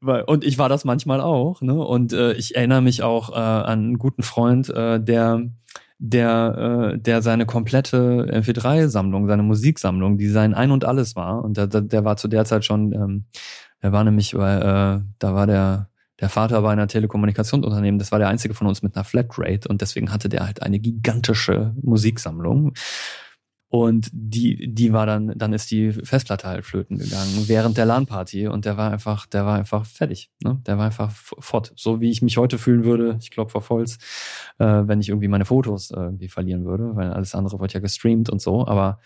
und 0.26 0.44
ich 0.44 0.58
war 0.58 0.68
das 0.68 0.84
manchmal 0.84 1.20
auch. 1.20 1.60
Ne? 1.62 1.74
Und 1.74 2.12
äh, 2.12 2.32
ich 2.32 2.56
erinnere 2.56 2.82
mich 2.82 3.02
auch 3.02 3.30
äh, 3.30 3.34
an 3.34 3.78
einen 3.78 3.98
guten 3.98 4.22
Freund, 4.22 4.68
äh, 4.70 5.00
der 5.00 5.42
der, 5.98 6.92
äh, 6.94 6.98
der 6.98 7.22
seine 7.22 7.46
komplette 7.46 8.26
MP3-Sammlung, 8.30 9.26
seine 9.26 9.42
Musiksammlung, 9.42 10.18
die 10.18 10.28
sein 10.28 10.54
Ein 10.54 10.70
und 10.70 10.84
Alles 10.84 11.16
war. 11.16 11.42
Und 11.42 11.56
der, 11.56 11.66
der 11.66 12.04
war 12.04 12.16
zu 12.16 12.28
der 12.28 12.44
Zeit 12.44 12.64
schon, 12.64 12.92
ähm, 12.92 13.24
der 13.82 13.92
war 13.92 14.04
nämlich, 14.04 14.34
äh, 14.34 14.36
da 14.36 15.04
war 15.20 15.46
der, 15.46 15.88
der 16.20 16.28
Vater 16.28 16.62
bei 16.62 16.72
einer 16.72 16.88
Telekommunikationsunternehmen, 16.88 17.98
das 17.98 18.12
war 18.12 18.18
der 18.18 18.28
einzige 18.28 18.54
von 18.54 18.66
uns 18.66 18.82
mit 18.82 18.96
einer 18.96 19.04
Flatrate 19.04 19.68
und 19.68 19.80
deswegen 19.80 20.12
hatte 20.12 20.28
der 20.28 20.46
halt 20.46 20.62
eine 20.62 20.78
gigantische 20.78 21.74
Musiksammlung. 21.82 22.72
Und 23.78 24.08
die, 24.10 24.72
die 24.72 24.94
war 24.94 25.04
dann, 25.04 25.34
dann 25.36 25.52
ist 25.52 25.70
die 25.70 25.92
Festplatte 25.92 26.48
halt 26.48 26.64
flöten 26.64 26.96
gegangen 26.96 27.44
während 27.46 27.76
der 27.76 27.84
LAN-Party 27.84 28.48
und 28.48 28.64
der 28.64 28.78
war 28.78 28.90
einfach, 28.90 29.26
der 29.26 29.44
war 29.44 29.58
einfach 29.58 29.84
fertig. 29.84 30.30
Ne? 30.42 30.62
Der 30.66 30.78
war 30.78 30.86
einfach 30.86 31.12
fort. 31.12 31.74
So 31.76 32.00
wie 32.00 32.10
ich 32.10 32.22
mich 32.22 32.38
heute 32.38 32.56
fühlen 32.56 32.84
würde, 32.84 33.18
ich 33.20 33.30
glaube 33.30 33.50
vor 33.50 33.60
Volz, 33.60 33.98
äh, 34.58 34.64
wenn 34.64 35.02
ich 35.02 35.10
irgendwie 35.10 35.28
meine 35.28 35.44
Fotos 35.44 35.90
äh, 35.90 35.96
irgendwie 35.96 36.28
verlieren 36.28 36.64
würde, 36.64 36.96
weil 36.96 37.12
alles 37.12 37.34
andere 37.34 37.60
wird 37.60 37.74
ja 37.74 37.80
gestreamt 37.80 38.30
und 38.30 38.40
so. 38.40 38.66
Aber 38.66 38.98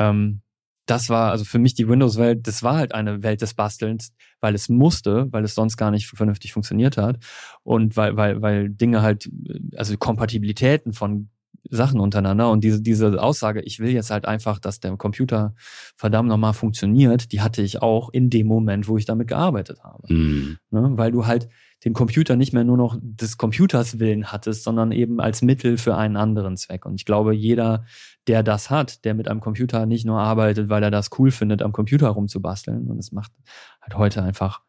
ähm, 0.00 0.42
das 0.86 1.08
war 1.08 1.30
also 1.30 1.44
für 1.44 1.60
mich 1.60 1.74
die 1.74 1.88
Windows-Welt, 1.88 2.44
das 2.48 2.64
war 2.64 2.74
halt 2.74 2.92
eine 2.92 3.22
Welt 3.22 3.40
des 3.40 3.54
Bastelns, 3.54 4.12
weil 4.40 4.56
es 4.56 4.68
musste, 4.68 5.28
weil 5.30 5.44
es 5.44 5.54
sonst 5.54 5.76
gar 5.76 5.92
nicht 5.92 6.08
vernünftig 6.08 6.52
funktioniert 6.52 6.96
hat 6.96 7.18
und 7.62 7.96
weil, 7.96 8.16
weil, 8.16 8.42
weil 8.42 8.68
Dinge 8.68 9.00
halt, 9.00 9.30
also 9.76 9.96
Kompatibilitäten 9.96 10.92
von 10.92 11.28
Sachen 11.70 12.00
untereinander 12.00 12.50
und 12.50 12.64
diese, 12.64 12.82
diese 12.82 13.22
Aussage, 13.22 13.60
ich 13.60 13.78
will 13.78 13.90
jetzt 13.90 14.10
halt 14.10 14.26
einfach, 14.26 14.58
dass 14.58 14.80
der 14.80 14.96
Computer 14.96 15.54
verdammt 15.96 16.28
nochmal 16.28 16.54
funktioniert, 16.54 17.32
die 17.32 17.40
hatte 17.40 17.62
ich 17.62 17.82
auch 17.82 18.10
in 18.10 18.30
dem 18.30 18.46
Moment, 18.46 18.88
wo 18.88 18.96
ich 18.96 19.04
damit 19.04 19.28
gearbeitet 19.28 19.82
habe. 19.84 20.12
Mhm. 20.12 20.58
Ne? 20.70 20.92
Weil 20.94 21.12
du 21.12 21.26
halt 21.26 21.48
den 21.84 21.94
Computer 21.94 22.36
nicht 22.36 22.52
mehr 22.52 22.64
nur 22.64 22.76
noch 22.76 22.96
des 23.00 23.38
Computers 23.38 23.98
willen 23.98 24.30
hattest, 24.30 24.62
sondern 24.62 24.92
eben 24.92 25.20
als 25.20 25.42
Mittel 25.42 25.78
für 25.78 25.96
einen 25.96 26.16
anderen 26.16 26.56
Zweck. 26.56 26.86
Und 26.86 26.94
ich 26.94 27.04
glaube, 27.04 27.34
jeder, 27.34 27.84
der 28.28 28.42
das 28.42 28.70
hat, 28.70 29.04
der 29.04 29.14
mit 29.14 29.28
einem 29.28 29.40
Computer 29.40 29.84
nicht 29.86 30.04
nur 30.04 30.20
arbeitet, 30.20 30.68
weil 30.68 30.82
er 30.82 30.92
das 30.92 31.10
cool 31.18 31.30
findet, 31.30 31.62
am 31.62 31.72
Computer 31.72 32.08
rumzubasteln, 32.08 32.88
und 32.88 32.98
es 32.98 33.10
macht 33.10 33.32
halt 33.80 33.96
heute 33.96 34.22
einfach, 34.22 34.60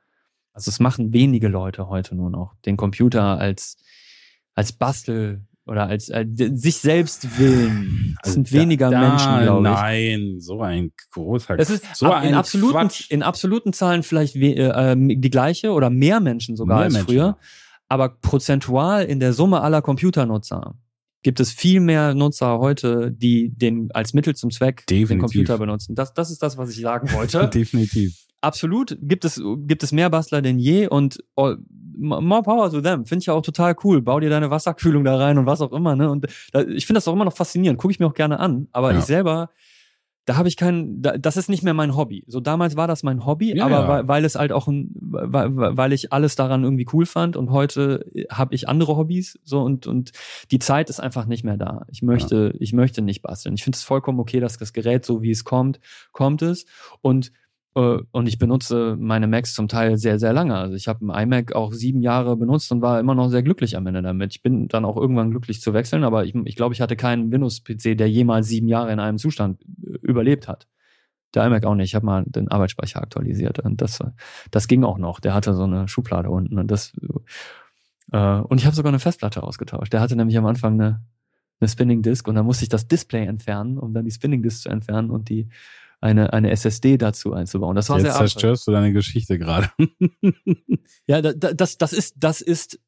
also 0.54 0.70
es 0.70 0.80
machen 0.80 1.14
wenige 1.14 1.50
Leute 1.50 1.88
heute 1.88 2.16
nur 2.16 2.32
noch 2.32 2.56
den 2.66 2.78
Computer 2.78 3.38
als, 3.38 3.78
als 4.56 4.72
Bastel, 4.72 5.46
Oder 5.66 5.88
als 5.88 6.10
äh, 6.10 6.26
sich 6.36 6.76
selbst 6.78 7.40
willen. 7.40 8.18
Es 8.22 8.28
Also 8.30 8.34
sind 8.34 8.50
da- 8.54 8.60
weniger 8.60 8.90
da, 8.90 9.00
Menschen, 9.00 9.44
glaube 9.44 9.68
ich. 9.70 9.74
Nein, 9.74 10.36
so 10.40 10.62
ein 10.62 10.92
großer 11.14 11.58
Es 11.58 11.70
ist 11.70 11.96
so 11.96 12.08
ab- 12.08 12.24
in, 12.24 12.30
ein 12.30 12.36
absoluten, 12.36 12.72
Quatsch. 12.74 13.10
in 13.10 13.24
absoluten 13.24 13.72
Zahlen 13.72 14.04
vielleicht 14.04 14.36
we 14.36 14.56
äh, 14.56 14.92
ähm, 14.92 15.08
die 15.22 15.30
gleiche 15.30 15.72
oder 15.72 15.90
mehr 15.90 16.20
Menschen 16.20 16.58
sogar 16.58 16.78
Mehr 16.78 16.84
als 16.86 16.94
Menschen. 16.94 17.08
früher. 17.08 17.38
Aber 17.88 18.10
prozentual 18.10 19.06
in 19.06 19.20
der 19.22 19.32
Summe 19.34 19.62
aller 19.62 19.82
Computernutzer 19.82 20.76
gibt 21.24 21.40
es 21.40 21.52
viel 21.52 21.80
mehr 21.80 22.14
Nutzer 22.14 22.60
heute, 22.60 23.12
die 23.12 23.50
den 23.56 23.90
als 23.94 24.14
Mittel 24.14 24.36
zum 24.36 24.52
Zweck 24.52 24.86
den 24.88 25.00
Definitiv. 25.00 25.20
Computer 25.22 25.58
benutzen. 25.58 25.96
Das, 25.96 26.14
das 26.14 26.30
ist 26.32 26.44
das, 26.44 26.58
was 26.58 26.70
ich 26.70 26.82
sagen 26.82 27.12
wollte. 27.14 27.48
Definitiv. 27.54 28.16
Absolut 28.42 28.98
gibt 29.02 29.24
es, 29.26 29.42
gibt 29.60 29.84
es 29.84 29.94
mehr 29.94 30.10
Bastler 30.10 30.42
denn 30.42 30.60
je 30.60 30.88
und 30.88 31.24
oh, 31.38 31.54
more 31.98 32.44
power 32.44 32.70
to 32.70 32.82
them. 32.82 33.06
Finde 33.06 33.22
ich 33.22 33.26
ja 33.28 33.34
auch 33.34 33.42
total 33.42 33.74
cool. 33.86 34.02
Bau 34.02 34.20
dir 34.20 34.30
deine 34.30 34.50
Wasserkühlung 34.52 35.06
da 35.06 35.16
rein 35.18 35.38
und 35.38 35.46
was 35.46 35.62
auch 35.62 35.72
immer. 35.72 35.96
Ne? 35.96 36.10
Und 36.12 36.26
da, 36.52 36.62
ich 36.62 36.86
finde 36.86 36.98
das 36.98 37.08
auch 37.08 37.14
immer 37.14 37.24
noch 37.26 37.36
faszinierend. 37.36 37.80
Gucke 37.80 37.94
ich 37.94 38.00
mir 38.00 38.08
auch 38.08 38.14
gerne 38.14 38.40
an. 38.40 38.68
Aber 38.74 38.92
Ja. 38.92 39.00
ich 39.00 39.06
selber, 39.06 39.50
da 40.26 40.38
habe 40.38 40.48
ich 40.48 40.56
keinen, 40.56 41.02
da, 41.02 41.18
das 41.18 41.36
ist 41.36 41.50
nicht 41.50 41.64
mehr 41.64 41.74
mein 41.74 41.96
Hobby. 41.96 42.24
So 42.28 42.40
damals 42.40 42.78
war 42.78 42.88
das 42.88 43.04
mein 43.04 43.26
Hobby, 43.26 43.56
Ja, 43.56 43.66
aber 43.66 43.80
ja. 43.80 43.88
Weil, 43.88 44.08
weil 44.08 44.26
es 44.26 44.36
halt 44.36 44.52
auch, 44.52 44.68
ein, 44.68 44.92
weil, 44.94 45.56
weil 45.56 45.92
ich 45.92 46.14
alles 46.14 46.36
daran 46.36 46.64
irgendwie 46.64 46.88
cool 46.94 47.06
fand 47.06 47.36
und 47.36 47.52
heute 47.52 48.06
habe 48.32 48.56
ich 48.56 48.70
andere 48.70 48.96
Hobbys 48.96 49.38
so 49.44 49.62
und 49.62 49.86
und 49.86 50.12
die 50.52 50.60
Zeit 50.60 50.90
ist 50.90 51.00
einfach 51.00 51.26
nicht 51.26 51.44
mehr 51.44 51.58
da. 51.58 51.86
Ich 51.92 52.02
möchte, 52.02 52.56
ich 52.60 52.72
möchte 52.74 53.02
nicht 53.02 53.22
basteln. 53.22 53.56
Ich 53.56 53.64
finde 53.64 53.76
es 53.76 53.84
vollkommen 53.84 54.20
okay, 54.20 54.40
dass 54.40 54.58
das 54.58 54.72
Gerät 54.72 55.06
so 55.06 55.22
wie 55.22 55.32
es 55.32 55.44
kommt, 55.44 55.80
kommt 56.12 56.42
es 56.42 56.66
und 57.02 57.28
äh, 57.28 57.32
und 57.74 58.28
ich 58.28 58.38
benutze 58.38 58.96
meine 59.00 59.28
Macs 59.28 59.56
zum 59.56 59.68
Teil 59.68 59.98
sehr, 59.98 60.20
sehr 60.20 60.32
lange. 60.32 60.56
Also 60.56 60.76
ich 60.76 60.88
habe 60.88 61.12
einen 61.12 61.32
iMac 61.32 61.56
auch 61.56 61.74
sieben 61.74 62.02
Jahre 62.02 62.38
benutzt 62.38 62.72
und 62.72 62.82
war 62.82 63.00
immer 63.00 63.16
noch 63.16 63.30
sehr 63.30 63.42
glücklich 63.42 63.76
am 63.76 63.88
Ende 63.88 64.04
damit. 64.04 64.36
Ich 64.36 64.44
bin 64.44 64.68
dann 64.68 64.86
auch 64.86 64.96
irgendwann 64.96 65.32
glücklich 65.32 65.60
zu 65.60 65.74
wechseln, 65.74 66.04
aber 66.04 66.24
ich, 66.24 66.36
ich 66.46 66.56
glaube, 66.56 66.76
ich 66.76 66.82
hatte 66.82 66.96
keinen 66.96 67.32
Windows-PC, 67.32 67.98
der 67.98 68.10
jemals 68.10 68.48
sieben 68.48 68.68
Jahre 68.68 68.92
in 68.92 69.00
einem 69.00 69.18
Zustand 69.18 69.62
äh, 69.64 69.98
überlebt 70.04 70.48
hat. 70.48 70.68
Der 71.34 71.46
iMac 71.46 71.66
auch 71.66 71.74
nicht. 71.74 71.90
Ich 71.90 71.96
habe 71.96 72.06
mal 72.06 72.24
den 72.28 72.48
Arbeitsspeicher 72.50 73.02
aktualisiert 73.02 73.58
und 73.60 73.82
das, 73.82 74.00
das 74.52 74.68
ging 74.68 74.84
auch 74.84 75.00
noch. 75.00 75.20
Der 75.20 75.34
hatte 75.34 75.56
so 75.56 75.64
eine 75.64 75.88
Schublade 75.88 76.30
unten 76.30 76.60
und 76.60 76.70
das 76.70 76.94
äh, 78.12 78.40
und 78.40 78.60
ich 78.60 78.66
habe 78.66 78.76
sogar 78.76 78.92
eine 78.92 79.00
Festplatte 79.00 79.44
ausgetauscht. 79.44 79.92
Der 79.92 80.00
hatte 80.00 80.16
nämlich 80.16 80.38
am 80.38 80.46
Anfang 80.46 80.74
eine, 80.74 81.02
eine 81.60 81.68
Spinning 81.68 82.04
Disk 82.04 82.28
und 82.28 82.36
dann 82.36 82.46
musste 82.46 82.64
ich 82.64 82.70
das 82.70 82.88
Display 82.88 83.26
entfernen, 83.26 83.80
um 83.80 83.94
dann 83.94 84.06
die 84.06 84.12
Spinning 84.12 84.44
Disk 84.44 84.62
zu 84.62 84.70
entfernen 84.70 85.10
und 85.10 85.30
die 85.30 85.50
eine, 86.04 86.34
eine 86.34 86.52
SSD 86.52 86.98
dazu 86.98 87.34
einzubauen. 87.34 87.76
Das 87.76 87.90
war 87.90 87.98
Jetzt 87.98 88.08
sehr 88.08 88.16
zerstörst 88.16 88.68
du 88.68 88.72
deine 88.72 88.94
Geschichte 88.94 89.40
gerade. 89.40 89.70
Ja, 91.06 91.22
da, 91.22 91.34
da, 91.34 91.54
das, 91.54 91.78
das 91.78 91.92
ist, 91.92 92.16
das 92.18 92.40
ist 92.40 92.80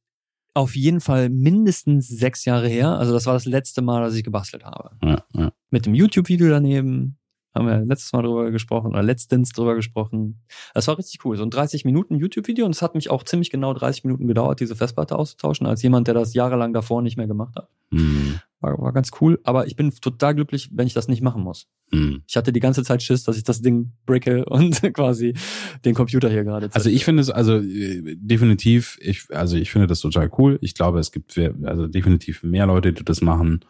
auf 0.53 0.75
jeden 0.75 1.01
Fall 1.01 1.29
mindestens 1.29 2.07
sechs 2.07 2.45
Jahre 2.45 2.67
her. 2.67 2.97
Also 2.97 3.13
das 3.13 3.25
war 3.25 3.33
das 3.33 3.45
letzte 3.45 3.81
Mal, 3.81 4.01
dass 4.01 4.15
ich 4.15 4.23
gebastelt 4.23 4.63
habe. 4.63 4.91
ja, 5.03 5.23
ja. 5.33 5.51
Mit 5.69 5.85
dem 5.85 5.93
YouTube-Video 5.93 6.49
daneben 6.49 7.17
haben 7.53 7.67
wir 7.67 7.79
letztes 7.85 8.11
Mal 8.13 8.21
drüber 8.21 8.51
gesprochen 8.51 8.87
oder 8.87 9.03
letztens 9.03 9.51
drüber 9.51 9.75
gesprochen. 9.75 10.41
Das 10.73 10.87
war 10.87 10.97
richtig 10.97 11.23
cool. 11.25 11.37
So 11.37 11.43
ein 11.43 11.49
30 11.49 11.83
Minuten 11.85 12.15
YouTube-Video 12.15 12.65
und 12.65 12.75
es 12.75 12.81
hat 12.81 12.95
mich 12.95 13.09
auch 13.09 13.23
ziemlich 13.23 13.49
genau 13.49 13.73
30 13.73 14.03
Minuten 14.03 14.27
gedauert, 14.27 14.59
diese 14.59 14.75
Festplatte 14.75 15.17
auszutauschen, 15.17 15.65
als 15.67 15.81
jemand, 15.81 16.07
der 16.07 16.13
das 16.13 16.33
jahrelang 16.33 16.73
davor 16.73 17.01
nicht 17.01 17.17
mehr 17.17 17.27
gemacht 17.27 17.55
hat. 17.55 17.69
Hm, 17.91 18.39
War, 18.65 18.81
war 18.81 18.93
ganz 18.93 19.11
cool, 19.21 19.39
aber 19.43 19.67
ich 19.67 19.75
bin 19.75 19.91
total 19.91 20.33
glücklich, 20.33 20.69
wenn 20.73 20.87
ich 20.87 20.93
das 20.93 21.07
nicht 21.07 21.21
machen 21.21 21.43
muss. 21.43 21.67
hm. 21.91 22.23
Ich 22.27 22.35
hatte 22.35 22.51
die 22.51 22.59
ganze 22.59 22.83
Zeit 22.83 23.03
Schiss, 23.03 23.23
dass 23.23 23.37
ich 23.37 23.43
das 23.43 23.61
Ding 23.61 23.91
bricke 24.05 24.45
und 24.49 24.81
quasi 24.93 25.35
den 25.83 25.93
Computer 25.93 26.29
hier 26.29 26.43
gerade 26.43 26.69
Also 26.73 26.89
ich 26.89 27.05
finde 27.05 27.21
es 27.21 27.29
also 27.29 27.57
äh, 27.57 28.15
definitiv, 28.17 28.97
ich 29.01 29.27
also 29.29 29.55
ich 29.55 29.71
finde 29.71 29.87
das 29.87 29.99
total 29.99 30.31
cool. 30.37 30.57
Ich 30.61 30.73
glaube, 30.73 30.99
es 30.99 31.11
gibt 31.11 31.37
also 31.37 31.87
definitiv 31.87 32.43
mehr 32.43 32.65
Leute, 32.65 32.91
die 32.91 33.03
das 33.03 33.21
machen. 33.21 33.63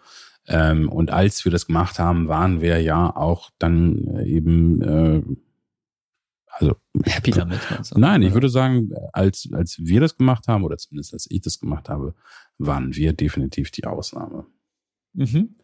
Ähm, 0.47 0.89
und 0.89 1.11
als 1.11 1.43
wir 1.43 1.51
das 1.51 1.65
gemacht 1.65 1.99
haben, 1.99 2.27
waren 2.27 2.61
wir 2.61 2.80
ja 2.81 3.13
auch 3.13 3.49
dann 3.57 3.97
äh, 4.15 4.26
eben 4.26 4.81
äh, 4.81 5.23
also 6.47 6.76
happy 7.03 7.31
damit. 7.31 7.59
meinst 7.69 7.93
du? 7.93 7.99
Nein, 7.99 8.22
ich 8.22 8.34
würde 8.34 8.47
sagen, 8.47 8.91
als 9.11 9.49
als 9.51 9.77
wir 9.80 9.99
das 9.99 10.15
gemacht 10.15 10.47
haben 10.47 10.63
oder 10.63 10.77
zumindest 10.77 11.13
als 11.13 11.27
ich 11.30 11.41
das 11.41 11.59
gemacht 11.59 11.89
habe, 11.89 12.13
waren 12.57 12.95
wir 12.95 13.11
definitiv 13.11 13.72
die 13.72 13.85
Ausnahme. 13.85 14.45
Mhm. 15.15 15.55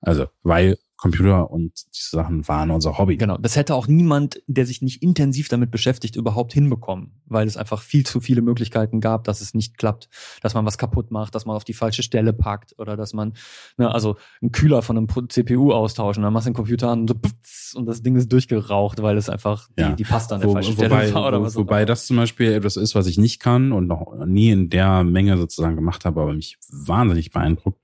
Also 0.00 0.26
weil 0.42 0.76
Computer 0.96 1.50
und 1.50 1.72
diese 1.94 2.16
Sachen 2.16 2.48
waren 2.48 2.70
unser 2.70 2.96
Hobby. 2.96 3.18
Genau, 3.18 3.36
das 3.36 3.56
hätte 3.56 3.74
auch 3.74 3.88
niemand, 3.88 4.40
der 4.46 4.64
sich 4.64 4.80
nicht 4.80 5.02
intensiv 5.02 5.48
damit 5.48 5.70
beschäftigt, 5.70 6.16
überhaupt 6.16 6.54
hinbekommen, 6.54 7.20
weil 7.26 7.46
es 7.46 7.58
einfach 7.58 7.82
viel 7.82 8.06
zu 8.06 8.20
viele 8.20 8.40
Möglichkeiten 8.40 9.00
gab, 9.00 9.24
dass 9.24 9.42
es 9.42 9.52
nicht 9.52 9.76
klappt, 9.76 10.08
dass 10.40 10.54
man 10.54 10.64
was 10.64 10.78
kaputt 10.78 11.10
macht, 11.10 11.34
dass 11.34 11.44
man 11.44 11.56
auf 11.56 11.64
die 11.64 11.74
falsche 11.74 12.02
Stelle 12.02 12.32
packt 12.32 12.74
oder 12.78 12.96
dass 12.96 13.12
man, 13.12 13.34
ne, 13.76 13.92
also 13.92 14.16
einen 14.40 14.52
Kühler 14.52 14.80
von 14.80 14.96
einem 14.96 15.08
CPU 15.28 15.72
austauschen, 15.72 16.22
dann 16.22 16.32
machst 16.32 16.46
du 16.46 16.52
den 16.52 16.56
Computer 16.56 16.88
an 16.88 17.00
und, 17.00 17.08
so, 17.08 17.14
putz, 17.16 17.74
und 17.76 17.84
das 17.84 18.00
Ding 18.02 18.16
ist 18.16 18.32
durchgeraucht, 18.32 19.02
weil 19.02 19.18
es 19.18 19.28
einfach 19.28 19.68
die, 19.76 19.82
Ja. 19.82 19.92
die 19.92 20.04
Pasta 20.04 20.36
an 20.36 20.40
der 20.40 20.48
Wo, 20.48 20.54
falschen 20.54 20.72
Stelle 20.72 20.90
wobei, 20.90 21.12
war 21.12 21.28
oder 21.28 21.40
wo, 21.40 21.44
was 21.44 21.56
wobei 21.56 21.84
das 21.84 22.06
zum 22.06 22.16
Beispiel 22.16 22.52
etwas 22.52 22.78
ist, 22.78 22.94
was 22.94 23.08
ich 23.08 23.18
nicht 23.18 23.40
kann 23.40 23.72
und 23.72 23.88
noch 23.88 24.24
nie 24.24 24.50
in 24.50 24.70
der 24.70 25.04
Menge 25.04 25.36
sozusagen 25.36 25.74
gemacht 25.76 26.06
habe, 26.06 26.22
aber 26.22 26.32
mich 26.32 26.56
wahnsinnig 26.70 27.30
beeindruckt, 27.30 27.80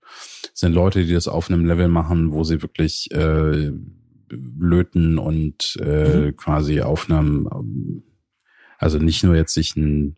sind 0.55 0.73
Leute, 0.73 1.05
die 1.05 1.13
das 1.15 1.29
auf 1.29 1.51
einem 1.51 1.65
Level 1.65 1.89
machen, 1.89 2.33
wo 2.33 2.45
sie 2.45 2.63
wirklich 2.63 3.09
äh, 3.13 3.73
löten 4.31 5.19
und 5.19 5.77
äh, 5.81 6.27
Mhm. 6.31 6.37
quasi 6.37 6.81
auf 6.81 7.11
einem, 7.11 8.03
also 8.79 8.99
nicht 8.99 9.25
nur 9.25 9.35
jetzt 9.37 9.55
sich 9.55 9.77
ein 9.77 10.17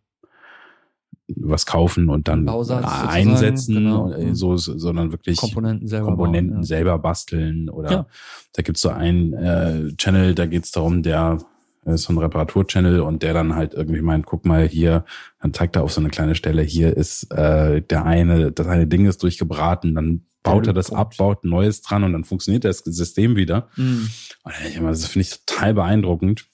was 1.35 1.65
kaufen 1.65 2.11
und 2.11 2.29
dann 2.29 2.45
Bausatz 2.45 2.83
sozusagen, 2.83 3.09
einsetzen, 3.09 3.75
genau. 3.77 4.13
äh, 4.13 4.35
so, 4.35 4.57
sondern 4.57 5.13
wirklich 5.13 5.39
Komponenten 5.39 5.89
selber 5.89 6.07
Komponenten 6.09 6.51
bauen, 6.55 6.63
ja. 6.63 6.67
selber 6.67 6.99
basteln 6.99 7.71
oder 7.71 7.91
Ja. 7.91 8.07
da 8.53 8.63
gibt's 8.63 8.83
so 8.83 8.91
einen 8.91 9.33
äh, 9.33 9.97
Channel, 9.97 10.35
da 10.35 10.45
geht's 10.47 10.73
darum, 10.73 11.03
der 11.03 11.39
so 11.85 12.13
ein 12.13 12.19
Reparatur-Channel 12.19 13.01
und 13.01 13.23
der 13.23 13.35
dann 13.35 13.55
halt 13.55 13.75
irgendwie 13.75 14.03
meint, 14.03 14.27
guck 14.27 14.47
mal 14.47 14.69
hier, 14.69 15.05
dann 15.41 15.53
zeigt 15.53 15.77
er 15.77 15.83
auf 15.83 15.93
so 15.93 16.01
eine 16.01 16.11
kleine 16.11 16.35
Stelle, 16.35 16.63
hier 16.63 16.97
ist 16.97 17.31
äh, 17.33 17.83
der 17.83 18.05
eine, 18.05 18.53
das 18.53 18.67
eine 18.69 18.87
Ding 18.87 19.07
ist 19.07 19.23
durchgebraten, 19.23 19.95
dann 19.95 20.27
baut 20.43 20.67
er 20.67 20.73
das 20.73 20.93
ab, 20.93 21.17
baut 21.17 21.45
ein 21.45 21.51
neues 21.51 21.83
dran 21.83 22.05
und 22.05 22.13
dann 22.13 22.25
funktioniert 22.25 22.65
das 22.65 22.79
System 22.79 23.37
wieder. 23.37 23.69
Mhm. 23.77 24.09
Und 24.45 24.55
dann 24.55 24.63
denk 24.63 24.71
ich 24.71 24.77
immer, 24.77 24.91
das 24.91 25.07
finde 25.07 25.29
ich 25.29 25.45
total 25.45 25.75
beeindruckend. 25.75 26.47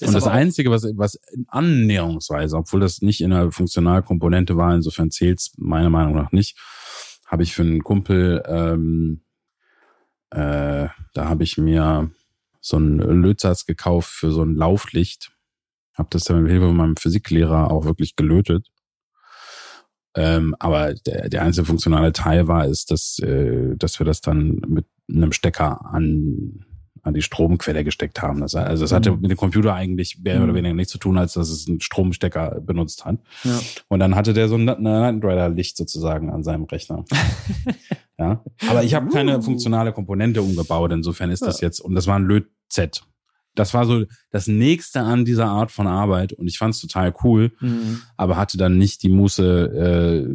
Ist 0.00 0.08
und 0.08 0.14
das 0.14 0.26
Einzige, 0.26 0.70
was, 0.70 0.84
was 0.96 1.14
in 1.32 1.46
annäherungsweise, 1.48 2.56
obwohl 2.56 2.80
das 2.80 3.00
nicht 3.00 3.20
in 3.20 3.32
einer 3.32 3.52
Funktionalkomponente 3.52 4.56
war, 4.56 4.74
insofern 4.74 5.12
zählt's 5.12 5.52
meiner 5.56 5.90
Meinung 5.90 6.16
nach 6.16 6.32
nicht, 6.32 6.58
habe 7.26 7.44
ich 7.44 7.54
für 7.54 7.62
einen 7.62 7.84
Kumpel, 7.84 8.42
ähm, 8.46 9.22
äh, 10.30 10.88
da 11.14 11.28
habe 11.28 11.44
ich 11.44 11.58
mir 11.58 12.10
so 12.66 12.78
einen 12.78 12.98
Lötsatz 12.98 13.66
gekauft 13.66 14.08
für 14.10 14.32
so 14.32 14.42
ein 14.42 14.54
Lauflicht. 14.54 15.32
Habe 15.98 16.08
das 16.10 16.24
dann 16.24 16.42
mit 16.42 16.50
Hilfe 16.50 16.68
von 16.68 16.76
meinem 16.76 16.96
Physiklehrer 16.96 17.70
auch 17.70 17.84
wirklich 17.84 18.16
gelötet. 18.16 18.68
Ähm, 20.16 20.54
aber 20.60 20.94
der, 20.94 21.28
der 21.28 21.42
einzige 21.42 21.66
funktionale 21.66 22.12
Teil 22.12 22.46
war, 22.48 22.66
ist, 22.66 22.90
dass, 22.90 23.18
äh, 23.18 23.76
dass 23.76 23.98
wir 23.98 24.06
das 24.06 24.20
dann 24.20 24.62
mit 24.66 24.86
einem 25.12 25.32
Stecker 25.32 25.84
an, 25.92 26.64
an 27.02 27.12
die 27.14 27.20
Stromquelle 27.22 27.84
gesteckt 27.84 28.22
haben. 28.22 28.40
Das, 28.40 28.54
also 28.54 28.84
es 28.84 28.92
hatte 28.92 29.10
Mhm. 29.12 29.20
mit 29.20 29.30
dem 29.32 29.36
Computer 29.36 29.74
eigentlich 29.74 30.20
mehr 30.22 30.42
oder 30.42 30.52
Mhm. 30.52 30.56
weniger 30.56 30.74
nichts 30.74 30.92
zu 30.92 30.98
tun, 30.98 31.18
als 31.18 31.34
dass 31.34 31.50
es 31.50 31.68
einen 31.68 31.80
Stromstecker 31.80 32.60
benutzt 32.62 33.04
hat. 33.04 33.18
Ja. 33.42 33.60
Und 33.88 33.98
dann 34.00 34.14
hatte 34.14 34.32
der 34.32 34.48
so 34.48 34.54
ein 34.56 34.66
Knight 34.66 35.16
Rider 35.22 35.48
Licht 35.50 35.76
sozusagen 35.76 36.30
an 36.30 36.44
seinem 36.44 36.64
Rechner. 36.64 37.04
ja. 38.18 38.42
Aber 38.68 38.84
ich 38.84 38.94
habe 38.94 39.10
keine 39.10 39.38
Uh. 39.38 39.42
funktionale 39.42 39.92
Komponente 39.92 40.40
umgebaut, 40.42 40.92
insofern 40.92 41.30
ist 41.30 41.42
das 41.42 41.60
Ja. 41.60 41.66
jetzt, 41.66 41.80
und 41.80 41.94
das 41.96 42.06
war 42.06 42.16
ein 42.16 42.24
Löt-Z. 42.64 43.02
Das 43.56 43.72
war 43.72 43.86
so 43.86 44.04
das 44.30 44.48
nächste 44.48 45.00
an 45.02 45.24
dieser 45.24 45.46
Art 45.46 45.70
von 45.70 45.86
Arbeit 45.86 46.32
und 46.32 46.48
ich 46.48 46.58
fand 46.58 46.74
es 46.74 46.80
total 46.80 47.14
cool, 47.22 47.52
Mhm. 47.60 48.02
aber 48.16 48.36
hatte 48.36 48.58
dann 48.58 48.78
nicht 48.78 49.04
die 49.04 49.08
Muße, 49.08 50.24
äh, 50.26 50.34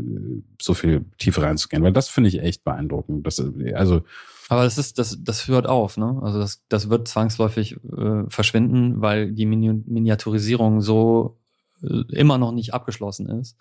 so 0.61 0.73
viel 0.73 1.03
tiefer 1.18 1.43
reinzugehen, 1.43 1.84
weil 1.84 1.91
das 1.91 2.07
finde 2.07 2.30
ich 2.30 2.39
echt 2.39 2.64
beeindruckend. 2.64 3.27
Das, 3.27 3.39
äh, 3.39 3.73
also, 3.73 4.03
Aber 4.47 4.64
das 4.64 4.77
ist, 4.77 4.97
das, 4.99 5.18
das 5.22 5.49
hört 5.49 5.68
auf, 5.68 5.97
ne? 5.97 6.18
Also 6.23 6.39
das, 6.39 6.61
das 6.69 6.89
wird 6.89 7.10
zwangsläufig 7.10 7.73
äh, 7.95 8.23
verschwinden, 8.30 9.01
weil 9.01 9.34
die 9.34 9.45
Mini 9.45 9.73
Miniaturisierung 9.85 10.80
so 10.81 11.38
äh, 11.84 12.03
immer 12.14 12.38
noch 12.38 12.53
nicht 12.53 12.73
abgeschlossen 12.73 13.27
ist. 13.27 13.57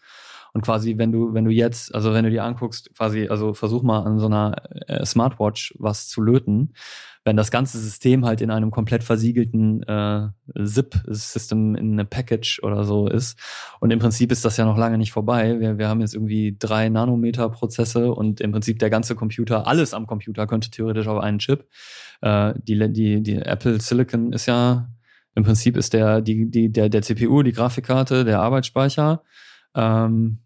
Und 0.52 0.62
quasi, 0.62 0.98
wenn 0.98 1.12
du, 1.12 1.34
wenn 1.34 1.44
du 1.44 1.50
jetzt, 1.50 1.94
also 1.94 2.12
wenn 2.14 2.24
du 2.24 2.30
dir 2.30 2.44
anguckst, 2.44 2.94
quasi, 2.96 3.28
also 3.28 3.54
versuch 3.54 3.82
mal 3.82 4.00
an 4.00 4.18
so 4.18 4.26
einer 4.26 4.56
äh, 4.86 5.04
Smartwatch 5.04 5.74
was 5.78 6.08
zu 6.08 6.20
löten, 6.20 6.72
wenn 7.24 7.36
das 7.36 7.50
ganze 7.50 7.78
System 7.78 8.24
halt 8.24 8.40
in 8.40 8.50
einem 8.50 8.70
komplett 8.70 9.04
versiegelten 9.04 9.82
äh, 9.82 10.28
ZIP-System 10.58 11.74
in 11.74 11.92
eine 11.92 12.04
Package 12.06 12.60
oder 12.62 12.84
so 12.84 13.06
ist. 13.06 13.38
Und 13.80 13.90
im 13.90 13.98
Prinzip 13.98 14.32
ist 14.32 14.44
das 14.44 14.56
ja 14.56 14.64
noch 14.64 14.78
lange 14.78 14.96
nicht 14.96 15.12
vorbei. 15.12 15.60
Wir, 15.60 15.76
wir 15.76 15.88
haben 15.88 16.00
jetzt 16.00 16.14
irgendwie 16.14 16.56
drei 16.58 16.88
Nanometer-Prozesse 16.88 18.12
und 18.12 18.40
im 18.40 18.52
Prinzip 18.52 18.78
der 18.78 18.88
ganze 18.88 19.14
Computer, 19.14 19.66
alles 19.66 19.92
am 19.92 20.06
Computer 20.06 20.46
könnte 20.46 20.70
theoretisch 20.70 21.06
auf 21.06 21.22
einen 21.22 21.38
Chip. 21.38 21.68
Äh, 22.22 22.54
die, 22.62 22.92
die, 22.92 23.22
die 23.22 23.36
Apple 23.36 23.80
Silicon 23.80 24.32
ist 24.32 24.46
ja 24.46 24.88
im 25.38 25.44
Prinzip 25.44 25.76
ist 25.76 25.92
der, 25.92 26.20
die, 26.20 26.50
die, 26.50 26.72
der, 26.72 26.88
der 26.88 27.02
CPU, 27.02 27.44
die 27.44 27.52
Grafikkarte, 27.52 28.24
der 28.24 28.40
Arbeitsspeicher. 28.40 29.22
Ähm, 29.74 30.38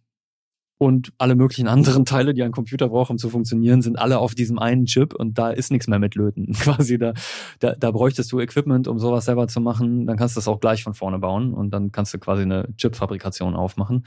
und 0.79 1.13
alle 1.19 1.37
möglichen 1.37 1.69
anderen 1.69 2.05
Teile, 2.05 2.35
die 2.35 2.43
ein 2.43 2.51
Computer 2.51 2.89
braucht, 2.89 3.11
um 3.11 3.19
zu 3.19 3.31
funktionieren, 3.31 3.83
sind 3.83 3.99
alle 3.99 4.19
auf 4.19 4.35
diesem 4.35 4.59
einen 4.59 4.87
Chip 4.87 5.15
und 5.15 5.39
da 5.39 5.51
ist 5.51 5.71
nichts 5.71 5.87
mehr 5.87 6.01
mit 6.01 6.17
Löten. 6.17 6.53
Quasi 6.53 6.99
da, 6.99 7.15
da, 7.61 7.75
da 7.75 7.91
bräuchtest 7.93 8.33
du 8.33 8.41
Equipment, 8.41 8.89
um 8.89 8.99
sowas 8.99 9.25
selber 9.25 9.47
zu 9.47 9.61
machen. 9.61 10.07
Dann 10.07 10.17
kannst 10.17 10.35
du 10.37 10.39
das 10.39 10.49
auch 10.49 10.61
gleich 10.61 10.83
von 10.83 10.95
vorne 10.95 11.19
bauen 11.19 11.55
und 11.55 11.71
dann 11.71 11.93
kannst 11.93 12.13
du 12.15 12.19
quasi 12.19 12.43
eine 12.43 12.69
Chip-Fabrikation 12.77 13.55
aufmachen. 13.55 14.05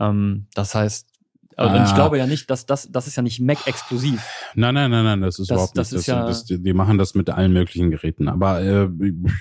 Ähm, 0.00 0.46
das 0.54 0.74
heißt, 0.74 1.13
ich 1.56 1.90
Ah. 1.90 1.94
glaube 1.94 2.18
ja 2.18 2.26
nicht, 2.26 2.50
dass 2.50 2.66
das, 2.66 2.90
das 2.90 3.06
ist 3.06 3.16
ja 3.16 3.22
nicht 3.22 3.40
Mac-exklusiv. 3.40 4.22
Nein, 4.54 4.74
nein, 4.74 4.90
nein, 4.90 5.04
nein, 5.04 5.20
das 5.20 5.38
ist 5.38 5.50
Das- 5.50 5.54
überhaupt 5.56 5.78
das 5.78 5.92
nicht. 5.92 6.00
ist 6.00 6.06
ja- 6.06 6.26
das, 6.26 6.44
die 6.46 6.72
machen 6.72 6.98
das 6.98 7.14
mit 7.14 7.30
allen 7.30 7.52
möglichen 7.52 7.90
Geräten. 7.90 8.28
Aber 8.28 8.60
äh, 8.62 8.88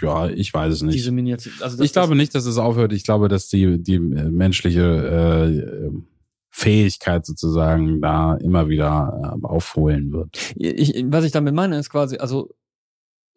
ja, 0.02 0.30
ich 0.30 0.53
weiß 0.53 0.73
es 0.73 0.81
nicht. 0.84 0.95
Diese 0.95 1.11
Miniatur. 1.11 1.52
Also 1.61 1.77
das, 1.77 1.85
ich 1.85 1.94
glaube 1.94 2.15
nicht, 2.15 2.34
dass 2.35 2.45
es 2.45 2.57
aufhört. 2.57 2.94
Ich 2.94 3.03
glaube, 3.03 3.27
dass 3.30 3.48
die, 3.49 3.81
die 3.81 3.95
äh, 3.95 3.99
menschliche 4.30 4.81
äh, 4.81 5.91
Fähigkeit 6.52 7.26
sozusagen 7.26 7.99
da 8.02 8.35
immer 8.35 8.69
wieder 8.69 9.38
äh, 9.41 9.45
aufholen 9.48 10.11
wird. 10.11 10.53
Ich, 10.56 11.03
was 11.07 11.26
ich 11.26 11.31
damit 11.31 11.56
meine, 11.56 11.80
ist 11.80 11.90
quasi, 11.90 12.18
also 12.18 12.53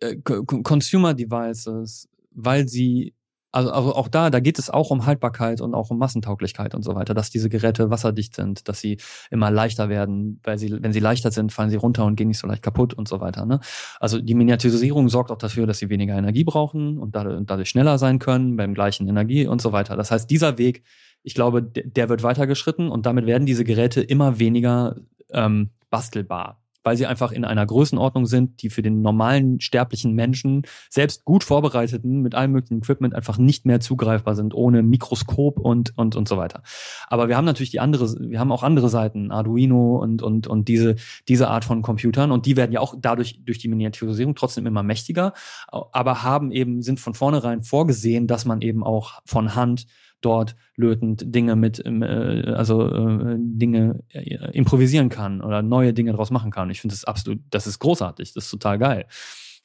äh, 0.00 0.16
Co- 0.16 0.44
Co- 0.44 0.62
Consumer 0.62 1.14
Devices, 1.14 2.08
weil 2.32 2.68
sie, 2.68 3.14
also, 3.56 3.70
also 3.70 3.94
auch 3.94 4.08
da, 4.08 4.28
da 4.28 4.38
geht 4.38 4.58
es 4.58 4.68
auch 4.68 4.90
um 4.90 5.06
Haltbarkeit 5.06 5.62
und 5.62 5.74
auch 5.74 5.90
um 5.90 5.98
Massentauglichkeit 5.98 6.74
und 6.74 6.82
so 6.82 6.94
weiter, 6.94 7.14
dass 7.14 7.30
diese 7.30 7.48
Geräte 7.48 7.88
wasserdicht 7.88 8.34
sind, 8.34 8.68
dass 8.68 8.80
sie 8.80 8.98
immer 9.30 9.50
leichter 9.50 9.88
werden, 9.88 10.40
weil 10.44 10.58
sie, 10.58 10.76
wenn 10.82 10.92
sie 10.92 11.00
leichter 11.00 11.30
sind, 11.30 11.52
fallen 11.52 11.70
sie 11.70 11.76
runter 11.76 12.04
und 12.04 12.16
gehen 12.16 12.28
nicht 12.28 12.38
so 12.38 12.46
leicht 12.46 12.62
kaputt 12.62 12.92
und 12.92 13.08
so 13.08 13.20
weiter. 13.20 13.46
Ne? 13.46 13.60
Also 13.98 14.20
die 14.20 14.34
Miniaturisierung 14.34 15.08
sorgt 15.08 15.30
auch 15.30 15.38
dafür, 15.38 15.66
dass 15.66 15.78
sie 15.78 15.88
weniger 15.88 16.14
Energie 16.18 16.44
brauchen 16.44 16.98
und 16.98 17.16
dadurch, 17.16 17.70
schneller 17.70 17.96
sein 17.96 18.18
können 18.18 18.56
beim 18.56 18.74
gleichen 18.74 19.08
Energie 19.08 19.46
und 19.46 19.62
so 19.62 19.72
weiter. 19.72 19.96
Das 19.96 20.10
heißt, 20.10 20.30
dieser 20.30 20.58
Weg, 20.58 20.82
ich 21.22 21.34
glaube, 21.34 21.62
der, 21.62 21.84
der 21.84 22.08
wird 22.10 22.22
weitergeschritten 22.22 22.90
und 22.90 23.06
damit 23.06 23.24
werden 23.24 23.46
diese 23.46 23.64
Geräte 23.64 24.02
immer 24.02 24.38
weniger 24.38 24.96
ähm, 25.30 25.70
bastelbar, 25.88 26.62
weil 26.86 26.96
sie 26.96 27.06
einfach 27.06 27.32
in 27.32 27.44
einer 27.44 27.66
Größenordnung 27.66 28.26
sind, 28.26 28.62
die 28.62 28.70
für 28.70 28.80
den 28.80 29.02
normalen 29.02 29.60
sterblichen 29.60 30.14
Menschen, 30.14 30.62
selbst 30.88 31.24
gut 31.24 31.42
vorbereiteten, 31.42 32.22
mit 32.22 32.36
allem 32.36 32.52
möglichen 32.52 32.78
Equipment 32.78 33.12
einfach 33.12 33.38
nicht 33.38 33.66
mehr 33.66 33.80
zugreifbar 33.80 34.36
sind, 34.36 34.54
ohne 34.54 34.84
Mikroskop 34.84 35.58
und, 35.58 35.98
und, 35.98 36.14
und 36.14 36.28
so 36.28 36.36
weiter. 36.36 36.62
Aber 37.08 37.26
wir 37.26 37.36
haben 37.36 37.44
natürlich 37.44 37.70
die 37.70 37.80
andere, 37.80 38.06
wir 38.20 38.38
haben 38.38 38.52
auch 38.52 38.62
andere 38.62 38.88
Seiten, 38.88 39.32
Arduino 39.32 39.96
und, 39.96 40.22
und, 40.22 40.46
und 40.46 40.68
diese, 40.68 40.94
diese 41.26 41.48
Art 41.48 41.64
von 41.64 41.82
Computern 41.82 42.30
und 42.30 42.46
die 42.46 42.56
werden 42.56 42.70
ja 42.70 42.78
auch 42.78 42.94
dadurch, 42.96 43.40
durch 43.44 43.58
die 43.58 43.66
Miniaturisierung 43.66 44.36
trotzdem 44.36 44.64
immer 44.64 44.84
mächtiger, 44.84 45.32
aber 45.66 46.22
haben 46.22 46.52
eben, 46.52 46.82
sind 46.82 47.00
von 47.00 47.14
vornherein 47.14 47.62
vorgesehen, 47.62 48.28
dass 48.28 48.44
man 48.44 48.60
eben 48.60 48.84
auch 48.84 49.22
von 49.24 49.56
Hand 49.56 49.86
dort 50.20 50.56
lötend 50.76 51.34
Dinge 51.34 51.56
mit, 51.56 51.82
ähm, 51.84 52.02
äh, 52.02 52.52
also 52.52 52.86
äh, 52.88 53.36
Dinge 53.38 54.02
äh, 54.08 54.50
improvisieren 54.52 55.08
kann 55.08 55.40
oder 55.40 55.62
neue 55.62 55.92
Dinge 55.92 56.12
draus 56.12 56.30
machen 56.30 56.50
kann. 56.50 56.70
Ich 56.70 56.80
finde 56.80 56.94
das 56.94 57.04
absolut, 57.04 57.40
das 57.50 57.66
ist 57.66 57.78
großartig, 57.78 58.32
das 58.32 58.44
ist 58.44 58.50
total 58.50 58.78
geil. 58.78 59.06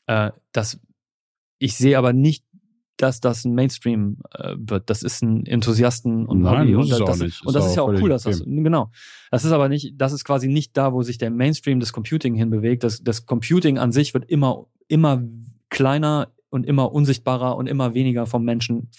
Äh, 0.08 0.32
das, 0.52 0.80
ich 1.60 1.76
sehe 1.76 1.98
aber 1.98 2.14
nicht, 2.14 2.46
dass 2.98 3.20
das 3.20 3.46
ein 3.46 3.56
Mainstream 3.56 4.18
äh, 4.32 4.56
wird. 4.58 4.90
Das 4.90 5.02
ist 5.02 5.24
ein 5.24 5.46
Enthusiasten 5.46 6.26
und 6.26 6.42
Nein, 6.42 6.62
Hobby. 6.62 6.76
und 6.76 6.94
auch 6.94 7.06
das, 7.08 7.20
nicht. 7.20 7.42
Und 7.42 7.50
Ist 7.50 7.56
das 7.56 7.64
auch 7.64 7.70
ist 7.70 7.76
ja 7.76 7.82
auch 7.82 8.02
cool, 8.02 8.10
dass 8.10 8.24
das, 8.24 8.44
genau. 8.46 8.92
Das 9.32 9.44
ist 9.44 9.52
aber 9.52 9.70
nicht, 9.70 9.94
das 9.98 10.14
ist 10.14 10.24
quasi 10.24 10.48
nicht 10.48 10.78
da, 10.78 10.94
wo 10.94 11.02
sich 11.02 11.18
der 11.18 11.32
Mainstream 11.32 11.80
des 11.80 11.94
Computing 11.94 12.36
hinbewegt. 12.36 12.84
Das, 12.84 13.04
das 13.04 13.26
Computing 13.26 13.80
an 13.80 13.92
sich 13.92 14.14
wird 14.14 14.30
immer, 14.30 14.68
immer 14.88 15.24
kleiner 15.70 16.28
und 16.50 16.66
immer 16.66 16.92
unsichtbarer 16.92 17.56
und 17.56 17.68
immer 17.68 17.94
weniger 17.94 18.28
vom 18.28 18.44
Menschen 18.44 18.90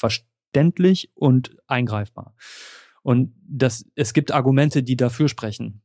verständlich 0.53 1.11
und 1.15 1.57
eingreifbar. 1.67 2.35
Und 3.03 3.35
das, 3.49 3.85
es 3.95 4.13
gibt 4.13 4.33
Argumente, 4.33 4.83
die 4.83 4.97
dafür 4.97 5.29
sprechen, 5.29 5.83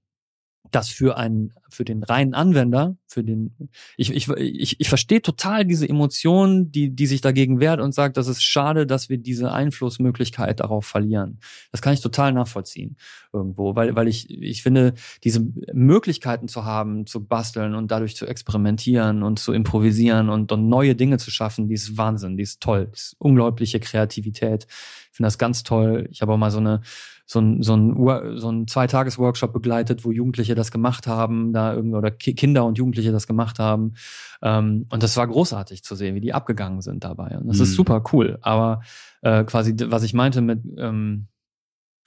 dass 0.71 0.89
für 0.89 1.17
einen, 1.17 1.53
für 1.69 1.85
den 1.85 2.03
reinen 2.03 2.33
Anwender, 2.33 2.95
für 3.07 3.23
den, 3.23 3.69
ich, 3.95 4.11
ich, 4.11 4.29
ich, 4.29 4.79
ich 4.79 4.89
verstehe 4.89 5.21
total 5.21 5.65
diese 5.65 5.87
Emotion, 5.87 6.71
die, 6.71 6.89
die 6.89 7.07
sich 7.07 7.21
dagegen 7.21 7.59
wehrt 7.59 7.79
und 7.79 7.93
sagt, 7.93 8.17
das 8.17 8.27
ist 8.27 8.43
schade, 8.43 8.85
dass 8.85 9.09
wir 9.09 9.17
diese 9.17 9.51
Einflussmöglichkeit 9.51 10.59
darauf 10.59 10.85
verlieren. 10.85 11.39
Das 11.71 11.81
kann 11.81 11.93
ich 11.93 12.01
total 12.01 12.33
nachvollziehen 12.33 12.97
irgendwo, 13.33 13.75
weil, 13.75 13.95
weil 13.95 14.07
ich, 14.07 14.29
ich 14.29 14.63
finde, 14.63 14.93
diese 15.23 15.45
Möglichkeiten 15.73 16.47
zu 16.47 16.65
haben, 16.65 17.05
zu 17.05 17.25
basteln 17.25 17.75
und 17.75 17.91
dadurch 17.91 18.15
zu 18.15 18.25
experimentieren 18.25 19.23
und 19.23 19.39
zu 19.39 19.53
improvisieren 19.53 20.29
und, 20.29 20.51
und 20.51 20.67
neue 20.67 20.95
Dinge 20.95 21.17
zu 21.17 21.31
schaffen, 21.31 21.67
die 21.67 21.75
ist 21.75 21.97
Wahnsinn, 21.97 22.37
die 22.37 22.43
ist 22.43 22.61
toll, 22.61 22.87
die 22.87 22.97
ist 22.97 23.15
unglaubliche 23.19 23.79
Kreativität. 23.79 24.67
Ich 25.11 25.17
finde 25.17 25.27
das 25.27 25.37
ganz 25.37 25.63
toll. 25.63 26.07
Ich 26.11 26.21
habe 26.21 26.33
auch 26.33 26.37
mal 26.37 26.51
so 26.51 26.59
eine, 26.59 26.81
so 27.29 27.39
ein, 27.41 27.61
so 27.61 27.75
ein, 27.75 28.37
so 28.39 28.49
ein 28.49 28.67
Zweitages-Workshop 28.67 29.51
begleitet, 29.51 30.05
wo 30.05 30.11
Jugendliche 30.11 30.55
das 30.55 30.71
gemacht 30.71 31.07
haben, 31.07 31.51
da 31.51 31.73
irgendwie, 31.73 31.97
oder 31.97 32.09
Ki 32.09 32.33
Kinder 32.33 32.63
und 32.65 32.77
Jugendliche 32.77 33.11
das 33.11 33.27
gemacht 33.27 33.59
haben. 33.59 33.95
Ähm, 34.41 34.85
und 34.89 35.03
das 35.03 35.17
war 35.17 35.27
großartig 35.27 35.83
zu 35.83 35.95
sehen, 35.95 36.15
wie 36.15 36.21
die 36.21 36.33
abgegangen 36.33 36.79
sind 36.81 37.03
dabei. 37.03 37.37
Und 37.37 37.47
das 37.47 37.59
ist 37.59 37.71
Mhm. 37.71 37.75
super 37.75 38.03
cool. 38.13 38.37
Aber 38.41 38.81
äh, 39.21 39.43
quasi, 39.43 39.75
was 39.87 40.03
ich 40.03 40.13
meinte 40.13 40.39
mit 40.41 40.63
ähm, 40.77 41.27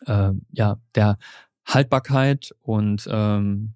äh, 0.06 0.32
ja, 0.52 0.78
der 0.94 1.18
Haltbarkeit 1.66 2.54
und 2.62 3.06
ähm, 3.12 3.74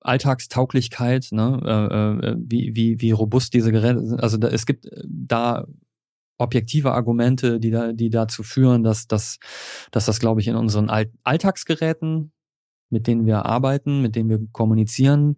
Alltagstauglichkeit, 0.00 1.28
ne, 1.32 1.60
äh, 1.64 2.28
äh, 2.28 2.36
wie, 2.38 2.74
wie, 2.76 3.00
wie 3.00 3.10
robust 3.10 3.52
diese 3.52 3.72
Geräte 3.72 4.06
sind. 4.06 4.22
Also 4.22 4.36
da, 4.38 4.48
es 4.48 4.64
gibt 4.64 4.86
äh, 4.86 5.02
da 5.04 5.66
objektive 6.38 6.92
Argumente, 6.92 7.60
die 7.60 7.70
da, 7.70 7.92
die 7.92 8.10
dazu 8.10 8.42
führen, 8.42 8.82
dass, 8.82 9.06
dass, 9.06 9.38
dass 9.90 10.06
das, 10.06 10.20
glaube 10.20 10.40
ich, 10.40 10.48
in 10.48 10.56
unseren 10.56 10.90
All 10.90 11.10
Alltagsgeräten, 11.24 12.32
mit 12.90 13.06
denen 13.06 13.26
wir 13.26 13.46
arbeiten, 13.46 14.02
mit 14.02 14.16
denen 14.16 14.28
wir 14.28 14.40
kommunizieren, 14.52 15.36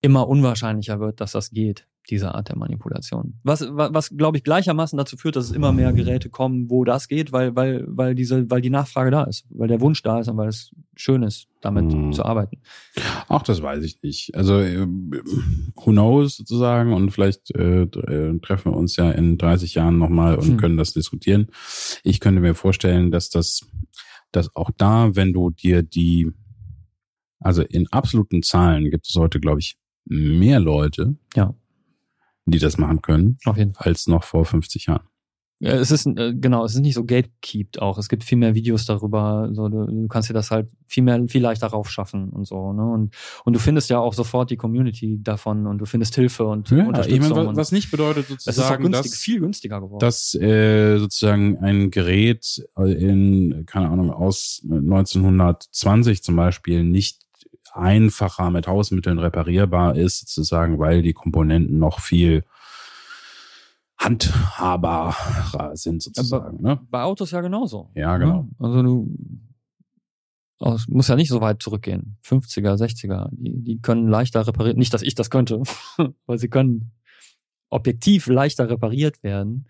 immer 0.00 0.28
unwahrscheinlicher 0.28 1.00
wird, 1.00 1.20
dass 1.20 1.32
das 1.32 1.50
geht, 1.50 1.88
diese 2.10 2.34
Art 2.34 2.48
der 2.48 2.56
Manipulation. 2.56 3.38
Was, 3.42 3.66
was, 3.72 3.92
was 3.92 4.10
glaube 4.16 4.36
ich, 4.36 4.44
gleichermaßen 4.44 4.96
dazu 4.96 5.16
führt, 5.16 5.36
dass 5.36 5.46
es 5.46 5.50
immer 5.52 5.72
mehr 5.72 5.92
Geräte 5.92 6.30
kommen, 6.30 6.70
wo 6.70 6.84
das 6.84 7.08
geht, 7.08 7.32
weil, 7.32 7.56
weil, 7.56 7.84
weil 7.88 8.14
diese, 8.14 8.48
weil 8.50 8.60
die 8.60 8.70
Nachfrage 8.70 9.10
da 9.10 9.24
ist, 9.24 9.44
weil 9.50 9.68
der 9.68 9.80
Wunsch 9.80 10.02
da 10.02 10.20
ist 10.20 10.28
und 10.28 10.36
weil 10.36 10.48
es 10.48 10.70
schön 10.94 11.22
ist, 11.22 11.48
damit 11.60 11.92
Hm. 11.92 12.12
zu 12.12 12.24
arbeiten. 12.24 12.58
Ach, 13.28 13.42
das 13.42 13.60
weiß 13.60 13.82
ich 13.84 14.00
nicht. 14.02 14.34
Also, 14.34 14.58
äh, 14.60 14.86
who 14.86 15.90
knows 15.90 16.36
sozusagen 16.36 16.92
und 16.92 17.10
vielleicht 17.10 17.54
äh, 17.56 17.82
äh, 17.82 18.38
treffen 18.40 18.72
wir 18.72 18.76
uns 18.76 18.96
ja 18.96 19.10
in 19.10 19.36
30 19.36 19.74
Jahren 19.74 19.98
nochmal 19.98 20.36
und 20.36 20.46
Hm. 20.48 20.56
können 20.58 20.76
das 20.76 20.92
diskutieren. 20.92 21.48
Ich 22.04 22.20
könnte 22.20 22.40
mir 22.40 22.54
vorstellen, 22.54 23.10
dass 23.10 23.30
das, 23.30 23.60
dass 24.32 24.54
auch 24.54 24.70
da, 24.76 25.16
wenn 25.16 25.32
du 25.32 25.50
dir 25.50 25.82
die, 25.82 26.30
also 27.40 27.62
in 27.62 27.86
absoluten 27.90 28.42
Zahlen 28.42 28.90
gibt 28.90 29.08
es 29.08 29.14
heute, 29.16 29.40
glaube 29.40 29.60
ich, 29.60 29.76
mehr 30.08 30.60
Leute, 30.60 31.16
Ja. 31.34 31.52
Die 32.46 32.58
das 32.58 32.78
machen 32.78 33.02
können, 33.02 33.38
Auf 33.44 33.56
jeden 33.56 33.74
Fall. 33.74 33.88
als 33.88 34.06
noch 34.06 34.24
vor 34.24 34.44
50 34.44 34.86
Jahren. 34.86 35.06
Ja, 35.58 35.70
es 35.72 35.90
ist, 35.90 36.06
äh, 36.06 36.34
genau, 36.34 36.66
es 36.66 36.74
ist 36.74 36.80
nicht 36.82 36.92
so 36.92 37.04
gatekept 37.06 37.80
auch. 37.80 37.96
Es 37.96 38.10
gibt 38.10 38.24
viel 38.24 38.36
mehr 38.36 38.54
Videos 38.54 38.84
darüber. 38.84 39.48
So, 39.54 39.70
du, 39.70 39.86
du 39.86 40.06
kannst 40.06 40.28
dir 40.28 40.34
das 40.34 40.50
halt 40.50 40.68
viel 40.86 41.02
mehr, 41.02 41.18
viel 41.28 41.40
leichter 41.40 41.68
raufschaffen 41.68 42.28
und 42.28 42.46
so, 42.46 42.74
ne? 42.74 42.84
Und, 42.84 43.14
und 43.46 43.54
du 43.54 43.58
findest 43.58 43.88
ja 43.88 43.98
auch 43.98 44.12
sofort 44.12 44.50
die 44.50 44.58
Community 44.58 45.18
davon 45.22 45.66
und 45.66 45.78
du 45.78 45.86
findest 45.86 46.14
Hilfe 46.14 46.44
und 46.44 46.68
Ja, 46.70 46.84
Unterstützung. 46.86 47.24
ich 47.24 47.34
meine, 47.34 47.56
was 47.56 47.72
nicht 47.72 47.90
bedeutet 47.90 48.26
es 48.28 48.32
ist 48.32 48.48
auch 48.48 48.52
sozusagen, 48.52 48.82
günstig, 48.82 49.12
dass, 49.12 49.18
viel 49.20 49.40
günstiger 49.40 49.80
geworden. 49.80 50.00
dass 50.00 50.34
äh, 50.34 50.98
sozusagen 50.98 51.56
ein 51.64 51.90
Gerät 51.90 52.62
in, 52.76 53.64
keine 53.64 53.88
Ahnung, 53.88 54.10
aus 54.10 54.60
1920 54.62 56.22
zum 56.22 56.36
Beispiel 56.36 56.84
nicht 56.84 57.22
einfacher 57.76 58.50
mit 58.50 58.66
Hausmitteln 58.66 59.18
reparierbar 59.18 59.96
ist, 59.96 60.20
sozusagen, 60.20 60.78
weil 60.78 61.02
die 61.02 61.12
Komponenten 61.12 61.78
noch 61.78 62.00
viel 62.00 62.44
handhabbarer 63.98 65.76
sind, 65.76 66.02
sozusagen. 66.02 66.62
ne? 66.62 66.80
Bei 66.90 67.02
Autos 67.02 67.30
ja 67.30 67.40
genauso. 67.40 67.90
Ja, 67.94 68.18
genau. 68.18 68.42
Ne? 68.42 68.48
Also 68.58 68.82
du 68.82 69.16
oh, 70.60 70.72
es 70.72 70.88
muss 70.88 71.08
ja 71.08 71.16
nicht 71.16 71.28
so 71.28 71.40
weit 71.40 71.62
zurückgehen. 71.62 72.18
50er, 72.24 72.76
60er, 72.76 73.28
die, 73.32 73.62
die 73.62 73.80
können 73.80 74.08
leichter 74.08 74.46
repariert. 74.46 74.76
Nicht, 74.76 74.94
dass 74.94 75.02
ich 75.02 75.14
das 75.14 75.30
könnte, 75.30 75.62
weil 76.26 76.38
sie 76.38 76.48
können 76.48 76.92
objektiv 77.68 78.26
leichter 78.26 78.68
repariert 78.68 79.22
werden 79.22 79.68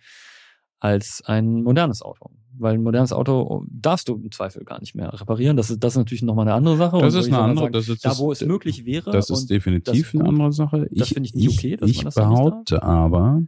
als 0.78 1.22
ein 1.24 1.62
modernes 1.62 2.02
Auto. 2.02 2.30
Weil 2.58 2.74
ein 2.74 2.82
modernes 2.82 3.12
Auto 3.12 3.64
darfst 3.68 4.08
du 4.08 4.14
im 4.14 4.30
Zweifel 4.30 4.64
gar 4.64 4.80
nicht 4.80 4.94
mehr 4.94 5.12
reparieren. 5.12 5.56
Das 5.56 5.70
ist, 5.70 5.82
das 5.82 5.94
ist 5.94 5.98
natürlich 5.98 6.22
nochmal 6.22 6.46
eine 6.46 6.54
andere 6.54 6.76
Sache. 6.76 6.98
Das 6.98 7.14
Und 7.14 7.20
ist 7.20 7.26
ich 7.28 7.34
eine 7.34 7.42
andere, 7.42 7.66
sage, 7.66 7.72
das 7.72 7.88
ist, 7.88 8.04
da, 8.04 8.18
wo 8.18 8.32
es 8.32 8.44
möglich 8.44 8.84
wäre. 8.84 9.10
Das 9.10 9.30
ist 9.30 9.46
definitiv 9.46 10.12
das 10.12 10.20
eine 10.20 10.28
andere 10.28 10.52
Sache. 10.52 10.88
Das 10.90 11.08
finde 11.08 11.26
ich 11.28 11.34
nicht 11.34 11.58
okay, 11.58 11.76
dass 11.76 11.90
ich 11.90 11.96
man 11.98 12.04
das 12.06 12.14
behaupte 12.14 12.82
aber, 12.82 13.42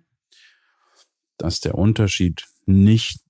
dass 1.38 1.60
der 1.60 1.76
Unterschied 1.76 2.44
nicht, 2.66 3.20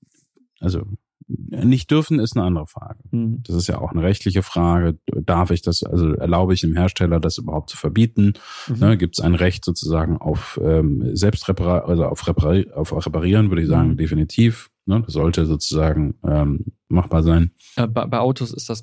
also 0.61 0.83
nicht 1.29 1.91
dürfen 1.91 2.21
ist 2.21 2.37
eine 2.37 2.47
andere 2.47 2.67
Frage. 2.67 3.01
Hm. 3.11 3.43
Das 3.47 3.55
ist 3.55 3.67
ja 3.67 3.79
auch 3.79 3.93
eine 3.93 4.03
rechtliche 4.03 4.43
Frage. 4.43 4.99
Darf 5.07 5.51
ich 5.51 5.61
das, 5.61 5.83
also 5.83 6.15
erlaube 6.15 6.55
ich 6.55 6.63
dem 6.63 6.75
Hersteller, 6.75 7.21
das 7.21 7.37
überhaupt 7.37 7.69
zu 7.69 7.77
verbieten? 7.77 8.33
Mhm. 8.67 8.79
Ne, 8.79 8.97
Gibt 8.97 9.19
es 9.19 9.25
ein 9.25 9.35
Recht 9.35 9.63
sozusagen 9.65 10.17
auf 10.17 10.59
ähm, 10.63 11.15
Selbstrepar 11.15 11.87
also 11.87 12.07
auf, 12.07 12.27
Repari 12.27 12.71
auf 12.73 12.95
Reparieren, 13.05 13.51
würde 13.51 13.63
ich 13.63 13.69
sagen, 13.69 13.91
Mhm. 13.91 13.97
definitiv. 13.99 14.71
Ne? 14.89 15.03
Das 15.05 15.13
sollte 15.13 15.47
sozusagen 15.47 16.15
ähm, 16.25 16.65
machbar 16.89 17.23
sein. 17.23 17.53
Äh, 17.77 17.87
bei, 17.87 18.07
bei, 18.07 18.19
Autos 18.19 18.53
ist 18.53 18.69
das 18.71 18.83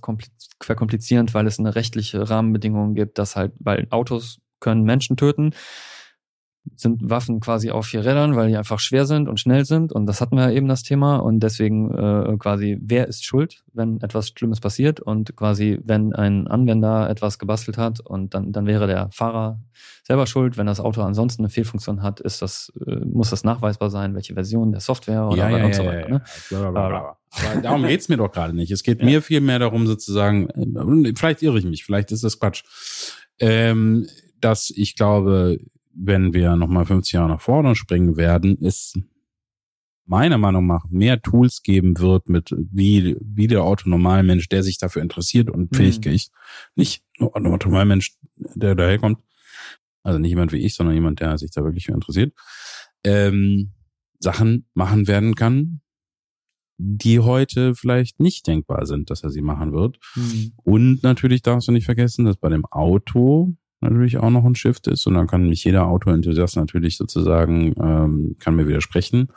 verkomplizierend, 0.62 1.34
weil 1.34 1.48
es 1.48 1.60
eine 1.60 1.76
rechtliche 1.76 2.30
Rahmenbedingung 2.30 2.94
gibt, 2.94 3.18
dass 3.18 3.36
halt, 3.36 3.54
weil 3.60 3.88
Autos 3.90 4.40
können 4.60 4.84
Menschen 4.84 5.18
töten 5.18 5.52
sind 6.76 7.10
Waffen 7.10 7.40
quasi 7.40 7.72
auf 7.72 7.86
vier 7.88 8.06
Rädern, 8.06 8.36
weil 8.36 8.50
die 8.50 8.58
einfach 8.58 8.80
schwer 8.80 9.06
sind 9.06 9.30
und 9.30 9.40
schnell 9.40 9.66
sind. 9.66 9.92
Und 9.92 10.06
das 10.08 10.22
hatten 10.22 10.36
wir 10.36 10.52
eben 10.52 10.68
das 10.68 10.84
Thema. 10.84 11.18
Und 11.18 11.40
deswegen 11.42 11.92
äh, 11.92 12.38
quasi, 12.38 12.78
wer 12.82 13.08
ist 13.08 13.24
schuld, 13.24 13.64
wenn 13.74 14.02
etwas 14.02 14.30
Schlimmes 14.30 14.60
passiert? 14.60 15.00
Und 15.00 15.36
quasi, 15.36 15.80
wenn 15.84 16.14
ein 16.14 16.48
Anwender 16.48 17.10
etwas 17.10 17.40
gebastelt 17.40 17.78
hat 17.78 18.00
und 18.00 18.34
dann, 18.34 18.52
dann 18.52 18.66
wäre 18.66 18.88
der 18.88 19.10
Fahrer 19.12 19.60
selber 20.04 20.28
schuld. 20.28 20.58
Wenn 20.58 20.68
das 20.68 20.80
Auto 20.80 21.02
ansonsten 21.02 21.44
eine 21.44 21.50
Fehlfunktion 21.50 22.02
hat, 22.02 22.20
ist 22.20 22.42
das, 22.42 22.74
äh, 22.86 22.96
muss 23.06 23.30
das 23.30 23.44
nachweisbar 23.44 23.90
sein, 23.90 24.16
welche 24.16 24.34
Version 24.34 24.72
der 24.72 24.82
Software 24.82 25.28
oder 25.28 25.38
ja, 25.38 25.58
ja, 25.58 25.66
und 25.66 25.72
ja, 25.72 25.74
so 25.74 25.86
weiter. 25.86 26.10
Ne? 26.10 26.22
Aber 26.52 27.18
darum 27.62 27.84
geht's 27.88 28.10
mir 28.10 28.18
doch 28.18 28.32
gerade 28.32 28.54
nicht. 28.54 28.72
Es 28.72 28.84
geht 28.84 29.04
mir 29.04 29.22
viel 29.22 29.42
mehr 29.42 29.60
darum, 29.60 29.88
sozusagen, 29.88 30.50
äh, 30.50 31.14
vielleicht 31.16 31.42
irre 31.42 31.60
ich 31.60 31.66
mich, 31.66 31.86
vielleicht 31.86 32.12
ist 32.12 32.24
das 32.24 32.40
Quatsch. 32.40 32.64
Ähm, 33.40 34.08
dass 34.40 34.70
ich 34.70 34.96
glaube, 34.96 35.60
wenn 35.96 36.34
wir 36.34 36.56
nochmal 36.56 36.86
50 36.86 37.14
Jahre 37.14 37.30
nach 37.30 37.42
vorne 37.42 37.76
springen 37.76 38.18
werden, 38.18 38.58
ist 38.58 39.00
meiner 40.06 40.38
Meinung 40.38 40.68
nach 40.68 40.86
mehr 40.90 41.22
Tools 41.22 41.64
geben 41.64 41.98
wird, 41.98 42.30
mit 42.30 42.54
wie, 42.58 43.18
wie 43.20 43.48
der 43.48 43.64
Autonormalmensch, 43.64 44.48
der 44.50 44.64
sich 44.64 44.78
dafür 44.78 45.02
interessiert 45.02 45.50
und 45.50 45.72
mhm. 45.72 45.76
fähig 45.76 46.06
ist, 46.06 46.32
nicht 46.76 47.04
nur 47.18 47.36
ein 47.36 47.48
Autonormalmensch, 47.48 48.16
der 48.36 48.76
daherkommt, 48.76 49.20
also 50.04 50.20
nicht 50.20 50.30
jemand 50.30 50.52
wie 50.52 50.64
ich, 50.64 50.76
sondern 50.76 50.96
jemand, 50.96 51.22
der 51.22 51.38
sich 51.38 51.52
da 51.52 51.64
wirklich 51.64 51.86
für 51.86 51.94
interessiert, 51.94 52.34
ähm, 53.04 53.72
Sachen 54.20 54.68
machen 54.74 55.08
werden 55.08 55.36
kann, 55.36 55.82
die 56.78 57.20
heute 57.20 57.74
vielleicht 57.74 58.20
nicht 58.20 58.48
denkbar 58.48 58.86
sind, 58.86 59.10
dass 59.10 59.24
er 59.24 59.30
sie 59.30 59.42
machen 59.42 59.74
wird. 59.74 59.98
Mhm. 60.16 60.52
Und 60.58 61.04
natürlich 61.04 61.42
darfst 61.42 61.68
du 61.68 61.72
nicht 61.72 61.86
vergessen, 61.86 62.26
dass 62.26 62.38
bei 62.38 62.50
dem 62.50 62.66
Auto 62.66 63.56
natürlich 63.82 64.18
auch 64.18 64.30
noch 64.30 64.46
ein 64.46 64.56
Shift 64.56 64.88
ist 64.88 65.06
und 65.06 65.16
dann 65.16 65.28
kann 65.28 65.50
mich 65.50 65.64
jeder 65.64 65.88
Autoenthusiast 65.88 66.56
natürlich 66.56 66.98
sozusagen, 66.98 67.74
ähm, 67.80 68.36
kann 68.40 68.56
mir 68.56 68.68
widersprechen, 68.68 69.32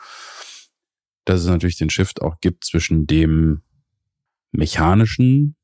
dass 1.25 1.41
es 1.43 1.47
natürlich 1.47 1.77
den 1.77 1.91
Shift 1.91 2.23
auch 2.23 2.41
gibt 2.41 2.65
zwischen 2.65 3.07
dem 3.07 3.63
mechanischen 4.53 5.57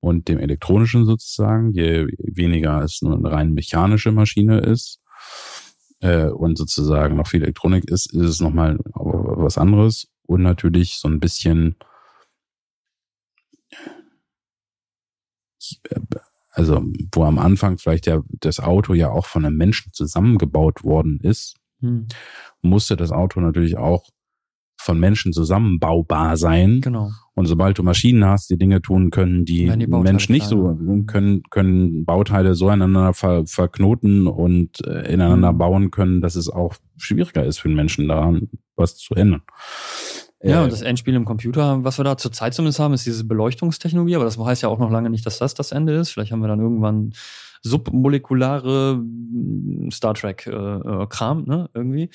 und 0.00 0.28
dem 0.28 0.38
elektronischen 0.38 1.04
sozusagen. 1.04 1.72
Je 1.72 2.06
weniger 2.18 2.82
es 2.82 3.02
nur 3.02 3.16
eine 3.16 3.30
rein 3.30 3.52
mechanische 3.52 4.12
Maschine 4.12 4.60
ist 4.60 5.00
äh, 6.00 6.28
und 6.28 6.56
sozusagen 6.56 7.16
noch 7.16 7.26
viel 7.26 7.42
Elektronik 7.42 7.90
ist, 7.90 8.12
ist 8.12 8.28
es 8.28 8.40
nochmal 8.40 8.78
was 8.94 9.58
anderes 9.58 10.08
und 10.26 10.42
natürlich 10.42 10.98
so 10.98 11.08
ein 11.08 11.20
bisschen 11.20 11.76
äh, 15.90 16.00
also 16.56 16.82
wo 17.12 17.24
am 17.24 17.38
Anfang 17.38 17.76
vielleicht 17.76 18.06
ja 18.06 18.22
das 18.40 18.60
Auto 18.60 18.94
ja 18.94 19.10
auch 19.10 19.26
von 19.26 19.44
einem 19.44 19.56
Menschen 19.56 19.92
zusammengebaut 19.92 20.84
worden 20.84 21.20
ist, 21.22 21.56
hm. 21.80 22.06
musste 22.62 22.96
das 22.96 23.12
Auto 23.12 23.40
natürlich 23.40 23.76
auch 23.76 24.04
von 24.80 24.98
Menschen 24.98 25.32
zusammenbaubar 25.32 26.36
sein. 26.36 26.80
Genau. 26.80 27.10
Und 27.34 27.46
sobald 27.46 27.76
du 27.76 27.82
Maschinen 27.82 28.24
hast, 28.24 28.48
die 28.48 28.56
Dinge 28.56 28.80
tun 28.80 29.10
können, 29.10 29.44
die, 29.44 29.70
die 29.76 29.86
Mensch 29.86 30.30
nicht 30.30 30.46
so 30.46 30.78
können, 31.06 31.42
können 31.50 32.04
Bauteile 32.06 32.54
so 32.54 32.68
einander 32.68 33.12
ver, 33.12 33.44
verknoten 33.46 34.26
und 34.26 34.86
äh, 34.86 35.12
ineinander 35.12 35.52
mhm. 35.52 35.58
bauen 35.58 35.90
können, 35.90 36.20
dass 36.22 36.36
es 36.36 36.48
auch 36.48 36.76
schwieriger 36.96 37.44
ist 37.44 37.58
für 37.58 37.68
den 37.68 37.76
Menschen 37.76 38.08
daran 38.08 38.48
was 38.76 38.96
zu 38.96 39.14
ändern. 39.14 39.42
Ja, 40.42 40.60
und 40.60 40.68
äh, 40.68 40.70
das 40.70 40.82
Endspiel 40.82 41.14
im 41.14 41.24
Computer, 41.24 41.82
was 41.82 41.98
wir 41.98 42.04
da 42.04 42.16
zurzeit 42.16 42.54
zumindest 42.54 42.78
haben, 42.78 42.94
ist 42.94 43.06
diese 43.06 43.24
Beleuchtungstechnologie, 43.24 44.16
aber 44.16 44.24
das 44.24 44.38
heißt 44.38 44.62
ja 44.62 44.68
auch 44.68 44.78
noch 44.78 44.90
lange 44.90 45.10
nicht, 45.10 45.24
dass 45.24 45.38
das 45.38 45.54
das 45.54 45.72
Ende 45.72 45.94
ist. 45.94 46.10
Vielleicht 46.10 46.32
haben 46.32 46.40
wir 46.40 46.48
dann 46.48 46.60
irgendwann 46.60 47.12
submolekulare 47.62 48.96
mm, 48.96 49.90
Star 49.90 50.14
Trek 50.14 50.46
äh, 50.46 50.50
äh, 50.50 51.06
Kram, 51.08 51.44
ne, 51.44 51.68
irgendwie. 51.74 52.10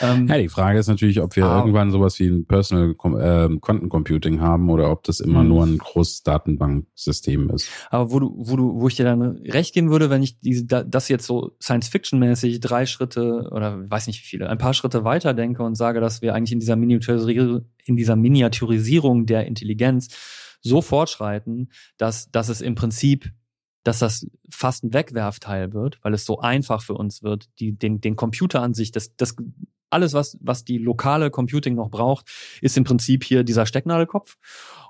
Ähm, 0.00 0.26
ja, 0.26 0.38
die 0.38 0.48
Frage 0.48 0.78
ist 0.78 0.88
natürlich, 0.88 1.20
ob 1.20 1.36
wir 1.36 1.46
ah, 1.46 1.58
irgendwann 1.58 1.90
sowas 1.90 2.18
wie 2.18 2.26
ein 2.26 2.46
Personal 2.46 2.90
äh, 2.90 3.58
Quantencomputing 3.58 4.40
haben 4.40 4.70
oder 4.70 4.90
ob 4.90 5.04
das 5.04 5.20
immer 5.20 5.42
mhm. 5.42 5.48
nur 5.48 5.64
ein 5.64 5.78
großes 5.78 6.22
Datenbanksystem 6.22 7.50
ist. 7.50 7.68
Aber 7.90 8.10
wo 8.10 8.20
du, 8.20 8.34
wo 8.36 8.56
du, 8.56 8.80
wo 8.80 8.88
ich 8.88 8.96
dir 8.96 9.04
dann 9.04 9.22
recht 9.22 9.74
geben 9.74 9.90
würde, 9.90 10.10
wenn 10.10 10.22
ich 10.22 10.40
diese, 10.40 10.64
das 10.64 11.08
jetzt 11.08 11.26
so 11.26 11.52
Science-Fiction-mäßig 11.62 12.60
drei 12.60 12.86
Schritte 12.86 13.48
oder 13.52 13.88
weiß 13.90 14.06
nicht 14.06 14.20
wie 14.20 14.26
viele, 14.26 14.48
ein 14.48 14.58
paar 14.58 14.74
Schritte 14.74 15.04
weiter 15.04 15.34
denke 15.34 15.62
und 15.62 15.76
sage, 15.76 16.00
dass 16.00 16.22
wir 16.22 16.34
eigentlich 16.34 16.52
in 16.52 16.60
dieser 16.60 16.76
Miniaturisierung, 16.76 17.64
in 17.84 17.96
dieser 17.96 18.16
Miniaturisierung 18.16 19.26
der 19.26 19.46
Intelligenz 19.46 20.08
so 20.60 20.80
fortschreiten, 20.80 21.70
dass, 21.98 22.30
dass 22.30 22.48
es 22.48 22.60
im 22.60 22.74
Prinzip 22.74 23.30
dass 23.84 24.00
das 24.00 24.26
fast 24.50 24.84
ein 24.84 24.92
Wegwerfteil 24.92 25.72
wird, 25.72 25.98
weil 26.02 26.14
es 26.14 26.24
so 26.24 26.40
einfach 26.40 26.82
für 26.82 26.94
uns 26.94 27.22
wird, 27.22 27.48
die, 27.60 27.72
den, 27.72 28.00
den 28.00 28.16
Computer 28.16 28.62
an 28.62 28.74
sich, 28.74 28.90
das, 28.90 29.14
das, 29.16 29.36
alles, 29.90 30.12
was, 30.12 30.36
was 30.40 30.64
die 30.64 30.78
lokale 30.78 31.30
Computing 31.30 31.76
noch 31.76 31.88
braucht, 31.88 32.26
ist 32.60 32.76
im 32.76 32.84
Prinzip 32.84 33.24
hier 33.24 33.44
dieser 33.44 33.64
Stecknadelkopf. 33.64 34.36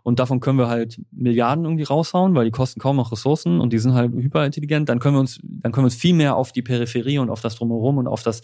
Und 0.03 0.19
davon 0.19 0.41
können 0.41 0.59
wir 0.59 0.69
halt 0.69 1.01
Milliarden 1.13 1.65
irgendwie 1.65 1.85
raushauen, 1.85 2.35
weil 2.35 2.47
die 2.47 2.51
kosten 2.51 2.81
kaum 2.81 2.97
noch 2.97 3.13
Ressourcen 3.13 3.61
und 3.61 3.73
die 3.73 3.79
sind 3.79 3.95
halt 3.95 4.13
hyperintelligent. 4.13 4.89
Dann 4.89 4.99
können 4.99 5.17
wir 5.17 5.21
uns, 5.21 5.41
dann 5.43 5.73
können 5.73 5.85
wir 5.85 5.89
uns 5.89 5.95
viel 5.95 6.15
mehr 6.15 6.37
auf 6.37 6.53
die 6.53 6.63
Peripherie 6.63 7.19
und 7.19 7.31
auf 7.31 7.41
das 7.41 7.57
Drumherum 7.57 7.99
und 7.99 8.07
auf 8.07 8.23
das 8.23 8.43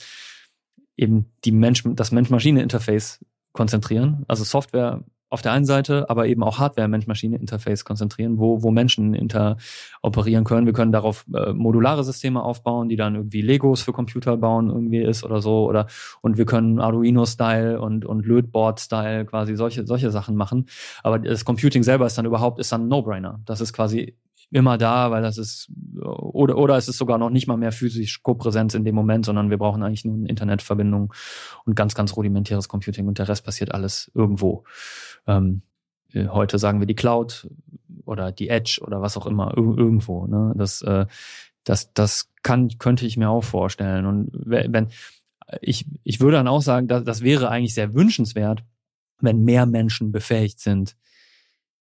eben 0.96 1.26
die 1.44 1.52
Mensch, 1.52 1.82
das 1.86 2.12
Mensch-Maschine-Interface 2.12 3.24
konzentrieren. 3.52 4.24
Also 4.28 4.44
Software 4.44 5.02
auf 5.30 5.42
der 5.42 5.52
einen 5.52 5.64
Seite, 5.64 6.10
aber 6.10 6.26
eben 6.26 6.42
auch 6.42 6.58
Hardware-Mensch-Maschine-Interface 6.58 7.84
konzentrieren, 7.84 8.38
wo, 8.38 8.62
wo 8.62 8.72
Menschen 8.72 9.14
interoperieren 9.14 10.44
können. 10.44 10.66
Wir 10.66 10.72
können 10.72 10.90
darauf 10.90 11.24
äh, 11.32 11.52
modulare 11.52 12.02
Systeme 12.02 12.42
aufbauen, 12.42 12.88
die 12.88 12.96
dann 12.96 13.14
irgendwie 13.14 13.40
Legos 13.40 13.82
für 13.82 13.92
Computer 13.92 14.36
bauen 14.36 14.68
irgendwie 14.68 15.00
ist 15.00 15.22
oder 15.22 15.40
so. 15.40 15.68
Oder 15.68 15.86
und 16.20 16.36
wir 16.36 16.46
können 16.46 16.80
Arduino-Style 16.80 17.80
und, 17.80 18.04
und 18.04 18.26
Lötboard-Style 18.26 19.24
quasi 19.26 19.54
solche, 19.54 19.86
solche 19.86 20.10
Sachen 20.10 20.34
machen. 20.34 20.66
Aber 21.04 21.20
das 21.20 21.44
Computing 21.44 21.84
selber 21.84 22.06
ist 22.06 22.18
dann 22.18 22.26
überhaupt, 22.26 22.58
ist 22.58 22.72
dann 22.72 22.86
ein 22.86 22.88
No-Brainer. 22.88 23.40
Das 23.46 23.60
ist 23.60 23.72
quasi 23.72 24.16
immer 24.50 24.78
da, 24.78 25.10
weil 25.10 25.22
das 25.22 25.38
ist, 25.38 25.70
oder, 26.02 26.58
oder 26.58 26.76
es 26.76 26.88
ist 26.88 26.98
sogar 26.98 27.18
noch 27.18 27.30
nicht 27.30 27.46
mal 27.46 27.56
mehr 27.56 27.72
physisch 27.72 28.22
Co-Präsenz 28.22 28.74
in 28.74 28.84
dem 28.84 28.94
Moment, 28.94 29.26
sondern 29.26 29.48
wir 29.48 29.58
brauchen 29.58 29.82
eigentlich 29.82 30.04
nur 30.04 30.16
eine 30.16 30.28
Internetverbindung 30.28 31.14
und 31.64 31.76
ganz, 31.76 31.94
ganz 31.94 32.16
rudimentäres 32.16 32.68
Computing 32.68 33.06
und 33.06 33.18
der 33.18 33.28
Rest 33.28 33.44
passiert 33.44 33.72
alles 33.72 34.10
irgendwo. 34.14 34.64
Ähm, 35.26 35.62
heute 36.14 36.58
sagen 36.58 36.80
wir 36.80 36.86
die 36.86 36.94
Cloud 36.94 37.48
oder 38.04 38.32
die 38.32 38.48
Edge 38.48 38.80
oder 38.84 39.00
was 39.00 39.16
auch 39.16 39.26
immer, 39.26 39.56
irgendwo. 39.56 40.26
Ne? 40.26 40.52
Das, 40.56 40.82
äh, 40.82 41.06
das, 41.64 41.92
das 41.92 42.30
kann, 42.42 42.68
könnte 42.78 43.06
ich 43.06 43.16
mir 43.16 43.30
auch 43.30 43.44
vorstellen. 43.44 44.06
Und 44.06 44.30
wenn, 44.32 44.88
ich, 45.60 45.86
ich 46.04 46.20
würde 46.20 46.38
dann 46.38 46.48
auch 46.48 46.62
sagen, 46.62 46.88
dass, 46.88 47.04
das 47.04 47.22
wäre 47.22 47.48
eigentlich 47.50 47.74
sehr 47.74 47.94
wünschenswert, 47.94 48.64
wenn 49.20 49.44
mehr 49.44 49.66
Menschen 49.66 50.12
befähigt 50.12 50.60
sind, 50.60 50.96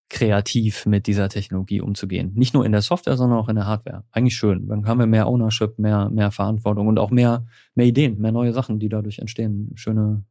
kreativ 0.10 0.88
mit 0.88 1.06
dieser 1.06 1.30
Technologie 1.30 1.82
umzugehen. 1.82 2.34
Nicht 2.34 2.53
nur 2.53 2.66
in 2.66 2.72
der 2.72 2.82
Software, 2.82 3.16
sondern 3.16 3.38
auch 3.38 3.48
in 3.48 3.56
der 3.56 3.68
Hardware. 3.68 4.03
Eigentlich 4.11 4.36
schön. 4.36 4.68
Dann 4.68 4.88
haben 4.88 4.99
wir 4.99 5.06
mehr 5.06 5.28
Ownership, 5.28 5.78
mehr, 5.78 6.10
mehr 6.10 6.32
Verantwortung 6.32 6.88
und 6.88 6.98
auch 6.98 7.11
mehr, 7.11 7.45
mehr 7.76 7.86
Ideen, 7.86 8.20
mehr 8.20 8.32
neue 8.32 8.52
Sachen, 8.52 8.80
die 8.80 8.90
dadurch 8.90 9.20
entstehen. 9.20 9.72
Schöne. 9.76 10.24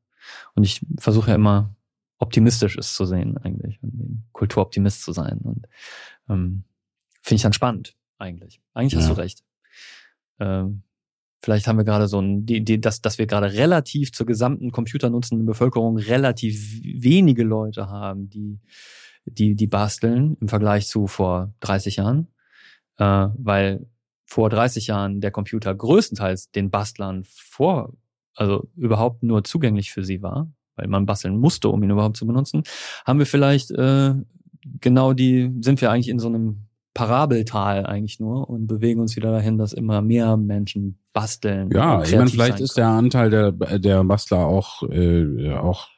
Und 0.55 0.65
ich 0.65 0.85
versuche 0.99 1.31
ja 1.31 1.37
immer 1.37 1.75
optimistisch 2.19 2.77
es 2.77 2.95
zu 2.95 3.05
sehen 3.05 3.39
eigentlich 3.39 3.83
und 3.83 4.25
Kulturoptimist 4.33 5.03
zu 5.03 5.13
sein. 5.13 5.39
Und 5.39 5.67
ähm, 6.29 6.65
finde 7.23 7.37
ich 7.37 7.43
dann 7.43 7.53
spannend 7.53 7.97
eigentlich. 8.19 8.61
Eigentlich 8.75 8.95
ja. 8.95 9.01
hast 9.01 9.11
du 9.11 9.21
recht. 9.21 9.45
Ähm, 10.41 10.83
vielleicht 11.41 11.67
haben 11.69 11.79
wir 11.79 11.85
gerade 11.85 12.09
so 12.09 12.21
ein, 12.21 12.47
die, 12.47 12.65
die, 12.65 12.81
dass, 12.81 13.01
dass 13.01 13.19
wir 13.19 13.27
gerade 13.27 13.53
relativ 13.53 14.13
zur 14.13 14.27
gesamten 14.27 14.73
computernutzenden 14.73 15.47
Bevölkerung 15.47 15.97
relativ 15.97 16.81
wenige 16.83 17.45
Leute 17.45 17.89
haben, 17.89 18.29
die 18.29 18.61
die, 19.31 19.55
die 19.55 19.67
basteln 19.67 20.37
im 20.41 20.49
Vergleich 20.49 20.87
zu 20.89 21.07
vor 21.07 21.53
30 21.61 21.97
Jahren, 21.97 22.29
äh, 22.97 23.29
weil 23.37 23.87
vor 24.25 24.51
30 24.51 24.89
Jahren 24.89 25.21
der 25.21 25.31
Computer 25.31 25.75
größtenteils 25.75 26.51
den 26.51 26.71
Bastlern 26.71 27.25
vor, 27.25 27.93
also 28.35 28.69
überhaupt 28.77 29.23
nur 29.23 29.45
zugänglich 29.45 29.91
für 29.91 30.05
sie 30.05 30.23
war, 30.23 30.51
weil 30.79 30.89
man 30.89 31.07
basteln 31.07 31.37
musste, 31.37 31.69
um 31.69 31.83
ihn 31.83 31.91
überhaupt 31.91 32.17
zu 32.17 32.27
benutzen, 32.27 32.63
haben 33.05 33.19
wir 33.19 33.27
vielleicht 33.27 33.71
äh, 33.73 34.15
genau 34.81 35.13
die, 35.13 35.53
sind 35.61 35.81
wir 35.81 35.91
eigentlich 35.91 36.09
in 36.09 36.19
so 36.19 36.29
einem 36.29 36.69
Parabeltal 36.95 37.87
eigentlich 37.87 38.19
nur 38.19 38.51
und 38.51 38.67
bewegen 38.67 39.01
uns 39.01 39.15
wieder 39.15 39.31
dahin, 39.31 39.57
dass 39.57 39.73
immer 39.73 40.03
mehr 40.03 40.37
Menschen 40.37 40.99
basteln. 41.13 41.71
Ja, 41.71 42.03
ich 42.03 42.15
meine, 42.17 42.29
vielleicht 42.29 42.61
ist 42.61 42.77
der 42.77 42.89
Anteil 42.89 43.31
der, 43.31 43.53
der 43.53 44.03
Bastler 44.03 44.47
auch, 44.47 44.83
äh, 44.83 45.53
auch, 45.53 45.89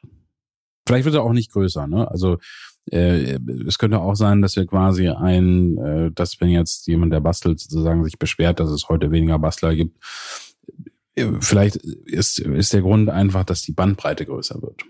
vielleicht 0.87 1.05
wird 1.05 1.15
er 1.15 1.23
auch 1.23 1.33
nicht 1.33 1.51
größer, 1.51 1.87
ne? 1.87 2.09
Also 2.09 2.37
äh, 2.91 3.39
es 3.67 3.77
könnte 3.77 3.99
auch 3.99 4.15
sein, 4.15 4.41
dass 4.41 4.55
wir 4.55 4.65
quasi 4.65 5.07
ein, 5.09 5.77
äh, 5.77 6.11
dass 6.11 6.39
wenn 6.39 6.49
jetzt 6.49 6.87
jemand, 6.87 7.13
der 7.13 7.19
bastelt, 7.19 7.59
sozusagen 7.59 8.03
sich 8.03 8.19
beschwert, 8.19 8.59
dass 8.59 8.69
es 8.69 8.89
heute 8.89 9.11
weniger 9.11 9.39
Bastler 9.39 9.75
gibt, 9.75 9.97
vielleicht 11.15 11.75
ist, 11.75 12.39
ist 12.39 12.73
der 12.73 12.81
Grund 12.81 13.09
einfach, 13.09 13.43
dass 13.43 13.61
die 13.61 13.73
Bandbreite 13.73 14.25
größer 14.25 14.61
wird. 14.61 14.83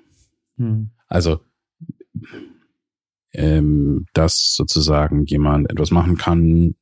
Hm. 0.58 0.92
Also 1.08 1.40
ähm, 3.34 4.06
dass 4.14 4.54
sozusagen 4.56 5.26
jemand 5.26 5.70
etwas 5.70 5.92
machen 5.92 6.18
kann, 6.18 6.76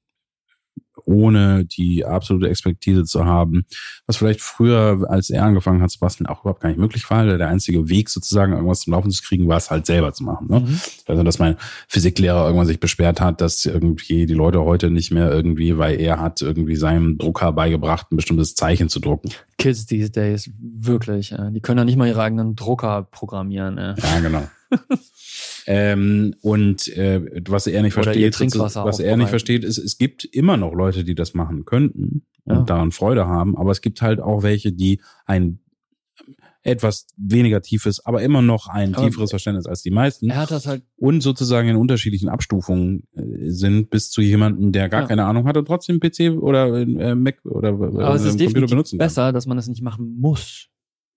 ohne 1.05 1.65
die 1.65 2.05
absolute 2.05 2.49
Expertise 2.49 3.05
zu 3.05 3.25
haben, 3.25 3.65
was 4.07 4.17
vielleicht 4.17 4.41
früher, 4.41 5.05
als 5.09 5.29
er 5.29 5.43
angefangen 5.43 5.81
hat 5.81 5.91
zu 5.91 5.99
basteln, 5.99 6.27
auch 6.27 6.41
überhaupt 6.41 6.61
gar 6.61 6.69
nicht 6.69 6.79
möglich 6.79 7.09
war. 7.09 7.25
Der 7.25 7.47
einzige 7.47 7.89
Weg 7.89 8.09
sozusagen, 8.09 8.53
irgendwas 8.53 8.81
zum 8.81 8.93
Laufen 8.93 9.11
zu 9.11 9.23
kriegen, 9.23 9.47
war 9.47 9.57
es 9.57 9.71
halt 9.71 9.85
selber 9.85 10.13
zu 10.13 10.23
machen. 10.23 10.47
Ne? 10.49 10.59
Mhm. 10.61 10.79
Also, 11.07 11.23
dass 11.23 11.39
mein 11.39 11.57
Physiklehrer 11.87 12.45
irgendwann 12.45 12.67
sich 12.67 12.79
beschwert 12.79 13.21
hat, 13.21 13.41
dass 13.41 13.65
irgendwie 13.65 14.25
die 14.25 14.33
Leute 14.33 14.61
heute 14.61 14.89
nicht 14.89 15.11
mehr 15.11 15.31
irgendwie, 15.31 15.77
weil 15.77 15.99
er 15.99 16.19
hat 16.19 16.41
irgendwie 16.41 16.75
seinem 16.75 17.17
Drucker 17.17 17.51
beigebracht, 17.51 18.11
ein 18.11 18.15
bestimmtes 18.15 18.55
Zeichen 18.55 18.89
zu 18.89 18.99
drucken. 18.99 19.31
Kids 19.57 19.85
these 19.85 20.11
days, 20.11 20.49
wirklich. 20.59 21.33
Die 21.51 21.61
können 21.61 21.79
ja 21.79 21.85
nicht 21.85 21.97
mal 21.97 22.07
ihre 22.07 22.21
eigenen 22.21 22.55
Drucker 22.55 23.03
programmieren. 23.03 23.77
Ja, 23.77 24.19
genau. 24.21 24.47
Ähm, 25.71 26.33
und 26.41 26.87
äh, 26.97 27.43
was 27.47 27.67
er 27.67 27.83
nicht 27.83 27.93
versteht, 27.93 28.39
was 28.39 28.99
er 28.99 29.17
nicht 29.17 29.29
versteht, 29.29 29.63
ist, 29.63 29.77
es 29.77 29.99
gibt 29.99 30.25
immer 30.25 30.57
noch 30.57 30.73
Leute, 30.73 31.03
die 31.03 31.13
das 31.13 31.35
machen 31.35 31.63
könnten 31.63 32.25
und 32.45 32.55
ja. 32.55 32.63
daran 32.63 32.91
Freude 32.91 33.27
haben, 33.27 33.55
aber 33.55 33.69
es 33.69 33.81
gibt 33.81 34.01
halt 34.01 34.19
auch 34.19 34.41
welche, 34.41 34.71
die 34.71 34.99
ein 35.27 35.59
etwas 36.63 37.05
weniger 37.17 37.61
tiefes, 37.61 38.03
aber 38.03 38.23
immer 38.23 38.41
noch 38.41 38.67
ein 38.67 38.95
aber 38.95 39.05
tieferes 39.05 39.29
Verständnis 39.29 39.67
als 39.67 39.83
die 39.83 39.91
meisten. 39.91 40.31
Er 40.31 40.37
hat 40.37 40.49
das 40.49 40.65
halt 40.65 40.81
und 40.97 41.21
sozusagen 41.21 41.69
in 41.69 41.75
unterschiedlichen 41.75 42.29
Abstufungen 42.29 43.03
äh, 43.13 43.51
sind 43.51 43.91
bis 43.91 44.09
zu 44.09 44.21
jemandem, 44.21 44.71
der 44.71 44.89
gar 44.89 45.01
ja. 45.01 45.07
keine 45.07 45.25
Ahnung 45.25 45.45
hat 45.45 45.55
und 45.55 45.65
trotzdem 45.65 45.99
PC 45.99 46.31
oder 46.41 46.75
äh, 46.79 47.13
Mac 47.13 47.45
oder 47.45 47.69
äh, 47.69 48.03
aber 48.03 48.15
es 48.15 48.23
ist 48.23 48.39
Computer 48.39 48.65
benutzen 48.65 48.97
kann. 48.97 49.05
besser, 49.05 49.31
dass 49.33 49.45
man 49.45 49.55
das 49.55 49.67
nicht 49.67 49.83
machen 49.83 50.17
muss. 50.19 50.68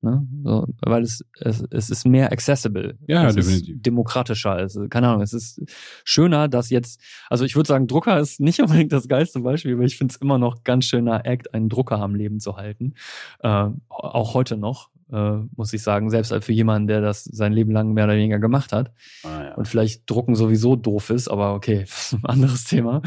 Ne? 0.02 0.26
So, 0.42 0.66
weil 0.80 1.02
es, 1.02 1.24
es, 1.38 1.64
es 1.70 1.88
ist 1.88 2.06
mehr 2.06 2.32
accessible. 2.32 2.98
Ja, 3.06 3.28
es 3.28 3.36
definitiv. 3.36 3.76
Ist 3.76 3.86
demokratischer. 3.86 4.58
Es, 4.58 4.78
keine 4.90 5.08
Ahnung, 5.08 5.22
es 5.22 5.32
ist 5.32 5.62
schöner, 6.04 6.48
dass 6.48 6.70
jetzt, 6.70 7.00
also 7.30 7.44
ich 7.44 7.54
würde 7.54 7.68
sagen, 7.68 7.86
Drucker 7.86 8.18
ist 8.18 8.40
nicht 8.40 8.60
unbedingt 8.62 8.92
das 8.92 9.06
geilste 9.06 9.40
Beispiel, 9.40 9.74
aber 9.74 9.84
ich 9.84 9.96
finde 9.96 10.12
es 10.12 10.20
immer 10.20 10.38
noch 10.38 10.64
ganz 10.64 10.86
schöner 10.86 11.24
Act, 11.24 11.54
einen 11.54 11.68
Drucker 11.68 12.00
am 12.00 12.14
Leben 12.14 12.40
zu 12.40 12.56
halten. 12.56 12.94
Äh, 13.40 13.68
auch 13.88 14.34
heute 14.34 14.56
noch 14.56 14.90
äh, 15.12 15.38
muss 15.56 15.72
ich 15.72 15.82
sagen, 15.82 16.10
selbst 16.10 16.32
für 16.32 16.52
jemanden, 16.52 16.88
der 16.88 17.00
das 17.00 17.24
sein 17.24 17.52
Leben 17.52 17.72
lang 17.72 17.92
mehr 17.92 18.04
oder 18.04 18.16
weniger 18.16 18.38
gemacht 18.38 18.72
hat. 18.72 18.92
Ah, 19.24 19.44
ja. 19.44 19.54
Und 19.54 19.68
vielleicht 19.68 20.08
Drucken 20.10 20.34
sowieso 20.34 20.76
doof 20.76 21.10
ist, 21.10 21.28
aber 21.28 21.54
okay, 21.54 21.84
anderes 22.22 22.64
Thema. 22.64 23.02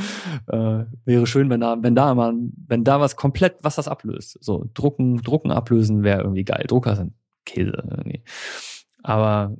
Äh, 0.47 0.85
wäre 1.05 1.27
schön, 1.27 1.49
wenn 1.49 1.61
da, 1.61 1.77
wenn 1.81 1.95
da 1.95 2.13
mal, 2.13 2.33
wenn 2.67 2.83
da 2.83 2.99
was 2.99 3.15
komplett, 3.15 3.57
was 3.61 3.75
das 3.75 3.87
ablöst. 3.87 4.37
So, 4.41 4.69
Drucken, 4.73 5.17
Drucken 5.17 5.51
ablösen 5.51 6.03
wäre 6.03 6.21
irgendwie 6.21 6.45
geil. 6.45 6.65
Drucker 6.67 6.95
sind 6.95 7.13
Käse 7.45 7.83
irgendwie. 7.89 8.23
Aber 9.03 9.55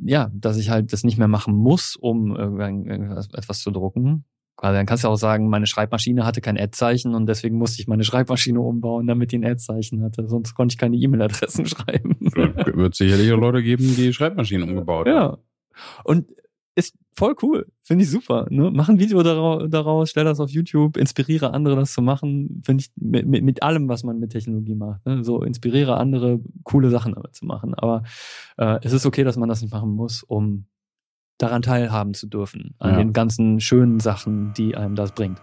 ja, 0.00 0.30
dass 0.32 0.56
ich 0.56 0.70
halt 0.70 0.92
das 0.92 1.04
nicht 1.04 1.18
mehr 1.18 1.28
machen 1.28 1.54
muss, 1.54 1.96
um 1.96 2.36
irgendwas 2.36 3.28
etwas 3.34 3.60
zu 3.60 3.70
drucken, 3.70 4.24
Quasi, 4.58 4.76
dann 4.76 4.86
kannst 4.86 5.04
du 5.04 5.08
auch 5.08 5.16
sagen, 5.16 5.48
meine 5.48 5.68
Schreibmaschine 5.68 6.26
hatte 6.26 6.40
kein 6.40 6.58
Ad-Zeichen 6.58 7.14
und 7.14 7.26
deswegen 7.26 7.58
musste 7.58 7.80
ich 7.80 7.86
meine 7.86 8.02
Schreibmaschine 8.02 8.60
umbauen, 8.60 9.06
damit 9.06 9.30
die 9.30 9.38
ein 9.38 9.44
Ad-Zeichen 9.44 10.02
hatte. 10.02 10.26
Sonst 10.26 10.54
konnte 10.54 10.72
ich 10.72 10.78
keine 10.78 10.96
E-Mail-Adressen 10.96 11.64
schreiben. 11.66 12.16
Wird 12.20 12.96
sicherlich 12.96 13.32
auch 13.32 13.38
Leute 13.38 13.62
geben, 13.62 13.94
die 13.96 14.12
Schreibmaschinen 14.12 14.68
umgebaut 14.68 15.06
haben. 15.06 15.14
Ja. 15.14 15.38
Und 16.02 16.26
ist 16.74 16.96
voll 17.16 17.36
cool. 17.42 17.66
Finde 17.84 18.02
ich 18.02 18.10
super. 18.10 18.48
Ne? 18.50 18.72
Mach 18.72 18.88
ein 18.88 18.98
Video 18.98 19.22
daraus, 19.22 20.10
stell 20.10 20.24
das 20.24 20.40
auf 20.40 20.50
YouTube, 20.50 20.96
inspiriere 20.96 21.54
andere, 21.54 21.76
das 21.76 21.92
zu 21.92 22.02
machen. 22.02 22.60
Finde 22.64 22.82
ich 22.82 22.90
mit, 22.96 23.26
mit, 23.26 23.44
mit, 23.44 23.62
allem, 23.62 23.88
was 23.88 24.02
man 24.02 24.18
mit 24.18 24.30
Technologie 24.30 24.74
macht. 24.74 25.06
Ne? 25.06 25.22
So 25.22 25.42
inspiriere 25.42 25.96
andere, 25.98 26.40
coole 26.64 26.90
Sachen 26.90 27.14
damit 27.14 27.36
zu 27.36 27.46
machen. 27.46 27.74
Aber 27.74 28.02
äh, 28.56 28.80
es 28.82 28.92
ist 28.92 29.06
okay, 29.06 29.22
dass 29.22 29.36
man 29.36 29.48
das 29.48 29.62
nicht 29.62 29.72
machen 29.72 29.90
muss, 29.90 30.24
um 30.24 30.66
daran 31.38 31.62
teilhaben 31.62 32.14
zu 32.14 32.26
dürfen, 32.26 32.74
an 32.78 32.92
ja. 32.92 32.96
den 32.98 33.12
ganzen 33.12 33.60
schönen 33.60 34.00
Sachen, 34.00 34.52
die 34.54 34.76
einem 34.76 34.94
das 34.94 35.12
bringt. 35.12 35.40